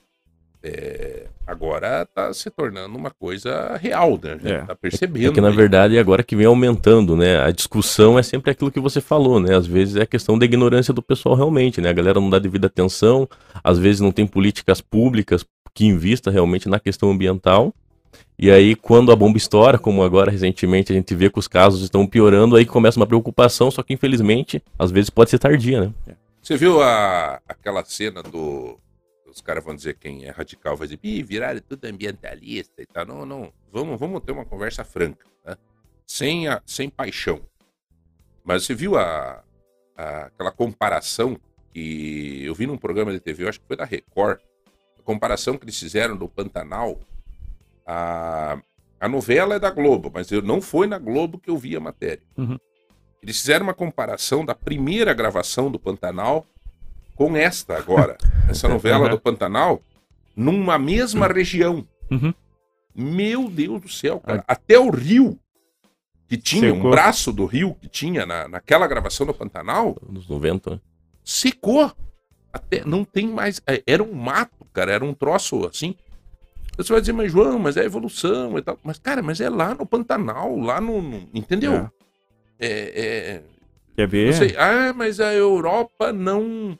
é, 0.63 1.27
agora 1.47 2.03
está 2.03 2.33
se 2.33 2.51
tornando 2.51 2.97
uma 2.97 3.11
coisa 3.11 3.77
real, 3.77 4.19
né? 4.23 4.33
Gente 4.33 4.53
é. 4.53 4.65
tá 4.65 4.75
percebendo. 4.75 5.31
É 5.31 5.33
que 5.33 5.41
na 5.41 5.51
verdade 5.51 5.99
agora 5.99 6.23
que 6.23 6.37
vem 6.37 6.47
aumentando, 6.47 7.17
né? 7.17 7.41
A 7.41 7.51
discussão 7.51 8.19
é 8.19 8.23
sempre 8.23 8.51
aquilo 8.51 8.71
que 8.71 8.81
você 8.81 9.01
falou, 9.01 9.41
né? 9.41 9.55
Às 9.55 9.67
vezes 9.67 9.97
é 9.97 10.05
questão 10.05 10.39
da 10.39 10.45
ignorância 10.45 10.93
do 10.93 11.03
pessoal 11.03 11.35
realmente, 11.35 11.81
né? 11.81 11.91
A 11.91 11.93
galera 11.93 12.21
não 12.21 12.29
dá 12.29 12.39
devida 12.39 12.67
atenção, 12.67 13.29
às 13.63 13.79
vezes 13.79 14.01
não 14.01 14.13
tem 14.13 14.27
políticas 14.27 14.81
públicas 14.81 15.45
que 15.73 15.87
invista 15.87 16.31
realmente 16.31 16.69
na 16.69 16.81
questão 16.81 17.11
ambiental. 17.11 17.73
E 18.37 18.51
aí, 18.51 18.75
quando 18.75 19.13
a 19.13 19.17
bomba 19.17 19.37
estoura, 19.37 19.79
como 19.79 20.03
agora 20.03 20.31
recentemente 20.31 20.93
a 20.93 20.95
gente 20.95 21.15
vê 21.15 21.29
que 21.29 21.39
os 21.39 21.49
casos 21.49 21.83
estão 21.83 22.07
piorando, 22.07 22.57
aí 22.57 22.65
começa 22.65 22.99
uma 22.99 23.07
preocupação, 23.07 23.71
só 23.71 23.83
que 23.83 23.93
infelizmente, 23.93 24.63
às 24.79 24.91
vezes 24.91 25.11
pode 25.11 25.31
ser 25.31 25.39
tardia, 25.39 25.81
né? 25.81 25.93
Você 26.49 26.57
viu 26.57 26.83
a, 26.83 27.43
aquela 27.47 27.85
cena 27.85 28.23
do 28.23 28.81
os 29.27 29.39
caras 29.43 29.63
vão 29.63 29.77
dizer 29.77 29.99
quem 29.99 30.25
é 30.25 30.31
radical 30.31 30.79
vai 30.79 30.89
dizer, 30.89 30.99
Ih, 31.03 31.23
viraram 31.23 31.61
tudo 31.61 31.85
ambientalista 31.85 32.81
e 32.81 32.87
tal. 32.87 33.05
Não, 33.05 33.27
não. 33.27 33.53
Vamos, 33.71 34.01
vamos 34.01 34.23
ter 34.23 34.33
uma 34.33 34.47
conversa 34.47 34.83
franca, 34.83 35.27
né? 35.45 35.59
sem, 36.07 36.49
a, 36.49 36.63
sem 36.65 36.89
paixão. 36.89 37.43
Mas 38.43 38.65
você 38.65 38.75
viu 38.75 38.97
a, 38.97 39.45
a, 39.95 40.21
aquela 40.23 40.51
comparação 40.51 41.39
que 41.71 42.43
eu 42.47 42.55
vi 42.55 42.67
num 42.67 42.79
programa 42.79 43.13
de 43.13 43.21
TV, 43.21 43.45
eu 43.45 43.51
acho 43.51 43.61
que 43.61 43.67
foi 43.67 43.77
da 43.77 43.85
Record, 43.85 44.41
a 44.99 45.03
comparação 45.03 45.59
que 45.59 45.67
eles 45.67 45.79
fizeram 45.79 46.17
do 46.17 46.31
Pantanal. 46.31 46.99
A, 47.85 48.59
a 48.99 49.07
novela 49.07 49.57
é 49.57 49.59
da 49.59 49.71
Globo, 49.71 50.11
mas 50.15 50.33
eu 50.33 50.41
não 50.41 50.63
foi 50.63 50.87
na 50.87 50.99
Globo 50.99 51.39
que 51.39 51.51
eu 51.51 51.59
vi 51.59 51.77
a 51.77 51.81
matéria. 51.81 52.25
Uhum. 52.39 52.59
Eles 53.23 53.39
fizeram 53.41 53.65
uma 53.65 53.75
comparação 53.75 54.45
da 54.45 54.55
primeira 54.55 55.13
gravação 55.13 55.71
do 55.71 55.79
Pantanal 55.79 56.47
com 57.15 57.37
esta 57.37 57.77
agora, 57.77 58.17
essa 58.49 58.69
novela 58.69 59.05
uhum. 59.05 59.11
do 59.11 59.21
Pantanal, 59.21 59.83
numa 60.37 60.79
mesma 60.79 61.27
região. 61.27 61.87
Uhum. 62.11 62.33
Meu 62.95 63.49
Deus 63.49 63.81
do 63.81 63.89
céu, 63.89 64.21
cara. 64.21 64.45
Até 64.47 64.79
o 64.79 64.91
rio, 64.91 65.39
que 66.29 66.37
tinha, 66.37 66.73
secou. 66.73 66.87
um 66.87 66.91
braço 66.91 67.33
do 67.33 67.47
rio 67.47 67.75
que 67.81 67.89
tinha 67.89 68.27
na, 68.27 68.47
naquela 68.49 68.87
gravação 68.87 69.27
do 69.27 69.33
Pantanal. 69.33 69.97
Nos 70.09 70.29
90, 70.29 70.71
né? 70.71 70.81
Secou. 71.25 71.91
Até 72.53 72.85
não 72.85 73.05
tem 73.05 73.27
mais. 73.29 73.61
É, 73.67 73.83
era 73.87 74.03
um 74.03 74.13
mato, 74.13 74.65
cara. 74.73 74.93
Era 74.93 75.05
um 75.05 75.15
troço 75.15 75.67
assim. 75.67 75.95
Você 76.77 76.93
vai 76.93 77.01
dizer, 77.01 77.13
mas 77.13 77.33
João, 77.33 77.59
mas 77.59 77.77
é 77.77 77.85
evolução 77.85 78.57
e 78.59 78.63
tal. 78.63 78.79
Mas, 78.85 78.99
cara, 78.99 79.23
mas 79.23 79.41
é 79.41 79.49
lá 79.49 79.75
no 79.75 79.87
Pantanal, 79.87 80.57
lá 80.59 80.81
no. 80.81 81.03
no 81.03 81.29
entendeu? 81.35 81.75
É. 81.75 81.91
É, 82.59 82.69
é... 82.69 83.43
Quer 83.97 84.09
ver? 84.09 84.57
Ah, 84.59 84.93
mas 84.95 85.21
a 85.21 85.33
Europa 85.33 86.13
não 86.13 86.79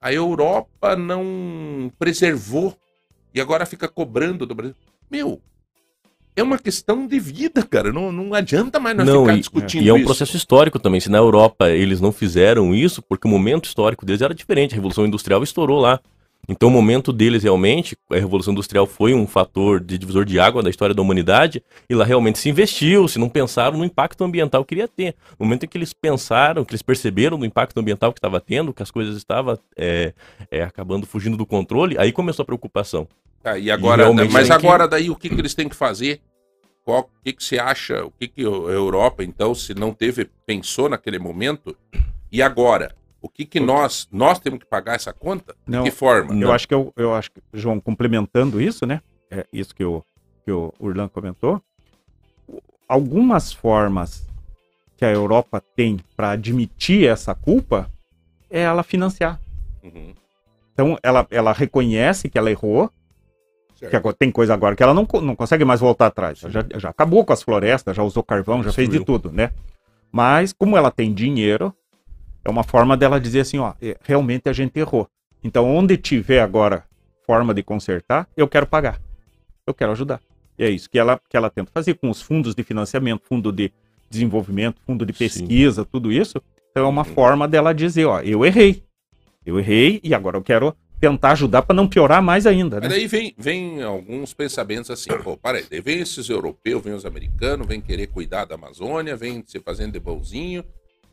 a 0.00 0.12
Europa 0.12 0.94
não 0.94 1.90
preservou 1.98 2.76
e 3.34 3.40
agora 3.40 3.66
fica 3.66 3.88
cobrando 3.88 4.46
do 4.46 4.54
Brasil. 4.54 4.76
Meu, 5.10 5.40
é 6.36 6.42
uma 6.42 6.58
questão 6.58 7.06
de 7.06 7.18
vida, 7.18 7.62
cara. 7.62 7.92
Não, 7.92 8.12
não 8.12 8.34
adianta 8.34 8.78
mais 8.78 8.96
nós 8.96 9.06
não, 9.06 9.22
ficar 9.22 9.36
e, 9.36 9.40
discutindo 9.40 9.84
E 9.84 9.88
é 9.88 9.92
um 9.92 9.96
isso. 9.96 10.04
processo 10.04 10.36
histórico 10.36 10.78
também. 10.78 11.00
Se 11.00 11.10
na 11.10 11.18
Europa 11.18 11.70
eles 11.70 12.00
não 12.00 12.12
fizeram 12.12 12.74
isso, 12.74 13.02
porque 13.02 13.26
o 13.26 13.30
momento 13.30 13.64
histórico 13.64 14.04
deles 14.04 14.22
era 14.22 14.34
diferente. 14.34 14.72
A 14.72 14.76
Revolução 14.76 15.06
Industrial 15.06 15.42
estourou 15.42 15.80
lá. 15.80 15.98
Então, 16.48 16.68
o 16.68 16.72
momento 16.72 17.12
deles 17.12 17.42
realmente, 17.42 17.96
a 18.10 18.14
Revolução 18.14 18.52
Industrial 18.52 18.86
foi 18.86 19.12
um 19.12 19.26
fator 19.26 19.80
de 19.80 19.98
divisor 19.98 20.24
de 20.24 20.38
água 20.38 20.62
da 20.62 20.70
história 20.70 20.94
da 20.94 21.02
humanidade, 21.02 21.62
e 21.88 21.94
lá 21.94 22.04
realmente 22.04 22.38
se 22.38 22.48
investiu, 22.48 23.08
se 23.08 23.18
não 23.18 23.28
pensaram 23.28 23.78
no 23.78 23.84
impacto 23.84 24.22
ambiental 24.22 24.64
que 24.64 24.74
iria 24.74 24.86
ter. 24.86 25.14
No 25.38 25.44
momento 25.44 25.64
em 25.64 25.68
que 25.68 25.76
eles 25.76 25.92
pensaram, 25.92 26.64
que 26.64 26.72
eles 26.72 26.82
perceberam 26.82 27.38
do 27.38 27.44
impacto 27.44 27.78
ambiental 27.78 28.12
que 28.12 28.18
estava 28.18 28.40
tendo, 28.40 28.72
que 28.72 28.82
as 28.82 28.90
coisas 28.90 29.16
estavam 29.16 29.58
é, 29.76 30.12
é, 30.50 30.62
acabando 30.62 31.06
fugindo 31.06 31.36
do 31.36 31.44
controle, 31.44 31.96
aí 31.98 32.12
começou 32.12 32.42
a 32.44 32.46
preocupação. 32.46 33.08
Tá, 33.42 33.58
e 33.58 33.70
agora, 33.70 34.08
e 34.08 34.28
mas 34.28 34.50
agora 34.50 34.84
que... 34.84 34.90
daí 34.90 35.10
o 35.10 35.16
que, 35.16 35.28
que 35.28 35.40
eles 35.40 35.54
têm 35.54 35.68
que 35.68 35.76
fazer? 35.76 36.20
Qual, 36.84 37.00
o 37.00 37.24
que, 37.24 37.32
que 37.32 37.42
você 37.42 37.58
acha? 37.58 38.04
O 38.04 38.12
que, 38.12 38.28
que 38.28 38.42
a 38.42 38.44
Europa, 38.44 39.24
então, 39.24 39.52
se 39.54 39.74
não 39.74 39.92
teve, 39.92 40.28
pensou 40.46 40.88
naquele 40.88 41.18
momento? 41.18 41.76
E 42.30 42.40
agora? 42.40 42.94
O 43.26 43.28
que, 43.28 43.44
que 43.44 43.58
nós, 43.58 44.06
nós 44.12 44.38
temos 44.38 44.60
que 44.60 44.66
pagar 44.66 44.94
essa 44.94 45.12
conta? 45.12 45.56
Não, 45.66 45.82
De 45.82 45.90
que 45.90 45.96
forma? 45.96 46.32
Eu 46.32 46.52
acho 46.52 46.68
que 46.68 46.72
eu, 46.72 46.92
eu 46.96 47.12
acho 47.12 47.32
que, 47.32 47.42
João, 47.52 47.80
complementando 47.80 48.60
isso, 48.60 48.86
né? 48.86 49.02
É 49.28 49.44
isso 49.52 49.74
que 49.74 49.84
o, 49.84 50.04
que 50.44 50.52
o 50.52 50.72
Urlan 50.78 51.08
comentou. 51.08 51.60
Algumas 52.88 53.52
formas 53.52 54.24
que 54.96 55.04
a 55.04 55.10
Europa 55.10 55.60
tem 55.74 55.98
para 56.16 56.30
admitir 56.30 57.08
essa 57.08 57.34
culpa 57.34 57.90
é 58.48 58.60
ela 58.60 58.84
financiar. 58.84 59.40
Uhum. 59.82 60.14
Então, 60.72 60.96
ela, 61.02 61.26
ela 61.28 61.52
reconhece 61.52 62.28
que 62.30 62.38
ela 62.38 62.48
errou, 62.48 62.88
certo. 63.74 64.02
que 64.02 64.12
tem 64.14 64.30
coisa 64.30 64.54
agora 64.54 64.76
que 64.76 64.84
ela 64.84 64.94
não, 64.94 65.04
não 65.20 65.34
consegue 65.34 65.64
mais 65.64 65.80
voltar 65.80 66.06
atrás. 66.06 66.38
Já, 66.38 66.64
já 66.76 66.90
acabou 66.90 67.24
com 67.24 67.32
as 67.32 67.42
florestas, 67.42 67.96
já 67.96 68.04
usou 68.04 68.22
carvão, 68.22 68.62
já 68.62 68.72
fez 68.72 68.88
de 68.88 69.04
tudo, 69.04 69.32
né? 69.32 69.50
Mas, 70.12 70.52
como 70.52 70.76
ela 70.76 70.92
tem 70.92 71.12
dinheiro, 71.12 71.74
é 72.46 72.50
uma 72.50 72.62
forma 72.62 72.96
dela 72.96 73.20
dizer 73.20 73.40
assim, 73.40 73.58
ó, 73.58 73.74
é, 73.82 73.96
realmente 74.04 74.48
a 74.48 74.52
gente 74.52 74.78
errou. 74.78 75.08
Então, 75.42 75.68
onde 75.68 75.96
tiver 75.96 76.40
agora 76.40 76.84
forma 77.26 77.52
de 77.52 77.60
consertar, 77.60 78.28
eu 78.36 78.46
quero 78.46 78.66
pagar. 78.66 79.00
Eu 79.66 79.74
quero 79.74 79.90
ajudar. 79.90 80.20
E 80.56 80.64
é 80.64 80.70
isso 80.70 80.88
que 80.88 80.96
ela, 80.96 81.20
que 81.28 81.36
ela 81.36 81.50
tenta 81.50 81.72
fazer 81.74 81.94
com 81.94 82.08
os 82.08 82.22
fundos 82.22 82.54
de 82.54 82.62
financiamento, 82.62 83.22
fundo 83.28 83.50
de 83.50 83.72
desenvolvimento, 84.08 84.80
fundo 84.86 85.04
de 85.04 85.12
pesquisa, 85.12 85.82
Sim. 85.82 85.88
tudo 85.90 86.12
isso. 86.12 86.40
Então, 86.70 86.84
é 86.84 86.88
uma 86.88 87.04
uhum. 87.06 87.14
forma 87.14 87.48
dela 87.48 87.74
dizer, 87.74 88.04
ó, 88.04 88.20
eu 88.20 88.46
errei. 88.46 88.84
Eu 89.44 89.58
errei 89.58 90.00
e 90.04 90.14
agora 90.14 90.36
eu 90.36 90.42
quero 90.42 90.72
tentar 91.00 91.32
ajudar 91.32 91.62
para 91.62 91.74
não 91.74 91.88
piorar 91.88 92.22
mais 92.22 92.46
ainda. 92.46 92.76
Né? 92.76 92.88
Mas 92.88 92.96
daí 92.96 93.08
vem, 93.08 93.34
vem 93.36 93.82
alguns 93.82 94.32
pensamentos 94.32 94.90
assim, 94.90 95.10
pô, 95.22 95.36
para 95.36 95.58
aí, 95.58 95.80
vem 95.80 95.98
esses 95.98 96.28
europeus, 96.28 96.82
vem 96.82 96.94
os 96.94 97.04
americanos, 97.04 97.66
vem 97.66 97.80
querer 97.80 98.06
cuidar 98.06 98.44
da 98.44 98.54
Amazônia, 98.54 99.16
vem 99.16 99.42
se 99.44 99.58
fazendo 99.58 99.92
de 99.92 100.00
bonzinho, 100.00 100.64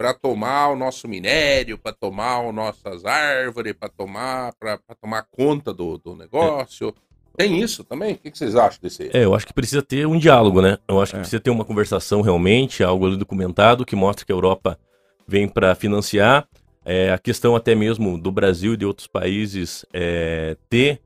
para 0.04 0.14
tomar 0.14 0.68
o 0.68 0.76
nosso 0.76 1.08
minério, 1.08 1.78
para 1.78 1.94
tomar 1.94 2.46
as 2.46 2.54
nossas 2.54 3.06
árvores, 3.06 3.72
para 3.72 3.88
tomar 3.88 4.52
para 4.60 4.78
tomar 5.02 5.26
conta 5.32 5.74
do, 5.74 5.98
do 5.98 6.14
negócio. 6.14 6.90
É. 6.90 7.38
Tem 7.38 7.62
isso 7.62 7.86
também? 7.86 8.16
O 8.16 8.18
que, 8.18 8.38
vocês 8.38 8.54
acham 8.54 8.80
desse? 8.82 9.10
É, 9.14 9.24
eu 9.24 9.34
acho 9.34 9.48
que 9.48 9.54
precisa 9.54 9.82
ter 9.82 10.06
um 10.06 10.20
diálogo, 10.20 10.62
né? 10.62 10.78
Eu 10.90 11.02
acho 11.02 11.14
que 11.14 11.20
é. 11.20 11.22
precisa 11.22 11.40
ter 11.40 11.52
uma 11.52 11.64
conversação 11.64 12.20
realmente, 12.20 12.84
algo 12.84 13.08
ali 13.08 13.16
documentado 13.16 13.86
que 13.86 13.96
mostre 13.96 14.26
que 14.26 14.32
a 14.34 14.36
Europa 14.36 14.78
vem 15.26 15.48
para 15.48 15.74
financiar. 15.74 16.46
É, 16.84 17.14
a 17.14 17.18
questão 17.18 17.56
até 17.56 17.74
mesmo 17.74 18.20
do 18.20 18.30
Brasil 18.30 18.74
e 18.74 18.78
de 18.78 18.86
outros 18.86 19.08
países 19.08 19.86
é, 19.94 20.58
ter 20.70 21.00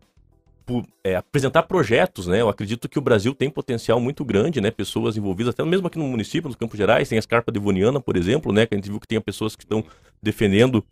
é, 1.03 1.15
apresentar 1.15 1.63
projetos, 1.63 2.27
né? 2.27 2.41
Eu 2.41 2.49
acredito 2.49 2.89
que 2.89 2.99
o 2.99 3.01
Brasil 3.01 3.33
tem 3.33 3.49
potencial 3.49 3.99
muito 3.99 4.23
grande, 4.25 4.61
né? 4.61 4.71
Pessoas 4.71 5.17
envolvidas, 5.17 5.53
até 5.53 5.63
mesmo 5.63 5.87
aqui 5.87 5.97
no 5.97 6.07
município, 6.07 6.47
nos 6.47 6.55
Campos 6.55 6.77
Gerais, 6.77 7.09
tem 7.09 7.17
a 7.17 7.19
Escarpa 7.19 7.51
Devoniana, 7.51 7.99
por 7.99 8.15
exemplo, 8.17 8.51
né? 8.51 8.65
Que 8.65 8.75
a 8.75 8.77
gente 8.77 8.89
viu 8.89 8.99
que 8.99 9.07
tem 9.07 9.19
pessoas 9.21 9.55
que 9.55 9.63
estão 9.63 9.83
defendendo 10.21 10.83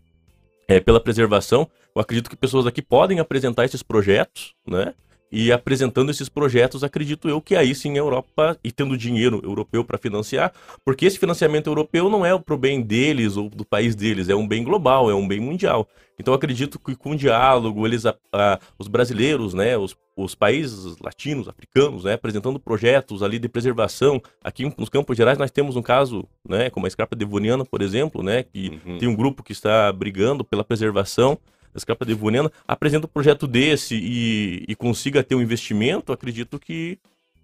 é, 0.68 0.80
pela 0.80 1.00
preservação. 1.00 1.68
Eu 1.96 2.02
acredito 2.02 2.30
que 2.30 2.36
pessoas 2.36 2.66
aqui 2.66 2.82
podem 2.82 3.20
apresentar 3.20 3.66
esses 3.66 3.84
projetos, 3.84 4.54
né? 4.68 4.94
E 5.32 5.52
apresentando 5.52 6.12
esses 6.12 6.30
projetos, 6.30 6.84
acredito 6.84 7.28
eu 7.28 7.42
que 7.42 7.56
aí 7.56 7.74
sim 7.74 7.94
a 7.94 7.98
Europa, 7.98 8.58
e 8.64 8.72
tendo 8.72 8.98
dinheiro 8.98 9.42
europeu 9.44 9.84
para 9.84 9.98
financiar, 9.98 10.54
porque 10.84 11.06
esse 11.06 11.20
financiamento 11.20 11.68
europeu 11.68 12.10
não 12.10 12.26
é 12.26 12.38
para 12.38 12.56
o 12.56 12.58
bem 12.58 12.82
deles 12.82 13.36
ou 13.36 13.50
do 13.50 13.66
país 13.66 13.96
deles, 13.96 14.30
é 14.30 14.36
um 14.36 14.48
bem 14.48 14.64
global, 14.64 15.10
é 15.10 15.16
um 15.16 15.28
bem 15.28 15.40
mundial. 15.40 15.88
Então 16.18 16.34
acredito 16.34 16.80
que 16.80 16.96
com 16.96 17.16
diálogo, 17.16 17.86
eles, 17.86 18.06
a, 18.06 18.16
a, 18.32 18.60
os 18.80 18.88
brasileiros, 18.88 19.54
né, 19.54 19.78
os, 19.78 19.96
os 20.16 20.34
países 20.34 20.98
latinos, 21.00 21.50
africanos, 21.50 22.06
né, 22.06 22.14
apresentando 22.14 22.60
projetos 22.60 23.22
ali 23.22 23.38
de 23.38 23.50
preservação. 23.50 24.22
Aqui 24.42 24.72
nos 24.78 24.90
Campos 24.90 25.18
Gerais 25.18 25.38
nós 25.38 25.52
temos 25.52 25.76
um 25.76 25.82
caso, 25.82 26.26
né, 26.48 26.70
como 26.70 26.86
a 26.86 26.88
Escarpa 26.88 27.16
Devoniana, 27.16 27.66
por 27.66 27.82
exemplo, 27.82 28.24
né, 28.24 28.44
que 28.44 28.80
uhum. 28.86 28.98
tem 28.98 29.10
um 29.10 29.16
grupo 29.16 29.44
que 29.44 29.52
está 29.52 29.92
brigando 29.92 30.44
pela 30.46 30.64
preservação 30.64 31.38
Escapa 31.76 32.06
de 32.06 32.14
Vunena, 32.14 32.52
apresenta 32.68 33.06
um 33.06 33.10
projeto 33.10 33.48
desse 33.48 33.96
e, 33.96 34.66
e 34.68 34.76
consiga 34.76 35.24
ter 35.24 35.36
um 35.36 35.42
investimento, 35.42 36.14
acredito 36.14 36.58
que 36.60 36.98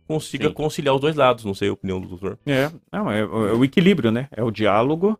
consiga 0.08 0.48
Sim. 0.48 0.54
conciliar 0.54 0.96
os 0.96 1.02
dois 1.02 1.16
lados. 1.16 1.46
Não 1.46 1.54
sei 1.54 1.70
a 1.70 1.74
opinião 1.74 2.00
do 2.00 2.08
doutor. 2.08 2.38
É, 2.46 2.72
não, 2.92 3.12
é, 3.12 3.20
é 3.22 3.26
o 3.26 3.64
equilíbrio, 3.64 4.12
né? 4.12 4.28
É 4.32 4.44
o 4.44 4.52
diálogo 4.52 5.18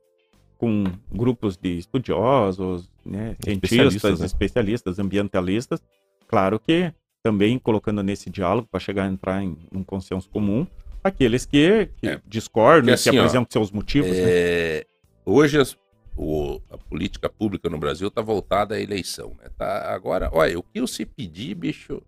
com 0.58 0.84
grupos 1.12 1.58
de 1.58 1.78
estudiosos, 1.78 2.88
né, 3.04 3.36
cientistas, 3.44 3.96
especialistas, 3.96 4.20
né? 4.20 4.26
especialistas, 4.28 5.00
ambientalistas. 5.00 5.82
Claro 6.28 6.60
que 6.60 6.94
também 7.24 7.58
colocando 7.58 8.04
nesse 8.04 8.30
diálogo 8.30 8.68
para 8.70 8.80
chegar 8.80 9.06
a 9.06 9.08
entrar 9.08 9.44
em 9.44 9.58
um 9.72 9.84
consenso 9.84 10.30
comum 10.30 10.68
aqueles 11.04 11.46
que, 11.46 11.90
que 11.98 12.08
é, 12.08 12.22
discordam, 12.28 12.86
que, 12.88 12.92
assim, 12.92 13.10
que 13.10 13.18
apresentam 13.18 13.48
ó, 13.50 13.52
seus 13.52 13.72
motivos. 13.72 14.12
Né? 14.12 14.18
É... 14.20 14.78
Né? 14.78 14.84
Hoje 15.26 15.60
as, 15.60 15.76
o, 16.16 16.62
a 16.70 16.78
política 16.78 17.30
pública 17.30 17.70
no 17.70 17.78
Brasil 17.78 18.08
está 18.08 18.22
voltada 18.22 18.76
à 18.76 18.82
eleição. 18.82 19.36
Né? 19.42 19.50
Tá, 19.58 19.94
agora, 19.94 20.30
olha, 20.32 20.58
o 20.58 20.64
que 20.64 20.82
você 20.82 21.06
pedir, 21.06 21.56
bicho, 21.56 22.02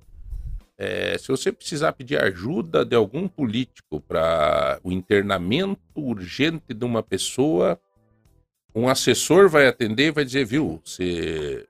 é, 0.77 1.17
se 1.17 1.27
você 1.27 1.51
precisar 1.51 1.93
pedir 1.93 2.21
ajuda 2.21 2.83
de 2.83 2.95
algum 2.95 3.27
político 3.27 4.01
para 4.01 4.79
o 4.83 4.91
internamento 4.91 5.81
urgente 5.95 6.73
de 6.73 6.85
uma 6.85 7.03
pessoa, 7.03 7.79
um 8.75 8.89
assessor 8.89 9.49
vai 9.49 9.67
atender 9.67 10.07
e 10.07 10.11
vai 10.11 10.25
dizer, 10.25 10.45
viu, 10.45 10.81
você 10.83 11.65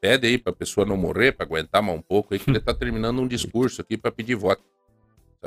pede 0.00 0.26
aí 0.26 0.38
para 0.38 0.52
a 0.52 0.56
pessoa 0.56 0.86
não 0.86 0.96
morrer, 0.96 1.32
para 1.32 1.46
aguentar 1.46 1.82
mais 1.82 1.98
um 1.98 2.02
pouco 2.02 2.34
aí, 2.34 2.40
que 2.40 2.50
ele 2.50 2.58
está 2.58 2.72
terminando 2.74 3.20
um 3.20 3.28
discurso 3.28 3.80
aqui 3.80 3.96
para 3.96 4.10
pedir 4.10 4.34
voto. 4.34 4.62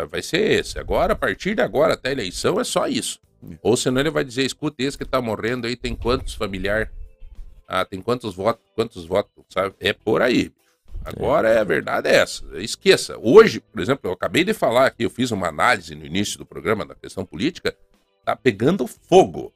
Vai 0.09 0.21
ser 0.21 0.51
esse. 0.51 0.77
Agora, 0.77 1.13
a 1.13 1.15
partir 1.15 1.55
de 1.55 1.61
agora 1.61 1.95
até 1.95 2.09
a 2.09 2.11
eleição, 2.11 2.59
é 2.59 2.63
só 2.63 2.87
isso. 2.87 3.19
Ou 3.61 3.77
senão 3.77 4.01
ele 4.01 4.09
vai 4.09 4.23
dizer, 4.23 4.45
escuta, 4.45 4.83
esse 4.83 4.97
que 4.97 5.03
está 5.03 5.21
morrendo 5.21 5.67
aí 5.67 5.75
tem 5.75 5.95
quantos 5.95 6.33
familiares? 6.33 6.89
Ah, 7.67 7.85
tem 7.85 8.01
quantos 8.01 8.35
votos? 8.35 8.63
Quantos 8.75 9.05
votos? 9.05 9.31
Sabe? 9.49 9.75
É 9.79 9.93
por 9.93 10.21
aí. 10.21 10.51
Agora 11.03 11.49
é 11.49 11.59
a 11.59 11.63
verdade 11.63 12.09
é 12.09 12.15
essa. 12.15 12.43
Esqueça. 12.61 13.17
Hoje, 13.21 13.59
por 13.59 13.81
exemplo, 13.81 14.09
eu 14.09 14.13
acabei 14.13 14.43
de 14.43 14.53
falar 14.53 14.87
aqui, 14.87 15.03
eu 15.03 15.09
fiz 15.09 15.31
uma 15.31 15.47
análise 15.47 15.95
no 15.95 16.05
início 16.05 16.37
do 16.37 16.45
programa 16.45 16.85
da 16.85 16.95
questão 16.95 17.25
política, 17.25 17.75
tá 18.25 18.35
pegando 18.35 18.85
fogo. 18.87 19.53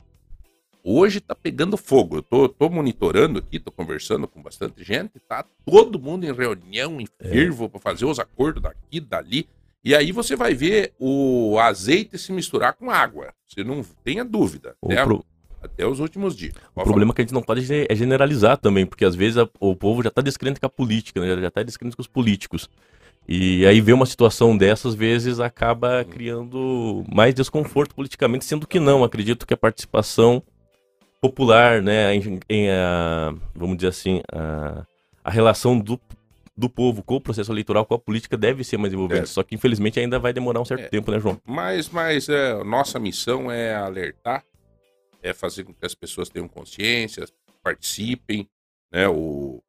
Hoje 0.83 1.19
tá 1.19 1.35
pegando 1.35 1.77
fogo. 1.77 2.17
Eu 2.17 2.21
tô, 2.21 2.49
tô 2.49 2.69
monitorando 2.69 3.39
aqui, 3.39 3.59
tô 3.59 3.71
conversando 3.71 4.27
com 4.27 4.41
bastante 4.41 4.83
gente, 4.83 5.19
tá 5.27 5.45
todo 5.65 5.99
mundo 5.99 6.25
em 6.25 6.33
reunião, 6.33 6.99
em 6.99 7.07
é. 7.19 7.29
fervo, 7.29 7.65
é. 7.65 7.69
para 7.69 7.79
fazer 7.79 8.05
os 8.05 8.19
acordos 8.19 8.63
daqui, 8.63 8.99
dali. 8.99 9.47
E 9.83 9.95
aí 9.95 10.11
você 10.11 10.35
vai 10.35 10.53
ver 10.53 10.93
o 10.99 11.57
azeite 11.59 12.17
se 12.17 12.31
misturar 12.31 12.73
com 12.73 12.91
água. 12.91 13.33
Você 13.47 13.63
não 13.63 13.83
tenha 14.03 14.23
dúvida. 14.23 14.75
Né? 14.83 14.95
Até 15.61 15.85
os 15.85 15.99
últimos 15.99 16.35
dias. 16.35 16.53
o 16.75 16.83
problema 16.83 17.11
é 17.11 17.15
que 17.15 17.21
a 17.21 17.25
gente 17.25 17.33
não 17.33 17.41
pode 17.41 17.65
é 17.71 17.95
generalizar 17.95 18.57
também, 18.57 18.85
porque 18.85 19.05
às 19.05 19.15
vezes 19.15 19.37
a, 19.37 19.49
o 19.59 19.75
povo 19.75 20.01
já 20.01 20.09
está 20.09 20.21
descrente 20.21 20.59
com 20.59 20.65
a 20.65 20.69
política, 20.69 21.19
né? 21.19 21.39
já 21.41 21.47
está 21.47 21.63
descrente 21.63 21.95
com 21.95 22.01
os 22.01 22.07
políticos. 22.07 22.69
E 23.27 23.65
aí 23.65 23.79
ver 23.79 23.93
uma 23.93 24.05
situação 24.05 24.57
dessas 24.57 24.95
vezes 24.95 25.39
acaba 25.39 26.03
criando 26.03 27.03
mais 27.11 27.33
desconforto 27.33 27.95
politicamente, 27.95 28.45
sendo 28.45 28.67
que 28.67 28.79
não. 28.79 29.03
Acredito 29.03 29.45
que 29.45 29.53
a 29.53 29.57
participação 29.57 30.43
popular, 31.21 31.81
né, 31.81 32.15
em, 32.15 32.39
em 32.49 32.69
a, 32.71 33.33
vamos 33.55 33.77
dizer 33.77 33.89
assim, 33.89 34.21
a, 34.31 34.83
a 35.23 35.29
relação 35.29 35.79
do, 35.79 35.99
do 36.55 36.69
povo 36.69 37.01
com 37.01 37.15
o 37.15 37.21
processo 37.21 37.51
eleitoral, 37.51 37.85
com 37.85 37.93
a 37.93 37.99
política, 37.99 38.37
deve 38.37 38.63
ser 38.63 38.77
mais 38.77 38.93
envolvente. 38.93 39.23
É. 39.23 39.25
Só 39.25 39.41
que 39.43 39.55
infelizmente 39.55 39.99
ainda 39.99 40.19
vai 40.19 40.33
demorar 40.33 40.61
um 40.61 40.65
certo 40.65 40.85
é. 40.85 40.87
tempo, 40.89 41.11
né, 41.11 41.19
João? 41.19 41.39
Mas, 41.45 41.89
mas 41.89 42.29
é, 42.29 42.63
nossa 42.63 42.99
missão 42.99 43.51
é 43.51 43.75
alertar 43.75 44.43
é 45.21 45.33
fazer 45.33 45.63
com 45.63 45.73
que 45.73 45.85
as 45.85 45.93
pessoas 45.93 46.29
tenham 46.29 46.47
consciência, 46.47 47.25
participem. 47.61 48.49
Né? 48.91 49.07
O, 49.07 49.61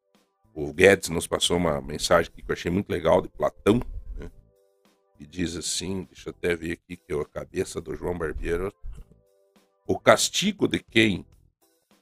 o 0.54 0.72
Guedes 0.72 1.08
nos 1.08 1.26
passou 1.26 1.56
uma 1.56 1.80
mensagem 1.80 2.32
que 2.32 2.42
eu 2.46 2.52
achei 2.52 2.70
muito 2.70 2.90
legal 2.90 3.20
de 3.20 3.28
Platão, 3.28 3.80
né? 4.16 4.30
que 5.16 5.26
diz 5.26 5.56
assim: 5.56 6.04
deixa 6.10 6.30
eu 6.30 6.34
até 6.36 6.56
ver 6.56 6.72
aqui 6.72 6.96
que 6.96 7.12
é 7.12 7.20
a 7.20 7.24
cabeça 7.24 7.80
do 7.80 7.94
João 7.94 8.16
Barbeiro. 8.16 8.72
O 9.86 9.98
castigo 9.98 10.66
de 10.66 10.78
quem 10.78 11.26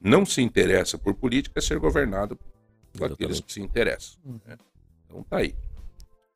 não 0.01 0.25
se 0.25 0.41
interessa 0.41 0.97
por 0.97 1.15
política 1.15 1.59
é 1.59 1.63
ser 1.63 1.79
governado 1.79 2.39
por 2.93 3.13
aqueles 3.13 3.41
que 3.41 3.53
se 3.53 3.61
interessam. 3.61 4.21
Né? 4.47 4.57
Então 5.11 5.25
tá 5.25 5.39
aí. 5.39 5.55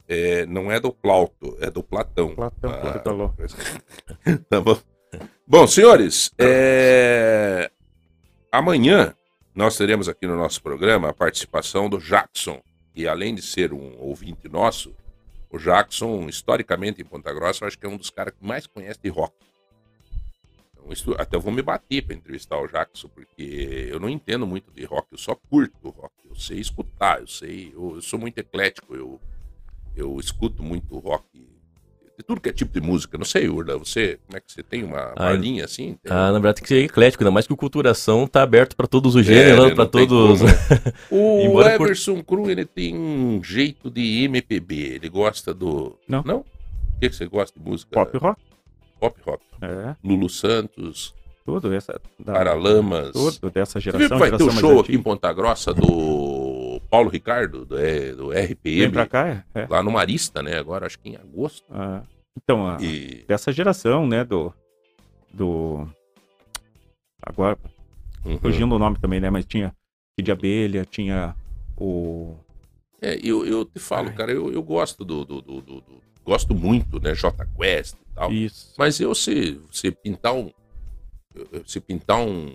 É, 0.07 0.45
não 0.47 0.71
é 0.71 0.79
do 0.81 0.93
Plauto, 0.93 1.57
é 1.61 1.71
do 1.71 1.83
Platão. 1.83 2.35
Platão, 2.35 2.71
ah, 2.71 2.81
Platão. 2.81 3.35
tá 4.51 4.61
bom. 4.61 4.79
Bom, 5.47 5.67
senhores, 5.67 6.33
é... 6.37 7.71
amanhã 8.51 9.15
nós 9.55 9.77
teremos 9.77 10.09
aqui 10.09 10.27
no 10.27 10.37
nosso 10.37 10.61
programa 10.61 11.11
a 11.11 11.15
participação 11.15 11.89
do 11.89 11.99
Jackson, 11.99 12.61
e 12.95 13.07
além 13.07 13.35
de 13.35 13.43
ser 13.43 13.73
um 13.73 13.97
ouvinte 13.99 14.49
nosso, 14.49 14.95
o 15.49 15.59
Jackson, 15.59 16.29
historicamente 16.29 17.01
em 17.01 17.05
Ponta 17.05 17.33
Grossa, 17.33 17.63
eu 17.63 17.69
acho 17.69 17.79
que 17.79 17.87
é 17.87 17.89
um 17.89 17.97
dos 17.97 18.11
caras 18.11 18.35
que 18.35 18.45
mais 18.45 18.67
conhece 18.67 18.99
de 19.01 19.09
rock. 19.09 19.33
Então, 20.89 21.15
até 21.19 21.37
eu 21.37 21.41
vou 21.41 21.53
me 21.53 21.63
bater 21.63 22.03
para 22.03 22.15
entrevistar 22.15 22.59
o 22.59 22.67
Jackson, 22.67 23.09
porque 23.09 23.89
eu 23.91 23.99
não 23.99 24.09
entendo 24.09 24.47
muito 24.47 24.71
de 24.73 24.85
rock, 24.85 25.09
eu 25.13 25.19
só 25.19 25.35
curto 25.35 25.91
rock, 25.91 26.13
eu 26.29 26.37
sei 26.37 26.59
escutar, 26.59 27.21
eu 27.21 27.27
sei, 27.27 27.73
eu, 27.75 27.97
eu 27.97 28.03
sou 28.03 28.19
muito 28.19 28.39
eclético, 28.39 28.95
eu, 28.95 29.21
eu 29.97 30.19
escuto 30.19 30.63
muito 30.63 30.99
rock 30.99 31.55
de 32.17 32.23
tudo 32.23 32.41
que 32.41 32.49
é 32.49 32.53
tipo 32.53 32.73
de 32.73 32.81
música. 32.81 33.19
Não 33.19 33.25
sei, 33.25 33.49
Urda, 33.49 33.77
você, 33.77 34.19
como 34.27 34.37
é 34.37 34.41
que 34.41 34.53
você 34.53 34.63
tem 34.63 34.85
uma, 34.85 35.13
uma 35.13 35.29
ah, 35.31 35.33
linha 35.33 35.65
assim? 35.65 35.97
Tem... 36.03 36.13
Ah, 36.13 36.27
na 36.31 36.35
verdade 36.35 36.57
tem 36.57 36.63
que 36.63 36.69
ser 36.69 36.85
eclético, 36.85 37.23
ainda 37.23 37.31
mais 37.31 37.47
que 37.47 37.53
o 37.53 37.57
Culturação 37.57 38.27
tá 38.27 38.43
aberto 38.43 38.77
para 38.77 38.87
todos 38.87 39.15
os 39.15 39.25
gêneros, 39.25 39.73
é, 39.73 39.75
para 39.75 39.87
todos. 39.87 40.41
o 41.11 41.61
Everson 41.63 42.17
por... 42.17 42.25
Cru, 42.25 42.51
ele 42.51 42.65
tem 42.65 42.97
um 42.97 43.43
jeito 43.43 43.91
de 43.91 44.25
MPB, 44.25 44.75
ele 44.95 45.09
gosta 45.09 45.53
do. 45.53 45.99
Não. 46.09 46.23
Não? 46.25 46.39
O 46.39 47.01
que, 47.01 47.09
que 47.09 47.17
você 47.17 47.27
gosta 47.27 47.59
de 47.59 47.65
música? 47.65 47.91
Pop 47.93 48.17
rock. 48.19 48.41
Pop 49.05 49.21
rock. 49.27 49.45
É. 49.61 49.95
Lulu 50.03 50.31
Santos. 50.31 51.15
Tudo, 51.45 51.75
essa. 51.75 52.01
Da... 52.19 52.33
Paralamas. 52.33 53.13
Tudo 53.13 53.51
dessa 53.51 53.79
geração. 53.79 54.09
Você 54.09 54.15
viu 54.15 54.25
que 54.25 54.31
vai 54.31 54.39
ter 54.39 54.45
o 54.45 54.49
um 54.49 54.51
show 54.51 54.81
aqui 54.81 54.95
em 54.95 55.03
Ponta 55.03 55.31
Grossa 55.31 55.75
do 55.75 56.81
Paulo 56.89 57.11
Ricardo, 57.11 57.67
do, 57.67 57.79
é, 57.79 58.13
do 58.13 58.31
RPM. 58.31 58.81
Vem 58.81 58.91
pra 58.91 59.07
cá, 59.07 59.45
é. 59.55 59.67
Lá 59.69 59.83
no 59.83 59.91
Marista, 59.91 60.43
né? 60.43 60.59
Agora 60.59 60.87
acho 60.87 60.99
que 60.99 61.11
em 61.11 61.17
agosto. 61.17 61.67
Ah, 61.71 62.03
então, 62.35 62.67
a, 62.67 62.79
e... 62.81 63.25
dessa 63.29 63.53
geração, 63.53 64.07
né? 64.07 64.25
Do. 64.25 64.55
Do. 65.31 65.87
Agora. 67.21 67.59
Uhum. 68.25 68.39
Fugindo 68.39 68.75
o 68.75 68.79
nome 68.79 68.99
também, 68.99 69.21
né? 69.21 69.29
Mas 69.29 69.45
tinha 69.45 69.75
Kid 70.17 70.33
Abelha, 70.33 70.87
tinha 70.87 71.37
o. 71.77 72.37
É, 73.03 73.19
eu, 73.23 73.45
eu 73.45 73.67
te 73.67 73.79
falo, 73.79 74.09
Ai. 74.09 74.15
cara, 74.15 74.33
eu, 74.33 74.51
eu 74.51 74.63
gosto 74.63 75.05
do, 75.05 75.27
do, 75.27 75.43
do, 75.43 75.61
do, 75.61 75.85
Gosto 76.25 76.55
muito, 76.55 77.01
né? 77.01 77.15
J 77.15 77.47
Quest 77.57 77.95
e 77.95 78.15
tal. 78.15 78.33
Isso. 78.33 78.73
Mas 78.79 78.99
eu, 79.01 79.15
se, 79.15 79.61
se 79.71 79.91
pintar 79.91 80.35
um. 80.35 80.51
Se 81.67 81.81
pintar 81.81 82.21
um, 82.21 82.53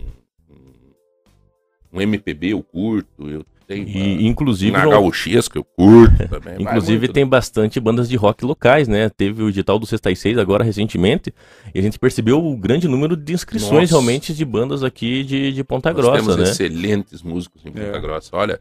um 1.91 2.01
MPB 2.01 2.53
eu 2.53 2.63
curto, 2.63 3.29
eu 3.29 3.45
tenho 3.69 3.87
e, 3.87 4.25
inclusive 4.25 4.71
na 4.71 4.87
gauchesca 4.87 5.59
eu 5.59 5.63
curto 5.63 6.27
também. 6.27 6.59
inclusive 6.59 6.99
muito, 6.99 7.13
tem 7.13 7.23
né? 7.23 7.29
bastante 7.29 7.79
bandas 7.79 8.09
de 8.09 8.15
rock 8.15 8.43
locais, 8.43 8.87
né? 8.87 9.09
Teve 9.09 9.43
o 9.43 9.49
edital 9.49 9.77
do 9.77 9.85
Sexta 9.85 10.09
e 10.09 10.15
Seis 10.15 10.37
agora 10.39 10.63
recentemente 10.63 11.31
e 11.73 11.77
a 11.79 11.81
gente 11.81 11.99
percebeu 11.99 12.43
o 12.43 12.57
grande 12.57 12.87
número 12.87 13.15
de 13.15 13.33
inscrições 13.33 13.91
Nossa. 13.91 13.93
realmente 13.93 14.33
de 14.33 14.43
bandas 14.43 14.83
aqui 14.83 15.23
de, 15.23 15.51
de 15.51 15.63
Ponta 15.63 15.93
Nós 15.93 16.01
Grossa, 16.01 16.17
temos 16.17 16.37
né? 16.37 16.43
excelentes 16.43 17.21
músicos 17.21 17.63
em 17.63 17.71
Ponta 17.71 17.97
é. 17.97 17.99
Grossa. 17.99 18.35
Olha, 18.35 18.59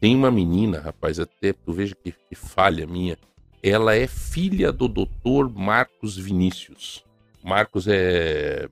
tem 0.00 0.16
uma 0.16 0.30
menina, 0.30 0.80
rapaz, 0.80 1.20
até 1.20 1.52
tu 1.52 1.72
veja 1.72 1.94
que, 1.94 2.12
que 2.12 2.34
falha 2.34 2.86
minha. 2.86 3.18
Ela 3.62 3.94
é 3.94 4.06
filha 4.06 4.72
do 4.72 4.88
doutor 4.88 5.50
Marcos 5.52 6.16
Vinícius. 6.16 7.04
Marcos 7.42 7.86
é, 7.88 8.68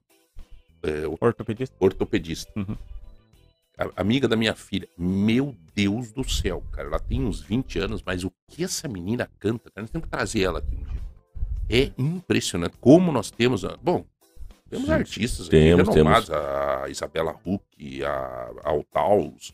é 0.83 1.07
ortopedista. 1.21 1.77
ortopedista. 1.81 2.53
Uhum 2.57 2.77
amiga 3.97 4.27
da 4.27 4.37
minha 4.37 4.55
filha. 4.55 4.89
Meu 4.97 5.55
Deus 5.75 6.11
do 6.13 6.29
céu, 6.29 6.63
cara. 6.73 6.89
Ela 6.89 6.99
tem 6.99 7.25
uns 7.25 7.41
20 7.41 7.79
anos, 7.79 8.03
mas 8.05 8.25
o 8.25 8.33
que 8.49 8.65
essa 8.65 8.89
menina 8.89 9.29
canta, 9.39 9.71
cara, 9.71 9.83
nós 9.83 9.91
temos 9.91 10.07
que 10.07 10.11
trazer 10.11 10.43
ela 10.43 10.61
aqui 10.61 10.75
um 10.75 10.83
dia. 10.83 11.03
É 11.69 11.93
impressionante. 11.99 12.77
Como 12.81 13.13
nós 13.13 13.31
temos. 13.31 13.65
Bom, 13.83 14.05
temos 14.71 14.87
Sim, 14.87 14.93
artistas 14.93 15.49
temos, 15.49 15.89
renomados, 15.89 16.29
temos. 16.29 16.45
a 16.45 16.89
Isabela 16.89 17.37
Huck, 17.45 18.05
a, 18.05 18.11
a 18.65 18.71
Altaus. 18.71 19.53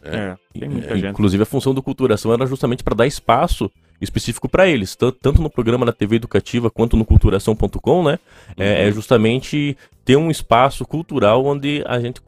Né? 0.00 0.38
É, 0.54 0.58
tem 0.58 0.68
muita 0.68 0.94
é, 0.94 0.96
gente. 0.96 1.10
Inclusive, 1.10 1.42
a 1.42 1.46
função 1.46 1.74
do 1.74 1.82
Culturação 1.82 2.32
era 2.32 2.46
justamente 2.46 2.82
para 2.82 2.94
dar 2.94 3.06
espaço 3.06 3.70
específico 4.00 4.48
para 4.48 4.68
eles, 4.68 4.96
tanto 4.96 5.42
no 5.42 5.50
programa 5.50 5.84
da 5.84 5.92
TV 5.92 6.16
Educativa 6.16 6.70
quanto 6.70 6.96
no 6.96 7.04
culturação.com, 7.04 8.02
né? 8.02 8.18
Uhum. 8.48 8.54
É, 8.64 8.84
é, 8.84 8.86
uhum. 8.86 8.92
justamente 8.92 9.76
ter 10.04 10.16
um 10.16 10.30
espaço 10.30 10.84
cultural 10.84 11.44
onde 11.44 11.82
a 11.86 12.00
gente 12.00 12.20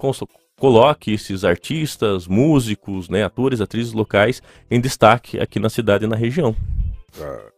coloque 0.59 1.13
esses 1.13 1.45
artistas, 1.45 2.27
músicos, 2.27 3.09
né, 3.09 3.25
atores, 3.25 3.61
atrizes 3.61 3.93
locais 3.93 4.43
em 4.71 4.81
destaque 4.81 5.41
aqui 5.41 5.59
na 5.59 5.69
cidade 5.69 6.05
e 6.05 6.09
na 6.09 6.17
região. 6.17 6.55
Ah, 7.21 7.51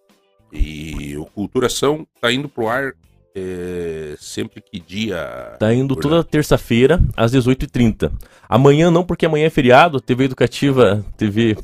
e 0.53 1.16
o 1.16 1.27
Culturação 1.27 2.07
está 2.15 2.32
indo 2.32 2.49
pro 2.49 2.69
ar 2.69 2.95
é, 3.35 4.15
sempre 4.19 4.62
que 4.62 4.78
dia. 4.78 5.57
Tá 5.59 5.74
indo 5.74 5.97
toda 5.97 6.23
terça-feira, 6.23 7.01
às 7.16 7.32
18h30. 7.32 8.12
Amanhã 8.49 8.91
não, 8.91 9.05
porque 9.05 9.27
amanhã 9.27 9.47
é 9.47 9.51
feriado, 9.51 10.01
TV 10.01 10.24
Educativa, 10.24 11.05
TV 11.16 11.57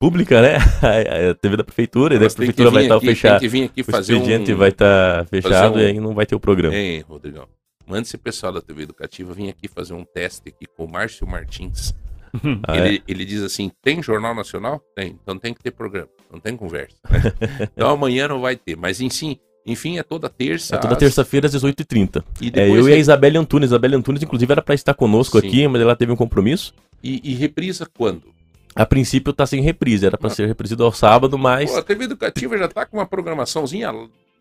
pública, 0.00 0.40
né? 0.40 0.56
A 1.30 1.34
TV 1.34 1.58
da 1.58 1.62
prefeitura, 1.62 2.14
e 2.14 2.16
a 2.16 2.20
prefeitura 2.20 2.70
vai 2.70 2.84
estar 2.84 2.94
tá 2.94 3.00
fechada. 3.00 3.38
Tem 3.38 3.48
que 3.48 3.52
vir 3.52 3.64
aqui 3.64 3.82
fazer 3.84 4.14
o 4.14 4.16
expediente 4.16 4.54
um... 4.54 4.56
vai 4.56 4.70
estar 4.70 5.18
tá 5.18 5.24
fechado 5.26 5.76
um... 5.76 5.80
e 5.80 5.84
aí 5.84 6.00
não 6.00 6.14
vai 6.14 6.24
ter 6.24 6.34
o 6.34 6.40
programa. 6.40 6.74
Hein, 6.74 7.04
Rodrigão? 7.06 7.46
Mande 7.86 8.08
esse 8.08 8.16
pessoal 8.16 8.52
da 8.52 8.62
TV 8.62 8.84
Educativa 8.84 9.34
vir 9.34 9.50
aqui 9.50 9.68
fazer 9.68 9.92
um 9.92 10.04
teste 10.04 10.48
aqui 10.48 10.64
com 10.76 10.84
o 10.84 10.90
Márcio 10.90 11.26
Martins. 11.26 11.94
Ah, 12.62 12.76
ele, 12.76 12.98
é? 12.98 13.02
ele 13.08 13.24
diz 13.24 13.42
assim: 13.42 13.72
tem 13.82 14.00
Jornal 14.00 14.32
Nacional? 14.32 14.80
Tem, 14.94 15.18
então 15.20 15.36
tem 15.36 15.52
que 15.52 15.60
ter 15.60 15.72
programa, 15.72 16.08
não 16.32 16.38
tem 16.38 16.56
conversa. 16.56 16.96
Né? 17.10 17.20
então 17.74 17.90
amanhã 17.90 18.28
não 18.28 18.40
vai 18.40 18.54
ter, 18.54 18.76
mas 18.76 19.00
enfim, 19.00 19.36
enfim, 19.66 19.98
é 19.98 20.04
toda 20.04 20.28
terça. 20.28 20.76
É 20.76 20.78
toda 20.78 20.94
terça-feira 20.94 21.48
às 21.48 21.54
18h30. 21.56 22.22
É, 22.54 22.68
eu 22.68 22.86
é... 22.86 22.92
e 22.92 22.94
a 22.94 22.96
Isabelle 22.96 23.36
Antunes. 23.36 23.70
Isabelle 23.70 23.96
Antunes, 23.96 24.22
inclusive, 24.22 24.52
era 24.52 24.62
para 24.62 24.76
estar 24.76 24.94
conosco 24.94 25.40
Sim. 25.40 25.48
aqui, 25.48 25.66
mas 25.66 25.82
ela 25.82 25.96
teve 25.96 26.12
um 26.12 26.16
compromisso. 26.16 26.72
E, 27.02 27.32
e 27.32 27.34
reprisa 27.34 27.84
quando? 27.84 28.32
A 28.74 28.86
princípio 28.86 29.32
tá 29.32 29.46
sem 29.46 29.60
reprise, 29.60 30.06
era 30.06 30.16
para 30.16 30.28
ah. 30.28 30.34
ser 30.34 30.46
reprisido 30.46 30.84
ao 30.84 30.92
sábado, 30.92 31.36
mas. 31.36 31.70
Pô, 31.70 31.78
a 31.78 31.82
TV 31.82 32.04
Educativa 32.04 32.56
já 32.56 32.68
tá 32.68 32.86
com 32.86 32.98
uma 32.98 33.06
programaçãozinha 33.06 33.92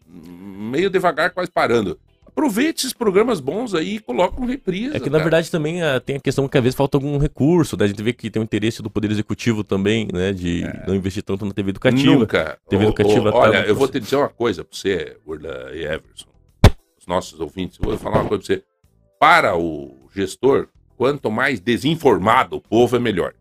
meio 0.07 0.89
devagar, 0.89 1.31
quase 1.31 1.51
parando. 1.51 1.99
Aproveite 2.26 2.85
esses 2.85 2.93
programas 2.93 3.39
bons 3.39 3.73
aí 3.73 3.95
e 3.95 3.99
coloca 3.99 4.39
um 4.39 4.45
reprise. 4.45 4.95
É 4.95 4.99
que, 4.99 4.99
cara. 4.99 5.11
na 5.11 5.19
verdade, 5.19 5.49
também 5.51 5.81
uh, 5.84 5.99
tem 5.99 6.15
a 6.15 6.19
questão 6.19 6.47
que 6.47 6.57
às 6.57 6.64
vezes 6.64 6.77
falta 6.77 6.95
algum 6.95 7.18
recurso, 7.18 7.76
né? 7.76 7.85
A 7.85 7.88
gente 7.88 8.01
vê 8.01 8.14
que 8.14 8.30
tem 8.30 8.41
o 8.41 8.43
interesse 8.43 8.81
do 8.81 8.89
Poder 8.89 9.11
Executivo 9.11 9.64
também, 9.64 10.07
né? 10.14 10.31
De 10.31 10.64
é. 10.64 10.84
não 10.88 10.95
investir 10.95 11.23
tanto 11.23 11.43
na 11.43 11.51
TV 11.51 11.72
educativa. 11.72 12.15
Nunca. 12.15 12.57
TV 12.69 12.85
educativa 12.85 13.31
tá 13.31 13.38
olha, 13.38 13.65
eu 13.65 13.76
vou 13.76 13.88
te 13.88 13.99
dizer 13.99 14.15
uma 14.15 14.30
coisa 14.30 14.64
pra 14.64 14.77
você, 14.77 15.18
Urla 15.26 15.72
e 15.73 15.84
Everson, 15.84 16.27
os 16.97 17.07
nossos 17.07 17.39
ouvintes. 17.39 17.77
Eu 17.81 17.89
vou 17.89 17.97
falar 17.97 18.22
uma 18.22 18.30
coisa 18.30 18.43
pra 18.43 18.56
você. 18.56 18.64
Para 19.19 19.57
o 19.57 19.97
gestor, 20.15 20.69
quanto 20.95 21.30
mais 21.30 21.60
desinformado 21.60 22.56
o 22.56 22.61
povo, 22.61 22.95
é 22.95 22.99
melhor. 22.99 23.34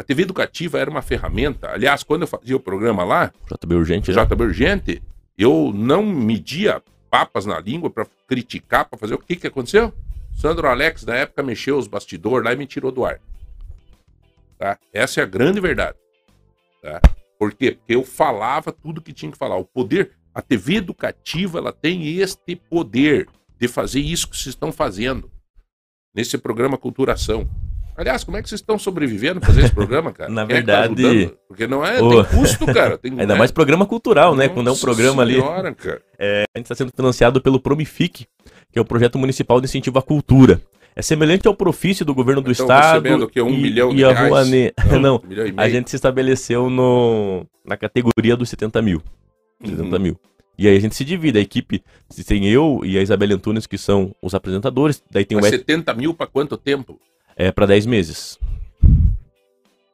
A 0.00 0.02
TV 0.02 0.22
educativa 0.22 0.78
era 0.78 0.90
uma 0.90 1.02
ferramenta. 1.02 1.70
Aliás, 1.70 2.02
quando 2.02 2.22
eu 2.22 2.26
fazia 2.26 2.56
o 2.56 2.60
programa 2.60 3.04
lá, 3.04 3.30
JB 3.52 3.74
Urgente, 3.74 4.10
né? 4.10 4.24
JB 4.24 4.44
Urgente, 4.44 5.02
eu 5.36 5.72
não 5.74 6.02
media 6.02 6.82
papas 7.10 7.44
na 7.44 7.60
língua 7.60 7.90
para 7.90 8.06
criticar, 8.26 8.86
para 8.86 8.98
fazer 8.98 9.12
o 9.12 9.18
que 9.18 9.36
que 9.36 9.46
aconteceu? 9.46 9.92
Sandro 10.34 10.66
Alex, 10.68 11.04
na 11.04 11.16
época, 11.16 11.42
mexeu 11.42 11.76
os 11.76 11.86
bastidores 11.86 12.42
lá 12.42 12.54
e 12.54 12.56
me 12.56 12.66
tirou 12.66 12.90
do 12.90 13.04
ar. 13.04 13.20
Tá? 14.58 14.78
Essa 14.90 15.20
é 15.20 15.22
a 15.22 15.26
grande 15.26 15.60
verdade. 15.60 15.98
Tá? 16.80 16.98
Por 17.38 17.52
quê? 17.52 17.72
Porque 17.72 17.94
eu 17.94 18.02
falava 18.02 18.72
tudo 18.72 19.02
que 19.02 19.12
tinha 19.12 19.30
que 19.30 19.36
falar. 19.36 19.56
O 19.58 19.66
poder, 19.66 20.12
a 20.34 20.40
TV 20.40 20.76
educativa, 20.76 21.58
ela 21.58 21.74
tem 21.74 22.08
este 22.16 22.56
poder 22.56 23.28
de 23.58 23.68
fazer 23.68 24.00
isso 24.00 24.30
que 24.30 24.34
vocês 24.34 24.54
estão 24.54 24.72
fazendo 24.72 25.30
nesse 26.14 26.38
programa 26.38 26.78
Culturação. 26.78 27.46
Aliás, 28.00 28.24
como 28.24 28.38
é 28.38 28.42
que 28.42 28.48
vocês 28.48 28.62
estão 28.62 28.78
sobrevivendo 28.78 29.42
fazer 29.42 29.60
esse 29.60 29.74
programa, 29.74 30.10
cara? 30.10 30.30
Na 30.32 30.46
Quem 30.46 30.56
é 30.56 30.62
tá 30.62 30.86
verdade. 30.86 31.26
Tá 31.26 31.34
Porque 31.46 31.66
não 31.66 31.84
é. 31.84 32.00
Oh. 32.00 32.24
Tem 32.24 32.38
custo, 32.38 32.64
cara. 32.64 32.96
Tem, 32.96 33.12
Ainda 33.20 33.34
é. 33.34 33.36
mais 33.36 33.50
programa 33.50 33.84
cultural, 33.84 34.34
né? 34.34 34.48
Quando 34.48 34.70
é 34.70 34.72
um 34.72 34.78
programa 34.78 35.26
senhora, 35.26 35.68
ali. 35.68 35.74
Cara. 35.74 36.00
É, 36.18 36.44
a 36.54 36.58
gente 36.58 36.64
está 36.64 36.74
sendo 36.74 36.92
financiado 36.96 37.42
pelo 37.42 37.60
Promific, 37.60 38.26
que 38.72 38.78
é 38.78 38.80
o 38.80 38.86
projeto 38.86 39.18
municipal 39.18 39.60
de 39.60 39.66
incentivo 39.66 39.98
à 39.98 40.02
cultura. 40.02 40.62
É 40.96 41.02
semelhante 41.02 41.46
ao 41.46 41.54
profício 41.54 42.02
do 42.02 42.14
governo 42.14 42.40
do 42.40 42.50
estado. 42.50 43.28
Que 43.28 43.38
é 43.38 43.44
um 43.44 43.50
e, 43.50 43.60
milhão 43.60 43.92
e 43.92 44.02
a 44.02 44.18
Rouanet. 44.18 44.72
Não, 44.90 44.98
não 44.98 45.14
um 45.16 45.54
a 45.58 45.68
gente 45.68 45.90
se 45.90 45.96
estabeleceu 45.96 46.70
no, 46.70 47.46
na 47.66 47.76
categoria 47.76 48.34
dos 48.34 48.48
70 48.48 48.80
mil. 48.80 49.02
70 49.62 49.82
uhum. 49.82 50.02
mil. 50.02 50.20
E 50.58 50.66
aí 50.66 50.74
a 50.74 50.80
gente 50.80 50.94
se 50.94 51.04
divide, 51.04 51.38
a 51.38 51.42
equipe, 51.42 51.82
tem 52.26 52.48
eu 52.48 52.80
e 52.82 52.98
a 52.98 53.02
Isabela 53.02 53.34
Antunes, 53.34 53.66
que 53.66 53.76
são 53.76 54.14
os 54.22 54.34
apresentadores, 54.34 55.02
daí 55.10 55.24
tem 55.24 55.38
Mas 55.38 55.46
o... 55.46 55.50
70 55.50 55.94
mil 55.94 56.12
para 56.12 56.26
quanto 56.26 56.56
tempo? 56.56 56.98
É 57.36 57.50
para 57.50 57.66
10 57.66 57.86
meses. 57.86 58.38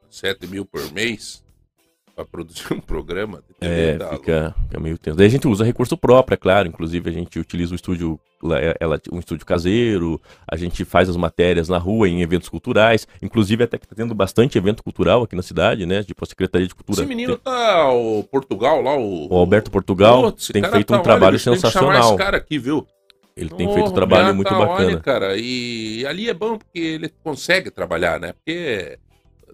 7 0.09 0.47
mil 0.47 0.65
por 0.65 0.91
mês 0.91 1.43
para 2.17 2.25
produzir 2.25 2.73
um 2.73 2.79
programa. 2.79 3.43
É, 3.61 3.93
fica, 3.93 4.55
fica, 4.63 4.79
meio 4.79 4.97
tenso. 4.97 5.15
Daí 5.15 5.27
a 5.27 5.29
gente 5.29 5.47
usa 5.47 5.63
recurso 5.63 5.95
próprio, 5.95 6.33
é 6.33 6.37
claro. 6.37 6.67
Inclusive 6.67 7.07
a 7.07 7.13
gente 7.13 7.37
utiliza 7.39 7.73
o 7.73 7.75
estúdio, 7.75 8.19
ela, 8.79 8.99
um 9.11 9.19
estúdio 9.19 9.45
caseiro, 9.45 10.19
a 10.51 10.55
gente 10.57 10.83
faz 10.83 11.07
as 11.09 11.15
matérias 11.15 11.69
na 11.69 11.77
rua, 11.77 12.09
em 12.09 12.23
eventos 12.23 12.49
culturais. 12.49 13.07
Inclusive 13.21 13.63
até 13.63 13.77
que 13.77 13.87
tá 13.87 13.95
tendo 13.95 14.15
bastante 14.15 14.57
evento 14.57 14.81
cultural 14.81 15.21
aqui 15.21 15.35
na 15.35 15.43
cidade, 15.43 15.85
né? 15.85 16.01
Tipo 16.01 16.23
a 16.23 16.27
Secretaria 16.27 16.67
de 16.67 16.73
Cultura. 16.73 17.01
Esse 17.01 17.07
menino 17.07 17.37
tem... 17.37 17.53
tá, 17.53 17.91
o 17.91 18.23
Portugal 18.23 18.81
lá, 18.81 18.97
o... 18.97 19.31
O 19.31 19.35
Alberto 19.35 19.69
Portugal 19.69 20.31
tem 20.31 20.63
feito 20.63 20.87
tá, 20.87 20.99
um 20.99 21.03
trabalho 21.03 21.33
olha, 21.33 21.39
sensacional. 21.39 21.91
Tem 21.91 21.99
que 21.99 22.03
chamar 22.03 22.15
esse 22.15 22.17
cara 22.17 22.37
aqui, 22.37 22.57
viu? 22.57 22.87
Ele 23.37 23.49
tem 23.51 23.71
feito 23.71 23.89
um 23.89 23.93
trabalho 23.93 24.33
muito 24.35 24.49
tá, 24.49 24.57
bacana. 24.57 24.87
Olha, 24.89 24.99
cara, 24.99 25.37
e 25.37 26.05
ali 26.07 26.27
é 26.27 26.33
bom 26.33 26.57
porque 26.57 26.79
ele 26.79 27.13
consegue 27.23 27.69
trabalhar, 27.69 28.19
né? 28.19 28.33
Porque 28.33 28.97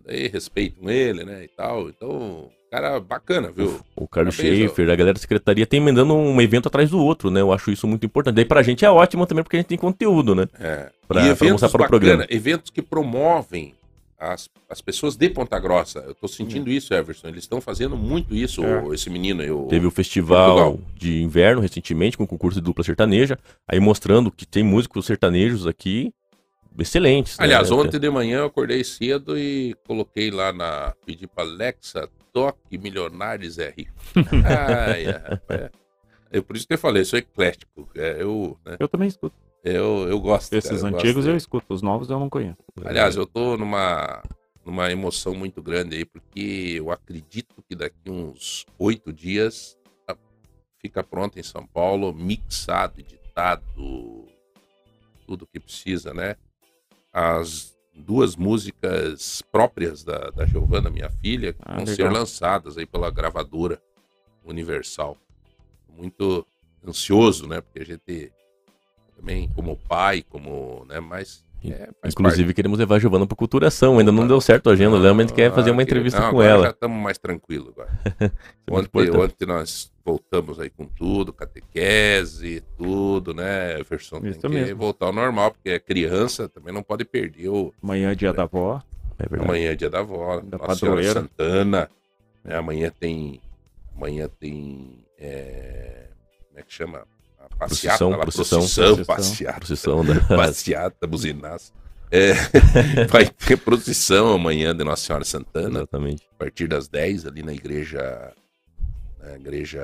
aí 0.07 0.27
respeitam 0.27 0.89
ele, 0.89 1.25
né, 1.25 1.43
e 1.43 1.47
tal. 1.49 1.89
Então, 1.89 2.49
cara 2.71 2.99
bacana, 2.99 3.51
viu? 3.51 3.79
O, 3.95 4.05
o 4.05 4.07
Carlos 4.07 4.35
Schaefer, 4.35 4.89
a 4.89 4.95
galera 4.95 5.13
da 5.13 5.19
secretaria 5.19 5.65
tem 5.65 5.79
emendando 5.79 6.15
um 6.15 6.41
evento 6.41 6.67
atrás 6.67 6.89
do 6.89 6.99
outro, 6.99 7.29
né? 7.29 7.41
Eu 7.41 7.51
acho 7.51 7.71
isso 7.71 7.85
muito 7.85 8.05
importante. 8.05 8.35
Daí 8.35 8.45
pra 8.45 8.63
gente 8.63 8.83
é 8.85 8.89
ótimo 8.89 9.27
também 9.27 9.43
porque 9.43 9.57
a 9.57 9.59
gente 9.59 9.67
tem 9.67 9.77
conteúdo, 9.77 10.33
né? 10.33 10.47
É. 10.59 10.89
Pra, 11.07 11.35
pra 11.35 11.49
mostrar 11.49 11.69
para 11.69 11.83
o 11.83 11.87
programa. 11.87 12.25
Eventos 12.29 12.71
que 12.71 12.81
promovem 12.81 13.75
as, 14.31 14.49
as 14.69 14.81
pessoas 14.81 15.15
de 15.15 15.29
Ponta 15.29 15.59
Grossa. 15.59 15.99
Eu 15.99 16.11
estou 16.11 16.29
sentindo 16.29 16.69
é. 16.69 16.73
isso, 16.73 16.93
Everson. 16.93 17.27
Eles 17.27 17.43
estão 17.43 17.59
fazendo 17.59 17.97
muito 17.97 18.33
isso, 18.33 18.63
é. 18.63 18.93
esse 18.93 19.09
menino. 19.09 19.43
Eu, 19.43 19.67
Teve 19.69 19.85
o 19.85 19.91
festival 19.91 20.55
Portugal. 20.55 20.91
de 20.95 21.21
inverno 21.21 21.61
recentemente, 21.61 22.17
com 22.17 22.23
o 22.23 22.27
concurso 22.27 22.59
de 22.59 22.63
dupla 22.63 22.83
sertaneja, 22.83 23.37
aí 23.67 23.79
mostrando 23.79 24.31
que 24.31 24.45
tem 24.45 24.63
músicos 24.63 25.05
sertanejos 25.05 25.67
aqui 25.67 26.13
excelentes. 26.79 27.37
Né? 27.37 27.45
Aliás, 27.45 27.69
né? 27.69 27.75
ontem 27.75 27.99
de 27.99 28.09
manhã 28.09 28.39
eu 28.39 28.45
acordei 28.45 28.83
cedo 28.83 29.37
e 29.37 29.75
coloquei 29.85 30.31
lá 30.31 30.51
na. 30.51 30.93
pedi 31.05 31.27
para 31.27 31.43
Alexa, 31.43 32.09
toque 32.31 32.77
Milionários 32.77 33.59
é 33.59 33.73
rico. 33.77 33.93
Ai, 34.45 35.05
é, 35.05 35.69
é. 36.31 36.41
por 36.41 36.55
isso 36.55 36.67
que 36.67 36.73
eu 36.73 36.77
falei, 36.79 37.05
sou 37.05 37.19
eclético. 37.19 37.89
É, 37.95 38.21
eu, 38.21 38.57
né? 38.65 38.77
eu 38.79 38.87
também 38.87 39.07
escuto. 39.07 39.35
Eu, 39.63 40.09
eu 40.09 40.19
gosto. 40.19 40.53
Esses 40.53 40.81
cara, 40.81 40.93
eu 40.93 40.97
antigos 40.97 41.25
eu 41.25 41.37
escuto, 41.37 41.73
os 41.73 41.81
novos 41.81 42.09
eu 42.09 42.19
não 42.19 42.29
conheço. 42.29 42.57
Aliás, 42.83 43.15
eu 43.15 43.25
tô 43.25 43.55
numa, 43.55 44.21
numa 44.65 44.91
emoção 44.91 45.33
muito 45.33 45.63
grande 45.63 45.95
aí, 45.95 46.05
porque 46.05 46.75
eu 46.77 46.91
acredito 46.91 47.63
que 47.67 47.73
daqui 47.73 48.09
uns 48.09 48.65
oito 48.77 49.13
dias 49.13 49.77
tá, 50.05 50.17
fica 50.81 51.01
pronto 51.01 51.39
em 51.39 51.43
São 51.43 51.65
Paulo, 51.65 52.13
mixado, 52.13 52.99
editado, 52.99 54.25
tudo 55.25 55.47
que 55.47 55.61
precisa, 55.61 56.13
né? 56.13 56.35
As 57.13 57.73
duas 57.95 58.35
músicas 58.35 59.41
próprias 59.49 60.03
da, 60.03 60.29
da 60.31 60.45
Giovana, 60.45 60.89
minha 60.89 61.09
filha, 61.09 61.53
que 61.53 61.61
ah, 61.63 61.75
vão 61.75 61.85
legal. 61.85 61.95
ser 61.95 62.11
lançadas 62.11 62.77
aí 62.77 62.85
pela 62.85 63.09
gravadora 63.09 63.81
Universal. 64.43 65.17
Muito 65.87 66.45
ansioso, 66.85 67.47
né? 67.47 67.61
Porque 67.61 67.79
a 67.79 67.85
gente 67.85 68.31
também 69.23 69.49
como 69.55 69.77
pai, 69.77 70.21
como, 70.29 70.85
né, 70.89 70.99
mas 70.99 71.45
é, 71.65 71.87
Inclusive, 72.05 72.43
parte. 72.43 72.55
queremos 72.55 72.77
levar 72.77 72.95
a 72.95 72.99
Giovana 72.99 73.25
para 73.25 73.37
Culturação. 73.37 73.97
Ainda 73.97 74.11
não 74.11 74.27
deu 74.27 74.41
certo 74.41 74.69
a 74.69 74.73
agenda, 74.73 74.99
não, 74.99 75.17
a 75.17 75.21
gente 75.21 75.31
quer 75.31 75.49
fazer 75.53 75.71
uma 75.71 75.81
entrevista 75.81 76.19
não, 76.19 76.31
com 76.31 76.41
ela. 76.41 76.63
Já 76.63 76.69
estamos 76.71 77.01
mais 77.01 77.17
tranquilos 77.17 77.69
agora. 77.69 77.89
é 78.67 78.73
ontem, 78.73 79.11
ontem 79.11 79.45
nós 79.45 79.89
voltamos 80.03 80.59
aí 80.59 80.69
com 80.69 80.85
tudo, 80.85 81.31
catequese, 81.31 82.61
tudo, 82.77 83.33
né? 83.33 83.81
Versão 83.89 84.19
tem 84.19 84.33
que 84.33 84.47
mesmo. 84.49 84.77
voltar 84.77 85.05
ao 85.05 85.13
normal, 85.13 85.51
porque 85.51 85.69
é 85.69 85.79
criança, 85.79 86.49
também 86.49 86.73
não 86.73 86.83
pode 86.83 87.05
perder 87.05 87.47
o. 87.47 87.73
Amanhã 87.81 88.11
é 88.11 88.15
dia 88.15 88.29
é, 88.31 88.33
da 88.33 88.43
avó. 88.43 88.83
É. 89.17 89.41
Amanhã 89.41 89.71
é 89.71 89.75
dia 89.75 89.89
da 89.89 89.99
avó. 89.99 90.41
Da 90.41 90.57
Nossa 90.57 90.75
Senhora 90.75 91.13
Santana. 91.13 91.89
Né? 92.43 92.57
Amanhã 92.57 92.91
tem. 92.99 93.39
Amanhã 93.95 94.27
tem. 94.37 95.05
É... 95.17 96.09
Como 96.49 96.59
é 96.59 96.61
que 96.61 96.73
chama? 96.73 97.05
Passeata, 97.55 97.97
procissão, 97.97 98.09
lá, 98.09 98.17
procissão, 98.17 98.59
procissão, 98.59 99.05
passeata, 99.05 99.59
procissão 99.59 100.05
da... 100.05 100.19
passeata, 100.35 101.07
buzinaço. 101.07 101.73
É, 102.11 102.33
vai 103.09 103.25
ter 103.25 103.57
procissão 103.57 104.33
amanhã 104.33 104.75
de 104.75 104.83
Nossa 104.83 105.03
Senhora 105.03 105.25
Santana. 105.25 105.79
Exatamente. 105.79 106.27
A 106.35 106.35
partir 106.37 106.67
das 106.67 106.87
10 106.87 107.25
ali 107.25 107.41
na 107.41 107.53
igreja. 107.53 108.31
Na 109.19 109.35
igreja. 109.35 109.81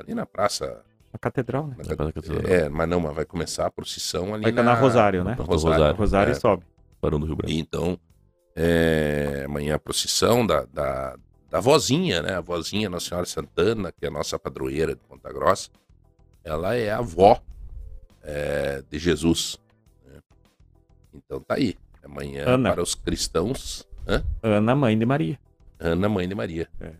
Ali 0.00 0.14
na 0.14 0.24
praça. 0.24 0.80
A 1.12 1.18
catedral, 1.18 1.66
né? 1.66 1.76
Na, 1.78 1.96
catedral. 1.96 2.40
É, 2.46 2.68
mas 2.68 2.88
não, 2.88 3.00
mas 3.00 3.14
vai 3.14 3.24
começar 3.24 3.66
a 3.66 3.70
procissão 3.70 4.32
ali. 4.32 4.44
Vai 4.44 4.52
na, 4.52 4.62
na 4.62 4.74
Rosário, 4.74 5.24
né? 5.24 5.34
Rosário. 5.34 5.76
Rosário, 5.76 5.96
Rosário 5.96 6.30
é, 6.30 6.34
sobe. 6.34 6.64
Barão 7.02 7.18
do 7.18 7.26
Rio 7.26 7.34
Branco. 7.34 7.52
Então, 7.52 7.98
é, 8.54 9.42
amanhã 9.44 9.74
a 9.74 9.78
procissão 9.78 10.46
da, 10.46 10.64
da, 10.72 11.16
da 11.50 11.58
vozinha, 11.58 12.22
né? 12.22 12.34
A 12.34 12.40
vozinha 12.40 12.88
Nossa 12.88 13.08
Senhora 13.08 13.26
Santana, 13.26 13.90
que 13.90 14.04
é 14.04 14.08
a 14.08 14.12
nossa 14.12 14.38
padroeira 14.38 14.94
de 14.94 15.00
Ponta 15.00 15.32
Grossa 15.32 15.68
ela 16.44 16.74
é 16.74 16.90
a 16.90 16.98
avó 16.98 17.40
é, 18.22 18.82
de 18.90 18.98
Jesus. 18.98 19.58
Né? 20.04 20.20
Então 21.14 21.40
tá 21.40 21.54
aí. 21.54 21.76
Amanhã 22.02 22.44
Ana. 22.46 22.72
para 22.72 22.82
os 22.82 22.94
cristãos. 22.94 23.86
Hã? 24.06 24.24
Ana, 24.42 24.74
mãe 24.74 24.98
de 24.98 25.06
Maria. 25.06 25.38
Ana, 25.78 26.08
mãe 26.08 26.28
de 26.28 26.34
Maria. 26.34 26.68
É. 26.80 26.92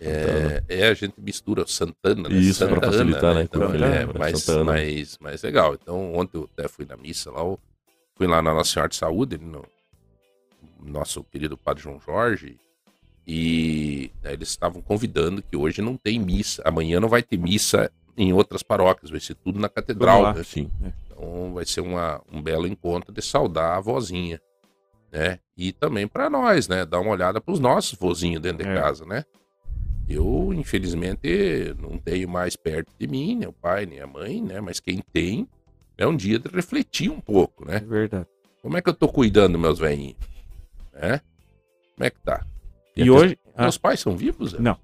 É, 0.00 0.62
é, 0.68 0.88
a 0.88 0.94
gente 0.94 1.14
mistura 1.18 1.66
Santana, 1.66 2.28
né? 2.28 2.36
Isso, 2.36 2.58
Santa 2.58 2.76
pra 2.78 2.90
facilitar, 2.90 3.24
Ana, 3.24 3.34
né? 3.34 3.42
Então, 3.44 3.74
Então, 3.74 3.86
é, 3.86 4.02
é, 4.02 4.18
mais, 4.18 4.40
Santa 4.42 4.60
Ana. 4.60 4.72
mais, 4.72 5.18
mais 5.18 5.42
legal. 5.42 5.74
Então, 5.74 6.14
ontem 6.14 6.36
eu 6.36 6.48
até 6.52 6.68
fui 6.68 6.84
na 6.84 6.96
missa 6.96 7.30
lá, 7.30 7.40
eu 7.40 7.58
fui 8.14 8.26
lá 8.26 8.42
na 8.42 8.52
Nossa 8.52 8.70
Senhora 8.70 8.88
de 8.88 8.96
Saúde, 8.96 9.38
no 9.38 9.64
nosso 10.82 11.24
querido 11.24 11.56
Padre 11.56 11.82
João 11.84 11.98
Jorge, 11.98 12.58
e 13.26 14.10
aí 14.22 14.34
eles 14.34 14.48
estavam 14.48 14.82
convidando 14.82 15.40
que 15.42 15.56
hoje 15.56 15.80
não 15.80 15.96
tem 15.96 16.18
missa, 16.18 16.60
amanhã 16.64 17.00
não 17.00 17.08
vai 17.08 17.22
ter 17.22 17.38
missa 17.38 17.90
em 18.16 18.32
outras 18.32 18.62
paróquias, 18.62 19.10
vai 19.10 19.20
ser 19.20 19.34
tudo 19.34 19.58
na 19.58 19.68
catedral, 19.68 20.22
lá, 20.22 20.34
né? 20.34 20.42
Sim. 20.42 20.70
Então 21.06 21.52
vai 21.54 21.64
ser 21.64 21.80
uma, 21.80 22.20
um 22.32 22.40
belo 22.42 22.66
encontro 22.66 23.12
de 23.12 23.20
saudar 23.22 23.76
a 23.76 23.80
vozinha, 23.80 24.40
né? 25.12 25.38
E 25.56 25.72
também 25.72 26.06
para 26.08 26.28
nós, 26.30 26.68
né? 26.68 26.84
Dar 26.84 27.00
uma 27.00 27.10
olhada 27.12 27.40
para 27.40 27.52
os 27.52 27.60
nossos 27.60 27.98
vozinhos 27.98 28.40
dentro 28.42 28.64
de 28.64 28.70
É. 28.70 28.74
casa, 28.74 29.04
né? 29.04 29.24
Eu, 30.08 30.52
infelizmente, 30.52 31.74
não 31.80 31.96
tenho 31.98 32.28
mais 32.28 32.56
perto 32.56 32.92
de 32.98 33.06
mim, 33.06 33.36
nem 33.36 33.48
o 33.48 33.52
pai, 33.52 33.86
nem 33.86 34.00
a 34.00 34.06
mãe, 34.06 34.42
né? 34.42 34.60
Mas 34.60 34.78
quem 34.78 34.98
tem, 35.12 35.48
é 35.96 36.06
um 36.06 36.14
dia 36.14 36.38
de 36.38 36.48
refletir 36.48 37.10
um 37.10 37.20
pouco, 37.20 37.64
É 37.70 37.74
né? 37.74 37.80
verdade. 37.80 38.26
Como 38.60 38.76
é 38.76 38.82
que 38.82 38.88
eu 38.90 38.94
tô 38.94 39.08
cuidando 39.08 39.52
dos 39.52 39.60
meus 39.62 39.78
velhinhos? 39.78 40.16
Né? 40.92 41.20
Como 41.94 42.06
é 42.06 42.10
que 42.10 42.18
tá? 42.20 42.44
E 42.96 43.10
hoje. 43.10 43.38
ah, 43.56 43.62
Meus 43.62 43.78
pais 43.78 44.00
são 44.00 44.16
vivos? 44.16 44.50
Zé? 44.52 44.58
Não. 44.60 44.76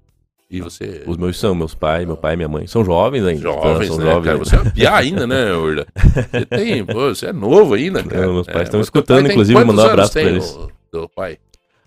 E 0.51 0.59
você... 0.61 1.03
Os 1.07 1.15
meus 1.17 1.39
são, 1.39 1.55
meus 1.55 1.73
pais, 1.73 2.05
meu 2.05 2.17
pai 2.17 2.33
e 2.33 2.37
minha 2.37 2.49
mãe. 2.49 2.67
São 2.67 2.83
jovens 2.83 3.23
ainda. 3.25 3.41
Jovens, 3.41 3.87
são 3.87 3.97
né, 3.97 4.03
jovens 4.11 4.23
cara? 4.25 4.33
ainda. 4.37 4.45
Você 4.45 4.55
é 4.55 4.59
uma 4.59 4.71
piá 4.71 4.95
ainda, 4.97 5.25
né, 5.27 5.53
Urla? 5.53 5.85
Você 5.95 6.45
tem, 6.45 6.83
pô, 6.85 7.07
você 7.15 7.27
é 7.27 7.33
novo 7.33 7.73
ainda, 7.73 8.03
cara. 8.03 8.27
meus 8.27 8.45
pais 8.45 8.59
É, 8.59 8.63
estão 8.63 8.79
teu 8.79 8.81
escutando, 8.81 9.29
inclusive, 9.31 9.63
mandar 9.63 9.83
um 9.83 9.85
abraço 9.91 10.11
pra 10.13 10.21
eles. 10.23 10.59
Teu 10.91 11.07
pai? 11.07 11.37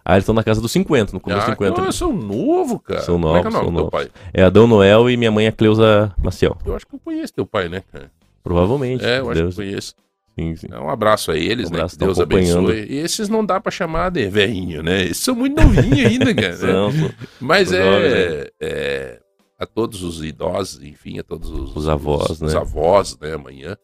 Ah, 0.06 0.14
eles 0.14 0.22
estão 0.22 0.34
na 0.34 0.42
casa 0.44 0.60
dos 0.60 0.70
50, 0.72 1.12
no 1.12 1.20
começo 1.20 1.40
Ah, 1.42 1.44
dos 1.46 1.54
50. 1.54 1.82
pô, 1.82 1.92
são 1.92 2.12
novo, 2.12 2.78
cara. 2.78 3.00
São 3.00 3.20
Como 3.20 3.36
é 3.36 3.40
que 3.40 3.46
é 3.46 3.50
o 3.50 3.52
novos, 3.52 3.66
nome 3.66 3.76
são 3.76 3.84
novos. 3.84 3.90
pai? 3.90 4.08
É 4.32 4.42
Adão 4.42 4.66
Noel 4.66 5.08
e 5.10 5.16
minha 5.16 5.30
mãe 5.30 5.46
é 5.46 5.52
Cleusa 5.52 6.12
Maciel. 6.22 6.56
Eu 6.64 6.74
acho 6.76 6.86
que 6.86 6.94
eu 6.94 7.00
conheço 7.02 7.32
teu 7.32 7.46
pai, 7.46 7.68
né, 7.68 7.82
cara? 7.92 8.10
Provavelmente. 8.42 9.04
É, 9.04 9.20
eu 9.20 9.30
acho 9.30 9.40
Deus. 9.40 9.54
que 9.54 9.60
eu 9.62 9.66
conheço. 9.66 9.94
Sim, 10.39 10.56
sim. 10.56 10.66
É, 10.70 10.78
Um 10.78 10.89
abraço 10.90 11.31
a 11.31 11.36
eles, 11.36 11.69
Um 11.69 11.73
né? 11.73 11.77
abraço, 11.78 11.97
Que 11.98 12.05
Deus 12.05 12.19
abençoe. 12.19 12.86
E 12.90 12.97
esses 12.97 13.28
não 13.28 13.44
dá 13.44 13.61
pra 13.61 13.70
chamar 13.70 14.11
de 14.11 14.27
velhinho, 14.28 14.82
né? 14.82 15.02
Esses 15.05 15.19
são 15.19 15.35
muito 15.35 15.61
novinhos 15.62 16.06
ainda, 16.06 16.35
cara. 16.35 16.48
né? 16.48 16.56
São, 16.56 16.90
Mas 17.40 17.73
é, 17.73 17.82
jovens, 17.82 18.51
é, 18.61 19.20
a 19.59 19.65
todos 19.66 20.02
os 20.02 20.24
idosos, 20.24 20.82
enfim, 20.82 21.19
a 21.19 21.23
todos 21.23 21.51
os, 21.51 21.77
Os 21.77 21.89
avós, 21.89 22.31
os, 22.31 22.40
né? 22.40 22.48
os 22.48 22.55
avós, 22.56 23.16
né, 23.20 23.32
amanhã, 23.35 23.77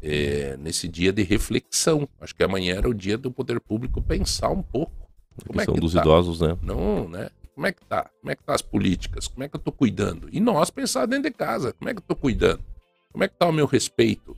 é, 0.00 0.56
nesse 0.58 0.86
dia 0.88 1.12
de 1.12 1.22
reflexão. 1.22 2.08
Acho 2.20 2.34
que 2.34 2.42
amanhã 2.44 2.76
era 2.76 2.88
o 2.88 2.94
dia 2.94 3.18
do 3.18 3.30
poder 3.32 3.58
público 3.60 4.00
pensar 4.00 4.50
um 4.50 4.62
pouco. 4.62 4.92
Como 5.46 5.60
é 5.60 5.64
são 5.64 5.74
que 5.74 5.80
dos 5.80 5.94
tá? 5.94 6.00
idosos, 6.00 6.40
né? 6.40 6.56
Não, 6.62 7.08
né? 7.08 7.28
Como 7.54 7.66
é 7.66 7.72
que 7.72 7.84
tá? 7.84 8.08
Como 8.20 8.30
é 8.30 8.36
que 8.36 8.42
tá 8.44 8.54
as 8.54 8.62
políticas? 8.62 9.26
Como 9.28 9.42
é 9.44 9.48
que 9.48 9.56
eu 9.56 9.60
tô 9.60 9.72
cuidando? 9.72 10.28
E 10.32 10.38
nós 10.40 10.70
pensar 10.70 11.06
dentro 11.06 11.24
de 11.30 11.36
casa, 11.36 11.72
como 11.72 11.88
é 11.90 11.92
que 11.94 11.98
eu 11.98 12.04
tô 12.06 12.14
cuidando? 12.16 12.60
Como 13.12 13.24
é 13.24 13.28
que 13.28 13.34
tá 13.36 13.46
o 13.46 13.52
meu 13.52 13.66
respeito 13.66 14.36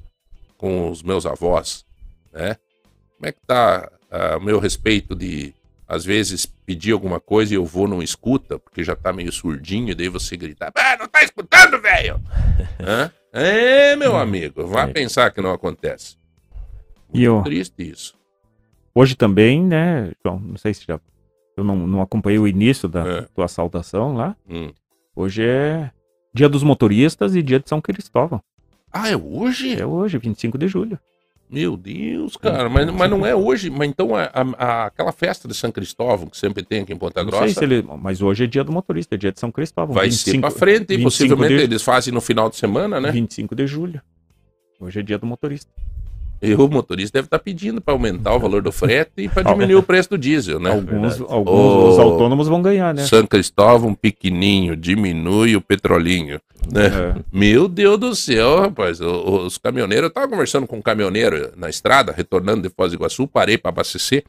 com 0.64 0.88
os 0.88 1.02
meus 1.02 1.26
avós, 1.26 1.84
né? 2.32 2.56
Como 3.18 3.28
é 3.28 3.32
que 3.32 3.40
tá 3.46 3.92
ah, 4.10 4.38
o 4.38 4.40
meu 4.40 4.58
respeito 4.58 5.14
de 5.14 5.52
às 5.86 6.06
vezes 6.06 6.46
pedir 6.46 6.92
alguma 6.92 7.20
coisa 7.20 7.52
e 7.52 7.56
eu 7.56 7.66
vou 7.66 7.86
não 7.86 8.02
escuta, 8.02 8.58
porque 8.58 8.82
já 8.82 8.96
tá 8.96 9.12
meio 9.12 9.30
surdinho, 9.30 9.90
e 9.90 9.94
daí 9.94 10.08
você 10.08 10.38
gritar: 10.38 10.72
"Ah, 10.74 10.96
não 10.98 11.06
tá 11.06 11.22
escutando, 11.22 11.78
velho!" 11.82 12.18
É, 13.36 13.94
meu 13.96 14.16
amigo, 14.16 14.64
vá 14.66 14.82
É. 14.84 14.86
pensar 14.92 15.30
que 15.32 15.40
não 15.42 15.50
acontece. 15.52 16.16
E 17.12 17.28
Muito 17.28 17.40
o- 17.40 17.42
triste 17.44 17.82
isso. 17.90 18.14
Hoje 18.94 19.16
também, 19.16 19.60
né, 19.62 20.12
João? 20.24 20.38
Não 20.38 20.56
sei 20.56 20.72
se 20.72 20.84
já. 20.86 20.98
Eu 21.56 21.64
não, 21.64 21.76
não 21.76 22.00
acompanhei 22.00 22.38
o 22.38 22.46
início 22.48 22.88
da 22.88 23.04
É. 23.06 23.22
tua 23.34 23.48
saudação 23.48 24.14
lá. 24.14 24.34
Hum. 24.48 24.70
Hoje 25.16 25.44
é 25.44 25.90
dia 26.32 26.48
dos 26.48 26.62
motoristas 26.62 27.34
e 27.34 27.42
dia 27.42 27.58
de 27.60 27.68
São 27.68 27.80
Cristóvão. 27.82 28.40
Ah, 28.94 29.10
é 29.10 29.16
hoje? 29.16 29.74
É 29.78 29.84
hoje, 29.84 30.16
25 30.18 30.56
de 30.56 30.68
julho. 30.68 30.98
Meu 31.50 31.76
Deus, 31.76 32.36
cara, 32.36 32.68
mas, 32.68 32.90
mas 32.90 33.10
não 33.10 33.24
é 33.26 33.34
hoje. 33.34 33.68
Mas 33.70 33.88
então 33.88 34.14
a, 34.16 34.30
a- 34.32 34.86
aquela 34.86 35.12
festa 35.12 35.46
de 35.46 35.54
São 35.54 35.70
Cristóvão 35.70 36.26
que 36.26 36.36
sempre 36.38 36.62
tem 36.64 36.80
aqui 36.82 36.92
em 36.92 36.96
Ponta 36.96 37.22
Não 37.22 37.28
Grossa 37.30 37.44
sei 37.44 37.54
se 37.54 37.64
ele. 37.64 37.82
Mas 38.00 38.22
hoje 38.22 38.44
é 38.44 38.46
dia 38.46 38.64
do 38.64 38.72
motorista, 38.72 39.14
é 39.14 39.18
dia 39.18 39.30
de 39.30 39.38
São 39.38 39.52
Cristóvão. 39.52 39.94
vai 39.94 40.10
ser 40.10 40.40
pra 40.40 40.50
frente. 40.50 40.92
e 40.94 40.96
25 40.96 41.02
possivelmente 41.04 41.56
de- 41.56 41.62
eles 41.62 41.82
fazem 41.82 42.14
no 42.14 42.20
final 42.20 42.48
de 42.48 42.56
semana, 42.56 42.98
né? 43.00 43.10
25 43.12 43.54
de 43.54 43.66
julho. 43.66 44.00
Hoje 44.80 45.00
é 45.00 45.02
dia 45.02 45.18
do 45.18 45.26
motorista. 45.26 45.70
E 46.42 46.54
o 46.54 46.68
motorista 46.68 47.18
deve 47.18 47.26
estar 47.26 47.38
pedindo 47.38 47.80
para 47.80 47.94
aumentar 47.94 48.34
o 48.34 48.38
valor 48.38 48.62
do 48.62 48.70
frete 48.70 49.12
e 49.16 49.28
para 49.28 49.42
diminuir 49.42 49.76
o 49.76 49.82
preço 49.82 50.10
do 50.10 50.18
diesel, 50.18 50.60
né? 50.60 50.70
alguns 50.70 51.20
alguns 51.20 51.94
os 51.94 51.98
autônomos 51.98 52.48
vão 52.48 52.60
ganhar, 52.60 52.92
né? 52.92 53.04
São 53.04 53.26
Cristóvão 53.26 53.94
pequenininho, 53.94 54.76
diminui 54.76 55.56
o 55.56 55.60
petrolinho. 55.60 56.40
Né? 56.70 56.86
É. 56.86 57.14
Meu 57.32 57.68
Deus 57.68 57.98
do 57.98 58.14
céu, 58.14 58.60
rapaz. 58.60 59.00
Os 59.00 59.58
caminhoneiros, 59.58 60.08
eu 60.08 60.12
tava 60.12 60.28
conversando 60.28 60.66
com 60.66 60.76
um 60.76 60.82
caminhoneiro 60.82 61.52
na 61.56 61.68
estrada, 61.70 62.12
retornando 62.12 62.62
de 62.62 62.74
Foz 62.74 62.92
do 62.92 62.96
Iguaçu, 62.96 63.26
parei 63.26 63.56
para 63.56 63.70
abastecer. 63.70 64.24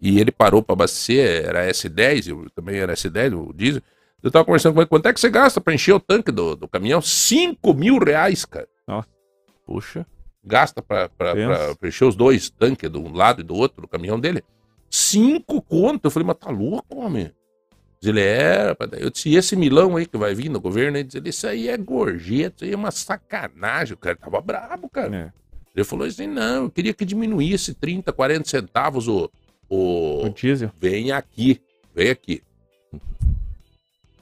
E 0.00 0.18
ele 0.18 0.32
parou 0.32 0.62
para 0.62 0.72
abastecer, 0.72 1.44
era 1.46 1.68
S10, 1.70 2.28
eu 2.28 2.46
também 2.54 2.76
era 2.76 2.94
S10, 2.94 3.38
o 3.38 3.52
diesel. 3.52 3.82
Eu 4.22 4.30
tava 4.30 4.44
conversando 4.44 4.74
com 4.74 4.80
ele, 4.80 4.88
quanto 4.88 5.06
é 5.06 5.12
que 5.12 5.20
você 5.20 5.28
gasta 5.28 5.60
para 5.60 5.74
encher 5.74 5.92
o 5.92 6.00
tanque 6.00 6.30
do, 6.30 6.54
do 6.54 6.68
caminhão? 6.68 7.00
5 7.00 7.74
mil 7.74 7.98
reais, 7.98 8.44
cara. 8.44 8.68
Puxa. 9.66 10.06
Gasta 10.44 10.82
para 10.82 11.08
Pensa. 11.08 11.76
encher 11.84 12.04
os 12.04 12.16
dois 12.16 12.50
tanques, 12.50 12.90
de 12.90 12.98
um 12.98 13.12
lado 13.14 13.40
e 13.40 13.44
do 13.44 13.54
outro, 13.54 13.82
do 13.82 13.88
caminhão 13.88 14.18
dele. 14.18 14.42
Cinco 14.90 15.62
conto. 15.62 16.06
Eu 16.06 16.10
falei, 16.10 16.26
mas 16.26 16.36
tá 16.36 16.50
louco, 16.50 16.98
homem? 16.98 17.30
Diz 18.00 18.08
ele, 18.08 18.20
é, 18.20 18.76
eu 18.98 19.10
disse, 19.10 19.28
e 19.28 19.36
esse 19.36 19.54
milão 19.54 19.96
aí 19.96 20.06
que 20.06 20.18
vai 20.18 20.34
vir 20.34 20.48
no 20.48 20.60
governo? 20.60 20.96
Ele 20.96 21.04
diz, 21.04 21.14
ele, 21.14 21.30
isso 21.30 21.46
aí 21.46 21.68
é 21.68 21.76
gorjeta, 21.76 22.56
isso 22.56 22.64
aí 22.64 22.72
é 22.72 22.76
uma 22.76 22.90
sacanagem. 22.90 23.94
O 23.94 23.96
cara 23.96 24.16
tava 24.16 24.40
brabo, 24.40 24.88
cara. 24.88 25.16
É. 25.16 25.32
Ele 25.74 25.84
falou 25.84 26.06
assim, 26.06 26.26
não, 26.26 26.64
eu 26.64 26.70
queria 26.70 26.92
que 26.92 27.04
diminuísse 27.04 27.74
30, 27.74 28.12
40 28.12 28.48
centavos 28.48 29.06
o... 29.06 29.30
o... 29.68 30.26
O 30.26 30.28
diesel. 30.30 30.72
Vem 30.80 31.12
aqui, 31.12 31.62
vem 31.94 32.10
aqui. 32.10 32.42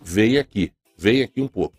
Vem 0.02 0.38
aqui, 0.38 0.72
vem 0.96 1.22
aqui 1.22 1.40
um 1.40 1.48
pouco. 1.48 1.74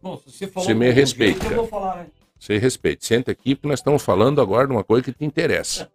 Bom, 0.00 0.16
se 0.18 0.30
você 0.30 0.46
falou 0.46 0.68
Você 0.68 0.74
me 0.74 0.90
respeita, 0.90 1.40
jeito. 1.40 1.52
Eu 1.52 1.56
vou 1.62 1.66
falar, 1.66 1.96
né? 1.96 2.06
Você 2.44 2.58
respeite. 2.58 3.06
Senta 3.06 3.32
aqui, 3.32 3.54
porque 3.54 3.68
nós 3.68 3.78
estamos 3.78 4.02
falando 4.02 4.38
agora 4.38 4.66
de 4.66 4.72
uma 4.74 4.84
coisa 4.84 5.02
que 5.02 5.12
te 5.12 5.24
interessa. 5.24 5.88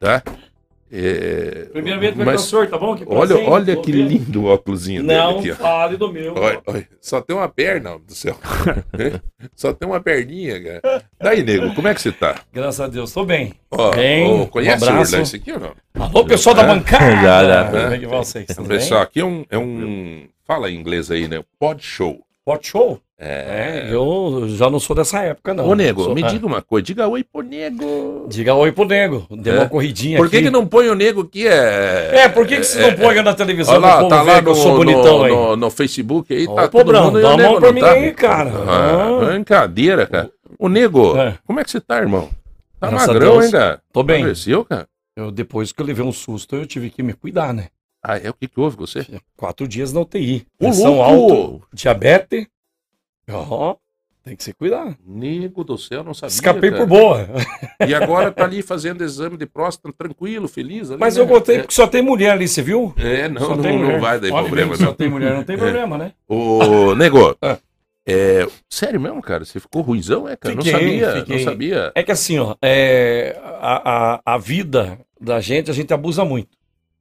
Tá? 0.00 0.20
É, 0.90 1.68
Primeiramente, 1.70 2.16
mas 2.16 2.24
professor, 2.26 2.66
tá 2.66 2.76
bom? 2.76 2.96
Que 2.96 3.04
olha, 3.06 3.28
prazer, 3.28 3.48
olha 3.48 3.76
que 3.76 3.92
vendo. 3.92 4.08
lindo 4.08 4.42
o 4.42 4.46
óculosinho 4.46 5.02
dele 5.06 5.18
Não 5.18 5.38
aqui. 5.38 5.52
ó. 5.52 5.54
fale 5.54 5.96
do 5.96 6.12
meu. 6.12 6.34
Olha, 6.34 6.60
olha, 6.66 6.88
só 7.00 7.20
tem 7.20 7.36
uma 7.36 7.48
perna 7.48 7.96
do 7.96 8.12
céu. 8.12 8.36
só 9.54 9.72
tem 9.72 9.88
uma 9.88 10.00
perninha, 10.00 10.80
cara. 10.80 11.04
Daí, 11.20 11.44
nego, 11.44 11.72
como 11.74 11.86
é 11.86 11.94
que 11.94 12.00
você 12.00 12.10
tá? 12.10 12.40
Graças 12.52 12.80
a 12.80 12.88
Deus, 12.88 13.12
tô 13.12 13.24
bem. 13.24 13.54
Ó, 13.70 13.90
Bem, 13.94 14.42
ó, 14.42 14.46
conhece 14.46 14.82
um 14.82 14.86
o 14.86 14.90
abraço. 14.90 15.12
Urla 15.12 15.22
esse 15.22 15.36
aqui 15.36 15.52
ou 15.52 15.60
não? 15.60 15.74
Alô, 15.94 16.24
pessoal 16.24 16.56
da 16.56 16.64
bancada! 16.64 17.04
Já, 17.22 17.44
já. 17.44 17.64
Como 17.70 17.94
é 17.94 17.98
que 17.98 18.06
vocês? 18.06 18.46
Pessoal, 18.66 19.02
aqui 19.02 19.20
é 19.20 19.24
um, 19.24 19.44
é 19.48 19.58
um. 19.58 20.26
Fala 20.44 20.70
em 20.70 20.74
inglês 20.74 21.08
aí, 21.10 21.28
né? 21.28 21.44
Pod 21.60 21.80
show. 21.84 22.24
Pode 22.44 22.66
show? 22.66 23.00
É. 23.20 23.86
É, 23.88 23.92
eu 23.92 24.44
já 24.50 24.70
não 24.70 24.78
sou 24.78 24.94
dessa 24.94 25.20
época, 25.20 25.52
não. 25.52 25.66
Ô, 25.66 25.74
nego, 25.74 26.04
Sou- 26.04 26.14
me 26.14 26.22
ah, 26.22 26.28
diga 26.28 26.46
uma 26.46 26.62
coisa. 26.62 26.84
Diga 26.84 27.08
oi 27.08 27.24
pro 27.24 27.42
nego. 27.42 28.26
Diga 28.28 28.54
oi 28.54 28.70
pro 28.70 28.84
nego. 28.84 29.26
Deu 29.28 29.54
É. 29.54 29.58
uma 29.58 29.68
corridinha 29.68 30.18
Por 30.18 30.30
que, 30.30 30.36
aqui. 30.36 30.44
que 30.46 30.50
não 30.52 30.64
põe 30.64 30.88
o 30.88 30.94
nego 30.94 31.24
que 31.24 31.46
é. 31.48 32.10
É, 32.14 32.28
por 32.28 32.46
que, 32.46 32.58
que 32.58 32.64
você 32.64 32.80
não 32.90 32.96
põe 32.96 33.20
na 33.20 33.34
televisão 33.34 33.74
Olha 33.74 33.80
lá, 33.86 34.08
tá 34.08 34.22
lá 34.22 34.40
no, 34.40 34.54
bonitão 34.54 35.18
no, 35.18 35.24
aí? 35.24 35.32
no, 35.32 35.56
no 35.56 35.70
Facebook 35.70 36.32
aí, 36.32 36.46
tá 36.46 36.68
pô, 36.68 36.78
todo 36.78 36.86
Brão, 36.86 37.06
mundo. 37.06 37.20
dá 37.20 37.30
o 37.30 37.34
uma 37.34 37.42
mão 37.42 37.60
pra 37.60 37.72
mim 37.72 37.80
tá? 37.80 37.90
aí, 37.90 38.12
cara. 38.12 38.52
Ah, 38.68 39.18
Ah. 39.20 39.24
brincadeira, 39.32 40.06
cara. 40.06 40.30
Ô, 40.56 40.68
nego, 40.68 41.16
É. 41.18 41.34
como 41.44 41.58
é 41.58 41.64
que 41.64 41.70
você 41.72 41.80
tá, 41.80 41.98
irmão? 41.98 42.28
Tá 42.78 42.88
Graças 42.88 43.08
magrão, 43.08 43.42
hein, 43.42 43.50
cara? 43.50 43.80
Tô 43.92 44.04
bem. 44.04 44.18
Emagreceu, 44.20 44.64
cara? 44.64 44.86
Eu, 45.16 45.32
depois 45.32 45.72
que 45.72 45.82
eu 45.82 45.86
levei 45.86 46.04
um 46.04 46.12
susto, 46.12 46.54
eu 46.54 46.64
tive 46.64 46.88
que 46.88 47.02
me 47.02 47.12
cuidar, 47.12 47.52
né? 47.52 47.66
Ah, 48.00 48.16
é 48.16 48.30
o 48.30 48.32
que 48.34 48.46
que 48.46 48.60
houve 48.60 48.76
com 48.76 48.86
você? 48.86 49.04
Quatro 49.36 49.66
dias 49.66 49.92
na 49.92 50.00
UTI. 50.02 50.46
Ô, 50.60 50.66
Pressão 50.66 50.94
louco! 50.94 51.32
alta, 51.34 51.64
diabetes. 51.72 52.46
Ó, 53.30 53.76
tem 54.24 54.36
que 54.36 54.44
se 54.44 54.52
cuidar. 54.52 54.96
Nego 55.06 55.64
do 55.64 55.78
céu, 55.78 56.02
não 56.04 56.12
sabia, 56.14 56.34
Escapei 56.34 56.70
cara. 56.70 56.82
por 56.82 56.88
boa. 56.88 57.28
E 57.86 57.94
agora 57.94 58.30
tá 58.30 58.44
ali 58.44 58.60
fazendo 58.62 59.02
exame 59.02 59.36
de 59.36 59.46
próstata, 59.46 59.94
tranquilo, 59.96 60.46
feliz. 60.48 60.90
ali, 60.90 61.00
Mas 61.00 61.16
né? 61.16 61.22
eu 61.22 61.26
contei 61.26 61.58
porque 61.60 61.74
só 61.74 61.86
tem 61.86 62.02
mulher 62.02 62.32
ali, 62.32 62.46
você 62.48 62.60
viu? 62.62 62.92
É, 62.96 63.20
é, 63.22 63.28
não, 63.28 63.56
não, 63.56 63.78
não 63.78 64.00
vai 64.00 64.20
dar 64.20 64.28
problema, 64.28 64.76
não. 64.76 64.86
Só 64.88 64.92
tem 64.92 65.08
mulher, 65.08 65.34
não 65.34 65.44
tem 65.44 65.56
É. 65.56 65.58
problema, 65.58 65.96
né? 65.96 66.12
Ô, 66.28 66.94
nego, 66.94 67.36
Ah. 67.40 67.56
é, 68.06 68.46
sério 68.68 69.00
mesmo, 69.00 69.22
cara? 69.22 69.44
Você 69.44 69.58
ficou 69.60 69.80
ruizão, 69.82 70.28
é, 70.28 70.36
cara? 70.36 70.54
não 70.54 70.62
Fiquei, 70.62 70.78
sabia, 70.80 71.12
fiquei. 71.20 71.36
não 71.36 71.44
sabia. 71.44 71.92
É 71.94 72.02
que 72.02 72.12
assim, 72.12 72.38
ó, 72.38 72.54
é, 72.62 73.38
a, 73.60 74.14
a, 74.26 74.34
a 74.34 74.38
vida 74.38 74.98
da 75.20 75.40
gente, 75.40 75.70
a 75.70 75.74
gente 75.74 75.92
abusa 75.94 76.24
muito. 76.24 76.57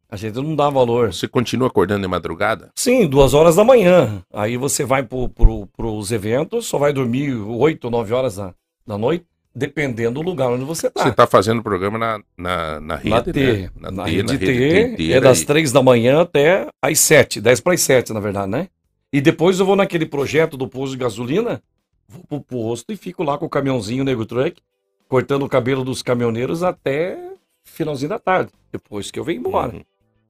A 0.09 0.15
gente 0.15 0.35
não 0.35 0.55
dá 0.55 0.69
valor. 0.69 1.13
Você 1.13 1.27
continua 1.27 1.67
acordando 1.67 2.01
de 2.01 2.07
madrugada? 2.07 2.71
Sim, 2.75 3.05
duas 3.07 3.33
horas 3.33 3.57
da 3.57 3.63
manhã. 3.63 4.23
Aí 4.33 4.55
você 4.55 4.85
vai 4.85 5.03
pro, 5.03 5.27
pro, 5.27 5.67
pros 5.67 6.11
eventos, 6.11 6.65
só 6.65 6.77
vai 6.77 6.93
dormir 6.93 7.33
oito, 7.33 7.89
nove 7.89 8.13
horas 8.13 8.37
da, 8.37 8.53
da 8.85 8.97
noite, 8.97 9.25
dependendo 9.53 10.21
do 10.21 10.21
lugar 10.21 10.49
onde 10.49 10.63
você 10.63 10.89
tá. 10.89 11.03
Você 11.03 11.11
tá 11.11 11.27
fazendo 11.27 11.61
programa 11.61 11.97
na, 11.97 12.21
na, 12.37 12.79
na 12.79 12.95
rede, 12.95 13.09
na 13.09 13.21
T, 13.21 13.31
né? 13.33 13.69
na, 13.75 14.03
T, 14.05 14.11
rede 14.11 14.33
na 14.33 14.39
T, 14.39 14.45
rede 14.45 14.75
é 14.75 14.87
inteira 14.93 15.21
das 15.21 15.41
três 15.43 15.71
da 15.73 15.83
manhã 15.83 16.21
até 16.21 16.67
às 16.81 16.99
sete, 16.99 17.41
dez 17.41 17.59
para 17.59 17.73
as 17.73 17.81
sete, 17.81 18.13
na 18.13 18.21
verdade, 18.21 18.49
né? 18.49 18.69
E 19.11 19.19
depois 19.19 19.59
eu 19.59 19.65
vou 19.65 19.75
naquele 19.75 20.05
projeto 20.05 20.55
do 20.55 20.69
posto 20.69 20.93
de 20.93 20.99
gasolina, 20.99 21.61
vou 22.07 22.23
pro 22.23 22.41
posto 22.41 22.93
e 22.93 22.95
fico 22.95 23.23
lá 23.23 23.37
com 23.37 23.45
o 23.45 23.49
caminhãozinho 23.49 24.05
Nego 24.05 24.25
Truck, 24.25 24.61
cortando 25.09 25.43
o 25.43 25.49
cabelo 25.49 25.83
dos 25.83 26.01
caminhoneiros 26.01 26.63
até 26.63 27.17
finalzinho 27.65 28.09
da 28.09 28.19
tarde, 28.19 28.51
depois 28.71 29.11
que 29.11 29.19
eu 29.19 29.23
venho 29.23 29.39
embora. 29.39 29.75
Uhum. 29.75 29.81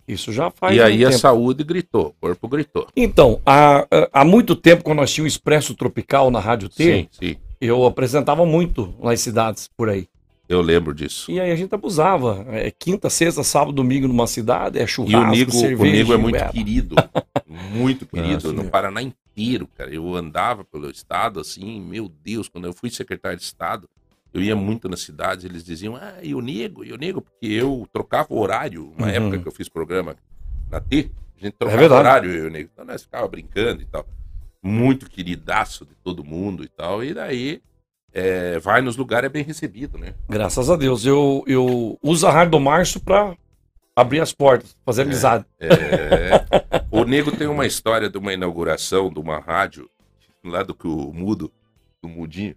Isso 0.08 0.32
já 0.32 0.50
faz 0.50 0.76
E 0.76 0.80
um 0.80 0.84
aí 0.86 1.04
a 1.06 1.10
tempo. 1.10 1.20
saúde 1.20 1.64
gritou, 1.64 2.08
o 2.08 2.14
corpo 2.22 2.48
gritou. 2.48 2.88
Então, 2.96 3.42
há, 3.46 3.86
há 4.14 4.24
muito 4.24 4.56
tempo, 4.56 4.84
quando 4.84 4.98
nós 5.00 5.12
tínhamos 5.14 5.34
o 5.34 5.36
Expresso 5.36 5.76
Tropical 5.76 6.32
na 6.32 6.40
Rádio 6.40 6.70
T, 6.70 6.84
Sim, 6.84 7.08
sim. 7.12 7.36
eu 7.60 7.86
apresentava 7.86 8.46
muito 8.46 8.94
nas 9.04 9.20
cidades 9.20 9.70
por 9.76 9.90
aí. 9.90 10.08
Eu 10.48 10.62
lembro 10.62 10.94
disso. 10.96 11.30
E 11.30 11.42
aí 11.42 11.52
a 11.52 11.56
gente 11.58 11.76
abusava. 11.76 12.46
É 12.52 12.72
quinta, 12.72 13.10
sexta, 13.10 13.44
sábado, 13.44 13.74
domingo 13.74 14.08
numa 14.08 14.28
cidade, 14.28 14.80
é 14.80 14.84
E 14.84 14.88
churrasco, 14.88 15.28
o 15.28 15.36
Nego, 15.36 15.52
o 15.52 15.54
cerveja. 15.60 15.92
Nego 15.98 16.14
é 16.14 16.18
muito 16.18 16.50
querido. 16.52 16.96
Muito 17.46 18.06
querido. 18.08 18.54
no 18.54 18.64
Paraná 18.70 19.02
inteiro, 19.02 19.68
cara. 19.78 19.94
Eu 19.94 20.16
andava 20.16 20.64
pelo 20.64 20.90
estado, 20.90 21.42
assim, 21.42 21.82
meu 21.82 22.08
Deus, 22.24 22.48
quando 22.48 22.64
eu 22.66 22.72
fui 22.74 22.90
secretário 22.90 23.38
de 23.38 23.44
Estado, 23.44 23.90
eu 24.38 24.44
ia 24.44 24.56
muito 24.56 24.88
nas 24.90 25.02
cidades, 25.02 25.44
eles 25.46 25.64
diziam, 25.64 25.96
ah, 25.96 26.16
e 26.22 26.34
o 26.36 26.42
Nego, 26.42 26.84
e 26.86 26.94
o 26.94 26.98
Nego, 26.98 27.22
porque 27.22 27.48
eu 27.48 27.88
trocava 27.92 28.28
o 28.34 28.40
horário, 28.40 28.92
uma 28.98 29.08
Uhum. 29.08 29.14
época 29.14 29.40
que 29.40 29.48
eu 29.48 29.52
fiz 29.52 29.68
programa 29.70 30.16
na 30.70 30.80
T, 30.80 31.10
a 31.38 31.40
gente 31.46 31.54
É 31.54 31.58
trocava 31.58 31.80
verdade. 31.80 32.00
horário, 32.02 32.32
eu 32.32 32.44
e 32.46 32.48
o 32.48 32.52
Nego. 32.52 32.70
Então 32.74 32.86
nós 32.86 33.04
ficava 33.04 33.28
brincando 33.28 33.82
e 33.82 33.86
tal. 33.86 34.06
Muito 34.64 35.10
queridaço 35.10 35.86
de 35.86 35.94
todo 36.04 36.24
mundo 36.24 36.64
e 36.64 36.68
tal. 36.68 37.04
E 37.04 37.14
daí, 37.14 37.62
é, 38.14 38.58
vai 38.60 38.82
nos 38.82 38.98
lugares 38.98 39.28
é 39.28 39.30
bem 39.30 39.44
recebido, 39.44 39.98
né? 39.98 40.14
Graças 40.28 40.70
a 40.70 40.76
Deus. 40.76 41.06
Eu, 41.06 41.44
eu 41.48 41.98
uso 42.02 42.26
a 42.28 42.32
Rádio 42.32 42.52
do 42.52 42.60
Março 42.60 43.00
pra 43.00 43.36
abrir 43.96 44.20
as 44.20 44.34
portas, 44.34 44.76
fazer 44.86 45.04
amizade. 45.04 45.46
É, 45.60 45.70
o 46.92 47.04
Nego 47.04 47.32
tem 47.32 47.48
uma 47.48 47.66
história 47.66 48.10
de 48.10 48.18
uma 48.18 48.34
inauguração 48.34 49.10
de 49.12 49.20
uma 49.20 49.40
rádio 49.40 49.90
lá 50.44 50.64
do 50.64 50.74
que 50.74 50.88
o 50.88 51.12
Mudo, 51.14 51.52
do 52.02 52.08
Mudinho, 52.10 52.56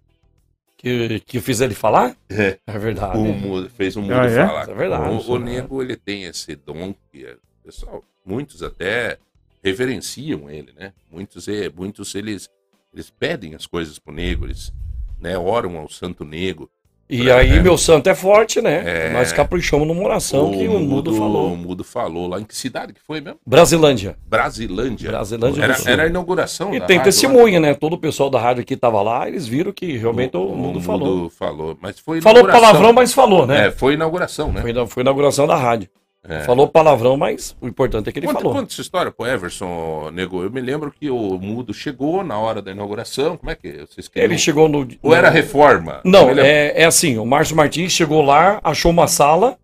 Que, 0.81 1.19
que 1.19 1.39
fiz 1.39 1.61
ele 1.61 1.75
falar? 1.75 2.17
É. 2.27 2.57
É 2.65 2.79
verdade. 2.79 3.15
o 3.15 3.23
Mudo 3.33 3.69
fez 3.69 3.95
o 3.95 4.01
Mudo 4.01 4.13
Ah, 4.15 4.25
é? 4.25 4.47
falar. 4.47 4.67
É 4.67 4.73
verdade. 4.73 5.13
O, 5.29 5.31
o 5.33 5.37
Nego 5.37 5.83
ele 5.83 5.95
tem 5.95 6.23
esse 6.23 6.55
dom 6.55 6.95
que 7.11 7.23
é, 7.23 7.35
pessoal, 7.63 8.03
muitos 8.25 8.63
até 8.63 9.19
reverenciam 9.63 10.49
ele, 10.49 10.71
né? 10.73 10.91
Muitos, 11.11 11.47
é, 11.47 11.69
muitos 11.69 12.15
eles, 12.15 12.49
eles 12.91 13.11
pedem 13.11 13.53
as 13.53 13.67
coisas 13.67 13.99
pro 13.99 14.11
Nego, 14.11 14.45
eles 14.45 14.73
né, 15.19 15.37
oram 15.37 15.77
ao 15.77 15.87
Santo 15.87 16.25
Nego. 16.25 16.67
E 17.13 17.29
aí, 17.29 17.57
É. 17.57 17.59
meu 17.61 17.77
santo 17.77 18.07
é 18.09 18.15
forte, 18.15 18.61
né? 18.61 18.83
É. 18.85 19.09
Nós 19.13 19.33
caprichamos 19.33 19.85
numa 19.85 20.01
oração 20.01 20.49
que 20.51 20.65
o 20.65 20.79
Mudo 20.79 21.11
O 21.11 21.15
falou. 21.15 21.55
Mudo 21.57 21.83
falou 21.83 22.25
lá 22.27 22.39
em 22.39 22.45
que 22.45 22.55
cidade 22.55 22.93
que 22.93 23.01
foi 23.01 23.19
mesmo? 23.19 23.37
Brasilândia. 23.45 24.15
Brasilândia. 24.25 25.09
Brasilândia 25.09 25.61
Era, 25.63 25.75
era 25.85 26.03
a 26.03 26.07
inauguração 26.07 26.73
E 26.73 26.79
tem 26.79 26.97
rádio 26.97 27.11
testemunha, 27.11 27.59
né? 27.59 27.73
Todo 27.73 27.93
o 27.93 27.97
pessoal 27.97 28.29
da 28.29 28.39
rádio 28.39 28.63
que 28.63 28.77
tava 28.77 29.01
lá, 29.01 29.27
eles 29.27 29.45
viram 29.45 29.73
que 29.73 29.97
realmente 29.97 30.37
o, 30.37 30.55
Mudo 30.55 30.79
falou. 30.79 31.29
falou. 31.29 31.77
Mas 31.81 31.99
foi 31.99 32.21
Falou 32.21 32.47
palavrão, 32.47 32.93
mas 32.93 33.13
falou, 33.13 33.45
né? 33.45 33.67
É, 33.67 33.71
foi 33.71 33.95
inauguração, 33.95 34.51
né? 34.51 34.61
Foi, 34.61 34.87
foi 34.87 35.03
inauguração 35.03 35.45
da 35.45 35.55
rádio. 35.57 35.89
É. 36.23 36.41
Falou 36.41 36.67
palavrão, 36.67 37.17
mas 37.17 37.55
o 37.59 37.67
importante 37.67 38.07
é 38.07 38.11
que 38.11 38.19
ele 38.19 38.27
Conta, 38.27 38.39
falou. 38.39 38.53
conta 38.53 38.71
essa 38.71 38.81
história 38.81 39.11
pro 39.11 39.25
Everson, 39.25 40.11
nego. 40.11 40.43
Eu 40.43 40.51
me 40.51 40.61
lembro 40.61 40.91
que 40.91 41.09
o 41.09 41.37
Mudo 41.39 41.73
chegou 41.73 42.23
na 42.23 42.37
hora 42.37 42.61
da 42.61 42.71
inauguração. 42.71 43.37
Como 43.37 43.49
é 43.49 43.55
que 43.55 43.85
vocês 43.87 44.07
queriam? 44.07 44.25
Ele 44.29 44.37
chegou 44.37 44.69
no. 44.69 44.87
Ou 45.01 45.15
era 45.15 45.31
reforma? 45.31 45.99
Não, 46.05 46.29
é, 46.29 46.73
é 46.81 46.85
assim, 46.85 47.17
o 47.17 47.25
Márcio 47.25 47.55
Martins 47.55 47.91
chegou 47.91 48.21
lá, 48.21 48.59
achou 48.63 48.91
uma 48.91 49.07
sala 49.07 49.57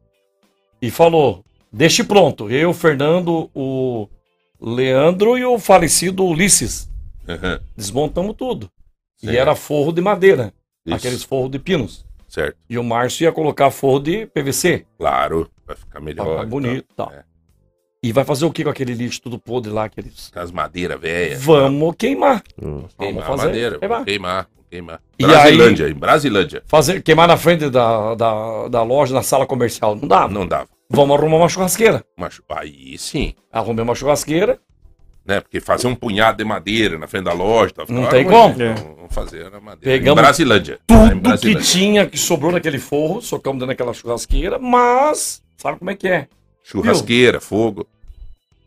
e 0.81 0.89
falou, 0.89 1.45
deixe 1.71 2.03
pronto. 2.03 2.49
Eu, 2.49 2.71
o 2.71 2.73
Fernando, 2.73 3.51
o 3.53 4.07
Leandro 4.59 5.37
e 5.37 5.45
o 5.45 5.59
falecido 5.59 6.25
Ulisses. 6.25 6.89
Aham, 7.29 7.59
Desmontamos 7.75 8.35
tudo. 8.35 8.67
Sim. 9.17 9.29
E 9.29 9.37
era 9.37 9.53
forro 9.55 9.91
de 9.91 10.01
madeira, 10.01 10.51
isso, 10.85 10.95
aqueles 10.95 11.21
forros 11.23 11.51
de 11.51 11.59
pinos. 11.59 12.03
Certo, 12.27 12.57
E 12.69 12.77
o 12.77 12.83
Márcio 12.83 13.23
ia 13.23 13.31
colocar 13.31 13.71
forro 13.71 13.99
de 13.99 14.25
PVC, 14.27 14.85
claro. 14.97 15.49
Vai 15.65 15.75
ficar 15.75 15.99
melhor. 16.01 16.27
ficar 16.27 16.45
bonito 16.45 16.85
e 16.91 16.95
tal. 16.95 17.11
É. 17.11 17.23
E 18.03 18.11
vai 18.11 18.23
fazer 18.23 18.45
o 18.45 18.51
que 18.51 18.63
com 18.63 18.69
aquele 18.69 18.93
lixo 18.93 19.21
tudo 19.21 19.39
podre 19.39 19.71
lá? 19.71 19.85
Aqueles... 19.85 20.29
Com 20.29 20.39
as 20.39 20.51
madeiras 20.51 20.99
velhas. 20.99 21.43
Vamos 21.43 21.95
queimar. 21.97 22.43
Queimar 22.43 22.89
Vamos 22.97 23.23
a 23.23 23.25
fazer. 23.25 23.45
madeira. 23.47 23.79
Queimar. 23.79 23.97
Vamos 23.97 24.05
queimar. 24.05 24.43
vamos 24.43 24.67
Queimar. 24.69 25.01
E 25.17 25.25
Brasilândia, 25.25 25.89
em 25.89 25.93
Brasilândia. 25.93 26.63
Fazer, 26.67 27.01
queimar 27.01 27.27
na 27.27 27.37
frente 27.37 27.69
da, 27.69 28.15
da, 28.15 28.67
da 28.67 28.83
loja, 28.83 29.13
na 29.13 29.23
sala 29.23 29.45
comercial. 29.45 29.95
Não 29.95 30.07
dá. 30.07 30.27
Não 30.27 30.45
dava. 30.45 30.67
Vamos 30.89 31.17
arrumar 31.17 31.37
uma 31.37 31.49
churrasqueira. 31.49 32.03
Mas 32.17 32.39
aí 32.49 32.97
sim. 32.97 33.33
Arrumei 33.51 33.83
uma 33.83 33.95
churrasqueira. 33.95 34.59
Né? 35.27 35.41
Porque 35.41 35.59
fazer 35.59 35.87
um 35.87 35.95
punhado 35.95 36.37
de 36.37 36.45
madeira 36.45 36.97
na 36.97 37.05
frente 37.05 37.25
da 37.25 37.33
loja. 37.33 37.73
Tá, 37.73 37.83
Não 37.89 38.07
tem 38.07 38.23
como. 38.25 38.61
É. 38.61 38.73
Vamos 38.75 39.13
fazer 39.13 39.51
na 39.51 39.59
madeira. 39.59 39.99
Pegamos 39.99 40.17
em 40.17 40.23
Brasilândia. 40.23 40.79
Lá 40.89 40.97
em 40.97 41.09
Tudo 41.09 41.15
que 41.15 41.19
Brasilândia. 41.21 41.61
tinha 41.63 42.05
que 42.07 42.17
sobrou 42.17 42.51
naquele 42.51 42.79
forro, 42.79 43.21
socamos 43.21 43.59
dentro 43.59 43.67
daquela 43.67 43.93
churrasqueira, 43.93 44.57
mas 44.57 45.43
sabe 45.57 45.79
como 45.79 45.91
é 45.91 45.95
que 45.95 46.07
é? 46.07 46.27
Churrasqueira, 46.63 47.41
fogo, 47.41 47.85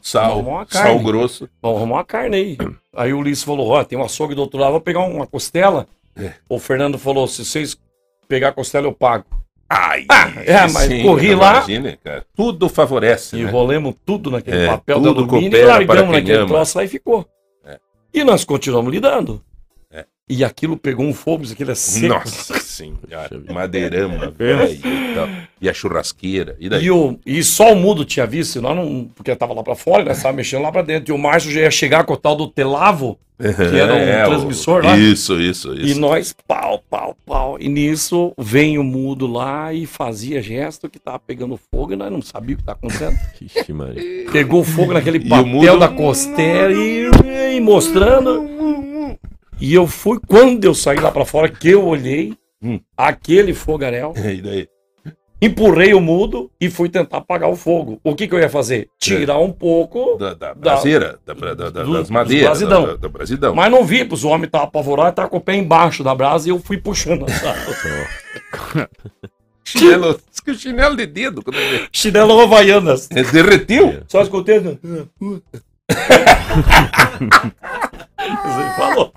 sal, 0.02 0.66
sal 0.68 0.98
grosso. 1.00 1.48
Vamos 1.62 1.78
arrumar 1.78 1.96
uma 1.96 2.04
carne 2.04 2.36
aí. 2.36 2.58
Aí 2.94 3.12
o 3.12 3.18
Ulisses 3.18 3.44
falou: 3.44 3.68
Ó, 3.68 3.82
tem 3.82 3.98
um 3.98 4.04
açougue 4.04 4.34
do 4.34 4.42
outro 4.42 4.60
lado, 4.60 4.72
vou 4.72 4.80
pegar 4.82 5.00
uma 5.00 5.26
costela. 5.26 5.86
É. 6.14 6.32
O 6.48 6.58
Fernando 6.58 6.98
falou: 6.98 7.26
se 7.26 7.42
vocês 7.44 7.78
pegar 8.28 8.48
a 8.48 8.52
costela, 8.52 8.86
eu 8.86 8.92
pago. 8.92 9.24
Ai, 9.72 10.04
Ah, 10.08 10.32
é, 10.44 10.60
mas 10.68 10.88
corri 11.02 11.32
lá. 11.32 11.58
Imagine, 11.58 11.96
cara. 12.02 12.24
Tudo 12.34 12.68
favorece, 12.68 13.36
né? 13.36 13.42
Enrolemos 13.42 13.94
tudo 14.04 14.28
naquele 14.28 14.64
É, 14.64 14.66
papel 14.66 14.96
tudo 14.96 15.08
alumínio 15.20 15.46
e 15.46 15.50
coopera 15.50 15.66
largamos 15.68 16.12
naquele 16.12 16.38
ama. 16.38 16.46
troço 16.48 16.76
lá 16.78 16.84
e 16.84 16.88
ficou. 16.88 17.24
É. 17.64 17.78
E 18.12 18.24
nós 18.24 18.44
continuamos 18.44 18.92
lidando. 18.92 19.40
É. 20.30 20.34
E 20.34 20.44
aquilo 20.44 20.76
pegou 20.76 21.04
um 21.04 21.12
fogo, 21.14 21.42
isso 21.44 21.52
aquilo 21.52 21.70
é 21.72 21.74
seco. 21.74 22.08
Nossa 22.14 22.58
senhora, 22.60 23.42
madeirama, 23.52 24.30
velho. 24.30 24.70
e. 24.72 25.50
E 25.62 25.68
a 25.68 25.74
churrasqueira. 25.74 26.56
E 26.58 26.68
daí? 26.68 26.84
E, 26.84 26.90
o, 26.90 27.18
e 27.26 27.42
só 27.42 27.72
o 27.72 27.76
mudo 27.76 28.04
tinha 28.04 28.26
visto, 28.26 28.56
e 28.56 28.60
nós 28.62 28.74
não, 28.76 29.08
porque 29.14 29.34
tava 29.36 29.52
lá 29.52 29.62
pra 29.62 29.74
fora, 29.74 30.04
nós 30.04 30.22
tava 30.22 30.34
mexendo 30.36 30.62
lá 30.62 30.72
pra 30.72 30.82
dentro. 30.82 31.12
E 31.12 31.14
o 31.14 31.18
Márcio 31.18 31.50
já 31.50 31.60
ia 31.60 31.70
chegar 31.70 32.04
com 32.04 32.14
o 32.14 32.16
tal 32.16 32.34
do 32.34 32.46
Telavo, 32.48 33.18
que 33.38 33.76
era 33.78 33.92
um 33.92 33.96
É, 33.98 34.24
o- 34.24 34.30
transmissor 34.30 34.84
lá. 34.84 34.96
Isso, 34.96 35.38
isso, 35.40 35.74
E 35.74 35.90
isso. 35.90 36.00
nós, 36.00 36.34
pau, 36.48 36.82
pau, 36.88 37.14
pau. 37.26 37.56
E 37.60 37.68
nisso 37.68 38.32
vem 38.38 38.78
o 38.78 38.84
mudo 38.84 39.26
lá 39.26 39.74
e 39.74 39.84
fazia 39.84 40.40
gesto 40.40 40.88
que 40.88 40.98
tava 40.98 41.18
pegando 41.18 41.58
fogo 41.70 41.92
e 41.92 41.96
nós 41.96 42.10
não 42.10 42.22
sabíamos 42.22 42.54
o 42.54 42.58
que 42.58 42.64
tá 42.66 42.72
acontecendo. 42.72 43.18
Ixi, 43.42 43.72
Maria. 43.72 44.30
Pegou 44.32 44.64
fogo 44.64 44.92
naquele 44.94 45.18
E 45.18 45.26
o 45.26 45.28
papel 45.28 45.46
mudo- 45.46 45.78
da 45.78 45.88
costela 45.88 46.72
e, 46.72 47.10
e 47.56 47.60
mostrando. 47.60 48.48
E 49.60 49.74
eu 49.74 49.86
fui, 49.86 50.18
quando 50.26 50.64
eu 50.64 50.74
saí 50.74 50.98
lá 50.98 51.10
pra 51.10 51.24
fora, 51.24 51.48
que 51.48 51.68
eu 51.70 51.84
olhei 51.86 52.34
Hum. 52.62 52.78
aquele 52.96 53.54
fogaréu, 53.54 54.12
E 54.16 54.40
daí? 54.42 54.68
empurrei 55.42 55.94
o 55.94 56.00
mudo 56.00 56.50
e 56.60 56.68
fui 56.68 56.90
tentar 56.90 57.16
apagar 57.18 57.48
o 57.48 57.56
fogo. 57.56 57.98
O 58.04 58.14
que, 58.14 58.28
que 58.28 58.34
eu 58.34 58.38
ia 58.38 58.50
fazer? 58.50 58.88
Tirar 58.98 59.38
um 59.38 59.50
pouco, 59.50 60.16
Da, 60.18 60.34
da 60.34 60.54
braseira, 60.54 61.18
da, 61.24 61.32
da, 61.32 61.54
da- 61.54 61.82
do- 61.82 61.92
das 61.94 62.10
madeiras. 62.10 62.44
brasidão. 62.58 62.86
Da, 62.86 62.96
da, 62.96 63.08
brasidão. 63.08 63.54
mas 63.54 63.70
não 63.70 63.82
vi, 63.84 64.04
pois 64.04 64.22
o 64.24 64.28
homem 64.28 64.48
tava 64.50 64.64
apavorado, 64.64 65.14
tava 65.16 65.28
com 65.30 65.38
o 65.38 65.40
pé 65.40 65.54
embaixo 65.56 66.04
da 66.04 66.14
brasa 66.14 66.46
e 66.48 66.50
eu 66.50 66.58
fui 66.58 66.76
puxando. 66.76 67.24
Chinelo, 69.64 70.20
chinelo 70.56 70.96
de 70.96 71.06
dedo, 71.06 71.42
quando 71.42 71.56
ele 71.56 71.86
Chinelo 71.92 72.38
Havaianas. 72.40 73.08
é, 73.10 73.22
derreteu. 73.22 74.02
Só 74.08 74.20
escutei. 74.22 74.58
né? 74.60 74.76
Ele 78.18 78.70
falou. 78.76 79.12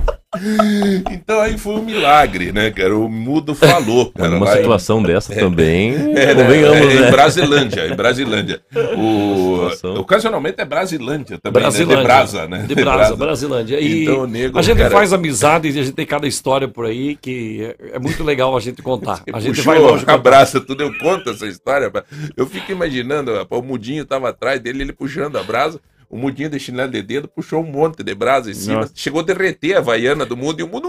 Então 1.11 1.39
aí 1.41 1.57
foi 1.57 1.75
um 1.75 1.83
milagre, 1.83 2.51
né, 2.51 2.71
cara? 2.71 2.95
O 2.97 3.07
mudo 3.09 3.53
falou, 3.53 4.11
cara. 4.15 4.29
Numa 4.29 4.45
lá 4.45 4.53
em- 4.55 4.57
situação 4.61 5.01
dessa 5.03 5.33
também, 5.35 5.93
É, 6.15 6.33
né? 6.33 6.43
convenhamos, 6.43 6.77
É, 6.77 6.85
né? 7.01 7.07
Em 7.07 7.11
Brasilândia, 7.11 7.87
em 7.87 7.95
Brasilândia. 7.95 8.61
O... 8.97 9.69
Situação. 9.71 9.95
Ocasionalmente 10.01 10.55
é 10.59 10.65
Brasilândia 10.65 11.37
também, 11.41 11.61
Brasilândia. 11.61 11.95
né? 11.97 12.01
De 12.01 12.05
Brasa, 12.07 12.47
né? 12.47 12.65
De 12.67 12.75
Brasa, 12.75 13.15
Brasilândia. 13.15 13.79
E 13.79 14.03
Então, 14.03 14.27
nego, 14.27 14.57
a 14.57 14.61
gente 14.61 14.77
cara, 14.77 14.89
faz 14.91 15.13
amizade 15.13 15.67
e 15.67 15.71
a 15.71 15.83
gente 15.83 15.91
tem 15.93 16.05
cada 16.05 16.27
história 16.27 16.67
por 16.67 16.85
aí 16.85 17.15
que 17.15 17.61
é, 17.91 17.95
é 17.95 17.99
muito 17.99 18.23
legal 18.23 18.55
a 18.55 18.59
gente 18.59 18.81
contar. 18.81 19.21
A 19.31 19.39
gente 19.39 19.55
puxou 19.55 19.65
vai 19.73 19.79
longe. 19.79 20.03
a 20.03 20.05
contar. 20.05 20.17
braça, 20.17 20.59
tudo 20.61 20.83
eu 20.83 20.93
conto 20.97 21.29
essa 21.29 21.45
história. 21.47 21.91
Eu 22.35 22.45
fico 22.45 22.71
imaginando, 22.71 23.31
o 23.49 23.61
Mudinho 23.61 24.05
tava 24.05 24.29
atrás 24.29 24.59
dele, 24.59 24.83
ele 24.83 24.93
puxando 24.93 25.37
a 25.37 25.43
brasa, 25.43 25.79
o 26.13 26.17
Mudinho 26.17 26.49
de 26.49 26.59
chinelo 26.59 26.91
de 26.91 27.01
dedo 27.01 27.27
puxou 27.27 27.61
um 27.61 27.71
monte 27.71 28.03
de 28.03 28.13
brasa 28.13 28.51
em 28.51 28.53
cima, 28.53 28.81
Nossa. 28.81 28.93
chegou 28.95 29.21
a 29.21 29.23
derreter 29.23 29.75
a 29.77 29.81
vaiana 29.81 30.25
do 30.25 30.37
mundo 30.37 30.59
e 30.59 30.63
o 30.63 30.67
mundo... 30.67 30.87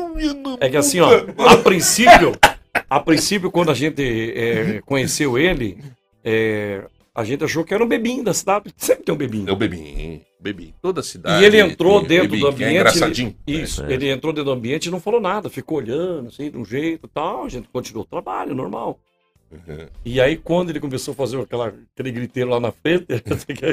É 0.60 0.68
que 0.68 0.76
assim, 0.76 1.00
ó, 1.00 1.08
a 1.38 1.56
princípio, 1.56 2.32
a 2.90 3.00
princípio, 3.00 3.50
quando 3.50 3.70
a 3.70 3.74
gente 3.74 4.02
é, 4.36 4.80
conheceu 4.84 5.38
ele, 5.38 5.78
é, 6.22 6.84
a 7.14 7.24
gente 7.24 7.42
achou 7.44 7.64
que 7.64 7.72
era 7.72 7.82
um 7.82 7.88
bebinho 7.88 8.22
da 8.22 8.34
cidade. 8.34 8.72
Sempre 8.76 9.04
tem 9.04 9.14
um 9.14 9.18
bebinho. 9.18 9.48
Eu 9.48 9.56
bebi, 9.56 10.20
bebi. 10.40 10.74
Toda 10.82 11.00
a 11.00 11.02
cidade. 11.04 11.42
E 11.42 11.46
ele 11.46 11.58
entrou 11.60 12.02
dentro 12.04 12.28
bebinho, 12.28 12.50
do 12.50 12.56
que 12.56 12.64
ambiente. 12.64 12.70
É 12.76 12.80
engraçadinho. 12.80 13.36
ele- 13.46 13.62
isso, 13.62 13.84
É. 13.84 13.92
ele 13.92 14.10
entrou 14.10 14.32
dentro 14.32 14.46
do 14.46 14.50
ambiente 14.52 14.86
e 14.86 14.90
não 14.90 15.00
falou 15.00 15.20
nada, 15.20 15.48
ficou 15.48 15.78
olhando, 15.78 16.28
assim, 16.28 16.50
de 16.50 16.58
um 16.58 16.64
jeito 16.64 17.06
e 17.06 17.08
tal. 17.08 17.44
A 17.44 17.48
gente 17.48 17.68
continuou 17.72 18.04
o 18.04 18.08
trabalho, 18.08 18.54
normal. 18.54 18.98
Uhum. 19.66 19.86
E 20.04 20.20
aí, 20.20 20.36
quando 20.36 20.70
ele 20.70 20.80
começou 20.80 21.12
a 21.12 21.14
fazer 21.14 21.40
aquela, 21.40 21.72
aquele 21.92 22.10
griteiro 22.10 22.50
lá 22.50 22.58
na 22.58 22.72
frente. 22.72 23.06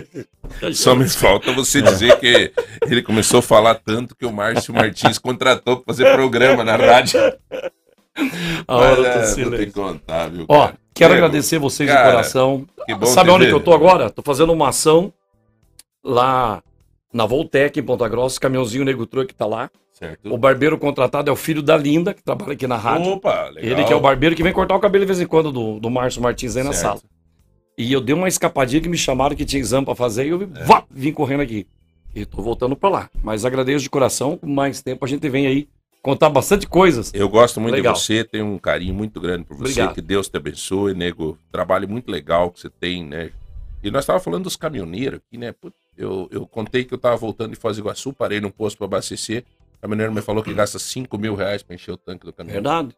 Só 0.74 0.96
me 0.96 1.10
falta 1.10 1.52
você 1.52 1.82
dizer 1.82 2.20
que 2.20 2.54
ele 2.86 3.02
começou 3.02 3.40
a 3.40 3.44
falar 3.44 3.76
tanto 3.76 4.16
que 4.16 4.26
o 4.26 4.32
Márcio 4.32 4.74
Martins 4.74 5.18
contratou 5.18 5.78
para 5.78 5.94
fazer 5.94 6.12
programa 6.14 6.64
na 6.64 6.76
rádio. 6.76 7.20
A 8.68 8.76
hora 8.76 9.02
Mas, 9.02 9.36
do 9.36 9.56
é, 9.56 9.66
contar, 9.68 10.30
viu, 10.30 10.46
Ó, 10.48 10.66
cara? 10.66 10.78
quero 10.94 11.14
agradecer 11.14 11.58
vocês 11.58 11.90
cara, 11.90 12.06
de 12.06 12.12
coração. 12.12 12.68
Sabe 13.06 13.30
onde 13.32 13.48
que 13.48 13.54
eu 13.54 13.60
tô 13.60 13.74
agora? 13.74 14.10
Tô 14.10 14.22
fazendo 14.22 14.52
uma 14.54 14.70
ação 14.70 15.14
lá 16.04 16.62
na 17.14 17.26
Voltec, 17.26 17.80
em 17.80 17.84
Ponta 17.84 18.08
Grossa, 18.08 18.40
caminhãozinho 18.40 18.86
Nego 18.86 19.06
Truck 19.06 19.34
tá 19.34 19.46
lá. 19.46 19.70
Certo. 20.02 20.34
O 20.34 20.38
barbeiro 20.38 20.80
contratado 20.80 21.30
é 21.30 21.32
o 21.32 21.36
filho 21.36 21.62
da 21.62 21.78
Linda, 21.78 22.12
que 22.12 22.24
trabalha 22.24 22.54
aqui 22.54 22.66
na 22.66 22.76
rádio. 22.76 23.12
Opa, 23.12 23.50
legal. 23.50 23.72
Ele 23.72 23.84
que 23.84 23.94
é 23.94 23.96
o 23.96 24.00
barbeiro 24.00 24.36
que 24.36 24.42
vem 24.42 24.52
cortar 24.52 24.76
o 24.76 24.80
cabelo 24.80 25.06
de 25.06 25.08
vez 25.08 25.22
em 25.22 25.28
quando 25.28 25.52
do, 25.52 25.80
do 25.80 25.92
Márcio 25.92 26.24
Martins 26.24 26.58
aí 26.58 26.64
na 26.64 26.74
certo. 26.74 27.02
sala. 27.02 27.02
E 27.78 27.94
eu 27.94 28.02
dei 28.02 28.16
uma 28.16 28.28
escapadinha 28.28 28.82
que 28.82 28.90
me 28.90 28.98
chamaram 28.98 29.36
que 29.36 29.46
tinha 29.46 29.60
exame 29.60 29.86
pra 29.86 29.94
fazer 29.94 30.26
e 30.26 30.30
eu 30.30 30.42
é. 30.42 30.64
vá, 30.64 30.84
vim 30.90 31.14
correndo 31.14 31.42
aqui. 31.42 31.68
E 32.16 32.26
tô 32.26 32.42
voltando 32.42 32.76
pra 32.76 32.90
lá. 32.90 33.10
Mas 33.24 33.46
agradeço 33.46 33.84
de 33.84 33.92
coração, 33.92 34.38
com 34.38 34.48
mais 34.48 34.82
tempo 34.82 35.06
a 35.06 35.08
gente 35.08 35.30
vem 35.30 35.46
aí 35.46 35.70
contar 36.02 36.32
bastante 36.32 36.66
coisas. 36.66 37.14
Eu 37.14 37.30
gosto 37.30 37.62
muito 37.62 37.76
legal. 37.76 37.94
de 37.94 38.00
você, 38.00 38.24
tenho 38.24 38.48
um 38.48 38.58
carinho 38.58 38.96
muito 38.96 39.22
grande 39.22 39.44
por 39.44 39.56
você, 39.56 39.74
Obrigado. 39.74 39.94
que 39.94 40.02
Deus 40.02 40.28
te 40.28 40.36
abençoe, 40.36 40.96
nego. 40.96 41.38
Trabalho 41.52 41.88
muito 41.88 42.10
legal 42.10 42.50
que 42.50 42.60
você 42.60 42.72
tem, 42.72 43.06
né? 43.06 43.30
E 43.84 43.92
nós 43.92 44.02
estávamos 44.02 44.24
falando 44.24 44.44
dos 44.46 44.56
caminhoneiros 44.56 45.20
aqui, 45.20 45.38
né? 45.38 45.54
Eu, 45.96 46.28
eu 46.32 46.48
contei 46.48 46.84
que 46.84 46.94
eu 46.94 46.98
estava 46.98 47.16
voltando 47.16 47.52
de 47.52 47.56
Foz 47.56 47.78
do 47.78 47.84
Iguaçu, 47.84 48.12
parei 48.14 48.42
num 48.42 48.50
posto 48.50 48.78
para 48.78 48.86
abastecer. 48.86 49.44
O 49.82 49.90
caminhoneiro 49.90 50.14
me 50.14 50.22
falou 50.22 50.44
que 50.44 50.54
gasta 50.54 50.78
5 50.78 51.18
mil 51.18 51.34
reais 51.34 51.64
para 51.64 51.74
encher 51.74 51.92
o 51.92 51.98
tanque 51.98 52.24
do 52.24 52.32
caminhão. 52.32 52.54
Verdade. 52.54 52.96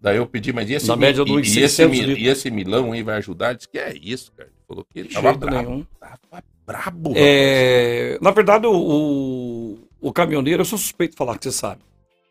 Daí 0.00 0.16
eu 0.16 0.26
pedi, 0.26 0.52
mas 0.52 0.70
e 0.70 0.74
esse, 0.74 0.86
Na 0.86 0.94
média 0.94 1.24
do 1.24 1.40
e, 1.40 1.42
e, 1.42 1.60
esse, 1.60 1.84
e 1.84 2.28
esse 2.28 2.50
milão 2.52 2.92
aí 2.92 3.02
vai 3.02 3.16
ajudar? 3.16 3.48
Ele 3.48 3.56
disse 3.56 3.68
que 3.68 3.78
é 3.78 3.92
isso, 3.96 4.32
cara. 4.36 4.48
Ele 4.48 4.64
falou 4.66 4.84
que 4.84 4.98
ele 5.00 5.08
tava 5.08 5.32
brabo. 5.32 5.56
Nenhum. 5.56 5.86
Tava 5.98 6.44
brabo. 6.64 7.12
É... 7.16 8.16
Na 8.20 8.30
verdade, 8.30 8.64
o, 8.68 9.76
o 10.00 10.12
caminhoneiro, 10.12 10.60
eu 10.60 10.64
sou 10.64 10.78
suspeito 10.78 11.12
de 11.12 11.18
falar 11.18 11.36
que 11.36 11.44
você 11.44 11.52
sabe. 11.52 11.82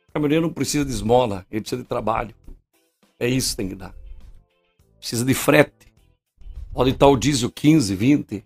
O 0.07 0.13
caminhoneiro 0.13 0.47
não 0.47 0.53
precisa 0.53 0.85
de 0.85 0.91
esmola, 0.91 1.45
ele 1.51 1.59
precisa 1.59 1.81
de 1.81 1.87
trabalho. 1.87 2.33
É 3.19 3.27
isso 3.27 3.51
que 3.51 3.57
tem 3.57 3.67
que 3.67 3.75
dar. 3.75 3.93
Precisa 4.97 5.25
de 5.25 5.33
frete. 5.33 5.93
Pode 6.73 6.91
estar 6.91 7.07
o 7.07 7.17
diesel 7.17 7.51
15, 7.51 7.95
20, 7.95 8.45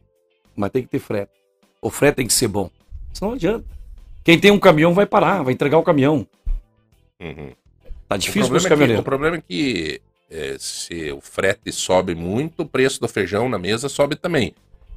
mas 0.56 0.72
tem 0.72 0.82
que 0.82 0.90
ter 0.90 1.00
frete. 1.00 1.32
O 1.80 1.92
frete 1.92 2.16
tem 2.16 2.28
que 2.28 2.34
ser 2.34 2.48
bom. 2.48 2.72
Senão 3.14 3.30
não 3.30 3.36
adianta. 3.36 3.83
Quem 4.24 4.40
tem 4.40 4.52
um 4.52 4.60
caminhão 4.60 4.94
vai 4.94 5.06
parar, 5.06 5.44
vai 5.44 5.54
entregar 5.54 5.78
o 5.78 5.84
caminhão. 5.84 6.26
Uhum. 7.20 7.52
Tá 8.08 8.18
difícil 8.18 8.50
para 8.50 8.58
os 8.58 8.66
caminhoneiros. 8.66 8.98
É 8.98 9.02
o 9.02 9.04
problema 9.04 9.38
é 9.38 9.42
que 9.42 10.02
é, 10.30 10.56
se 10.60 11.12
o 11.12 11.22
frete 11.22 11.72
sobe 11.72 12.16
muito, 12.16 12.64
o 12.64 12.66
preço 12.66 13.00
do 13.00 13.08
feijão 13.08 13.50
na 13.50 13.60
mesa 13.60 13.90
sobe 13.90 14.16
também. 14.16 14.54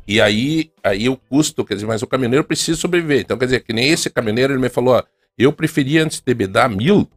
E 0.06 0.20
aí, 0.20 0.70
aí 0.84 1.08
o 1.08 1.16
custo, 1.16 1.64
quer 1.64 1.74
dizer, 1.74 1.86
mas 1.86 2.02
o 2.02 2.06
caminhoneiro 2.06 2.44
precisa 2.44 2.78
sobreviver. 2.78 3.20
Então, 3.20 3.36
quer 3.36 3.46
dizer, 3.46 3.60
que 3.60 3.72
nem 3.72 3.90
esse 3.90 4.08
caminhoneiro, 4.08 4.52
ele 4.52 4.60
me 4.60 4.68
falou, 4.68 4.94
ó, 4.94 5.02
eu 5.36 5.52
preferia 5.52 6.04
antes 6.04 6.22
de 6.24 6.34
bedar 6.34 6.70
mil, 6.70 7.08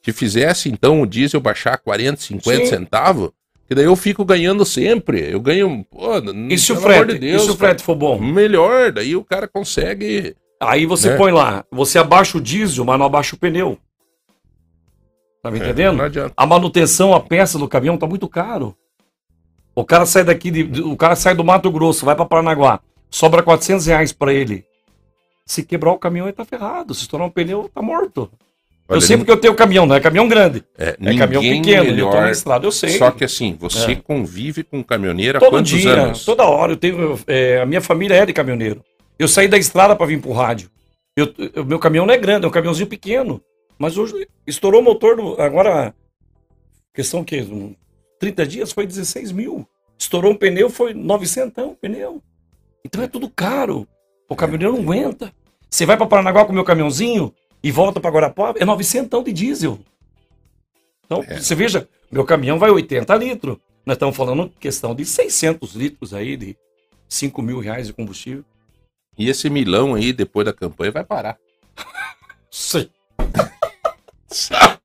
que 0.00 0.12
fizesse 0.12 0.68
então 0.68 1.02
o 1.02 1.06
diesel 1.06 1.40
baixar 1.40 1.76
40, 1.78 2.20
50 2.20 2.58
Sim. 2.58 2.66
centavos, 2.66 3.30
que 3.66 3.74
daí 3.74 3.84
eu 3.84 3.96
fico 3.96 4.24
ganhando 4.24 4.64
sempre. 4.64 5.30
Eu 5.30 5.40
ganho. 5.40 5.84
Pô, 5.90 6.18
e 6.48 6.56
se 6.56 6.72
o 6.72 6.76
frete, 6.76 7.14
de 7.14 7.18
Deus, 7.18 7.42
e 7.42 7.44
se 7.44 7.50
o 7.50 7.56
frete 7.56 7.82
for 7.82 7.94
bom? 7.94 8.18
Melhor, 8.18 8.92
daí 8.92 9.14
o 9.14 9.24
cara 9.24 9.46
consegue. 9.46 10.34
Aí 10.60 10.86
você 10.86 11.10
né? 11.10 11.16
põe 11.16 11.32
lá, 11.32 11.64
você 11.70 11.98
abaixa 11.98 12.36
o 12.36 12.40
diesel, 12.40 12.84
mas 12.84 12.98
não 12.98 13.06
abaixa 13.06 13.36
o 13.36 13.38
pneu. 13.38 13.78
Tá 15.42 15.50
me 15.50 15.60
é, 15.60 15.62
entendendo? 15.62 16.02
A 16.36 16.46
manutenção, 16.46 17.14
a 17.14 17.20
peça 17.20 17.58
do 17.58 17.68
caminhão 17.68 17.96
tá 17.96 18.06
muito 18.06 18.28
caro. 18.28 18.74
O 19.74 19.84
cara 19.84 20.04
sai 20.04 20.24
daqui, 20.24 20.50
de, 20.50 20.82
o 20.82 20.96
cara 20.96 21.14
sai 21.14 21.34
do 21.34 21.44
Mato 21.44 21.70
Grosso, 21.70 22.04
vai 22.04 22.16
para 22.16 22.24
Paranaguá, 22.24 22.80
sobra 23.08 23.42
400 23.42 23.86
reais 23.86 24.12
para 24.12 24.32
ele. 24.32 24.64
Se 25.46 25.62
quebrar 25.62 25.92
o 25.92 25.98
caminhão, 25.98 26.26
ele 26.26 26.34
tá 26.34 26.44
ferrado. 26.44 26.92
Se 26.92 27.02
estourar 27.02 27.26
um 27.26 27.30
pneu, 27.30 27.70
tá 27.72 27.80
morto. 27.80 28.30
Olha, 28.88 28.96
eu 28.96 29.00
sei 29.00 29.16
porque 29.16 29.30
eu 29.30 29.36
tenho 29.36 29.54
caminhão, 29.54 29.86
não 29.86 29.94
é 29.94 30.00
caminhão 30.00 30.26
grande. 30.26 30.64
É, 30.76 30.96
é 31.00 31.16
caminhão 31.16 31.42
pequeno, 31.42 31.84
melhor, 31.84 32.14
eu 32.14 32.22
tô 32.22 32.28
estrada, 32.28 32.66
eu 32.66 32.72
sei. 32.72 32.98
Só 32.98 33.10
que 33.10 33.24
assim, 33.24 33.56
você 33.58 33.92
é. 33.92 33.96
convive 33.96 34.64
com 34.64 34.82
caminhoneiro 34.82 35.38
há 35.38 35.40
Todo 35.40 35.50
quantos 35.50 35.70
dia, 35.70 35.92
anos? 35.92 36.24
Toda 36.24 36.44
hora. 36.44 36.72
Eu 36.72 36.76
tenho, 36.76 37.18
é, 37.26 37.60
a 37.60 37.66
minha 37.66 37.80
família 37.80 38.14
é 38.14 38.26
de 38.26 38.32
caminhoneiro. 38.32 38.82
Eu 39.18 39.28
saí 39.28 39.48
da 39.48 39.58
estrada 39.58 39.96
para 39.96 40.06
vir 40.06 40.20
pro 40.20 40.32
rádio. 40.32 40.70
O 41.56 41.64
meu 41.64 41.78
caminhão 41.78 42.06
não 42.06 42.14
é 42.14 42.18
grande, 42.18 42.44
é 42.44 42.48
um 42.48 42.52
caminhãozinho 42.52 42.88
pequeno. 42.88 43.42
Mas 43.78 43.96
hoje 43.98 44.28
estourou 44.46 44.80
o 44.80 44.84
motor, 44.84 45.16
do, 45.16 45.40
agora, 45.40 45.94
questão 46.94 47.24
que 47.24 47.44
30 48.20 48.46
dias 48.46 48.72
foi 48.72 48.86
16 48.86 49.32
mil. 49.32 49.68
Estourou 49.98 50.32
um 50.32 50.36
pneu, 50.36 50.70
foi 50.70 50.94
900 50.94 51.64
um 51.64 51.74
pneu. 51.74 52.22
Então 52.84 53.02
é 53.02 53.08
tudo 53.08 53.28
caro. 53.28 53.86
O 54.28 54.36
caminhoneiro 54.36 54.74
não 54.74 54.82
aguenta. 54.82 55.32
Você 55.68 55.84
vai 55.84 55.96
para 55.96 56.06
Paranaguá 56.06 56.44
com 56.44 56.52
o 56.52 56.54
meu 56.54 56.64
caminhãozinho, 56.64 57.34
e 57.62 57.70
volta 57.70 58.00
para 58.00 58.10
Guarapuava, 58.10 58.58
é 58.58 58.64
900 58.64 59.24
de 59.24 59.32
diesel. 59.32 59.78
Então, 61.04 61.24
é. 61.26 61.40
você 61.40 61.54
veja, 61.54 61.88
meu 62.10 62.24
caminhão 62.24 62.58
vai 62.58 62.70
80 62.70 63.14
litros. 63.16 63.56
Nós 63.84 63.96
estamos 63.96 64.16
falando 64.16 64.50
questão 64.60 64.94
de 64.94 65.04
600 65.04 65.74
litros 65.74 66.12
aí, 66.12 66.36
de 66.36 66.56
5 67.08 67.40
mil 67.42 67.58
reais 67.58 67.86
de 67.86 67.92
combustível. 67.92 68.44
E 69.18 69.28
esse 69.28 69.50
milão 69.50 69.94
aí, 69.94 70.12
depois 70.12 70.44
da 70.46 70.52
campanha, 70.52 70.92
vai 70.92 71.04
parar. 71.04 71.36
sim. 72.50 72.88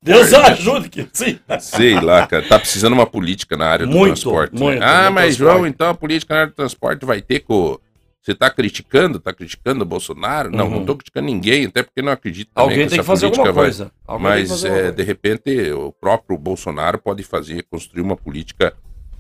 Deus 0.02 0.34
ajude 0.34 0.90
que 0.90 1.08
sim. 1.14 1.40
Sei 1.62 1.98
lá, 2.00 2.28
cara. 2.28 2.46
Tá 2.46 2.60
precisando 2.60 2.92
uma 2.92 3.06
política 3.06 3.56
na 3.56 3.68
área 3.68 3.86
do 3.86 3.92
muito, 3.94 4.16
transporte. 4.16 4.54
Né? 4.54 4.60
Muito, 4.60 4.80
né? 4.82 4.86
Ah, 4.86 5.10
mas 5.10 5.38
transporte. 5.38 5.58
João, 5.58 5.68
então 5.68 5.90
a 5.90 5.94
política 5.94 6.34
na 6.34 6.40
área 6.42 6.52
do 6.52 6.56
transporte 6.56 7.06
vai 7.06 7.22
ter 7.22 7.40
com 7.40 7.80
você 8.24 8.32
está 8.32 8.50
criticando, 8.50 9.18
está 9.18 9.34
criticando 9.34 9.84
o 9.84 9.86
Bolsonaro? 9.86 10.50
Não, 10.50 10.66
uhum. 10.66 10.72
não 10.72 10.80
estou 10.80 10.96
criticando 10.96 11.26
ninguém, 11.26 11.66
até 11.66 11.84
porque 11.84 12.02
não 12.02 12.14
acredito 12.14 12.52
Alguém 12.56 12.86
que 12.86 12.92
tem 12.92 13.00
que 13.00 13.06
fazer 13.06 13.26
alguma 13.26 13.52
vai... 13.52 13.66
coisa. 13.66 13.92
Alguém 14.08 14.24
Mas, 14.24 14.64
é, 14.64 14.92
de 14.94 15.04
repente, 15.04 15.72
o 15.74 15.92
próprio 15.92 16.38
Bolsonaro 16.38 16.98
pode 16.98 17.22
fazer, 17.22 17.64
construir 17.70 18.02
uma 18.02 18.16
política 18.16 18.74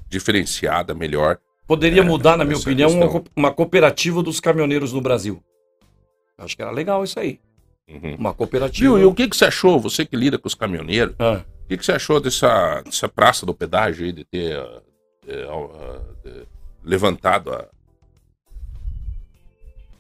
diferenciada, 0.07 0.93
melhor. 0.93 1.37
Poderia 1.67 2.01
é, 2.01 2.05
mudar, 2.05 2.37
na 2.37 2.43
minha 2.43 2.57
opinião, 2.57 2.89
uma, 2.89 3.23
uma, 3.35 3.51
cooperativa 3.51 4.21
dos 4.21 4.39
caminhoneiros 4.39 4.91
no 4.91 5.01
Brasil. 5.01 5.41
Acho 6.37 6.55
que 6.55 6.61
era 6.61 6.71
legal 6.71 7.03
isso 7.03 7.19
aí. 7.19 7.39
Uhum. 7.87 8.15
Uma 8.15 8.33
cooperativa. 8.33 8.95
Viu, 8.95 8.99
e 8.99 9.05
o 9.05 9.13
que, 9.13 9.27
que 9.27 9.35
você 9.35 9.45
achou, 9.45 9.79
você 9.79 10.05
que 10.05 10.15
lida 10.15 10.37
com 10.37 10.47
os 10.47 10.55
caminhoneiros, 10.55 11.15
ah. 11.19 11.41
o 11.65 11.67
que, 11.67 11.77
que 11.77 11.85
você 11.85 11.93
achou 11.93 12.19
dessa, 12.19 12.81
dessa 12.81 13.07
praça 13.07 13.45
do 13.45 13.53
pedágio 13.53 14.05
aí, 14.05 14.11
de 14.11 14.25
ter 14.25 14.57
uh, 14.57 14.81
uh, 15.27 15.65
uh, 16.25 16.47
levantado 16.83 17.53
a 17.53 17.65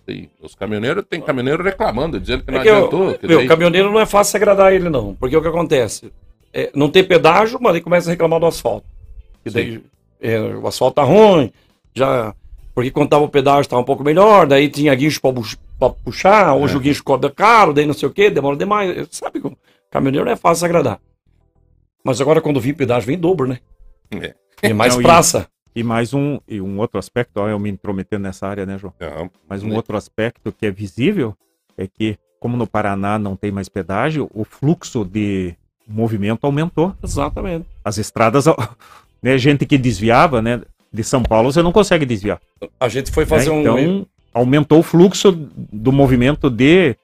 Sim. 0.07 0.29
Os 0.41 0.53
caminhoneiros, 0.53 1.05
tem 1.09 1.21
caminhoneiro 1.21 1.63
reclamando, 1.63 2.19
dizendo 2.19 2.43
que 2.43 2.51
não 2.51 2.59
é 2.59 2.63
que 2.63 2.69
adiantou. 2.69 3.11
Eu, 3.11 3.17
que 3.17 3.27
meu, 3.27 3.37
daí... 3.37 3.47
caminhoneiro 3.47 3.89
não 3.89 3.99
é 3.99 4.05
fácil 4.05 4.35
agradar 4.35 4.73
ele, 4.73 4.89
não. 4.89 5.15
Porque 5.15 5.35
o 5.35 5.41
que 5.41 5.47
acontece? 5.47 6.11
É, 6.51 6.69
não 6.75 6.89
tem 6.89 7.03
pedágio, 7.03 7.57
mas 7.61 7.75
ele 7.75 7.83
começa 7.83 8.09
a 8.09 8.11
reclamar 8.11 8.39
do 8.39 8.45
asfalto. 8.45 8.85
E 9.45 9.49
daí 9.49 9.81
é, 10.23 10.39
o 10.39 10.65
asfalto 10.65 10.95
tá 10.95 11.03
ruim, 11.03 11.51
já. 11.93 12.33
Porque 12.73 12.89
quando 12.89 13.09
tava 13.09 13.25
o 13.25 13.29
pedágio 13.29 13.69
tava 13.69 13.81
um 13.81 13.85
pouco 13.85 14.03
melhor, 14.03 14.47
daí 14.47 14.69
tinha 14.69 14.95
guincho 14.95 15.21
para 15.21 15.89
puxar, 15.89 16.55
hoje 16.55 16.73
é. 16.73 16.77
o 16.77 16.79
guincho 16.79 17.03
cobra 17.03 17.29
caro, 17.29 17.73
daí 17.73 17.85
não 17.85 17.93
sei 17.93 18.07
o 18.07 18.11
que, 18.11 18.29
demora 18.29 18.55
demais. 18.55 19.07
Sabe, 19.11 19.39
o 19.39 19.55
caminhoneiro 19.91 20.25
não 20.25 20.31
é 20.31 20.37
fácil 20.37 20.65
agradar. 20.65 20.99
Mas 22.03 22.19
agora 22.21 22.41
quando 22.41 22.59
vem 22.59 22.73
pedágio, 22.73 23.05
vem 23.05 23.17
dobro, 23.17 23.47
né? 23.47 23.59
É. 24.11 24.33
Tem 24.59 24.73
mais 24.73 24.95
não, 24.95 25.03
praça. 25.03 25.47
E 25.75 25.83
mais 25.83 26.13
um, 26.13 26.39
e 26.47 26.61
um 26.61 26.79
outro 26.79 26.97
aspecto, 26.97 27.37
ó, 27.37 27.49
eu 27.49 27.59
me 27.59 27.69
intrometendo 27.69 28.23
nessa 28.23 28.47
área, 28.47 28.65
né, 28.65 28.77
João? 28.77 28.93
Não, 28.99 29.29
Mas 29.47 29.61
um 29.61 29.73
outro 29.73 29.97
aspecto 29.97 30.51
que 30.51 30.65
é 30.65 30.71
visível 30.71 31.35
é 31.77 31.87
que, 31.87 32.17
como 32.39 32.55
no 32.55 32.65
Paraná 32.65 33.19
não 33.19 33.35
tem 33.35 33.51
mais 33.51 33.67
pedágio, 33.67 34.29
o 34.33 34.43
fluxo 34.43 35.03
de 35.03 35.55
movimento 35.87 36.45
aumentou. 36.45 36.95
Exatamente. 37.03 37.67
As 37.83 37.97
estradas, 37.97 38.45
né, 39.23 39.37
gente 39.37 39.65
que 39.65 39.77
desviava, 39.77 40.41
né, 40.41 40.61
de 40.91 41.03
São 41.03 41.23
Paulo, 41.23 41.51
você 41.51 41.63
não 41.63 41.71
consegue 41.71 42.05
desviar. 42.05 42.39
A 42.79 42.89
gente 42.89 43.11
foi 43.11 43.25
fazer 43.25 43.49
né? 43.49 43.55
um. 43.55 43.61
Então, 43.61 44.07
aumentou 44.33 44.79
o 44.79 44.83
fluxo 44.83 45.31
do 45.31 45.91
movimento 45.91 46.49
de 46.49 46.95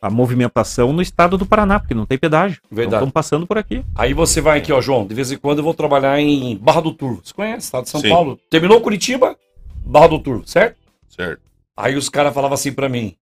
a 0.00 0.10
movimentação 0.10 0.92
no 0.92 1.00
estado 1.00 1.38
do 1.38 1.46
Paraná, 1.46 1.78
porque 1.78 1.94
não 1.94 2.06
tem 2.06 2.18
pedágio. 2.18 2.60
Então, 2.64 2.76
Verdade. 2.76 2.96
Estão 2.96 3.10
passando 3.10 3.46
por 3.46 3.56
aqui. 3.56 3.84
Aí 3.94 4.12
você 4.12 4.40
vai 4.40 4.58
aqui, 4.58 4.72
ó, 4.72 4.80
João, 4.80 5.06
de 5.06 5.14
vez 5.14 5.30
em 5.30 5.38
quando 5.38 5.58
eu 5.58 5.64
vou 5.64 5.74
trabalhar 5.74 6.18
em 6.18 6.56
Barra 6.56 6.80
do 6.80 6.92
Turvo. 6.92 7.20
Você 7.22 7.32
conhece, 7.32 7.66
estado 7.66 7.84
de 7.84 7.90
São 7.90 8.00
Sim. 8.00 8.08
Paulo. 8.08 8.38
Terminou 8.50 8.80
Curitiba, 8.80 9.36
Barra 9.84 10.08
do 10.08 10.18
Turvo, 10.18 10.46
certo? 10.46 10.76
Certo. 11.08 11.40
Aí 11.76 11.94
os 11.94 12.08
caras 12.08 12.34
falavam 12.34 12.54
assim 12.54 12.72
para 12.72 12.88
mim: 12.88 13.14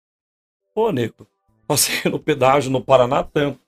Pô, 0.74 0.90
Nico, 0.90 1.26
passei 1.66 1.96
no 2.10 2.18
pedágio 2.18 2.70
no 2.70 2.80
Paraná 2.80 3.22
tanto. 3.22 3.58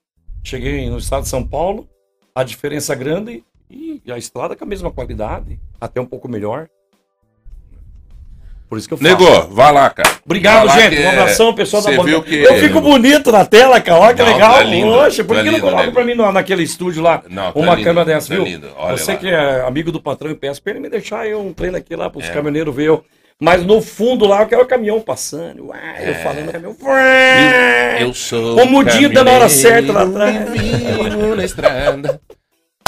Cheguei 0.43 0.89
no 0.89 0.97
estado 0.97 1.23
de 1.23 1.29
São 1.29 1.45
Paulo, 1.45 1.87
a 2.33 2.43
diferença 2.43 2.93
é 2.93 2.95
grande 2.95 3.43
e 3.69 4.01
a 4.11 4.17
estrada 4.17 4.55
com 4.55 4.63
a 4.63 4.67
mesma 4.67 4.91
qualidade, 4.91 5.59
até 5.79 5.99
um 6.01 6.05
pouco 6.05 6.27
melhor. 6.27 6.67
Por 8.69 8.77
isso 8.77 8.85
que 8.85 8.93
eu 8.93 8.97
falo. 8.97 9.09
Nego, 9.09 9.47
vai 9.53 9.71
lá, 9.71 9.89
cara. 9.89 10.09
Obrigado, 10.25 10.67
Vai 10.67 10.89
gente. 10.89 11.01
Um 11.01 11.09
abração, 11.09 11.53
pessoal 11.53 11.81
da 11.81 12.03
viu 12.03 12.21
que... 12.21 12.35
Eu 12.35 12.55
fico 12.59 12.81
bonito 12.81 13.31
na 13.31 13.45
tela, 13.45 13.79
cara. 13.79 13.97
Olha 14.01 14.13
que 14.13 14.21
Não, 14.21 14.33
legal. 14.33 14.53
tá 14.55 14.63
lindo, 14.63 14.91
Poxa, 14.91 15.23
por 15.23 15.37
tá 15.37 15.43
que 15.43 15.51
não 15.51 15.59
coloca 15.61 15.81
nego. 15.83 15.93
pra 15.93 16.03
mim 16.03 16.13
no- 16.15 16.31
naquele 16.33 16.63
estúdio 16.63 17.01
lá 17.01 17.23
Não, 17.29 17.53
tá 17.53 17.59
uma 17.59 17.75
lindo, 17.75 17.85
câmera 17.85 18.05
dessa, 18.05 18.27
tá 18.27 18.43
viu? 18.43 18.59
Você 18.91 19.13
lá. 19.13 19.17
que 19.19 19.27
é 19.29 19.61
amigo 19.65 19.89
do 19.89 20.01
patrão 20.01 20.29
e 20.31 20.35
peço 20.35 20.61
pra 20.61 20.71
ele 20.71 20.81
me 20.81 20.89
deixar 20.89 21.25
eu 21.25 21.39
um 21.39 21.53
treino 21.53 21.77
aqui 21.77 21.95
lá 21.95 22.09
pros 22.09 22.25
É. 22.25 22.33
caminhoneiros 22.33 22.75
ver 22.75 22.87
eu. 22.89 23.05
Mas 23.39 23.63
no 23.65 23.81
fundo 23.81 24.25
lá 24.25 24.41
eu 24.41 24.47
quero 24.47 24.63
o 24.63 24.65
caminhão 24.67 24.99
passando. 24.99 25.67
Uai, 25.67 26.09
eu 26.09 26.15
falando 26.15 26.51
caminhão. 26.51 26.75
Eu 28.01 28.13
sou 28.13 28.55
Com 28.55 28.63
o 28.63 28.65
mudinho 28.65 29.13
dando 29.13 29.29
a 29.29 29.33
hora 29.33 29.47
certa 29.47 29.93
lá 29.93 30.01
atrás. 30.03 30.35
na 31.37 31.45
estrada. 31.45 32.19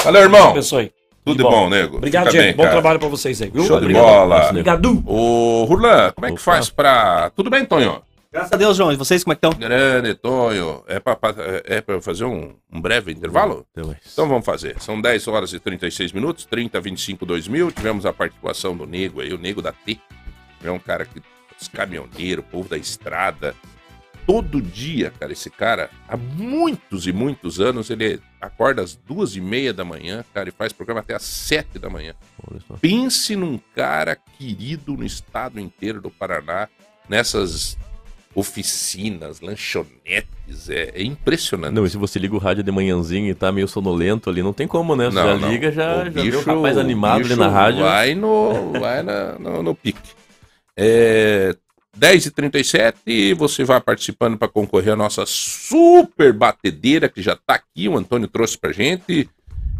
Valeu, 0.04 0.22
irmão. 0.22 0.54
Aí. 0.78 0.92
Tudo 1.24 1.36
de 1.36 1.42
bom. 1.42 1.50
bom, 1.50 1.68
nego. 1.70 1.96
Obrigado, 1.98 2.26
Fica 2.30 2.38
gente. 2.38 2.46
bem, 2.48 2.56
Bom 2.56 2.62
cara. 2.62 2.74
trabalho 2.74 2.98
pra 2.98 3.08
vocês 3.08 3.40
aí, 3.42 3.50
viu? 3.50 3.62
Show 3.64 3.76
de 3.78 3.84
Obrigado. 3.84 4.02
bola. 4.04 4.48
Obrigado. 4.50 5.02
Ô, 5.06 5.64
Rulan, 5.64 6.12
como 6.12 6.26
é 6.26 6.28
que 6.30 6.34
Opa. 6.34 6.42
faz 6.42 6.70
pra... 6.70 7.30
Tudo 7.36 7.50
bem, 7.50 7.64
Tonho? 7.64 8.02
Graças 8.32 8.52
a 8.52 8.56
Deus, 8.56 8.76
João. 8.76 8.90
E 8.92 8.96
vocês 8.96 9.22
como 9.22 9.32
é 9.32 9.36
que 9.36 9.46
estão? 9.46 9.58
Grande, 9.60 10.14
Tonho. 10.14 10.82
É 10.86 10.98
pra, 10.98 11.14
pra- 11.16 11.34
é 11.64 11.80
pra 11.80 11.96
eu 11.96 12.00
fazer 12.00 12.24
um, 12.24 12.54
um 12.72 12.80
breve 12.80 13.12
intervalo? 13.12 13.66
Então, 13.72 13.94
Então 14.12 14.28
vamos 14.28 14.46
fazer. 14.46 14.76
São 14.80 15.00
10 15.00 15.28
horas 15.28 15.52
e 15.52 15.58
36 15.60 16.12
minutos, 16.12 16.46
30, 16.46 16.80
25, 16.80 17.26
2000. 17.26 17.70
Tivemos 17.72 18.06
a 18.06 18.12
participação 18.12 18.74
do 18.76 18.86
Nego 18.86 19.20
aí, 19.20 19.32
o 19.34 19.38
Nego 19.38 19.60
da 19.60 19.72
T. 19.72 19.98
É 20.64 20.70
um 20.70 20.78
cara 20.78 21.04
que. 21.04 21.20
Os 21.60 21.68
caminhoneiros, 21.68 22.42
o 22.42 22.48
povo 22.48 22.68
da 22.70 22.78
estrada. 22.78 23.54
Todo 24.26 24.62
dia, 24.62 25.12
cara, 25.20 25.30
esse 25.32 25.50
cara, 25.50 25.90
há 26.08 26.16
muitos 26.16 27.06
e 27.06 27.12
muitos 27.12 27.60
anos, 27.60 27.90
ele 27.90 28.18
acorda 28.40 28.82
às 28.82 28.94
duas 28.96 29.36
e 29.36 29.40
meia 29.40 29.72
da 29.72 29.84
manhã, 29.84 30.24
cara, 30.32 30.48
e 30.48 30.52
faz 30.52 30.72
programa 30.72 31.00
até 31.00 31.14
às 31.14 31.22
sete 31.22 31.78
da 31.78 31.90
manhã. 31.90 32.14
Pense 32.80 33.36
num 33.36 33.58
cara 33.74 34.16
querido 34.38 34.96
no 34.96 35.04
estado 35.04 35.60
inteiro 35.60 36.00
do 36.00 36.10
Paraná, 36.10 36.68
nessas 37.08 37.76
oficinas, 38.34 39.40
lanchonetes. 39.40 40.68
É, 40.68 40.92
é 40.94 41.02
impressionante. 41.02 41.72
Não, 41.74 41.84
e 41.84 41.90
se 41.90 41.96
você 41.96 42.18
liga 42.18 42.34
o 42.34 42.38
rádio 42.38 42.62
de 42.62 42.70
manhãzinho 42.72 43.28
e 43.28 43.34
tá 43.34 43.50
meio 43.52 43.66
sonolento 43.68 44.30
ali, 44.30 44.42
não 44.42 44.52
tem 44.52 44.66
como, 44.66 44.94
né? 44.96 45.06
Você 45.10 45.16
Não, 45.16 45.24
já 45.26 45.38
não. 45.38 45.50
liga, 45.50 45.72
já, 45.72 46.02
O 46.02 46.04
já 46.04 46.10
vê 46.22 46.36
o 46.36 46.42
rapaz 46.44 46.78
animado 46.78 47.14
ali 47.16 47.24
bicho 47.24 47.36
na 47.36 47.48
rádio. 47.48 47.80
Vai 47.82 48.14
no, 48.14 48.72
vai 48.72 49.02
na- 49.02 49.38
no, 49.38 49.62
no 49.62 49.74
pique. 49.74 50.10
É, 50.76 51.54
10h37, 52.00 53.34
você 53.34 53.62
vai 53.62 53.78
participando 53.78 54.38
para 54.38 54.48
concorrer 54.48 54.94
à 54.94 54.96
nossa 54.96 55.26
super 55.26 56.32
batedeira 56.32 57.10
que 57.10 57.20
já 57.20 57.36
tá 57.36 57.54
aqui, 57.54 57.88
o 57.88 57.98
Antônio 57.98 58.26
trouxe 58.26 58.56
pra 58.56 58.72
gente. 58.72 59.28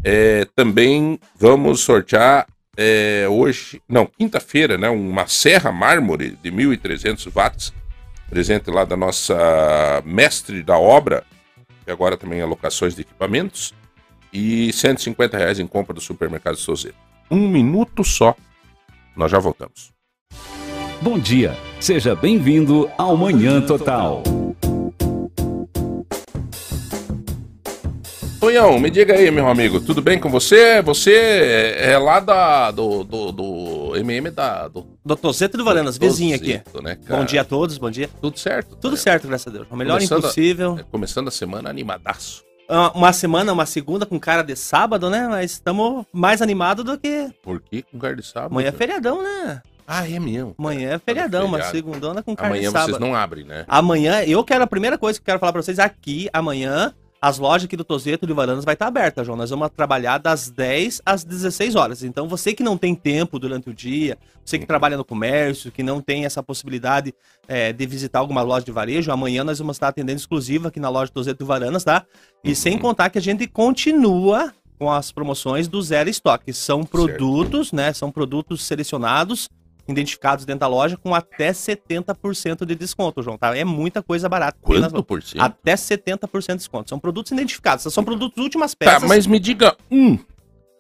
É, 0.05 0.47
também 0.55 1.19
vamos 1.35 1.81
sortear 1.81 2.47
é, 2.77 3.27
hoje, 3.29 3.83
não, 3.89 4.07
quinta-feira, 4.07 4.77
né, 4.77 4.89
uma 4.91 5.27
serra 5.27 5.73
mármore 5.73 6.39
de 6.43 6.51
1.300 6.51 7.31
watts, 7.33 7.73
presente 8.29 8.71
lá 8.71 8.85
da 8.85 8.97
nossa 8.97 10.03
mestre 10.05 10.63
da 10.63 10.79
obra, 10.79 11.25
que 11.85 11.91
agora 11.91 12.17
também 12.17 12.41
é 12.41 12.45
locações 12.45 12.95
de 12.95 13.03
equipamentos 13.03 13.75
e 14.33 14.73
150 14.73 15.37
reais 15.37 15.59
em 15.59 15.67
compra 15.67 15.95
do 15.95 16.01
supermercado 16.01 16.57
Sozeto. 16.57 16.97
Um 17.31 17.49
minuto 17.49 18.05
só, 18.05 18.37
nós 19.17 19.31
já 19.31 19.39
voltamos. 19.39 20.00
Bom 21.01 21.19
dia, 21.19 21.57
seja 21.81 22.15
bem-vindo 22.15 22.91
ao 22.99 23.17
Manhã 23.17 23.61
Total. 23.61 24.23
Tonhão, 28.39 28.79
me 28.79 28.89
diga 28.91 29.15
aí, 29.15 29.31
meu 29.31 29.49
amigo, 29.49 29.81
tudo 29.81 30.01
bem 30.01 30.19
com 30.19 30.31
você? 30.31 30.81
Você 30.83 31.75
é 31.79 31.99
lá 31.99 32.21
da, 32.21 32.71
do, 32.71 33.05
do, 33.05 33.33
do 33.33 33.97
MM 33.97 34.31
da... 34.31 34.67
Do, 34.69 34.87
Doutor 35.05 35.33
Zeto 35.33 35.59
do 35.59 35.65
Varanas, 35.65 35.99
vizinho 35.99 36.35
aqui. 36.35 36.59
Tozeto, 36.59 36.83
Né, 36.83 36.97
cara? 36.97 37.21
Bom 37.21 37.27
dia 37.27 37.43
a 37.43 37.45
todos, 37.45 37.77
bom 37.77 37.91
dia. 37.91 38.09
Tudo 38.21 38.39
certo? 38.39 38.77
Tudo 38.77 38.95
É, 38.95 38.99
certo, 38.99 39.29
graças 39.29 39.47
a 39.47 39.51
Deus. 39.51 39.67
O 39.71 39.77
melhor 39.77 39.95
Começando 39.95 40.17
a- 40.19 40.21
impossível. 40.27 40.77
é, 40.79 40.83
Começando 40.85 41.29
a 41.29 41.31
semana 41.31 41.69
animadaço. 41.69 42.43
Ah, 42.69 42.93
Uma 42.95 43.13
semana, 43.13 43.53
uma 43.53 43.67
segunda 43.67 44.07
com 44.07 44.19
cara 44.19 44.43
de 44.43 44.57
sábado, 44.57 45.11
né? 45.11 45.27
Mas 45.29 45.53
estamos 45.53 46.07
mais 46.13 46.41
animados 46.41 46.85
do 46.85 46.97
que. 46.99 47.29
Por 47.43 47.61
que 47.61 47.83
com 47.83 47.99
cara 47.99 48.15
de 48.17 48.25
sábado? 48.25 48.53
Amanhã 48.53 48.69
é 48.69 48.73
feriadão, 48.73 49.23
né? 49.23 49.61
Ah, 49.93 50.09
é 50.09 50.21
mesmo. 50.21 50.55
Amanhã 50.57 50.91
é 50.91 50.99
feriadão, 51.01 51.51
feriado. 51.51 51.71
segundona 51.73 52.23
com 52.23 52.37
cara 52.37 52.55
Amanhã 52.55 52.71
vocês 52.71 52.99
não 53.01 53.13
abrem, 53.13 53.45
né? 53.45 53.65
Amanhã, 53.67 54.23
eu 54.23 54.45
quero 54.45 54.63
a 54.63 54.67
primeira 54.67 54.97
coisa 54.97 55.19
que 55.19 55.23
eu 55.23 55.27
quero 55.27 55.41
falar 55.41 55.53
pra 55.53 55.61
vocês 55.61 55.81
aqui, 55.81 56.31
amanhã, 56.33 56.95
as 57.21 57.39
lojas 57.41 57.65
aqui 57.65 57.77
do 57.77 57.83
Tozeto 57.83 58.25
de 58.25 58.33
Varanas 58.33 58.65
vai 58.65 58.75
estar 58.75 58.87
aberta, 58.87 59.25
João. 59.25 59.37
Nós 59.37 59.51
vamos 59.51 59.69
trabalhar 59.77 60.19
das 60.19 60.49
10 60.49 61.03
às 61.05 61.25
16 61.25 61.75
horas. 61.75 62.05
Então, 62.05 62.29
você 62.29 62.55
que 62.55 62.63
não 62.63 62.79
tem 62.79 62.95
tempo 62.95 63.37
durante 63.37 63.69
o 63.69 63.75
dia, 63.75 64.17
você 64.45 64.61
que 64.61 64.65
trabalha 64.65 64.97
no 64.97 65.05
comércio, 65.05 65.73
que 65.73 65.83
não 65.83 66.01
tem 66.01 66.25
essa 66.25 66.41
possibilidade 66.41 67.13
é, 67.49 67.73
de 67.73 67.85
visitar 67.85 68.21
alguma 68.21 68.43
loja 68.43 68.65
de 68.65 68.71
varejo, 68.71 69.11
amanhã 69.11 69.43
nós 69.43 69.59
vamos 69.59 69.75
estar 69.75 69.89
atendendo 69.89 70.21
exclusiva 70.21 70.69
aqui 70.69 70.79
na 70.79 70.89
loja 70.89 71.11
Tozeto 71.11 71.43
de 71.43 71.45
Varanas, 71.45 71.83
tá? 71.83 72.07
E 72.45 72.55
sem 72.55 72.79
contar 72.79 73.11
que 73.11 73.19
a 73.19 73.23
gente 73.23 73.45
continua 73.49 74.55
com 74.79 74.89
as 74.89 75.11
promoções 75.11 75.67
do 75.67 75.83
Zero 75.83 76.09
Estoque. 76.09 76.53
São 76.53 76.85
produtos, 76.85 77.73
né? 77.73 77.93
São 77.93 78.13
produtos 78.13 78.65
selecionados 78.65 79.49
identificados 79.91 80.45
dentro 80.45 80.61
da 80.61 80.67
loja 80.67 80.97
com 80.97 81.15
até 81.15 81.51
70% 81.53 82.65
de 82.65 82.75
desconto, 82.75 83.23
João, 83.23 83.37
tá? 83.39 83.57
É 83.57 83.65
muita 83.65 84.03
coisa 84.03 84.29
barata. 84.29 84.59
Quanto 84.61 85.03
por 85.03 85.23
cento? 85.23 85.41
Até 85.43 85.75
70% 85.75 86.47
de 86.53 86.57
desconto. 86.59 86.89
São 86.89 86.99
produtos 86.99 87.33
identificados, 87.33 87.93
são 87.93 88.05
produtos 88.05 88.43
últimas 88.43 88.73
Tá, 88.75 88.77
peças. 88.95 89.09
mas 89.09 89.27
me 89.27 89.39
diga 89.39 89.77
um, 89.91 90.19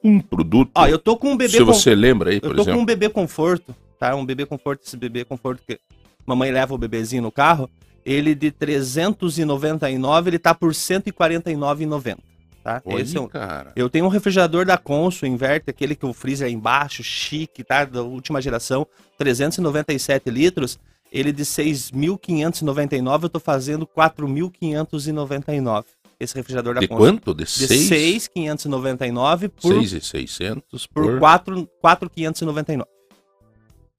um 0.03 0.21
produto. 0.21 0.71
Ó, 0.75 0.87
eu 0.87 0.99
tô 0.99 1.17
com 1.17 1.33
um 1.33 1.37
bebê 1.37 1.53
se 1.59 1.65
com... 1.65 1.67
você 1.67 1.95
lembra 1.95 2.31
aí, 2.31 2.37
Eu 2.37 2.41
por 2.43 2.51
tô 2.51 2.57
com 2.57 2.63
exemplo. 2.63 2.81
um 2.81 2.85
bebê 2.85 3.09
conforto, 3.09 3.75
tá? 3.99 4.15
Um 4.15 4.25
bebê 4.25 4.47
conforto, 4.47 4.83
esse 4.87 4.97
bebê 4.97 5.25
conforto 5.25 5.63
que 5.67 5.79
mamãe 6.27 6.51
leva 6.51 6.75
o 6.75 6.79
bebezinho 6.79 7.23
no 7.23 7.33
carro, 7.33 7.69
ele 8.05 8.35
de 8.35 8.51
399, 8.51 10.31
ele 10.31 10.39
tá 10.39 10.55
por 10.55 10.73
149,90, 10.73 12.19
tá? 12.63 12.83
Olha, 12.85 13.03
Esse 13.03 13.17
é 13.17 13.21
um... 13.21 13.29
cara. 13.29 13.73
Eu 13.75 13.89
tenho 13.89 14.05
um 14.05 14.09
refrigerador 14.09 14.65
da 14.65 14.79
Consul, 14.79 15.29
inverte, 15.29 15.71
aquele 15.71 15.95
que 15.95 16.07
o 16.07 16.13
freezer 16.13 16.49
é 16.49 16.51
embaixo, 16.51 17.03
chique, 17.03 17.65
tá? 17.65 17.85
Da 17.85 18.03
última 18.03 18.41
geração, 18.41 18.87
397 19.19 20.31
litros. 20.31 20.79
Ele 21.13 21.33
de 21.33 21.43
6.599, 21.45 23.25
eu 23.25 23.29
tô 23.29 23.41
fazendo 23.41 23.87
4.599. 23.87 25.85
Esse 26.21 26.35
refrigerador 26.35 26.75
da 26.75 26.81
De 26.81 26.89
Consul. 26.89 27.05
quanto? 27.05 27.35
De 27.35 27.45
De 27.45 27.67
6? 27.67 28.29
6.599 28.37 29.49
por, 29.49 29.73
6,600 29.73 30.87
por 30.87 31.05
por 31.05 31.19
4 31.19 31.69
4.599. 31.83 32.85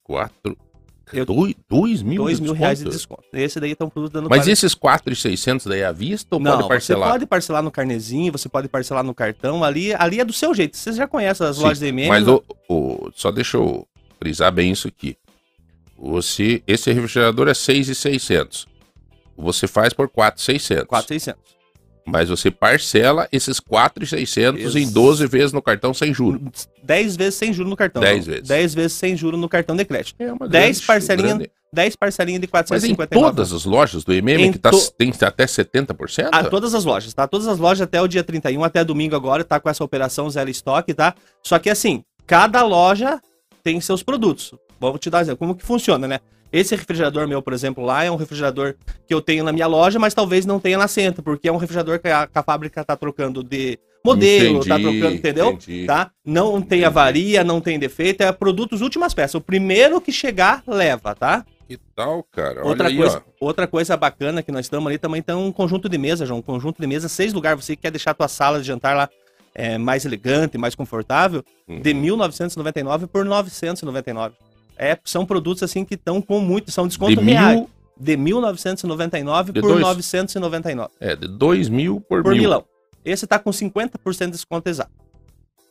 4... 0.04 0.58
Eu- 1.14 1.26
2 1.26 2.02
mil 2.02 2.24
2 2.24 2.38
de 2.38 2.44
mil 2.44 2.54
reais 2.54 2.80
de 2.80 2.86
desconto? 2.86 3.22
desconto. 3.22 3.44
Esse 3.46 3.60
daí 3.60 3.76
produto 3.76 4.12
dando 4.14 4.30
Mas 4.30 4.40
40 4.40 4.52
esses 4.52 4.74
4,600 4.74 5.66
daí 5.66 5.82
é 5.82 5.86
à 5.86 5.92
vista 5.92 6.36
ou 6.36 6.40
Não, 6.42 6.58
pode 6.58 6.68
parcelar? 6.70 7.08
você 7.10 7.14
pode 7.14 7.26
parcelar 7.26 7.64
no 7.64 7.72
carnezinho, 7.72 8.32
você 8.32 8.48
pode 8.50 8.68
parcelar 8.68 9.04
no 9.04 9.14
cartão. 9.14 9.64
Ali, 9.64 9.94
ali 9.94 10.20
é 10.20 10.26
do 10.26 10.34
seu 10.34 10.54
jeito. 10.54 10.78
Você 10.78 10.94
já 10.94 11.08
conhece 11.08 11.44
as 11.44 11.58
Sim, 11.58 11.64
lojas 11.64 11.80
da 11.80 11.88
MM. 11.88 12.08
Mas 12.10 12.28
o, 12.28 12.44
o- 12.70 13.12
só 13.16 13.32
deixa 13.32 13.58
eu 13.58 13.88
frisar 14.20 14.52
bem 14.52 14.72
isso 14.72 14.88
aqui. 14.88 15.18
Você, 15.98 16.64
esse 16.66 16.92
refrigerador 16.92 17.48
é 17.48 17.54
6,600. 17.54 18.68
Você 19.38 19.68
faz 19.68 19.94
por 19.94 20.10
4,600. 20.10 20.86
4,600. 20.88 21.40
Mas 22.06 22.30
você 22.30 22.50
parcela 22.50 23.28
esses 23.32 23.60
4,600 23.60 24.76
em 24.76 24.80
Ex- 24.80 24.92
12 24.92 25.28
vezes 25.28 25.54
no 25.54 25.62
cartão 25.62 25.94
sem 25.94 26.14
juros. 26.14 26.68
10 26.84 27.16
vezes 27.16 27.36
sem 27.36 27.54
juros 27.54 27.70
no 27.70 27.76
cartão. 27.78 28.02
10 28.02 28.26
não. 28.26 28.34
vezes. 28.34 28.48
10 28.48 28.74
vezes 28.74 28.94
sem 28.94 29.16
juros 29.16 29.40
no 29.40 29.48
cartão 29.48 29.76
de 29.76 29.86
crédito. 29.86 30.16
É 30.20 30.32
uma 30.34 30.48
10 30.48 30.78
grande- 30.78 30.88
parcelinhas 30.88 31.34
grande- 31.38 31.52
10 31.74 31.96
parcelinhas 31.96 32.42
de 32.42 32.48
Mas 32.52 32.84
em 32.84 32.96
459. 32.96 33.30
todas 33.36 33.54
as 33.54 33.64
lojas 33.66 34.04
do 34.04 34.12
MM 34.14 34.44
Em 34.44 34.52
que 34.52 34.60
tá, 34.60 34.72
to- 34.72 34.92
tem 34.98 35.14
até 35.22 35.46
70%? 35.48 36.30
Ah, 36.32 36.44
todas 36.44 36.74
as 36.74 36.84
lojas, 36.84 37.14
tá? 37.14 37.26
Todas 37.28 37.48
as 37.48 37.60
lojas 37.60 37.82
até 37.82 38.02
o 38.02 38.08
dia 38.08 38.24
31, 38.24 38.64
até 38.64 38.84
domingo 38.84 39.16
agora, 39.16 39.44
tá 39.44 39.60
com 39.60 39.70
essa 39.70 39.84
operação 39.84 40.30
zero 40.30 40.50
estoque, 40.50 40.94
tá? 40.94 41.14
Só 41.44 41.58
que 41.60 41.70
assim, 41.70 42.04
cada 42.28 42.62
loja 42.64 43.22
tem 43.64 43.80
seus 43.80 44.04
produtos. 44.04 44.54
Vou 44.80 44.98
te 44.98 45.10
dar 45.10 45.20
um 45.20 45.22
exemplo. 45.22 45.38
Como 45.38 45.56
que 45.56 45.64
funciona, 45.64 46.08
né? 46.08 46.20
Esse 46.52 46.76
refrigerador 46.76 47.28
meu, 47.28 47.42
por 47.42 47.54
exemplo, 47.54 47.84
lá 47.84 48.04
é 48.04 48.12
um 48.12 48.16
refrigerador 48.16 48.76
que 49.08 49.14
eu 49.14 49.22
tenho 49.22 49.44
na 49.44 49.52
minha 49.52 49.68
loja, 49.68 49.98
mas 49.98 50.14
talvez 50.14 50.46
não 50.46 50.60
tenha 50.60 50.78
na 50.78 50.88
centro, 50.88 51.24
porque 51.24 51.48
é 51.48 51.52
um 51.52 51.58
refrigerador 51.58 52.00
que 52.00 52.10
a, 52.10 52.28
que 52.28 52.38
a 52.38 52.44
fábrica 52.44 52.84
tá 52.84 52.96
trocando 52.96 53.42
de 53.44 53.80
modelo, 54.06 54.66
tá 54.66 54.80
Entendi, 54.80 54.98
trocando, 55.00 55.16
entendeu? 55.16 55.50
entendi. 55.52 55.86
Tá? 55.86 56.12
Não 56.26 56.54
tem 56.62 56.80
Entendi. 56.80 56.86
avaria, 56.86 57.44
não 57.44 57.62
tem 57.62 57.80
defeito, 57.80 58.22
é 58.22 58.32
produtos 58.32 58.82
últimas 58.82 59.14
peças. 59.14 59.36
O 59.36 59.42
primeiro 59.42 60.02
que 60.02 60.12
chegar, 60.12 60.62
leva, 60.68 61.16
tá? 61.16 61.46
Que 61.68 61.78
tal, 61.96 62.22
cara? 62.24 62.66
Outra 62.66 62.88
Olha 62.88 62.94
aí, 62.94 62.98
coisa, 62.98 63.24
ó. 63.26 63.46
outra 63.46 63.66
coisa 63.66 63.96
bacana 63.96 64.44
que 64.44 64.52
nós 64.52 64.66
estamos 64.66 64.86
ali 64.88 64.98
também 64.98 65.22
tem 65.22 65.34
um 65.36 65.54
conjunto 65.54 65.88
de 65.88 65.98
mesa, 65.98 66.26
João. 66.26 66.40
Um 66.40 66.42
conjunto 66.42 66.82
de 66.82 66.88
mesa, 66.88 67.08
seis 67.08 67.32
lugares. 67.32 67.64
Você 67.64 67.78
que 67.78 67.84
quer 67.84 67.92
deixar 67.92 68.12
a 68.12 68.14
tua 68.14 68.28
sala 68.28 68.60
de 68.60 68.68
jantar 68.68 68.94
lá 68.98 69.10
é, 69.56 69.78
mais 69.78 70.04
elegante, 70.04 70.58
mais 70.58 70.76
confortável, 70.76 71.46
Uhum. 71.70 71.80
de 71.82 71.94
1.999 71.94 73.08
por 73.08 73.24
999. 73.24 74.36
É, 74.82 74.98
são 75.06 75.28
produtos 75.28 75.62
assim 75.62 75.86
que 75.86 75.94
estão 75.94 76.20
com 76.20 76.40
muito, 76.40 76.72
são 76.72 76.88
desconto 76.88 77.16
De 77.16 77.22
real. 77.22 77.52
mil, 77.54 77.70
De 77.96 78.18
1.999 78.18 79.52
De 79.52 79.62
por 79.62 79.74
dois? 79.74 79.82
999 79.82 80.90
é, 81.00 81.16
de 81.16 81.28
2 81.28 81.70
mil 81.70 82.02
por, 82.02 82.24
por 82.24 82.32
mil. 82.32 82.42
milão. 82.42 82.66
Esse 83.06 83.28
tá 83.28 83.38
com 83.38 83.52
50% 83.52 84.26
de 84.26 84.32
desconto 84.32 84.68
exato. 84.68 84.90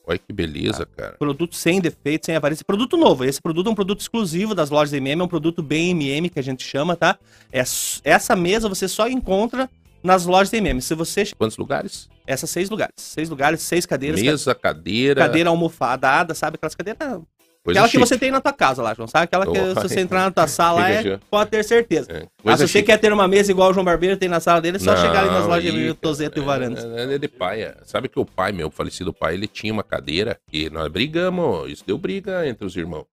Olha 0.06 0.18
que 0.18 0.32
beleza, 0.32 0.86
cara. 0.86 1.16
Produto 1.18 1.56
sem 1.56 1.80
defeito, 1.80 2.26
sem. 2.26 2.36
Esse 2.36 2.64
produto 2.64 2.96
novo. 2.96 3.24
Esse 3.24 3.42
produto 3.42 3.66
é 3.66 3.70
um 3.70 3.74
produto 3.74 4.00
exclusivo 4.00 4.54
das 4.54 4.70
lojas 4.70 4.92
MM, 4.92 5.20
é 5.20 5.24
um 5.24 5.28
produto 5.28 5.60
bem 5.60 5.90
MM 5.90 6.30
que 6.30 6.38
a 6.38 6.42
gente 6.42 6.62
chama, 6.64 6.94
tá? 6.94 7.18
É, 7.52 7.62
essa 8.04 8.36
mesa 8.36 8.68
você 8.68 8.86
só 8.86 9.08
encontra 9.08 9.68
nas 10.02 10.24
lojas 10.24 10.52
MM. 10.52 10.80
Se 10.80 10.94
você. 10.94 11.24
Quantos 11.36 11.56
lugares? 11.56 12.08
Essas 12.26 12.50
seis 12.50 12.70
lugares. 12.70 12.94
Seis 12.96 13.28
lugares, 13.28 13.60
seis 13.60 13.86
cadeiras. 13.86 14.20
Mesa, 14.20 14.54
cadeira. 14.54 15.20
Cadeira 15.20 15.50
almofadada, 15.50 16.32
sabe? 16.34 16.56
Aquelas 16.56 16.74
cadeiras 16.76 17.20
Coisa 17.62 17.78
Aquela 17.78 17.88
chique. 17.88 18.02
que 18.02 18.08
você 18.08 18.18
tem 18.18 18.30
na 18.30 18.40
tua 18.40 18.54
casa 18.54 18.82
lá, 18.82 18.94
João. 18.94 19.06
Sabe? 19.06 19.24
Aquela 19.24 19.44
que 19.44 19.58
oh, 19.58 19.74
se 19.74 19.88
você 19.88 20.00
entrar 20.00 20.20
na 20.20 20.30
tua 20.30 20.46
sala 20.48 20.90
é, 20.90 21.18
pode 21.30 21.50
ter 21.50 21.62
certeza. 21.62 22.10
É. 22.10 22.26
Mas 22.42 22.58
se 22.58 22.66
você 22.66 22.78
chique. 22.78 22.86
quer 22.86 22.98
ter 22.98 23.12
uma 23.12 23.28
mesa 23.28 23.50
igual 23.50 23.70
o 23.70 23.74
João 23.74 23.84
Barbeiro 23.84 24.16
tem 24.16 24.30
na 24.30 24.40
sala 24.40 24.62
dele, 24.62 24.78
é 24.78 24.80
só 24.80 24.94
não, 24.94 25.00
chegar 25.00 25.20
ali 25.20 25.30
nas 25.30 25.46
lojas 25.46 25.72
de 25.72 25.94
Tozeto 25.94 26.38
é, 26.38 26.42
e 26.42 26.44
Varandas. 26.44 26.84
É, 26.84 27.14
é, 27.14 27.18
de 27.18 27.28
pai. 27.28 27.62
É. 27.62 27.76
Sabe 27.84 28.08
que 28.08 28.18
o 28.18 28.24
pai, 28.24 28.52
meu 28.52 28.70
falecido 28.70 29.12
pai, 29.12 29.34
ele 29.34 29.46
tinha 29.46 29.72
uma 29.72 29.82
cadeira 29.82 30.40
e 30.50 30.70
nós 30.70 30.88
brigamos. 30.88 31.70
Isso 31.70 31.84
deu 31.86 31.98
briga 31.98 32.48
entre 32.48 32.64
os 32.64 32.74
irmãos. 32.74 33.06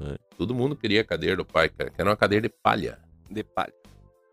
É. 0.00 0.16
Todo 0.38 0.54
mundo 0.54 0.74
queria 0.74 1.02
a 1.02 1.04
cadeira 1.04 1.36
do 1.36 1.44
pai, 1.44 1.68
cara. 1.68 1.90
Que 1.90 2.00
era 2.00 2.08
uma 2.08 2.16
cadeira 2.16 2.48
de 2.48 2.54
palha. 2.62 2.98
De 3.30 3.42
palha. 3.42 3.72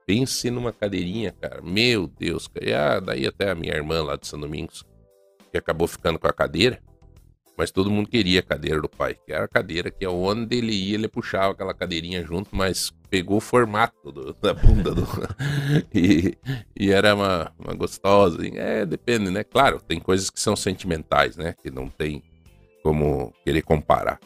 Pense 0.05 0.49
numa 0.49 0.71
cadeirinha, 0.71 1.33
cara. 1.33 1.61
Meu 1.61 2.07
Deus, 2.07 2.47
cara. 2.47 2.65
E 2.65 2.73
ah, 2.73 2.99
daí 2.99 3.25
até 3.25 3.49
a 3.49 3.55
minha 3.55 3.73
irmã 3.73 4.03
lá 4.03 4.15
de 4.15 4.27
São 4.27 4.39
Domingos, 4.39 4.85
que 5.51 5.57
acabou 5.57 5.87
ficando 5.87 6.19
com 6.19 6.27
a 6.27 6.33
cadeira. 6.33 6.81
Mas 7.57 7.71
todo 7.71 7.91
mundo 7.91 8.09
queria 8.09 8.39
a 8.39 8.43
cadeira 8.43 8.81
do 8.81 8.89
pai, 8.89 9.15
que 9.15 9.31
era 9.31 9.45
a 9.45 9.47
cadeira 9.47 9.91
que 9.91 10.05
onde 10.07 10.55
ele 10.55 10.73
ia, 10.73 10.95
ele 10.95 11.07
puxava 11.07 11.53
aquela 11.53 11.73
cadeirinha 11.73 12.23
junto, 12.23 12.49
mas 12.51 12.91
pegou 13.09 13.37
o 13.37 13.41
formato 13.41 14.11
do, 14.11 14.33
da 14.33 14.53
bunda 14.53 14.93
do. 14.93 15.07
e, 15.93 16.35
e 16.75 16.91
era 16.91 17.13
uma, 17.13 17.51
uma 17.59 17.73
gostosa. 17.75 18.39
É, 18.55 18.85
depende, 18.85 19.29
né? 19.29 19.43
Claro, 19.43 19.79
tem 19.79 19.99
coisas 19.99 20.31
que 20.31 20.41
são 20.41 20.55
sentimentais, 20.55 21.37
né? 21.37 21.53
Que 21.61 21.69
não 21.69 21.87
tem 21.87 22.23
como 22.81 23.31
querer 23.45 23.61
comparar. 23.61 24.19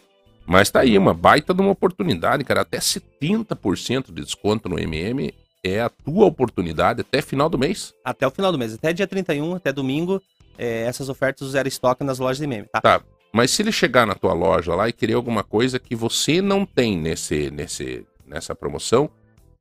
Mas 0.46 0.70
tá 0.70 0.80
aí, 0.80 0.98
uma 0.98 1.14
baita 1.14 1.54
de 1.54 1.62
uma 1.62 1.72
oportunidade, 1.72 2.46
cara. 2.46 2.62
Até 2.62 2.78
70% 2.80 4.06
de 4.14 4.24
desconto 4.24 4.70
no 4.70 4.80
MM 4.80 5.34
é 5.62 5.82
a 5.82 5.90
tua 5.90 6.26
oportunidade 6.26 7.02
até 7.02 7.22
final 7.22 7.50
do 7.50 7.58
mês. 7.58 7.94
Até 8.06 8.26
o 8.26 8.32
final 8.32 8.54
do 8.54 8.58
mês, 8.58 8.74
até 8.74 8.94
dia 8.94 9.06
31, 9.06 9.56
até 9.56 9.74
domingo, 9.74 10.22
é, 10.58 10.84
essas 10.84 11.10
ofertas 11.10 11.50
zero 11.50 11.68
estoque 11.68 12.04
nas 12.04 12.20
lojas 12.20 12.38
de 12.38 12.48
meme, 12.48 12.68
tá? 12.72 12.80
Tá. 12.80 13.02
Mas 13.34 13.52
se 13.52 13.62
ele 13.62 13.72
chegar 13.72 14.06
na 14.06 14.16
tua 14.16 14.34
loja 14.34 14.74
lá 14.74 14.88
e 14.88 14.94
querer 14.94 15.14
alguma 15.14 15.44
coisa 15.44 15.80
que 15.80 15.96
você 15.96 16.42
não 16.42 16.66
tem 16.66 16.98
nesse, 16.98 17.52
nesse, 17.52 18.06
nessa 18.26 18.56
promoção, 18.56 19.10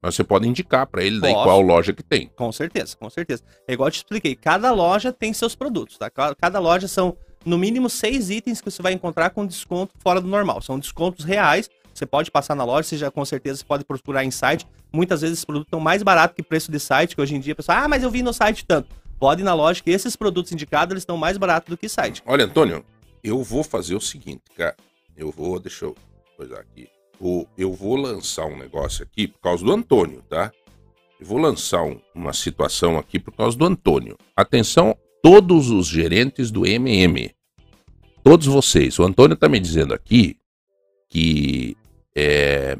você 0.02 0.22
pode 0.22 0.48
indicar 0.48 0.86
para 0.86 1.02
ele 1.02 1.20
daí 1.20 1.32
Posso. 1.32 1.44
qual 1.44 1.60
loja 1.60 1.92
que 1.92 2.02
tem. 2.02 2.30
Com 2.36 2.52
certeza, 2.52 2.96
com 2.96 3.10
certeza. 3.10 3.42
É 3.66 3.72
igual 3.72 3.88
eu 3.88 3.92
te 3.92 3.96
expliquei, 3.96 4.34
cada 4.34 4.70
loja 4.72 5.12
tem 5.12 5.32
seus 5.32 5.54
produtos, 5.54 5.98
tá? 5.98 6.10
Cada 6.10 6.58
loja 6.58 6.86
são 6.86 7.16
no 7.44 7.56
mínimo 7.56 7.88
seis 7.88 8.30
itens 8.30 8.60
que 8.60 8.70
você 8.70 8.82
vai 8.82 8.92
encontrar 8.92 9.30
com 9.30 9.46
desconto 9.46 9.94
fora 9.98 10.20
do 10.20 10.28
normal. 10.28 10.60
São 10.60 10.78
descontos 10.78 11.24
reais. 11.24 11.70
Você 11.94 12.04
pode 12.04 12.30
passar 12.30 12.54
na 12.54 12.64
loja, 12.64 12.88
você 12.88 12.98
já 12.98 13.10
com 13.10 13.24
certeza 13.24 13.64
pode 13.64 13.84
procurar 13.84 14.22
em 14.22 14.30
site. 14.30 14.66
Muitas 14.92 15.22
vezes 15.22 15.38
esses 15.38 15.44
produtos 15.44 15.68
estão 15.68 15.80
mais 15.80 16.02
baratos 16.02 16.36
que 16.36 16.42
preço 16.42 16.70
de 16.70 16.78
site, 16.78 17.14
que 17.14 17.22
hoje 17.22 17.34
em 17.34 17.40
dia 17.40 17.54
a 17.54 17.56
pessoa, 17.56 17.78
ah, 17.78 17.88
mas 17.88 18.02
eu 18.02 18.10
vi 18.10 18.22
no 18.22 18.34
site 18.34 18.66
tanto. 18.66 18.88
Pode 19.18 19.40
ir 19.40 19.44
na 19.44 19.54
loja 19.54 19.82
que 19.82 19.90
esses 19.90 20.14
produtos 20.14 20.52
indicados 20.52 20.92
eles 20.92 21.02
estão 21.02 21.16
mais 21.16 21.38
baratos 21.38 21.70
do 21.70 21.76
que 21.76 21.88
site. 21.88 22.22
Olha, 22.26 22.44
Antônio, 22.44 22.84
eu 23.22 23.42
vou 23.42 23.62
fazer 23.62 23.94
o 23.94 24.00
seguinte, 24.00 24.42
cara. 24.56 24.76
Eu 25.16 25.30
vou, 25.30 25.58
deixa 25.58 25.86
eu 25.86 25.96
coisar 26.36 26.60
aqui. 26.60 26.88
eu 27.56 27.72
vou 27.72 27.96
lançar 27.96 28.46
um 28.46 28.58
negócio 28.58 29.02
aqui 29.02 29.26
por 29.26 29.40
causa 29.40 29.64
do 29.64 29.72
Antônio, 29.72 30.22
tá? 30.28 30.52
Eu 31.18 31.26
vou 31.26 31.38
lançar 31.38 31.82
um, 31.82 31.98
uma 32.14 32.32
situação 32.32 32.98
aqui 32.98 33.18
por 33.18 33.32
causa 33.32 33.56
do 33.56 33.64
Antônio. 33.64 34.16
Atenção, 34.36 34.96
todos 35.22 35.70
os 35.70 35.86
gerentes 35.86 36.50
do 36.50 36.66
MM. 36.66 37.34
Todos 38.22 38.46
vocês. 38.46 38.98
O 38.98 39.04
Antônio 39.04 39.36
tá 39.36 39.48
me 39.48 39.58
dizendo 39.58 39.94
aqui 39.94 40.36
que 41.08 41.76
é, 42.14 42.76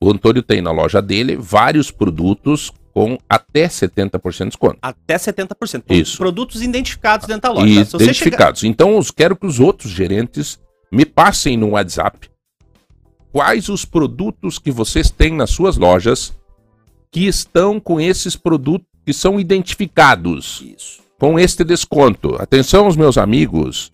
o 0.00 0.10
Antônio 0.10 0.42
tem 0.42 0.62
na 0.62 0.70
loja 0.70 1.02
dele 1.02 1.36
vários 1.36 1.90
produtos 1.90 2.72
com 2.96 3.18
até 3.28 3.68
70% 3.68 4.38
de 4.38 4.44
desconto. 4.46 4.78
Até 4.80 5.16
70%. 5.16 5.82
Isso. 5.90 6.16
Produtos 6.16 6.62
identificados 6.62 7.26
dentro 7.26 7.42
da 7.42 7.50
loja. 7.50 7.84
Tá? 7.84 8.02
Identificados. 8.02 8.60
Chegar... 8.60 8.70
Então, 8.72 8.96
eu 8.96 9.04
quero 9.14 9.36
que 9.36 9.44
os 9.44 9.60
outros 9.60 9.92
gerentes 9.92 10.58
me 10.90 11.04
passem 11.04 11.58
no 11.58 11.72
WhatsApp 11.72 12.30
quais 13.30 13.68
os 13.68 13.84
produtos 13.84 14.58
que 14.58 14.70
vocês 14.70 15.10
têm 15.10 15.34
nas 15.34 15.50
suas 15.50 15.76
lojas 15.76 16.32
que 17.12 17.26
estão 17.26 17.78
com 17.78 18.00
esses 18.00 18.34
produtos 18.34 18.88
que 19.04 19.12
são 19.12 19.38
identificados 19.38 20.64
Isso. 20.64 21.02
com 21.18 21.38
este 21.38 21.64
desconto. 21.64 22.36
Atenção, 22.40 22.88
os 22.88 22.96
meus 22.96 23.18
amigos, 23.18 23.92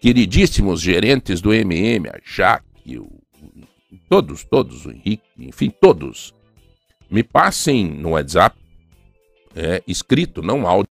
queridíssimos 0.00 0.80
gerentes 0.80 1.40
do 1.40 1.52
MM, 1.52 2.08
a 2.08 2.20
Jaque, 2.24 3.00
o... 3.00 3.08
todos, 4.08 4.44
todos, 4.44 4.86
o 4.86 4.92
Henrique, 4.92 5.24
enfim, 5.40 5.72
todos 5.80 6.32
me 7.10 7.22
passem 7.22 7.86
no 7.86 8.10
WhatsApp, 8.10 8.56
é, 9.54 9.82
escrito, 9.86 10.42
não 10.42 10.66
áudio, 10.66 10.88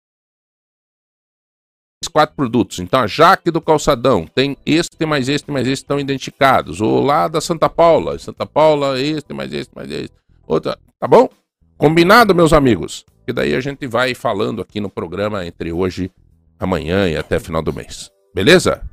quatro 2.11 2.35
produtos. 2.35 2.79
Então, 2.79 2.99
a 2.99 3.07
Jaque 3.07 3.49
do 3.49 3.61
Calçadão 3.61 4.27
tem 4.27 4.57
este 4.65 5.05
mais 5.05 5.29
este 5.29 5.49
mais 5.51 5.67
este 5.67 5.83
estão 5.83 5.99
identificados. 5.99 6.81
Ou 6.81 7.01
lá 7.01 7.27
da 7.27 7.41
Santa 7.41 7.69
Paula, 7.69 8.17
Santa 8.19 8.45
Paula, 8.45 8.99
este 8.99 9.33
mais 9.33 9.51
este 9.53 9.73
mais 9.73 9.89
este. 9.89 10.15
Outra, 10.45 10.77
tá 10.99 11.07
bom? 11.07 11.29
Combinado, 11.77 12.35
meus 12.35 12.53
amigos? 12.53 13.05
E 13.27 13.33
daí 13.33 13.55
a 13.55 13.61
gente 13.61 13.87
vai 13.87 14.13
falando 14.13 14.61
aqui 14.61 14.79
no 14.79 14.89
programa 14.89 15.45
entre 15.45 15.71
hoje, 15.71 16.11
amanhã 16.59 17.07
e 17.07 17.15
até 17.15 17.39
final 17.39 17.61
do 17.61 17.73
mês. 17.73 18.11
Beleza? 18.35 18.83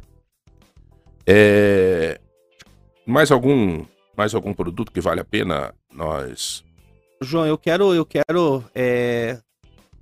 É... 1.26 2.20
Mais 3.06 3.30
algum 3.30 3.84
mais 4.16 4.34
algum 4.34 4.52
produto 4.52 4.90
que 4.90 5.00
vale 5.00 5.20
a 5.20 5.24
pena 5.24 5.72
nós 5.92 6.64
João, 7.20 7.46
eu 7.46 7.58
quero, 7.58 7.94
eu 7.94 8.04
quero 8.04 8.64
é, 8.74 9.38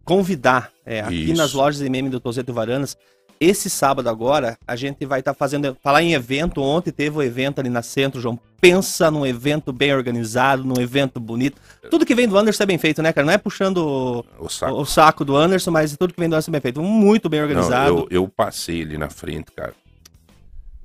convidar 0.05 0.71
é, 0.85 1.01
aqui 1.01 1.33
nas 1.33 1.53
lojas 1.53 1.81
de 1.81 1.89
meme 1.89 2.11
do 2.11 2.21
Tozeto 2.21 2.53
Varanas. 2.53 2.97
Esse 3.39 3.69
sábado 3.69 4.09
agora, 4.09 4.57
a 4.67 4.77
gente 4.77 5.05
vai 5.05 5.19
estar 5.21 5.35
tá 5.35 5.39
fazendo. 5.39 5.77
Falar 5.83 6.03
em 6.03 6.15
evento, 6.15 6.63
ontem 6.63 6.91
teve 6.91 7.17
o 7.17 7.21
um 7.21 7.23
evento 7.23 7.59
ali 7.59 7.69
na 7.69 7.83
Centro, 7.83 8.21
João. 8.21 8.39
Pensa 8.59 9.11
num 9.11 9.27
evento 9.27 9.73
bem 9.73 9.95
organizado, 9.95 10.65
num 10.65 10.81
evento 10.81 11.21
bonito. 11.21 11.61
Tudo 11.91 12.07
que 12.07 12.15
vem 12.15 12.27
do 12.27 12.39
Anderson 12.39 12.63
é 12.63 12.67
bem 12.67 12.79
feito, 12.79 13.03
né, 13.03 13.13
cara? 13.13 13.27
Não 13.27 13.33
é 13.33 13.37
puxando 13.37 14.25
o 14.39 14.49
saco, 14.49 14.73
o 14.73 14.87
saco 14.87 15.25
do 15.25 15.37
Anderson, 15.37 15.71
mas 15.71 15.95
tudo 15.97 16.15
que 16.15 16.21
vem 16.21 16.31
do 16.31 16.35
Anderson 16.35 16.51
é 16.51 16.53
bem 16.53 16.61
feito. 16.63 16.83
Muito 16.83 17.29
bem 17.29 17.43
organizado. 17.43 17.93
Não, 17.93 17.99
eu, 18.05 18.09
eu 18.11 18.29
passei 18.29 18.81
ali 18.81 18.97
na 18.97 19.11
frente, 19.11 19.53
cara. 19.53 19.75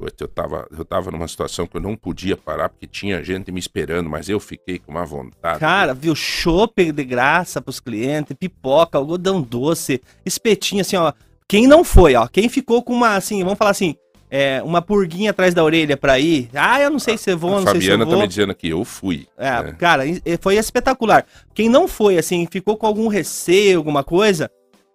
Eu 0.05 0.27
tava, 0.27 0.67
eu 0.77 0.85
tava 0.85 1.11
numa 1.11 1.27
situação 1.27 1.67
que 1.67 1.77
eu 1.77 1.81
não 1.81 1.95
podia 1.95 2.35
parar, 2.35 2.69
porque 2.69 2.87
tinha 2.87 3.23
gente 3.23 3.51
me 3.51 3.59
esperando, 3.59 4.09
mas 4.09 4.29
eu 4.29 4.39
fiquei 4.39 4.79
com 4.79 4.91
uma 4.91 5.05
vontade. 5.05 5.59
Cara, 5.59 5.93
viu? 5.93 6.15
Chopp 6.15 6.91
de 6.91 7.03
graça 7.03 7.61
pros 7.61 7.79
clientes, 7.79 8.35
pipoca, 8.37 8.97
algodão 8.97 9.41
doce, 9.41 10.01
espetinho, 10.25 10.81
assim, 10.81 10.95
ó. 10.95 11.13
Quem 11.47 11.67
não 11.67 11.83
foi, 11.83 12.15
ó, 12.15 12.27
quem 12.27 12.47
ficou 12.47 12.81
com 12.81 12.93
uma, 12.93 13.15
assim, 13.15 13.43
vamos 13.43 13.57
falar 13.57 13.71
assim, 13.71 13.95
é, 14.29 14.63
uma 14.63 14.81
purguinha 14.81 15.31
atrás 15.31 15.53
da 15.53 15.61
orelha 15.61 15.97
pra 15.97 16.17
ir. 16.17 16.49
Ah, 16.53 16.79
eu 16.79 16.89
não 16.89 16.99
sei 16.99 17.17
se 17.17 17.29
eu 17.29 17.37
vou, 17.37 17.59
não 17.59 17.69
sei 17.69 17.81
se 17.81 17.89
eu 17.89 17.97
vou. 17.97 18.07
tá 18.07 18.17
me 18.17 18.27
dizendo 18.27 18.55
que 18.55 18.69
eu 18.69 18.85
fui. 18.85 19.27
É, 19.37 19.63
né? 19.63 19.75
cara, 19.77 20.03
foi 20.39 20.55
espetacular. 20.55 21.25
Quem 21.53 21.67
não 21.67 21.89
foi, 21.89 22.17
assim, 22.17 22.47
ficou 22.49 22.77
com 22.77 22.87
algum 22.87 23.09
receio, 23.09 23.77
alguma 23.77 24.03
coisa, 24.03 24.49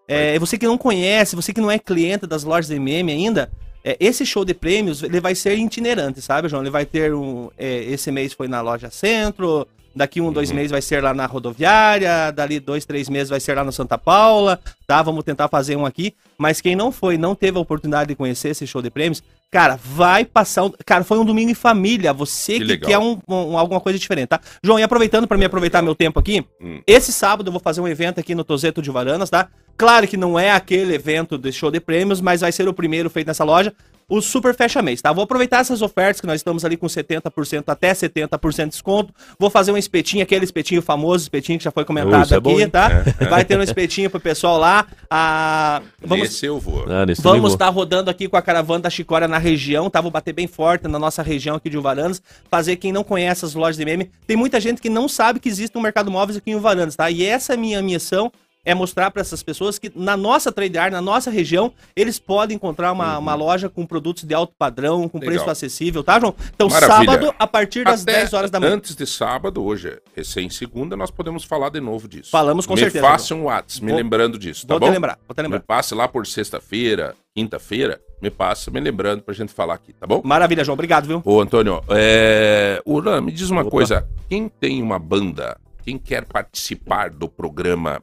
é, 0.08 0.38
você 0.38 0.56
que 0.56 0.66
não 0.66 0.78
conhece, 0.78 1.36
você 1.36 1.52
que 1.52 1.60
não 1.60 1.70
é 1.70 1.78
cliente 1.78 2.26
das 2.26 2.44
lojas 2.44 2.68
de 2.68 2.78
meme 2.78 3.12
ainda, 3.12 3.50
é, 3.86 3.96
esse 4.00 4.26
show 4.26 4.44
de 4.44 4.52
prêmios 4.52 5.04
ele 5.04 5.20
vai 5.20 5.36
ser 5.36 5.56
itinerante, 5.56 6.20
sabe, 6.20 6.48
João? 6.48 6.60
Ele 6.60 6.70
vai 6.70 6.84
ter 6.84 7.14
um. 7.14 7.48
É, 7.56 7.84
esse 7.84 8.10
mês 8.10 8.32
foi 8.32 8.48
na 8.48 8.60
loja 8.60 8.90
Centro, 8.90 9.64
daqui 9.94 10.20
um, 10.20 10.32
dois 10.32 10.50
uhum. 10.50 10.56
meses 10.56 10.72
vai 10.72 10.82
ser 10.82 11.00
lá 11.00 11.14
na 11.14 11.24
rodoviária, 11.24 12.32
dali 12.32 12.58
dois, 12.58 12.84
três 12.84 13.08
meses 13.08 13.28
vai 13.28 13.38
ser 13.38 13.54
lá 13.54 13.62
no 13.62 13.70
Santa 13.70 13.96
Paula, 13.96 14.58
tá? 14.88 15.00
Vamos 15.02 15.22
tentar 15.22 15.46
fazer 15.46 15.76
um 15.76 15.86
aqui. 15.86 16.12
Mas 16.36 16.60
quem 16.60 16.74
não 16.74 16.90
foi, 16.90 17.16
não 17.16 17.36
teve 17.36 17.58
a 17.58 17.60
oportunidade 17.60 18.08
de 18.08 18.16
conhecer 18.16 18.48
esse 18.48 18.66
show 18.66 18.82
de 18.82 18.90
prêmios, 18.90 19.22
cara, 19.50 19.78
vai 19.82 20.24
passar. 20.24 20.64
Um... 20.64 20.72
Cara, 20.84 21.04
foi 21.04 21.18
um 21.18 21.24
domingo 21.24 21.50
em 21.50 21.54
família. 21.54 22.12
Você 22.12 22.58
que, 22.58 22.66
que 22.66 22.78
quer 22.78 22.98
um, 22.98 23.18
um, 23.28 23.56
alguma 23.58 23.80
coisa 23.80 23.98
diferente, 23.98 24.28
tá? 24.28 24.40
João, 24.62 24.78
e 24.78 24.82
aproveitando 24.82 25.26
para 25.26 25.38
me 25.38 25.44
aproveitar 25.44 25.82
meu 25.82 25.94
tempo 25.94 26.18
aqui, 26.18 26.44
hum. 26.60 26.80
esse 26.86 27.12
sábado 27.12 27.48
eu 27.48 27.52
vou 27.52 27.60
fazer 27.60 27.80
um 27.80 27.88
evento 27.88 28.20
aqui 28.20 28.34
no 28.34 28.44
Tozeto 28.44 28.82
de 28.82 28.90
Varanas, 28.90 29.30
tá? 29.30 29.48
Claro 29.76 30.08
que 30.08 30.16
não 30.16 30.38
é 30.38 30.50
aquele 30.50 30.94
evento 30.94 31.36
de 31.36 31.52
show 31.52 31.70
de 31.70 31.80
prêmios, 31.80 32.20
mas 32.20 32.40
vai 32.40 32.50
ser 32.50 32.66
o 32.66 32.72
primeiro 32.72 33.10
feito 33.10 33.26
nessa 33.26 33.44
loja. 33.44 33.74
O 34.08 34.20
Super 34.20 34.54
Fecha 34.54 34.80
Mês, 34.80 35.02
tá? 35.02 35.12
Vou 35.12 35.24
aproveitar 35.24 35.58
essas 35.58 35.82
ofertas 35.82 36.20
que 36.20 36.28
nós 36.28 36.36
estamos 36.36 36.64
ali 36.64 36.76
com 36.76 36.86
70% 36.86 37.64
até 37.66 37.92
70% 37.92 38.64
de 38.64 38.70
desconto. 38.70 39.12
Vou 39.36 39.50
fazer 39.50 39.72
um 39.72 39.76
espetinho, 39.76 40.22
aquele 40.22 40.44
espetinho 40.44 40.80
famoso, 40.80 41.24
espetinho 41.24 41.58
que 41.58 41.64
já 41.64 41.72
foi 41.72 41.84
comentado 41.84 42.30
uh, 42.30 42.36
aqui, 42.36 42.62
é 42.62 42.68
tá? 42.68 42.88
É. 43.18 43.26
Vai 43.26 43.44
ter 43.44 43.58
um 43.58 43.62
espetinho 43.62 44.08
pro 44.08 44.20
pessoal 44.20 44.58
lá. 44.58 44.86
Ah, 45.10 45.82
vamos, 46.00 46.28
nesse 46.28 46.46
eu 46.46 46.60
vou. 46.60 46.84
Ah, 46.84 47.04
vamos 47.20 47.52
estar 47.54 47.66
tá 47.66 47.70
rodando 47.70 48.08
aqui 48.08 48.28
com 48.28 48.36
a 48.36 48.42
caravana 48.42 48.82
da 48.82 48.90
Chicória 48.90 49.26
na 49.26 49.38
região, 49.38 49.90
tá? 49.90 50.00
Vou 50.00 50.12
bater 50.12 50.32
bem 50.32 50.46
forte 50.46 50.86
na 50.86 51.00
nossa 51.00 51.20
região 51.20 51.56
aqui 51.56 51.68
de 51.68 51.76
Uvaranas. 51.76 52.22
Fazer 52.48 52.76
quem 52.76 52.92
não 52.92 53.02
conhece 53.02 53.44
as 53.44 53.54
lojas 53.54 53.76
de 53.76 53.84
meme. 53.84 54.08
Tem 54.24 54.36
muita 54.36 54.60
gente 54.60 54.80
que 54.80 54.88
não 54.88 55.08
sabe 55.08 55.40
que 55.40 55.48
existe 55.48 55.76
um 55.76 55.80
mercado 55.80 56.12
móveis 56.12 56.36
aqui 56.36 56.52
em 56.52 56.54
Uvaranas, 56.54 56.94
tá? 56.94 57.10
E 57.10 57.24
essa 57.24 57.54
é 57.54 57.56
a 57.56 57.58
minha 57.58 57.82
missão 57.82 58.30
é 58.66 58.74
mostrar 58.74 59.10
para 59.10 59.22
essas 59.22 59.42
pessoas 59.42 59.78
que 59.78 59.90
na 59.94 60.14
nossa 60.16 60.52
trade 60.52 60.76
art, 60.76 60.92
na 60.92 61.00
nossa 61.00 61.30
região, 61.30 61.72
eles 61.96 62.18
podem 62.18 62.56
encontrar 62.56 62.92
uma, 62.92 63.14
Uhum. 63.14 63.20
uma 63.20 63.34
loja 63.34 63.70
com 63.70 63.86
produtos 63.86 64.24
de 64.24 64.34
alto 64.34 64.52
padrão, 64.58 65.08
com 65.08 65.18
Legal. 65.18 65.34
preço 65.36 65.48
acessível, 65.50 66.02
tá, 66.04 66.20
João? 66.20 66.34
Então, 66.54 66.68
Maravilha. 66.68 67.12
sábado, 67.12 67.34
a 67.38 67.46
partir 67.46 67.84
das 67.84 68.02
Até 68.02 68.12
10 68.20 68.32
horas 68.34 68.50
da 68.50 68.60
manhã. 68.60 68.74
Antes 68.74 68.94
de 68.94 69.06
sábado, 69.06 69.64
hoje 69.64 69.88
é 69.88 69.98
recém 70.14 70.50
segunda, 70.50 70.96
nós 70.96 71.10
podemos 71.10 71.44
falar 71.44 71.70
de 71.70 71.80
novo 71.80 72.06
disso. 72.08 72.30
Falamos 72.30 72.66
com 72.66 72.74
me 72.74 72.80
certeza, 72.80 73.06
faça 73.06 73.34
um 73.34 73.44
WhatsApp 73.44 73.84
me 73.86 73.92
lembrando 73.92 74.38
disso, 74.38 74.66
tá 74.66 74.74
Vou 74.74 74.80
bom? 74.80 74.86
te 74.88 74.92
lembrar, 74.92 75.16
vou 75.28 75.34
te 75.34 75.38
Me 75.38 75.42
lembrar. 75.44 75.60
passe 75.60 75.94
lá 75.94 76.08
por 76.08 76.26
sexta-feira, 76.26 77.14
quinta-feira, 77.34 78.00
me 78.20 78.30
passa 78.30 78.70
me 78.70 78.80
lembrando 78.80 79.22
pra 79.22 79.32
gente 79.32 79.52
falar 79.52 79.74
aqui, 79.74 79.92
tá 79.92 80.06
bom? 80.06 80.20
Maravilha, 80.24 80.64
João. 80.64 80.74
Obrigado, 80.74 81.06
viu? 81.06 81.22
Ô, 81.24 81.40
Antônio, 81.40 81.80
é... 81.90 82.82
Urã, 82.84 83.20
me 83.20 83.30
diz 83.30 83.48
uma 83.50 83.60
Opa. 83.60 83.70
coisa. 83.70 84.08
Quem 84.28 84.48
tem 84.48 84.82
uma 84.82 84.98
banda, 84.98 85.56
quem 85.84 85.98
quer 85.98 86.24
participar 86.24 87.10
do 87.10 87.28
programa, 87.28 88.02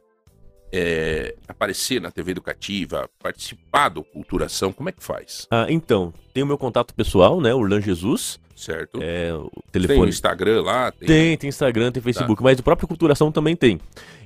é, 0.76 1.36
aparecer 1.48 2.02
na 2.02 2.10
TV 2.10 2.32
Educativa, 2.32 3.08
participar 3.22 3.90
do 3.90 4.04
Culturação, 4.04 4.74
como 4.74 4.90
é 4.90 4.91
que 4.91 5.04
faz? 5.04 5.48
Ah, 5.52 5.68
então, 5.70 6.12
tem 6.34 6.41
o 6.41 6.48
meu 6.48 6.58
contato 6.58 6.95
pessoal, 6.95 7.40
né? 7.40 7.54
Urlan 7.54 7.80
Jesus. 7.80 8.40
Certo? 8.55 8.99
É, 9.01 9.34
o 9.34 9.49
tem 9.71 9.81
o 9.81 9.88
telefone. 9.88 10.09
Instagram 10.09 10.61
lá? 10.61 10.91
Tem... 10.91 11.07
Tem, 11.07 11.38
tem 11.38 11.49
Instagram, 11.49 11.91
tem 11.91 12.01
Facebook, 12.01 12.41
mas 12.43 12.59
o 12.59 12.63
próprio 12.63 12.88
Culturação 12.88 13.31
também 13.31 13.55
tem. 13.55 13.80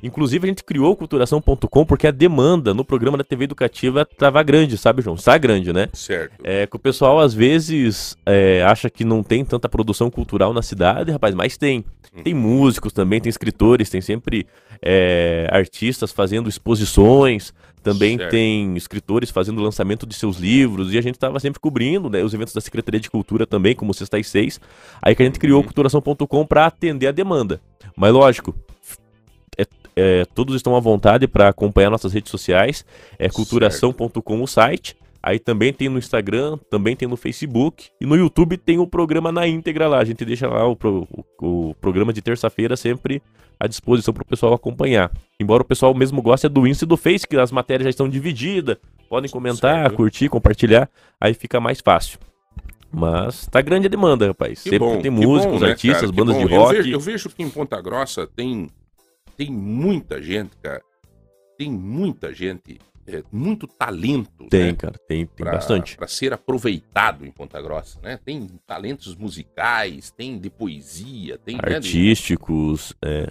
Inclusive, 0.04 0.46
a 0.46 0.50
gente 0.50 0.64
criou 0.64 0.96
culturação.com 0.96 1.86
porque 1.86 2.08
a 2.08 2.12
demanda 2.12 2.74
no 2.74 2.84
programa 2.84 3.18
da 3.18 3.24
TV 3.24 3.46
Educativa 3.46 4.06
tava 4.06 4.44
grande, 4.44 4.78
sabe, 4.78 5.02
João? 5.02 5.16
Está 5.16 5.38
grande, 5.38 5.72
né? 5.72 5.88
Certo. 5.94 6.34
É 6.44 6.68
que 6.68 6.76
o 6.76 6.80
pessoal 6.80 7.20
às 7.20 7.34
vezes 7.34 8.18
é, 8.26 8.64
acha 8.64 8.90
que 8.90 9.04
não 9.06 9.24
tem 9.24 9.46
tanta 9.46 9.70
produção 9.70 10.12
cultural 10.12 10.54
na 10.54 10.62
cidade, 10.62 11.12
rapaz, 11.12 11.34
mas 11.34 11.58
tem. 11.58 11.84
Tem 12.24 12.34
músicos 12.34 12.92
também, 12.92 13.22
tem 13.22 13.30
escritores, 13.30 13.92
tem 13.92 14.02
sempre 14.02 14.48
é, 14.82 15.48
artistas 15.52 16.12
fazendo 16.12 16.50
exposições, 16.50 17.54
também 17.92 18.18
Certo. 18.18 18.32
tem 18.32 18.76
escritores 18.76 19.30
fazendo 19.30 19.62
lançamento 19.62 20.06
de 20.06 20.14
seus 20.14 20.38
livros, 20.38 20.94
e 20.94 20.98
a 20.98 21.02
gente 21.02 21.16
estava 21.16 21.40
sempre 21.40 21.60
cobrindo 21.60 22.10
né, 22.10 22.24
os 22.24 22.34
eventos 22.34 22.54
da 22.54 22.60
Secretaria 22.62 23.00
de 23.00 23.10
Cultura 23.10 23.46
também, 23.48 23.76
como 23.76 23.94
Sexta 23.94 24.20
e 24.20 24.24
Seis. 24.24 24.60
Aí 25.02 25.16
que 25.16 25.24
a 25.24 25.26
gente 25.26 25.40
criou 25.40 25.62
o 25.62 25.64
culturação.com 25.64 26.46
para 26.46 26.66
atender 26.66 27.08
a 27.08 27.12
demanda. 27.12 27.62
Mas 27.96 28.12
lógico, 28.14 28.54
é- 29.58 29.66
é, 29.96 30.26
todos 30.36 30.56
estão 30.56 30.76
à 30.76 30.80
vontade 30.80 31.28
para 31.28 31.48
acompanhar 31.50 31.90
nossas 31.90 32.14
redes 32.14 32.30
sociais. 32.30 32.86
É 33.18 33.30
culturação.com 33.30 34.42
o 34.44 34.48
site. 34.48 34.96
Aí 35.22 35.40
também 35.40 35.74
tem 35.74 35.90
no 35.90 35.98
Instagram, 35.98 36.58
também 36.70 36.96
tem 36.96 37.08
no 37.08 37.18
Facebook. 37.18 37.90
E 38.00 38.06
no 38.06 38.16
YouTube 38.16 38.58
tem 38.58 38.78
o 38.80 38.88
programa 38.88 39.32
na 39.32 39.48
íntegra 39.48 39.88
lá. 39.88 40.00
A 40.00 40.06
gente 40.06 40.24
deixa 40.24 40.48
lá 40.48 40.66
o, 40.66 40.76
pro- 40.76 41.08
o- 41.42 41.70
o 41.70 41.76
programa 41.76 42.14
de 42.14 42.22
terça-feira 42.22 42.78
sempre 42.78 43.22
à 43.60 43.68
disposição 43.68 44.14
para 44.14 44.24
o 44.24 44.26
pessoal 44.26 44.54
acompanhar. 44.54 45.12
Embora 45.40 45.64
o 45.64 45.66
pessoal 45.66 45.94
mesmo 45.94 46.22
goste 46.22 46.48
do 46.48 46.68
Insta 46.68 46.86
e 46.86 46.88
do 46.88 46.96
Face, 46.96 47.28
que 47.28 47.36
as 47.38 47.52
matérias 47.52 47.86
já 47.86 47.90
estão 47.90 48.08
divididas. 48.08 48.78
Podem 49.10 49.30
comentar, 49.30 49.82
Certo. 49.84 49.96
curtir, 49.96 50.30
compartilhar. 50.30 50.90
Aí 51.20 51.34
fica 51.34 51.60
mais 51.60 51.82
fácil. 51.82 52.20
Mas 52.92 53.48
tá 53.48 53.60
grande 53.62 53.88
a 53.88 53.90
demanda, 53.90 54.28
rapaz. 54.28 54.62
Que 54.64 54.70
sempre 54.70 54.80
bom, 54.80 55.02
tem 55.02 55.12
músicos, 55.12 55.60
bom, 55.60 55.66
né, 55.66 55.72
artistas? 55.72 56.10
Que 56.10 56.16
bandas 56.16 56.36
bom. 56.38 56.46
de 56.46 56.54
Eu 56.54 56.60
rock. 56.62 56.76
vejo, 56.76 56.90
eu 56.92 57.00
vejo 57.00 57.30
que 57.30 57.44
em 57.44 57.50
Ponta 57.50 57.82
Grossa 57.82 58.26
tem, 58.28 58.70
tem 59.36 59.52
muita 59.52 60.22
gente, 60.22 60.56
cara. 60.62 60.82
Tem 61.58 61.70
muita 61.72 62.34
gente, 62.34 62.80
é, 63.08 63.24
muito 63.32 63.68
talento. 63.68 64.48
Tem, 64.50 64.66
né? 64.68 64.74
cara, 64.74 64.96
tem, 65.08 65.26
tem 65.26 65.46
pra- 65.46 65.54
bastante. 65.54 65.96
Pra 65.96 66.08
ser 66.08 66.34
aproveitado 66.34 67.26
em 67.26 67.32
Ponta 67.32 67.62
Grossa, 67.62 68.00
né? 68.02 68.20
Tem 68.24 68.48
talentos 68.68 69.16
musicais, 69.16 70.12
tem 70.12 70.38
de 70.38 70.50
poesia, 70.50 71.38
tem 71.38 71.56
né, 71.56 71.62
de- 71.70 71.76
Artísticos, 71.76 72.94
é, 73.04 73.28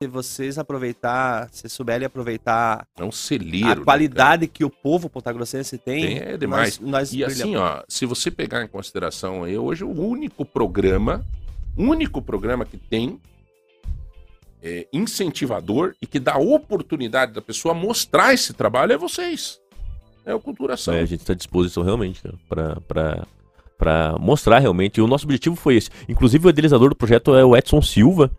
Se 0.00 0.08
vocês 0.08 0.58
aproveitar, 0.58 1.48
se 1.52 1.68
souberem 1.68 2.04
aproveitar 2.06 2.86
é 2.98 3.04
um 3.04 3.12
celeiro. 3.12 3.68
a 3.70 3.74
né, 3.76 3.84
qualidade 3.84 4.48
que 4.48 4.64
o 4.64 4.70
povo 4.70 5.08
pontagrossense 5.08 5.78
tem, 5.78 6.02
Tem, 6.06 6.18
é 6.18 6.36
demais. 6.36 6.80
nós, 6.80 6.90
nós 6.90 7.12
E 7.12 7.22
assim, 7.24 7.42
brilhamos. 7.52 7.60
ó, 7.60 7.84
se 7.88 8.04
você 8.04 8.28
pegar 8.30 8.64
em 8.64 8.68
consideração 8.68 9.44
aí, 9.44 9.56
hoje 9.56 9.84
o 9.84 9.90
único 9.90 10.44
programa, 10.44 11.24
único 11.76 12.20
programa 12.20 12.64
que 12.64 12.76
tem 12.76 13.20
é, 14.62 14.86
incentivador 14.92 15.94
e 16.00 16.06
que 16.06 16.20
dá 16.20 16.36
oportunidade 16.36 17.32
da 17.32 17.42
pessoa 17.42 17.74
mostrar 17.74 18.32
esse 18.32 18.52
trabalho 18.52 18.92
é 18.92 18.96
vocês. 18.96 19.60
É 20.24 20.34
o 20.34 20.40
Culturação. 20.40 20.94
é, 20.94 21.00
a 21.00 21.04
gente 21.04 21.20
está 21.20 21.32
à 21.32 21.36
disposição 21.36 21.82
realmente 21.82 22.22
pra 22.48 23.26
para 23.82 24.16
mostrar 24.16 24.60
realmente. 24.60 24.98
E 24.98 25.02
o 25.02 25.08
nosso 25.08 25.24
objetivo 25.24 25.56
foi 25.56 25.74
esse. 25.74 25.90
Inclusive, 26.08 26.46
o 26.46 26.50
idealizador 26.50 26.90
do 26.90 26.94
projeto 26.94 27.34
é 27.34 27.44
o 27.44 27.56
Edson 27.56 27.82
Silva. 27.82 28.30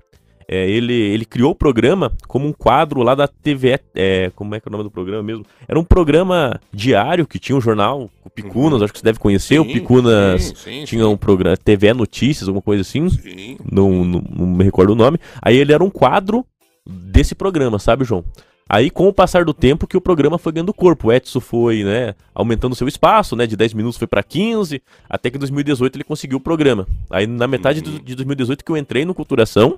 É, 0.53 0.69
ele, 0.69 0.93
ele 0.93 1.25
criou 1.25 1.49
o 1.49 1.55
programa 1.55 2.11
como 2.27 2.47
um 2.47 2.53
quadro 2.53 3.01
lá 3.01 3.15
da 3.15 3.27
TV. 3.27 3.80
É, 3.95 4.31
como 4.35 4.53
é 4.53 4.59
que 4.59 4.67
é 4.67 4.69
o 4.69 4.71
nome 4.71 4.84
do 4.84 4.91
programa 4.91 5.23
mesmo? 5.23 5.43
Era 5.67 5.80
um 5.80 5.84
programa 5.84 6.59
diário 6.71 7.25
que 7.25 7.39
tinha 7.39 7.55
um 7.57 7.61
jornal, 7.61 8.07
o 8.23 8.30
Picunas, 8.30 8.80
acho 8.84 8.93
que 8.93 8.99
você 8.99 9.05
deve 9.05 9.17
conhecer. 9.17 9.59
o 9.59 9.63
Sim, 9.65 9.73
Picunas 9.73 10.43
sim, 10.43 10.55
sim, 10.55 10.84
tinha 10.85 11.07
um 11.07 11.17
programa, 11.17 11.57
TV 11.57 11.91
Notícias, 11.95 12.47
alguma 12.47 12.61
coisa 12.61 12.81
assim. 12.81 13.09
Sim. 13.09 13.57
não, 13.71 14.05
não, 14.05 14.23
não 14.30 14.45
me 14.45 14.63
recordo 14.63 14.91
o 14.91 14.95
nome. 14.95 15.17
Aí 15.41 15.57
ele 15.57 15.73
era 15.73 15.84
um 15.84 15.89
quadro 15.89 16.45
desse 16.85 17.34
programa, 17.34 17.80
sabe, 17.80 18.05
João? 18.05 18.23
Aí, 18.69 18.89
com 18.91 19.07
o 19.07 19.13
passar 19.13 19.43
do 19.45 19.53
tempo, 19.55 19.88
que 19.88 19.97
o 19.97 20.01
programa 20.01 20.38
foi 20.38 20.51
ganhando 20.53 20.73
corpo. 20.73 21.07
O 21.07 21.11
Edson 21.11 21.39
foi, 21.39 21.84
né, 21.84 22.13
aumentando 22.34 22.75
seu 22.75 22.88
espaço, 22.88 23.35
né, 23.35 23.45
de 23.47 23.57
10 23.57 23.73
minutos 23.73 23.97
foi 23.97 24.07
pra 24.07 24.21
15, 24.23 24.81
até 25.09 25.30
que 25.31 25.35
em 25.35 25.39
2018 25.39 25.95
ele 25.97 26.03
conseguiu 26.03 26.38
o 26.38 26.41
programa. 26.41 26.88
Aí, 27.09 27.25
na 27.25 27.47
metade 27.47 27.81
Uhum. 27.88 27.99
de 28.03 28.15
2018 28.15 28.63
que 28.63 28.71
eu 28.71 28.77
entrei 28.77 29.03
no 29.03 29.13
Culturação, 29.13 29.77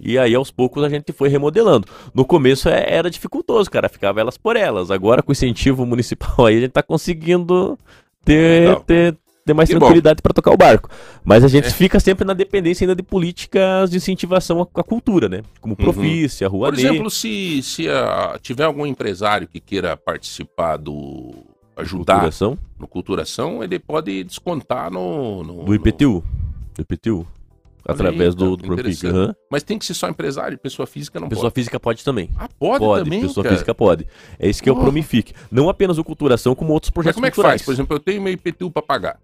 e 0.00 0.18
aí, 0.18 0.34
aos 0.34 0.50
poucos, 0.50 0.82
a 0.84 0.88
gente 0.88 1.12
foi 1.12 1.28
remodelando. 1.28 1.86
No 2.14 2.24
começo 2.24 2.68
é- 2.68 2.86
era 2.88 3.10
dificultoso, 3.10 3.70
cara, 3.70 3.88
ficava 3.88 4.20
elas 4.20 4.36
por 4.36 4.56
elas. 4.56 4.90
Agora, 4.90 5.22
com 5.22 5.30
o 5.30 5.32
incentivo 5.32 5.84
municipal 5.86 6.46
aí, 6.46 6.56
a 6.58 6.60
gente 6.60 6.72
tá 6.72 6.82
conseguindo 6.82 7.78
ter, 8.24 8.76
ter, 8.82 9.16
ter 9.44 9.54
mais 9.54 9.68
Que 9.68 9.76
tranquilidade 9.76 10.20
pra 10.22 10.32
tocar 10.32 10.50
o 10.52 10.56
barco. 10.56 10.88
Mas 11.24 11.44
a 11.44 11.48
gente 11.48 11.70
fica 11.72 12.00
sempre 12.00 12.24
na 12.24 12.32
dependência 12.34 12.84
ainda 12.84 12.94
de 12.96 13.02
políticas 13.02 13.90
de 13.90 13.96
incentivação 13.96 14.60
à, 14.60 14.80
à 14.80 14.82
cultura, 14.82 15.28
né? 15.28 15.42
Como 15.60 15.76
Profícia, 15.76 16.48
Rua 16.48 16.68
Uhum. 16.68 16.74
Por 16.74 16.80
D. 16.80 16.86
exemplo, 16.88 17.10
se, 17.10 17.62
se 17.62 17.84
tiver 18.42 18.64
algum 18.64 18.84
empresário 18.86 19.46
que 19.46 19.60
queira 19.60 19.96
participar 19.96 20.76
do. 20.76 21.32
ajudar 21.76 22.14
Culturação, 22.14 22.58
no 22.78 22.88
Culturação, 22.88 23.62
ele 23.62 23.78
pode 23.78 24.24
descontar 24.24 24.90
no. 24.90 25.42
no- 25.44 25.64
do 25.64 25.74
IPTU. 25.74 26.24
Do 26.74 26.82
IPTU. 26.82 27.26
Através 27.88 28.34
do, 28.34 28.56
cara, 28.56 28.82
do 28.82 29.08
aham. 29.08 29.26
no- 29.28 29.36
Mas 29.50 29.62
tem 29.62 29.78
que 29.78 29.84
ser 29.86 29.94
só 29.94 30.08
empresário, 30.08 30.58
pessoa 30.58 30.86
física 30.86 31.20
não 31.20 31.28
Pessoa 31.28 31.44
pode. 31.46 31.54
física 31.54 31.78
pode 31.78 32.04
também. 32.04 32.28
Ah, 32.36 32.48
pode, 32.58 32.80
Pode, 32.84 33.04
também. 33.04 33.20
pessoa 33.20 33.44
cara. 33.44 33.54
física 33.54 33.74
pode. 33.74 34.06
É 34.38 34.48
isso 34.48 34.62
que 34.62 34.68
é 34.68 34.72
o. 34.72 34.76
Promific. 34.76 35.32
Não 35.50 35.68
apenas 35.68 35.96
o 35.98 36.04
Culturação, 36.04 36.54
como 36.54 36.72
outros 36.72 36.90
Mas 36.90 36.94
projetos 36.94 37.14
como 37.16 37.26
é 37.26 37.30
que 37.30 37.34
culturais. 37.34 37.60
faz? 37.60 37.66
Por 37.66 37.72
exemplo, 37.72 37.96
eu 37.96 38.00
tenho 38.00 38.20
meu 38.22 38.32
IPTU 38.32 38.70
pra 38.70 38.82
pagar. 38.82 39.18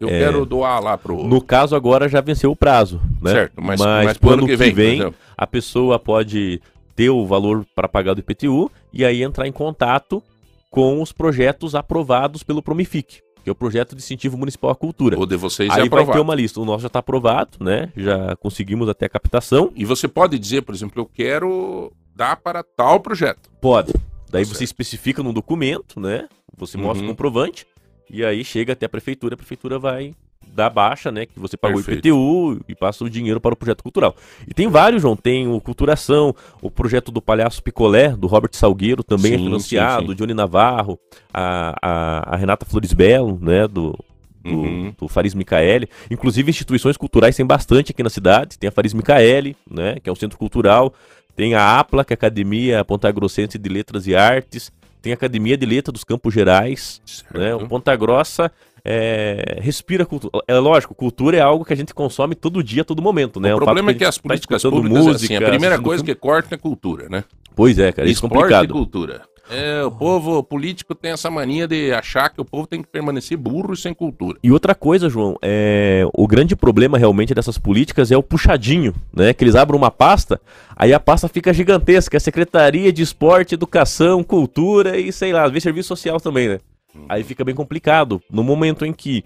Eu 0.00 0.08
É. 0.08 0.18
quero 0.18 0.44
doar 0.44 0.82
lá 0.82 0.98
pro. 0.98 1.22
No 1.24 1.40
caso, 1.40 1.76
agora 1.76 2.08
já 2.08 2.20
venceu 2.20 2.50
o 2.50 2.56
prazo, 2.56 3.00
né? 3.22 3.30
Certo, 3.32 3.52
mas, 3.62 3.80
mas, 3.80 4.04
mas 4.06 4.18
pro 4.18 4.30
ano 4.30 4.46
que 4.46 4.56
vem, 4.56 4.72
por 4.74 4.80
exemplo. 4.82 5.14
a 5.36 5.46
pessoa 5.46 5.98
pode 5.98 6.60
ter 6.96 7.10
o 7.10 7.24
valor 7.26 7.64
para 7.74 7.88
pagar 7.88 8.14
do 8.14 8.20
IPTU 8.20 8.70
e 8.92 9.04
aí 9.04 9.22
entrar 9.22 9.46
em 9.48 9.52
contato 9.52 10.22
com 10.70 11.00
os 11.00 11.12
projetos 11.12 11.74
aprovados 11.76 12.42
pelo 12.42 12.60
Promific, 12.62 13.20
que 13.44 13.50
é 13.50 13.52
o 13.52 13.54
projeto 13.54 13.90
de 13.94 14.02
incentivo 14.02 14.36
municipal 14.36 14.70
à 14.70 14.74
cultura. 14.74 15.18
O 15.20 15.26
de 15.26 15.36
vocês 15.36 15.68
é 15.68 15.72
Aí 15.74 15.78
vai 15.80 15.86
aprovado. 15.86 16.12
ter 16.12 16.20
uma 16.22 16.34
lista. 16.34 16.58
O 16.60 16.64
nosso 16.64 16.80
já 16.80 16.86
está 16.88 16.98
aprovado, 16.98 17.58
né? 17.60 17.92
Já 17.96 18.34
conseguimos 18.36 18.88
até 18.88 19.06
a 19.06 19.08
captação. 19.08 19.70
E 19.76 19.84
você 19.84 20.08
pode 20.08 20.38
dizer, 20.38 20.62
por 20.62 20.74
exemplo, 20.74 21.00
eu 21.02 21.06
quero 21.06 21.92
dar 22.16 22.36
para 22.36 22.62
tal 22.62 22.98
projeto. 23.00 23.50
Pode. 23.60 23.92
Daí 24.30 24.44
Tá 24.46 24.52
você 24.54 24.64
especifica 24.64 25.22
no 25.22 25.32
documento, 25.32 26.00
né? 26.00 26.26
Você 26.56 26.76
mostra 26.78 27.00
o 27.00 27.02
Uhum. 27.02 27.12
comprovante 27.12 27.66
e 28.10 28.24
aí 28.24 28.42
chega 28.44 28.72
até 28.72 28.86
a 28.86 28.88
prefeitura, 28.88 29.34
a 29.34 29.36
prefeitura 29.36 29.78
vai 29.78 30.14
dar 30.54 30.70
baixa, 30.70 31.10
né? 31.10 31.26
Que 31.26 31.38
você 31.38 31.56
pagou 31.56 31.76
Perfeito. 31.76 32.06
IPTU 32.06 32.60
e 32.68 32.74
passa 32.74 33.04
o 33.04 33.10
dinheiro 33.10 33.40
para 33.40 33.52
o 33.52 33.56
projeto 33.56 33.82
cultural. 33.82 34.14
E 34.46 34.54
tem 34.54 34.68
vários, 34.68 35.02
João. 35.02 35.16
Tem 35.16 35.48
o 35.48 35.60
Culturação, 35.60 36.34
o 36.62 36.70
projeto 36.70 37.10
do 37.10 37.20
Palhaço 37.20 37.62
Picolé, 37.62 38.10
do 38.10 38.26
Robert 38.26 38.50
Salgueiro, 38.52 39.02
também 39.02 39.34
é 39.34 39.38
Sim, 39.38 39.44
financiado, 39.44 40.00
sim, 40.02 40.06
sim. 40.08 40.12
o 40.12 40.14
Johnny 40.14 40.34
Navarro, 40.34 40.98
a, 41.32 41.74
a, 41.82 42.34
a 42.34 42.36
Renata 42.36 42.64
Flores 42.64 42.92
Belo, 42.92 43.38
né? 43.40 43.66
Do, 43.66 43.98
do, 44.42 44.50
Uhum. 44.50 44.94
do 44.98 45.08
Faris 45.08 45.34
Micaeli. 45.34 45.88
Inclusive, 46.10 46.50
instituições 46.50 46.96
culturais 46.96 47.34
tem 47.34 47.46
bastante 47.46 47.92
aqui 47.92 48.02
na 48.02 48.10
cidade. 48.10 48.58
Tem 48.58 48.68
a 48.68 48.70
Faris 48.72 48.92
Micaeli, 48.92 49.56
né? 49.70 49.96
Que 50.02 50.08
é 50.08 50.12
um 50.12 50.16
centro 50.16 50.36
cultural. 50.38 50.92
Tem 51.34 51.54
a 51.54 51.80
APLA, 51.80 52.04
que 52.04 52.12
é 52.12 52.14
a 52.14 52.18
Academia 52.18 52.84
Ponta 52.84 53.10
Grossense 53.10 53.58
de 53.58 53.68
Letras 53.68 54.06
e 54.06 54.14
Artes. 54.14 54.70
Tem 55.02 55.12
a 55.12 55.16
Academia 55.16 55.56
de 55.56 55.66
Letras 55.66 55.92
dos 55.92 56.04
Campos 56.04 56.32
Gerais. 56.32 57.00
Né? 57.34 57.54
O 57.54 57.66
Ponta 57.66 57.94
Grossa 57.96 58.52
é, 58.84 59.58
respira 59.60 60.04
cultura. 60.04 60.44
É 60.46 60.58
lógico, 60.58 60.94
cultura 60.94 61.36
é 61.36 61.40
algo 61.40 61.64
que 61.64 61.72
a 61.72 61.76
gente 61.76 61.94
consome 61.94 62.34
todo 62.34 62.62
dia, 62.62 62.84
todo 62.84 63.00
momento, 63.00 63.40
né? 63.40 63.54
o 63.54 63.58
fato 63.58 63.64
problema 63.64 63.90
é 63.92 63.94
que 63.94 64.04
as 64.04 64.16
tá 64.16 64.22
políticas 64.22 64.62
escutando 64.62 64.82
públicas, 64.82 65.22
é 65.22 65.24
assim, 65.24 65.36
a 65.36 65.48
primeira 65.48 65.80
coisa 65.80 66.04
que 66.04 66.14
corta 66.14 66.54
é 66.54 66.58
cultura, 66.58 67.08
né? 67.08 67.24
Pois 67.56 67.78
é, 67.78 67.92
cara, 67.92 68.08
isso 68.08 68.24
é 68.24 68.26
Esporte 68.26 68.34
e 68.34 68.40
complicado. 68.40 68.72
cultura. 68.72 69.22
É, 69.50 69.84
o 69.84 69.90
povo 69.90 70.38
o 70.38 70.42
político 70.42 70.94
tem 70.94 71.12
essa 71.12 71.30
mania 71.30 71.68
de 71.68 71.92
achar 71.92 72.30
que 72.30 72.40
o 72.40 72.44
povo 72.44 72.66
tem 72.66 72.80
que 72.80 72.88
permanecer 72.88 73.36
burro 73.36 73.74
e 73.74 73.76
sem 73.76 73.92
cultura. 73.92 74.38
E 74.42 74.50
outra 74.50 74.74
coisa, 74.74 75.08
João, 75.08 75.36
é... 75.42 76.02
o 76.14 76.26
grande 76.26 76.56
problema 76.56 76.96
realmente 76.96 77.34
dessas 77.34 77.58
políticas 77.58 78.10
é 78.10 78.16
o 78.16 78.22
puxadinho, 78.22 78.94
né? 79.12 79.34
Que 79.34 79.44
eles 79.44 79.54
abrem 79.54 79.78
uma 79.78 79.90
pasta, 79.90 80.40
aí 80.74 80.94
a 80.94 81.00
pasta 81.00 81.28
fica 81.28 81.52
gigantesca, 81.52 82.16
é 82.16 82.20
Secretaria 82.20 82.90
de 82.90 83.02
Esporte, 83.02 83.54
Educação, 83.54 84.24
Cultura 84.24 84.98
e 84.98 85.12
sei 85.12 85.32
lá, 85.32 85.44
às 85.44 85.50
vezes 85.50 85.64
serviço 85.64 85.88
social 85.88 86.18
também, 86.18 86.48
né? 86.48 86.58
Aí 87.08 87.22
fica 87.22 87.44
bem 87.44 87.54
complicado. 87.54 88.22
No 88.30 88.42
momento 88.42 88.84
em 88.84 88.92
que 88.92 89.24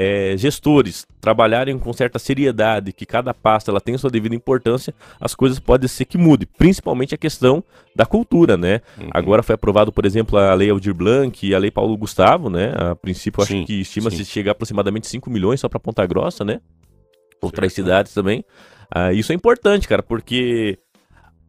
é, 0.00 0.36
gestores 0.36 1.04
trabalharem 1.20 1.76
com 1.76 1.92
certa 1.92 2.20
seriedade, 2.20 2.92
que 2.92 3.04
cada 3.04 3.34
pasta 3.34 3.72
ela 3.72 3.80
tem 3.80 3.98
sua 3.98 4.08
devida 4.08 4.32
importância, 4.32 4.94
as 5.20 5.34
coisas 5.34 5.58
podem 5.58 5.88
ser 5.88 6.04
que 6.04 6.16
mude, 6.16 6.46
principalmente 6.46 7.16
a 7.16 7.18
questão 7.18 7.64
da 7.96 8.06
cultura, 8.06 8.56
né? 8.56 8.80
Uhum. 8.96 9.08
Agora 9.10 9.42
foi 9.42 9.56
aprovado, 9.56 9.90
por 9.90 10.06
exemplo, 10.06 10.38
a 10.38 10.54
Lei 10.54 10.70
Aldir 10.70 10.94
Blanc 10.94 11.44
e 11.44 11.52
a 11.52 11.58
Lei 11.58 11.72
Paulo 11.72 11.96
Gustavo, 11.96 12.48
né? 12.48 12.72
A 12.76 12.94
princípio, 12.94 13.42
acho 13.42 13.52
sim, 13.52 13.64
que 13.64 13.80
estima-se 13.80 14.24
chegar 14.24 14.52
a 14.52 14.52
aproximadamente 14.52 15.08
5 15.08 15.28
milhões 15.28 15.58
só 15.58 15.68
para 15.68 15.80
Ponta 15.80 16.06
Grossa, 16.06 16.44
né? 16.44 16.60
Outras 17.42 17.72
certo. 17.72 17.86
cidades 17.86 18.14
também. 18.14 18.44
Ah, 18.94 19.12
isso 19.12 19.32
é 19.32 19.34
importante, 19.34 19.88
cara, 19.88 20.02
porque 20.02 20.78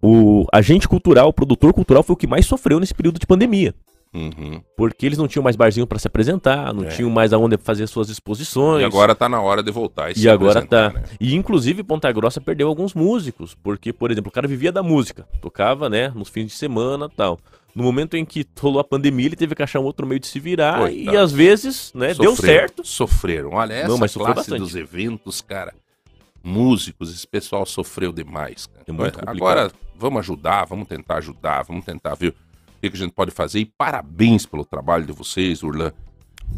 o 0.01 0.45
agente 0.51 0.87
cultural, 0.87 1.29
o 1.29 1.33
produtor 1.33 1.71
cultural 1.71 2.01
foi 2.01 2.15
o 2.15 2.17
que 2.17 2.25
mais 2.25 2.47
sofreu 2.47 2.79
nesse 2.79 2.95
período 2.95 3.19
de 3.19 3.27
pandemia. 3.27 3.75
Uhum. 4.13 4.59
Porque 4.75 5.05
eles 5.05 5.19
não 5.19 5.27
tinham 5.27 5.43
mais 5.43 5.55
barzinho 5.55 5.85
para 5.85 5.99
se 5.99 6.07
apresentar, 6.07 6.73
não 6.73 6.85
é. 6.85 6.87
tinham 6.87 7.09
mais 7.11 7.31
aonde 7.31 7.57
fazer 7.57 7.85
suas 7.85 8.09
exposições. 8.09 8.81
E 8.81 8.85
agora 8.85 9.13
tá 9.13 9.29
na 9.29 9.39
hora 9.39 9.61
de 9.61 9.71
voltar. 9.71 10.11
E, 10.11 10.21
e 10.21 10.29
agora 10.29 10.65
tá. 10.65 10.89
Né? 10.89 11.03
E 11.19 11.35
inclusive 11.35 11.83
Ponta 11.83 12.11
Grossa 12.11 12.41
perdeu 12.41 12.67
alguns 12.67 12.95
músicos, 12.95 13.53
porque, 13.53 13.93
por 13.93 14.09
exemplo, 14.09 14.29
o 14.29 14.31
cara 14.31 14.47
vivia 14.47 14.71
da 14.71 14.81
música, 14.81 15.27
tocava, 15.39 15.89
né, 15.89 16.11
nos 16.15 16.29
fins 16.29 16.47
de 16.47 16.53
semana 16.53 17.07
tal. 17.07 17.39
No 17.75 17.83
momento 17.83 18.17
em 18.17 18.25
que 18.25 18.45
rolou 18.59 18.79
a 18.79 18.83
pandemia, 18.83 19.27
ele 19.27 19.35
teve 19.35 19.53
que 19.53 19.61
achar 19.61 19.79
um 19.79 19.83
outro 19.83 20.07
meio 20.07 20.19
de 20.19 20.25
se 20.25 20.39
virar 20.39 20.79
Coitado. 20.79 21.15
e 21.15 21.17
às 21.17 21.31
vezes, 21.31 21.93
né, 21.93 22.13
sofreram, 22.15 22.33
deu 22.33 22.35
certo. 22.35 22.87
Sofreram. 22.87 23.49
Olha, 23.53 23.73
essa 23.73 23.87
não, 23.87 23.97
mas 23.99 24.11
classe 24.11 24.35
bastante. 24.35 24.59
dos 24.59 24.75
eventos, 24.75 25.39
cara, 25.39 25.71
músicos, 26.43 27.13
esse 27.13 27.27
pessoal 27.27 27.63
sofreu 27.67 28.11
demais. 28.11 28.65
Cara. 28.65 28.85
É 28.87 29.29
agora, 29.29 29.71
vamos 29.95 30.19
ajudar, 30.21 30.65
vamos 30.65 30.87
tentar 30.87 31.17
ajudar, 31.17 31.61
vamos 31.63 31.85
tentar, 31.85 32.15
viu? 32.15 32.33
O 32.87 32.91
que 32.91 32.97
a 32.97 32.99
gente 32.99 33.13
pode 33.13 33.31
fazer. 33.31 33.59
E 33.59 33.65
parabéns 33.65 34.45
pelo 34.45 34.65
trabalho 34.65 35.05
de 35.05 35.11
vocês, 35.11 35.61
Urlan. 35.63 35.91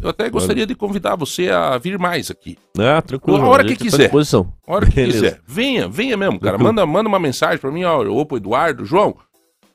Eu 0.01 0.09
até 0.09 0.29
gostaria 0.29 0.65
de 0.65 0.73
convidar 0.73 1.15
você 1.15 1.49
a 1.49 1.77
vir 1.77 1.99
mais 1.99 2.31
aqui. 2.31 2.57
Ah, 2.79 3.01
tranquilo. 3.01 3.41
A 3.41 3.47
hora 3.47 3.65
que 3.65 3.75
quiser. 3.75 4.09
A 4.09 4.73
hora 4.73 4.85
que 4.85 4.95
Beleza. 4.95 5.19
quiser. 5.19 5.41
Venha, 5.45 5.87
venha 5.87 6.15
mesmo, 6.15 6.39
cara. 6.39 6.57
Manda, 6.57 6.85
manda 6.85 7.09
uma 7.09 7.19
mensagem 7.19 7.57
para 7.57 7.71
mim, 7.71 7.83
ó. 7.83 8.25
Pro 8.25 8.37
Eduardo, 8.37 8.85
João. 8.85 9.17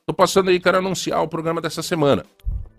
Tô 0.05 0.13
passando 0.13 0.49
aí, 0.49 0.59
quero 0.59 0.77
anunciar 0.77 1.21
o 1.21 1.27
programa 1.27 1.61
dessa 1.61 1.83
semana. 1.83 2.25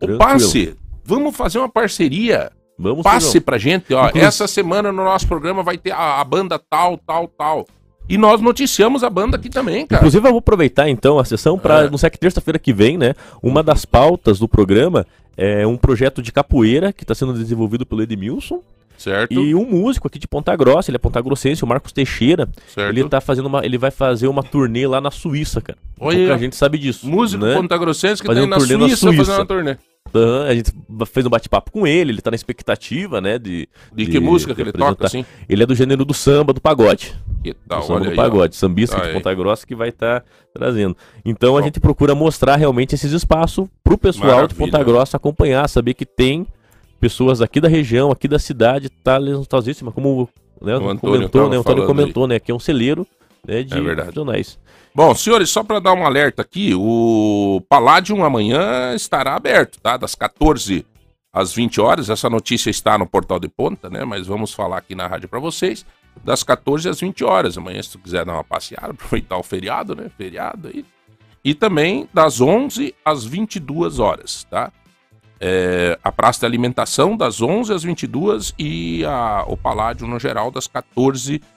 O 0.01 0.16
passe, 0.16 0.74
vamos 1.05 1.36
fazer 1.36 1.59
uma 1.59 1.69
parceria. 1.69 2.51
Vamos 2.78 3.03
Passe 3.03 3.40
pra 3.40 3.59
gente, 3.59 3.93
ó. 3.93 4.07
Inclusive... 4.07 4.24
Essa 4.24 4.47
semana 4.47 4.93
no 4.93 5.03
nosso 5.03 5.27
programa 5.27 5.65
vai 5.65 5.77
ter 5.77 5.90
a, 5.90 6.20
a 6.20 6.24
banda 6.24 6.59
tal, 6.59 6.97
tal, 6.97 7.27
tal. 7.27 7.66
E 8.09 8.16
nós 8.16 8.40
noticiamos 8.40 9.05
a 9.05 9.10
banda 9.10 9.36
aqui 9.36 9.51
também, 9.51 9.86
cara. 9.86 10.01
Inclusive, 10.01 10.26
eu 10.26 10.30
vou 10.30 10.39
aproveitar 10.39 10.89
então 10.89 11.18
a 11.18 11.24
sessão 11.24 11.59
para, 11.59 11.85
é. 11.85 11.90
não 11.90 11.98
sei 11.98 12.09
que 12.09 12.18
terça-feira 12.18 12.59
que 12.59 12.72
vem, 12.72 12.97
né? 12.97 13.14
Uma 13.43 13.62
das 13.62 13.85
pautas 13.85 14.39
do 14.39 14.48
programa 14.48 15.06
é 15.36 15.66
um 15.66 15.76
projeto 15.76 16.22
de 16.22 16.32
capoeira 16.32 16.93
que 16.93 17.05
está 17.05 17.14
sendo 17.14 17.32
desenvolvido 17.32 17.85
pelo 17.85 18.02
Edmilson. 18.02 18.62
Certo. 18.98 19.32
E 19.32 19.55
um 19.55 19.64
músico 19.64 20.09
aqui 20.09 20.18
de 20.18 20.26
Ponta 20.26 20.55
Grossa, 20.56 20.90
ele 20.90 20.97
é 20.97 20.98
Ponta 20.98 21.20
Grossense, 21.20 21.62
o 21.62 21.66
Marcos 21.66 21.93
Teixeira. 21.93 22.48
Certo. 22.66 22.90
Ele 22.90 23.09
tá 23.09 23.20
fazendo 23.20 23.47
uma. 23.47 23.64
Ele 23.64 23.78
vai 23.78 23.93
fazer 23.93 24.26
uma 24.26 24.43
turnê 24.43 24.89
lá 24.89 25.01
na 25.01 25.12
Suíça, 25.12 25.60
cara. 25.60 25.78
Olha, 26.01 26.35
a 26.35 26.39
gente 26.39 26.56
sabe 26.56 26.78
disso. 26.78 27.09
Músico 27.09 27.44
né? 27.44 27.55
Ponta 27.55 27.78
Grossense 27.78 28.20
que 28.20 28.26
tá 28.26 28.35
na, 28.35 28.59
Suíça, 28.59 28.76
na 28.76 28.89
Suíça 28.89 29.14
fazendo 29.14 29.36
uma 29.36 29.47
turnê. 29.47 29.76
Então, 30.09 30.43
a 30.43 30.55
gente 30.55 30.72
fez 31.06 31.26
um 31.26 31.30
bate-papo 31.30 31.70
com 31.70 31.86
ele, 31.86 32.12
ele 32.12 32.20
tá 32.20 32.30
na 32.30 32.35
expectativa, 32.35 33.20
né? 33.20 33.39
De, 33.39 33.68
de, 33.93 34.05
de 34.05 34.10
que 34.10 34.18
música 34.18 34.55
que 34.55 34.60
ele 34.60 34.72
toca, 34.72 35.06
assim? 35.06 35.24
Ele 35.48 35.62
é 35.62 35.66
do 35.66 35.74
gênero 35.74 36.05
do 36.05 36.14
samba, 36.14 36.52
do 36.52 36.60
pagode. 36.60 37.14
Que 37.43 37.55
tal, 37.55 37.80
do 37.80 37.86
samba 37.86 38.01
do 38.01 38.10
aí, 38.10 38.16
pagode, 38.16 38.55
ó. 38.55 38.59
sambista 38.59 38.97
tá 38.97 39.06
de 39.06 39.12
Ponta 39.12 39.35
Grossa 39.35 39.66
que 39.66 39.74
vai 39.74 39.90
estar 39.90 40.20
tá 40.20 40.26
trazendo. 40.52 40.97
Então 41.24 41.56
a 41.56 41.62
gente 41.62 41.78
procura 41.78 42.14
mostrar 42.14 42.56
realmente 42.56 42.94
esses 42.94 43.12
espaços 43.12 43.68
pro 43.85 43.97
pessoal 43.97 44.26
Maravilha. 44.26 44.48
de 44.48 44.55
Ponta 44.55 44.82
Grossa 44.82 45.16
acompanhar, 45.16 45.68
saber 45.68 45.94
que 45.94 46.06
tem 46.06 46.47
pessoas 47.01 47.40
aqui 47.40 47.60
da 47.60 47.68
região, 47.68 48.10
aqui 48.10 48.26
da 48.26 48.39
cidade, 48.39 48.89
talentosíssima, 48.89 49.93
como 49.93 50.28
né, 50.60 50.76
o 50.76 50.89
Antônio 50.89 51.01
comentou, 51.01 51.48
né? 51.48 51.56
O 51.56 51.60
Antônio 51.60 51.86
comentou, 51.86 52.24
aí. 52.24 52.28
né? 52.30 52.40
Que 52.40 52.51
é 52.51 52.55
um 52.55 52.59
celeiro 52.59 53.06
né, 53.47 53.62
de 53.62 53.74
é 53.74 54.12
jornais. 54.12 54.59
Bom, 54.99 55.15
senhores, 55.15 55.49
só 55.51 55.62
para 55.62 55.79
dar 55.79 55.93
um 55.93 56.05
alerta 56.05 56.43
aqui, 56.43 56.75
o 56.75 57.62
Palladium 57.69 58.25
amanhã 58.25 58.93
estará 58.97 59.37
aberto, 59.37 59.79
tá? 59.81 59.97
Das 59.97 60.16
14 60.16 60.85
às 61.33 61.53
20 61.53 61.81
horas. 61.81 62.11
Essa 62.11 62.29
notícia 62.29 62.69
está 62.69 62.99
no 62.99 63.07
portal 63.07 63.39
de 63.39 63.47
ponta, 63.47 63.89
né? 63.89 64.05
Mas 64.05 64.27
vamos 64.27 64.53
falar 64.53 64.79
aqui 64.79 64.97
na 64.97 65.07
rádio 65.07 65.29
para 65.29 65.39
vocês. 65.39 65.87
Das 66.25 66.43
14 66.43 66.89
às 66.89 66.99
20 66.99 67.23
horas. 67.23 67.57
Amanhã, 67.57 67.81
se 67.81 67.93
tu 67.93 68.01
quiser 68.01 68.25
dar 68.25 68.33
uma 68.33 68.43
passeada, 68.43 68.91
aproveitar 68.91 69.37
o 69.37 69.43
feriado, 69.45 69.95
né? 69.95 70.11
Feriado 70.16 70.66
aí. 70.66 70.85
E 71.45 71.55
também 71.55 72.09
das 72.12 72.41
11 72.41 72.93
às 73.05 73.25
22 73.25 74.01
horas, 74.01 74.49
tá? 74.51 74.73
É, 75.39 75.97
a 76.03 76.11
praça 76.11 76.41
de 76.41 76.47
alimentação 76.47 77.16
das 77.16 77.41
11 77.41 77.73
às 77.73 77.85
22 77.85 78.53
e 78.59 79.05
a, 79.05 79.45
o 79.47 79.57
Paládio 79.57 80.09
no 80.09 80.19
geral 80.19 80.51
das 80.51 80.66
14 80.66 81.35
às 81.37 81.49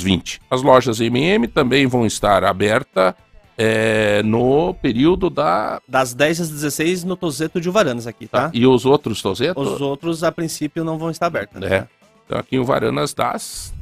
20. 0.00 0.40
As 0.50 0.62
lojas 0.62 1.00
MM 1.00 1.46
também 1.48 1.86
vão 1.86 2.06
estar 2.06 2.44
abertas 2.44 3.14
é, 3.58 4.22
no 4.22 4.74
período 4.74 5.30
da. 5.30 5.80
Das 5.88 6.12
10 6.12 6.42
às 6.42 6.50
16 6.50 7.04
no 7.04 7.16
Tozeto 7.16 7.60
de 7.60 7.70
Varanas 7.70 8.06
aqui, 8.06 8.26
tá? 8.26 8.42
tá? 8.42 8.50
E 8.52 8.66
os 8.66 8.84
outros 8.84 9.22
Tozetos? 9.22 9.66
Os 9.66 9.80
outros, 9.80 10.22
a 10.22 10.30
princípio, 10.30 10.84
não 10.84 10.98
vão 10.98 11.10
estar 11.10 11.26
abertos, 11.26 11.60
né? 11.60 11.74
É. 11.74 11.86
Então 12.26 12.38
aqui 12.38 12.56
em 12.56 12.62
Varanas 12.62 13.14
das. 13.14 13.72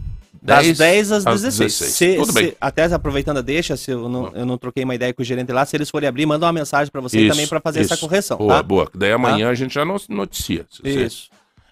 Das 0.41 0.67
10, 0.67 0.79
10 0.79 1.13
às 1.13 1.25
16. 1.25 1.57
16. 1.57 1.91
Se, 1.91 2.17
Tudo 2.17 2.33
se, 2.33 2.35
bem. 2.35 2.55
Até 2.61 2.85
aproveitando 2.85 3.39
a 3.39 3.41
deixa, 3.41 3.79
se 3.79 3.91
eu 3.91 4.11
não, 4.11 4.31
eu 4.35 4.45
não 4.45 4.59
troquei 4.59 4.85
uma 4.85 4.95
ideia 4.95 5.13
com 5.15 5.23
o 5.23 5.25
gerente 5.25 5.51
lá, 5.51 5.65
se 5.65 5.75
eles 5.75 5.89
forem 5.89 6.07
abrir, 6.07 6.27
manda 6.27 6.45
uma 6.45 6.53
mensagem 6.53 6.93
para 6.93 7.01
você 7.01 7.19
isso, 7.19 7.31
também 7.31 7.49
para 7.49 7.61
fazer 7.61 7.81
isso. 7.81 7.95
essa 7.95 8.01
correção. 8.01 8.37
Boa, 8.37 8.57
tá? 8.57 8.63
boa. 8.63 8.91
Daí 8.95 9.13
amanhã 9.13 9.47
tá? 9.47 9.53
a 9.53 9.55
gente 9.55 9.73
já 9.73 9.85
noticia. 9.87 10.67
Isso. 10.85 11.31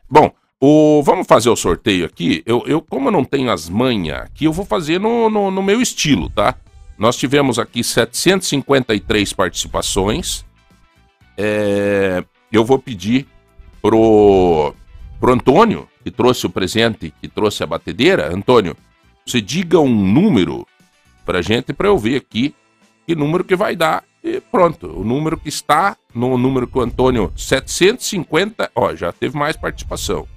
Bom, 0.08 0.32
o, 0.64 1.02
vamos 1.02 1.26
fazer 1.26 1.50
o 1.50 1.56
sorteio 1.56 2.06
aqui. 2.06 2.40
Eu, 2.46 2.62
eu, 2.68 2.80
como 2.80 3.08
eu 3.08 3.12
não 3.12 3.24
tenho 3.24 3.50
as 3.50 3.68
manhas 3.68 4.20
aqui, 4.20 4.44
eu 4.44 4.52
vou 4.52 4.64
fazer 4.64 5.00
no, 5.00 5.28
no, 5.28 5.50
no 5.50 5.60
meu 5.60 5.82
estilo, 5.82 6.30
tá? 6.30 6.54
Nós 6.96 7.16
tivemos 7.16 7.58
aqui 7.58 7.82
753 7.82 9.32
participações. 9.32 10.44
É, 11.36 12.22
eu 12.52 12.64
vou 12.64 12.78
pedir 12.78 13.26
pro, 13.82 14.72
pro 15.18 15.32
Antônio, 15.32 15.88
que 16.04 16.12
trouxe 16.12 16.46
o 16.46 16.50
presente, 16.50 17.12
que 17.20 17.26
trouxe 17.26 17.64
a 17.64 17.66
batedeira. 17.66 18.32
Antônio, 18.32 18.76
você 19.26 19.40
diga 19.40 19.80
um 19.80 19.92
número 19.92 20.64
pra 21.26 21.42
gente, 21.42 21.72
pra 21.72 21.88
eu 21.88 21.98
ver 21.98 22.18
aqui 22.18 22.54
que 23.04 23.16
número 23.16 23.42
que 23.42 23.56
vai 23.56 23.74
dar. 23.74 24.04
E 24.22 24.40
pronto, 24.40 24.86
o 24.96 25.02
número 25.02 25.36
que 25.36 25.48
está 25.48 25.96
no 26.14 26.38
número 26.38 26.68
que 26.68 26.78
o 26.78 26.82
Antônio, 26.82 27.32
750, 27.36 28.70
ó, 28.76 28.94
já 28.94 29.10
teve 29.10 29.36
mais 29.36 29.56
participação. 29.56 30.28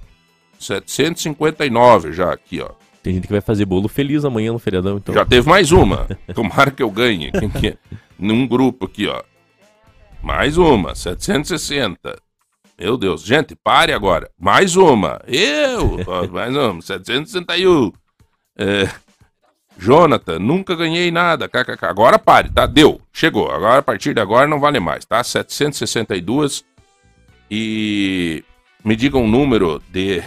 759 0.58 2.12
já 2.12 2.32
aqui, 2.32 2.60
ó. 2.60 2.70
Tem 3.02 3.14
gente 3.14 3.26
que 3.26 3.32
vai 3.32 3.40
fazer 3.40 3.64
bolo 3.64 3.88
feliz 3.88 4.24
amanhã 4.24 4.52
no 4.52 4.58
feriadão, 4.58 4.96
então. 4.96 5.14
Já 5.14 5.24
teve 5.24 5.48
mais 5.48 5.70
uma. 5.70 6.08
Tomara 6.34 6.70
que 6.70 6.82
eu 6.82 6.90
ganhe. 6.90 7.30
Quem 7.30 7.48
que 7.48 7.68
é? 7.68 7.76
Num 8.18 8.46
grupo 8.48 8.86
aqui, 8.86 9.06
ó. 9.06 9.22
Mais 10.22 10.56
uma, 10.58 10.94
760. 10.94 12.18
Meu 12.78 12.96
Deus, 12.98 13.22
gente, 13.22 13.54
pare 13.54 13.92
agora. 13.92 14.28
Mais 14.38 14.74
uma. 14.74 15.20
Eu! 15.26 15.98
Mais 16.32 16.54
uma, 16.54 16.82
761. 16.82 17.92
É... 18.58 18.88
Jonathan, 19.78 20.38
nunca 20.38 20.74
ganhei 20.74 21.10
nada. 21.10 21.48
KKK. 21.48 21.86
Agora 21.86 22.18
pare, 22.18 22.50
tá? 22.50 22.66
Deu. 22.66 23.00
Chegou. 23.12 23.50
Agora, 23.50 23.78
a 23.78 23.82
partir 23.82 24.14
de 24.14 24.20
agora, 24.20 24.46
não 24.46 24.58
vale 24.58 24.80
mais, 24.80 25.04
tá? 25.04 25.22
762. 25.22 26.64
E 27.50 28.42
me 28.86 28.94
diga 28.94 29.18
um 29.18 29.26
número 29.26 29.82
de, 29.90 30.22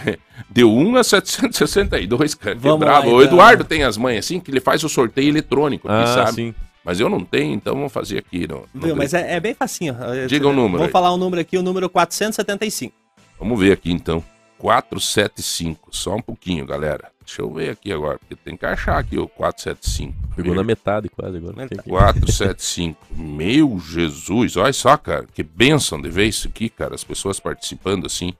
de 0.50 0.62
1 0.62 0.96
a 0.96 1.02
762, 1.02 2.34
cara. 2.34 2.54
Que 2.54 2.60
bravo. 2.60 2.84
Lá, 2.84 2.98
então. 3.00 3.14
O 3.14 3.22
Eduardo 3.22 3.64
tem 3.64 3.84
as 3.84 3.96
mães 3.96 4.18
assim, 4.18 4.38
que 4.38 4.50
ele 4.50 4.60
faz 4.60 4.84
o 4.84 4.88
sorteio 4.88 5.30
eletrônico 5.30 5.88
ah, 5.88 6.06
sabe? 6.06 6.32
Sim. 6.34 6.54
Mas 6.84 7.00
eu 7.00 7.08
não 7.08 7.24
tenho, 7.24 7.54
então 7.54 7.74
vamos 7.74 7.92
fazer 7.92 8.18
aqui. 8.18 8.46
No, 8.46 8.68
no 8.74 8.86
Viu, 8.86 8.96
mas 8.96 9.14
é, 9.14 9.36
é, 9.36 9.40
bem 9.40 9.54
facinho. 9.54 9.96
Diga 10.28 10.46
o 10.46 10.50
um 10.50 10.52
número. 10.52 10.72
Vamos 10.72 10.86
aí. 10.88 10.92
falar 10.92 11.10
o 11.10 11.14
um 11.14 11.18
número 11.18 11.40
aqui, 11.40 11.56
o 11.56 11.62
número 11.62 11.88
475. 11.88 12.94
Vamos 13.38 13.58
ver 13.58 13.72
aqui 13.72 13.90
então. 13.90 14.22
475. 14.58 15.88
Só 15.90 16.16
um 16.16 16.22
pouquinho, 16.22 16.66
galera. 16.66 17.10
Deixa 17.24 17.40
eu 17.42 17.50
ver 17.50 17.70
aqui 17.70 17.92
agora, 17.92 18.18
porque 18.18 18.34
tem 18.36 18.56
que 18.56 18.66
achar 18.66 18.98
aqui 18.98 19.18
o 19.18 19.26
475. 19.26 20.14
Pegou 20.36 20.54
na 20.54 20.64
metade 20.64 21.08
quase 21.08 21.38
agora. 21.38 21.68
475. 21.68 23.06
Meu 23.14 23.78
Jesus, 23.78 24.56
olha 24.56 24.72
só, 24.72 24.96
cara. 24.96 25.26
Que 25.32 25.42
bênção 25.42 26.00
de 26.00 26.10
ver 26.10 26.26
isso 26.26 26.48
aqui, 26.48 26.68
cara. 26.68 26.94
As 26.94 27.04
pessoas 27.04 27.40
participando 27.40 28.04
assim. 28.04 28.34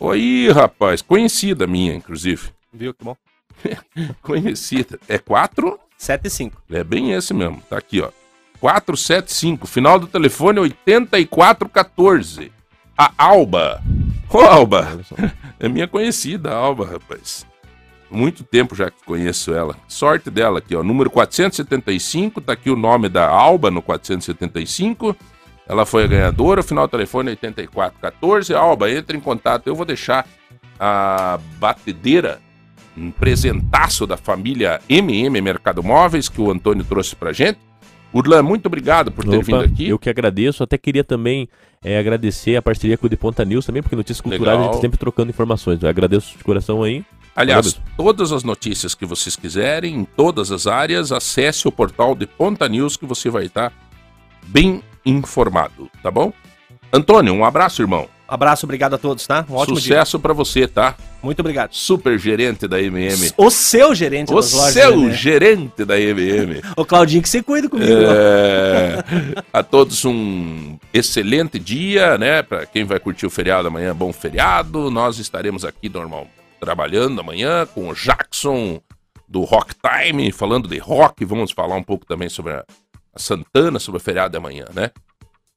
Oi, 0.00 0.50
rapaz. 0.52 1.00
Conhecida 1.02 1.66
minha, 1.66 1.94
inclusive. 1.94 2.50
Viu 2.72 2.92
que 2.92 3.04
bom? 3.04 3.16
Conhecida. 4.22 4.98
É 5.08 5.18
4? 5.18 5.78
7 5.96 6.26
e 6.26 6.30
5. 6.30 6.62
É 6.70 6.82
bem 6.84 7.12
esse 7.12 7.32
mesmo. 7.32 7.62
Tá 7.68 7.78
aqui, 7.78 8.00
ó. 8.00 8.10
475. 8.60 9.66
Final 9.66 9.98
do 9.98 10.06
telefone 10.06 10.60
8414. 10.60 12.52
A 12.96 13.12
Alba. 13.16 13.82
Ô, 14.30 14.38
Alba. 14.38 15.00
É 15.60 15.68
minha 15.68 15.86
conhecida, 15.86 16.50
a 16.50 16.56
Alba, 16.56 16.84
rapaz. 16.84 17.46
Muito 18.10 18.44
tempo 18.44 18.74
já 18.74 18.90
que 18.90 19.02
conheço 19.04 19.54
ela. 19.54 19.76
Sorte 19.88 20.30
dela 20.30 20.58
aqui, 20.58 20.74
ó. 20.74 20.82
Número 20.82 21.08
475, 21.08 22.40
tá 22.40 22.52
aqui 22.52 22.68
o 22.68 22.76
nome 22.76 23.08
da 23.08 23.26
Alba 23.26 23.70
no 23.70 23.80
475. 23.80 25.16
Ela 25.66 25.86
foi 25.86 26.04
a 26.04 26.06
ganhadora, 26.06 26.60
o 26.60 26.64
final 26.64 26.86
do 26.86 26.90
telefone 26.90 27.30
é 27.30 27.32
8414. 27.32 28.54
Alba, 28.54 28.90
entre 28.90 29.16
em 29.16 29.20
contato. 29.20 29.66
Eu 29.66 29.74
vou 29.74 29.86
deixar 29.86 30.26
a 30.78 31.38
batedeira, 31.58 32.40
um 32.96 33.10
presentaço 33.10 34.06
da 34.06 34.16
família 34.16 34.80
MM 34.88 35.40
Mercado 35.40 35.82
Móveis 35.82 36.28
que 36.28 36.40
o 36.40 36.50
Antônio 36.50 36.84
trouxe 36.84 37.16
pra 37.16 37.32
gente. 37.32 37.58
Urlan, 38.12 38.42
muito 38.42 38.66
obrigado 38.66 39.10
por 39.10 39.24
ter 39.24 39.36
Opa, 39.36 39.44
vindo 39.44 39.60
aqui. 39.60 39.88
Eu 39.88 39.98
que 39.98 40.08
agradeço. 40.08 40.62
Até 40.62 40.78
queria 40.78 41.02
também 41.02 41.48
é, 41.82 41.98
agradecer 41.98 42.54
a 42.54 42.62
parceria 42.62 42.96
com 42.96 43.06
o 43.06 43.10
De 43.10 43.16
Ponta 43.16 43.44
News 43.44 43.66
também, 43.66 43.82
porque 43.82 43.96
notícias 43.96 44.20
culturais 44.20 44.56
Legal. 44.56 44.70
a 44.70 44.72
gente 44.72 44.80
sempre 44.80 44.98
trocando 44.98 45.30
informações. 45.30 45.82
Eu 45.82 45.88
agradeço 45.88 46.38
de 46.38 46.44
coração 46.44 46.82
aí. 46.84 47.04
Aliás, 47.34 47.80
todas 47.96 48.30
as 48.30 48.44
notícias 48.44 48.94
que 48.94 49.04
vocês 49.04 49.34
quiserem, 49.34 49.96
em 49.96 50.04
todas 50.04 50.52
as 50.52 50.68
áreas, 50.68 51.10
acesse 51.10 51.66
o 51.66 51.72
portal 51.72 52.14
de 52.14 52.26
Ponta 52.28 52.68
News 52.68 52.96
que 52.96 53.04
você 53.04 53.28
vai 53.28 53.46
estar 53.46 53.72
bem 54.46 54.80
informado, 55.04 55.90
tá 56.02 56.10
bom? 56.10 56.32
Antônio, 56.92 57.32
um 57.34 57.44
abraço, 57.44 57.82
irmão. 57.82 58.08
Abraço, 58.26 58.64
obrigado 58.64 58.94
a 58.94 58.98
todos, 58.98 59.26
tá? 59.26 59.44
Um 59.48 59.54
ótimo. 59.54 59.76
Sucesso 59.76 60.18
pra 60.18 60.32
você, 60.32 60.66
tá? 60.66 60.96
Muito 61.22 61.40
obrigado. 61.40 61.72
Super 61.72 62.18
gerente 62.18 62.66
da 62.66 62.80
MM. 62.80 63.32
O 63.36 63.50
seu 63.50 63.94
gerente 63.94 64.32
O 64.32 64.36
das 64.36 64.52
lojas, 64.52 64.72
seu 64.72 64.96
né? 64.96 65.12
gerente 65.12 65.84
da 65.84 66.00
MM. 66.00 66.62
O 66.76 66.84
Claudinho 66.86 67.22
que 67.22 67.28
você 67.28 67.42
cuida 67.42 67.68
comigo. 67.68 67.92
É, 67.92 69.04
a 69.52 69.62
todos 69.62 70.04
um 70.04 70.78
excelente 70.92 71.58
dia, 71.58 72.16
né? 72.16 72.42
Para 72.42 72.64
quem 72.64 72.84
vai 72.84 72.98
curtir 72.98 73.26
o 73.26 73.30
feriado 73.30 73.68
amanhã, 73.68 73.94
bom 73.94 74.12
feriado. 74.12 74.90
Nós 74.90 75.18
estaremos 75.18 75.64
aqui 75.64 75.88
normal 75.88 76.26
trabalhando 76.58 77.20
amanhã 77.20 77.66
com 77.66 77.88
o 77.90 77.94
Jackson 77.94 78.80
do 79.28 79.42
Rock 79.42 79.74
Time, 79.74 80.32
falando 80.32 80.66
de 80.66 80.78
rock. 80.78 81.24
Vamos 81.24 81.52
falar 81.52 81.76
um 81.76 81.82
pouco 81.82 82.06
também 82.06 82.28
sobre 82.30 82.52
a, 82.54 82.64
Santana, 83.16 83.78
sobre 83.78 83.98
o 83.98 84.00
feriado 84.00 84.36
amanhã, 84.36 84.66
né? 84.72 84.90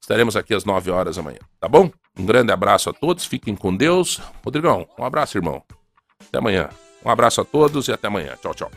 Estaremos 0.01 0.35
aqui 0.35 0.53
às 0.53 0.63
9 0.63 0.89
horas 0.91 1.17
amanhã, 1.17 1.39
tá 1.59 1.67
bom? 1.67 1.91
Um 2.17 2.25
grande 2.25 2.51
abraço 2.51 2.89
a 2.89 2.93
todos, 2.93 3.25
fiquem 3.25 3.55
com 3.55 3.75
Deus. 3.75 4.21
Rodrigão, 4.43 4.87
um 4.97 5.03
abraço, 5.03 5.37
irmão. 5.37 5.61
Até 6.27 6.37
amanhã. 6.37 6.69
Um 7.05 7.09
abraço 7.09 7.41
a 7.41 7.45
todos 7.45 7.87
e 7.87 7.91
até 7.91 8.07
amanhã. 8.07 8.35
Tchau, 8.41 8.53
tchau. 8.53 8.71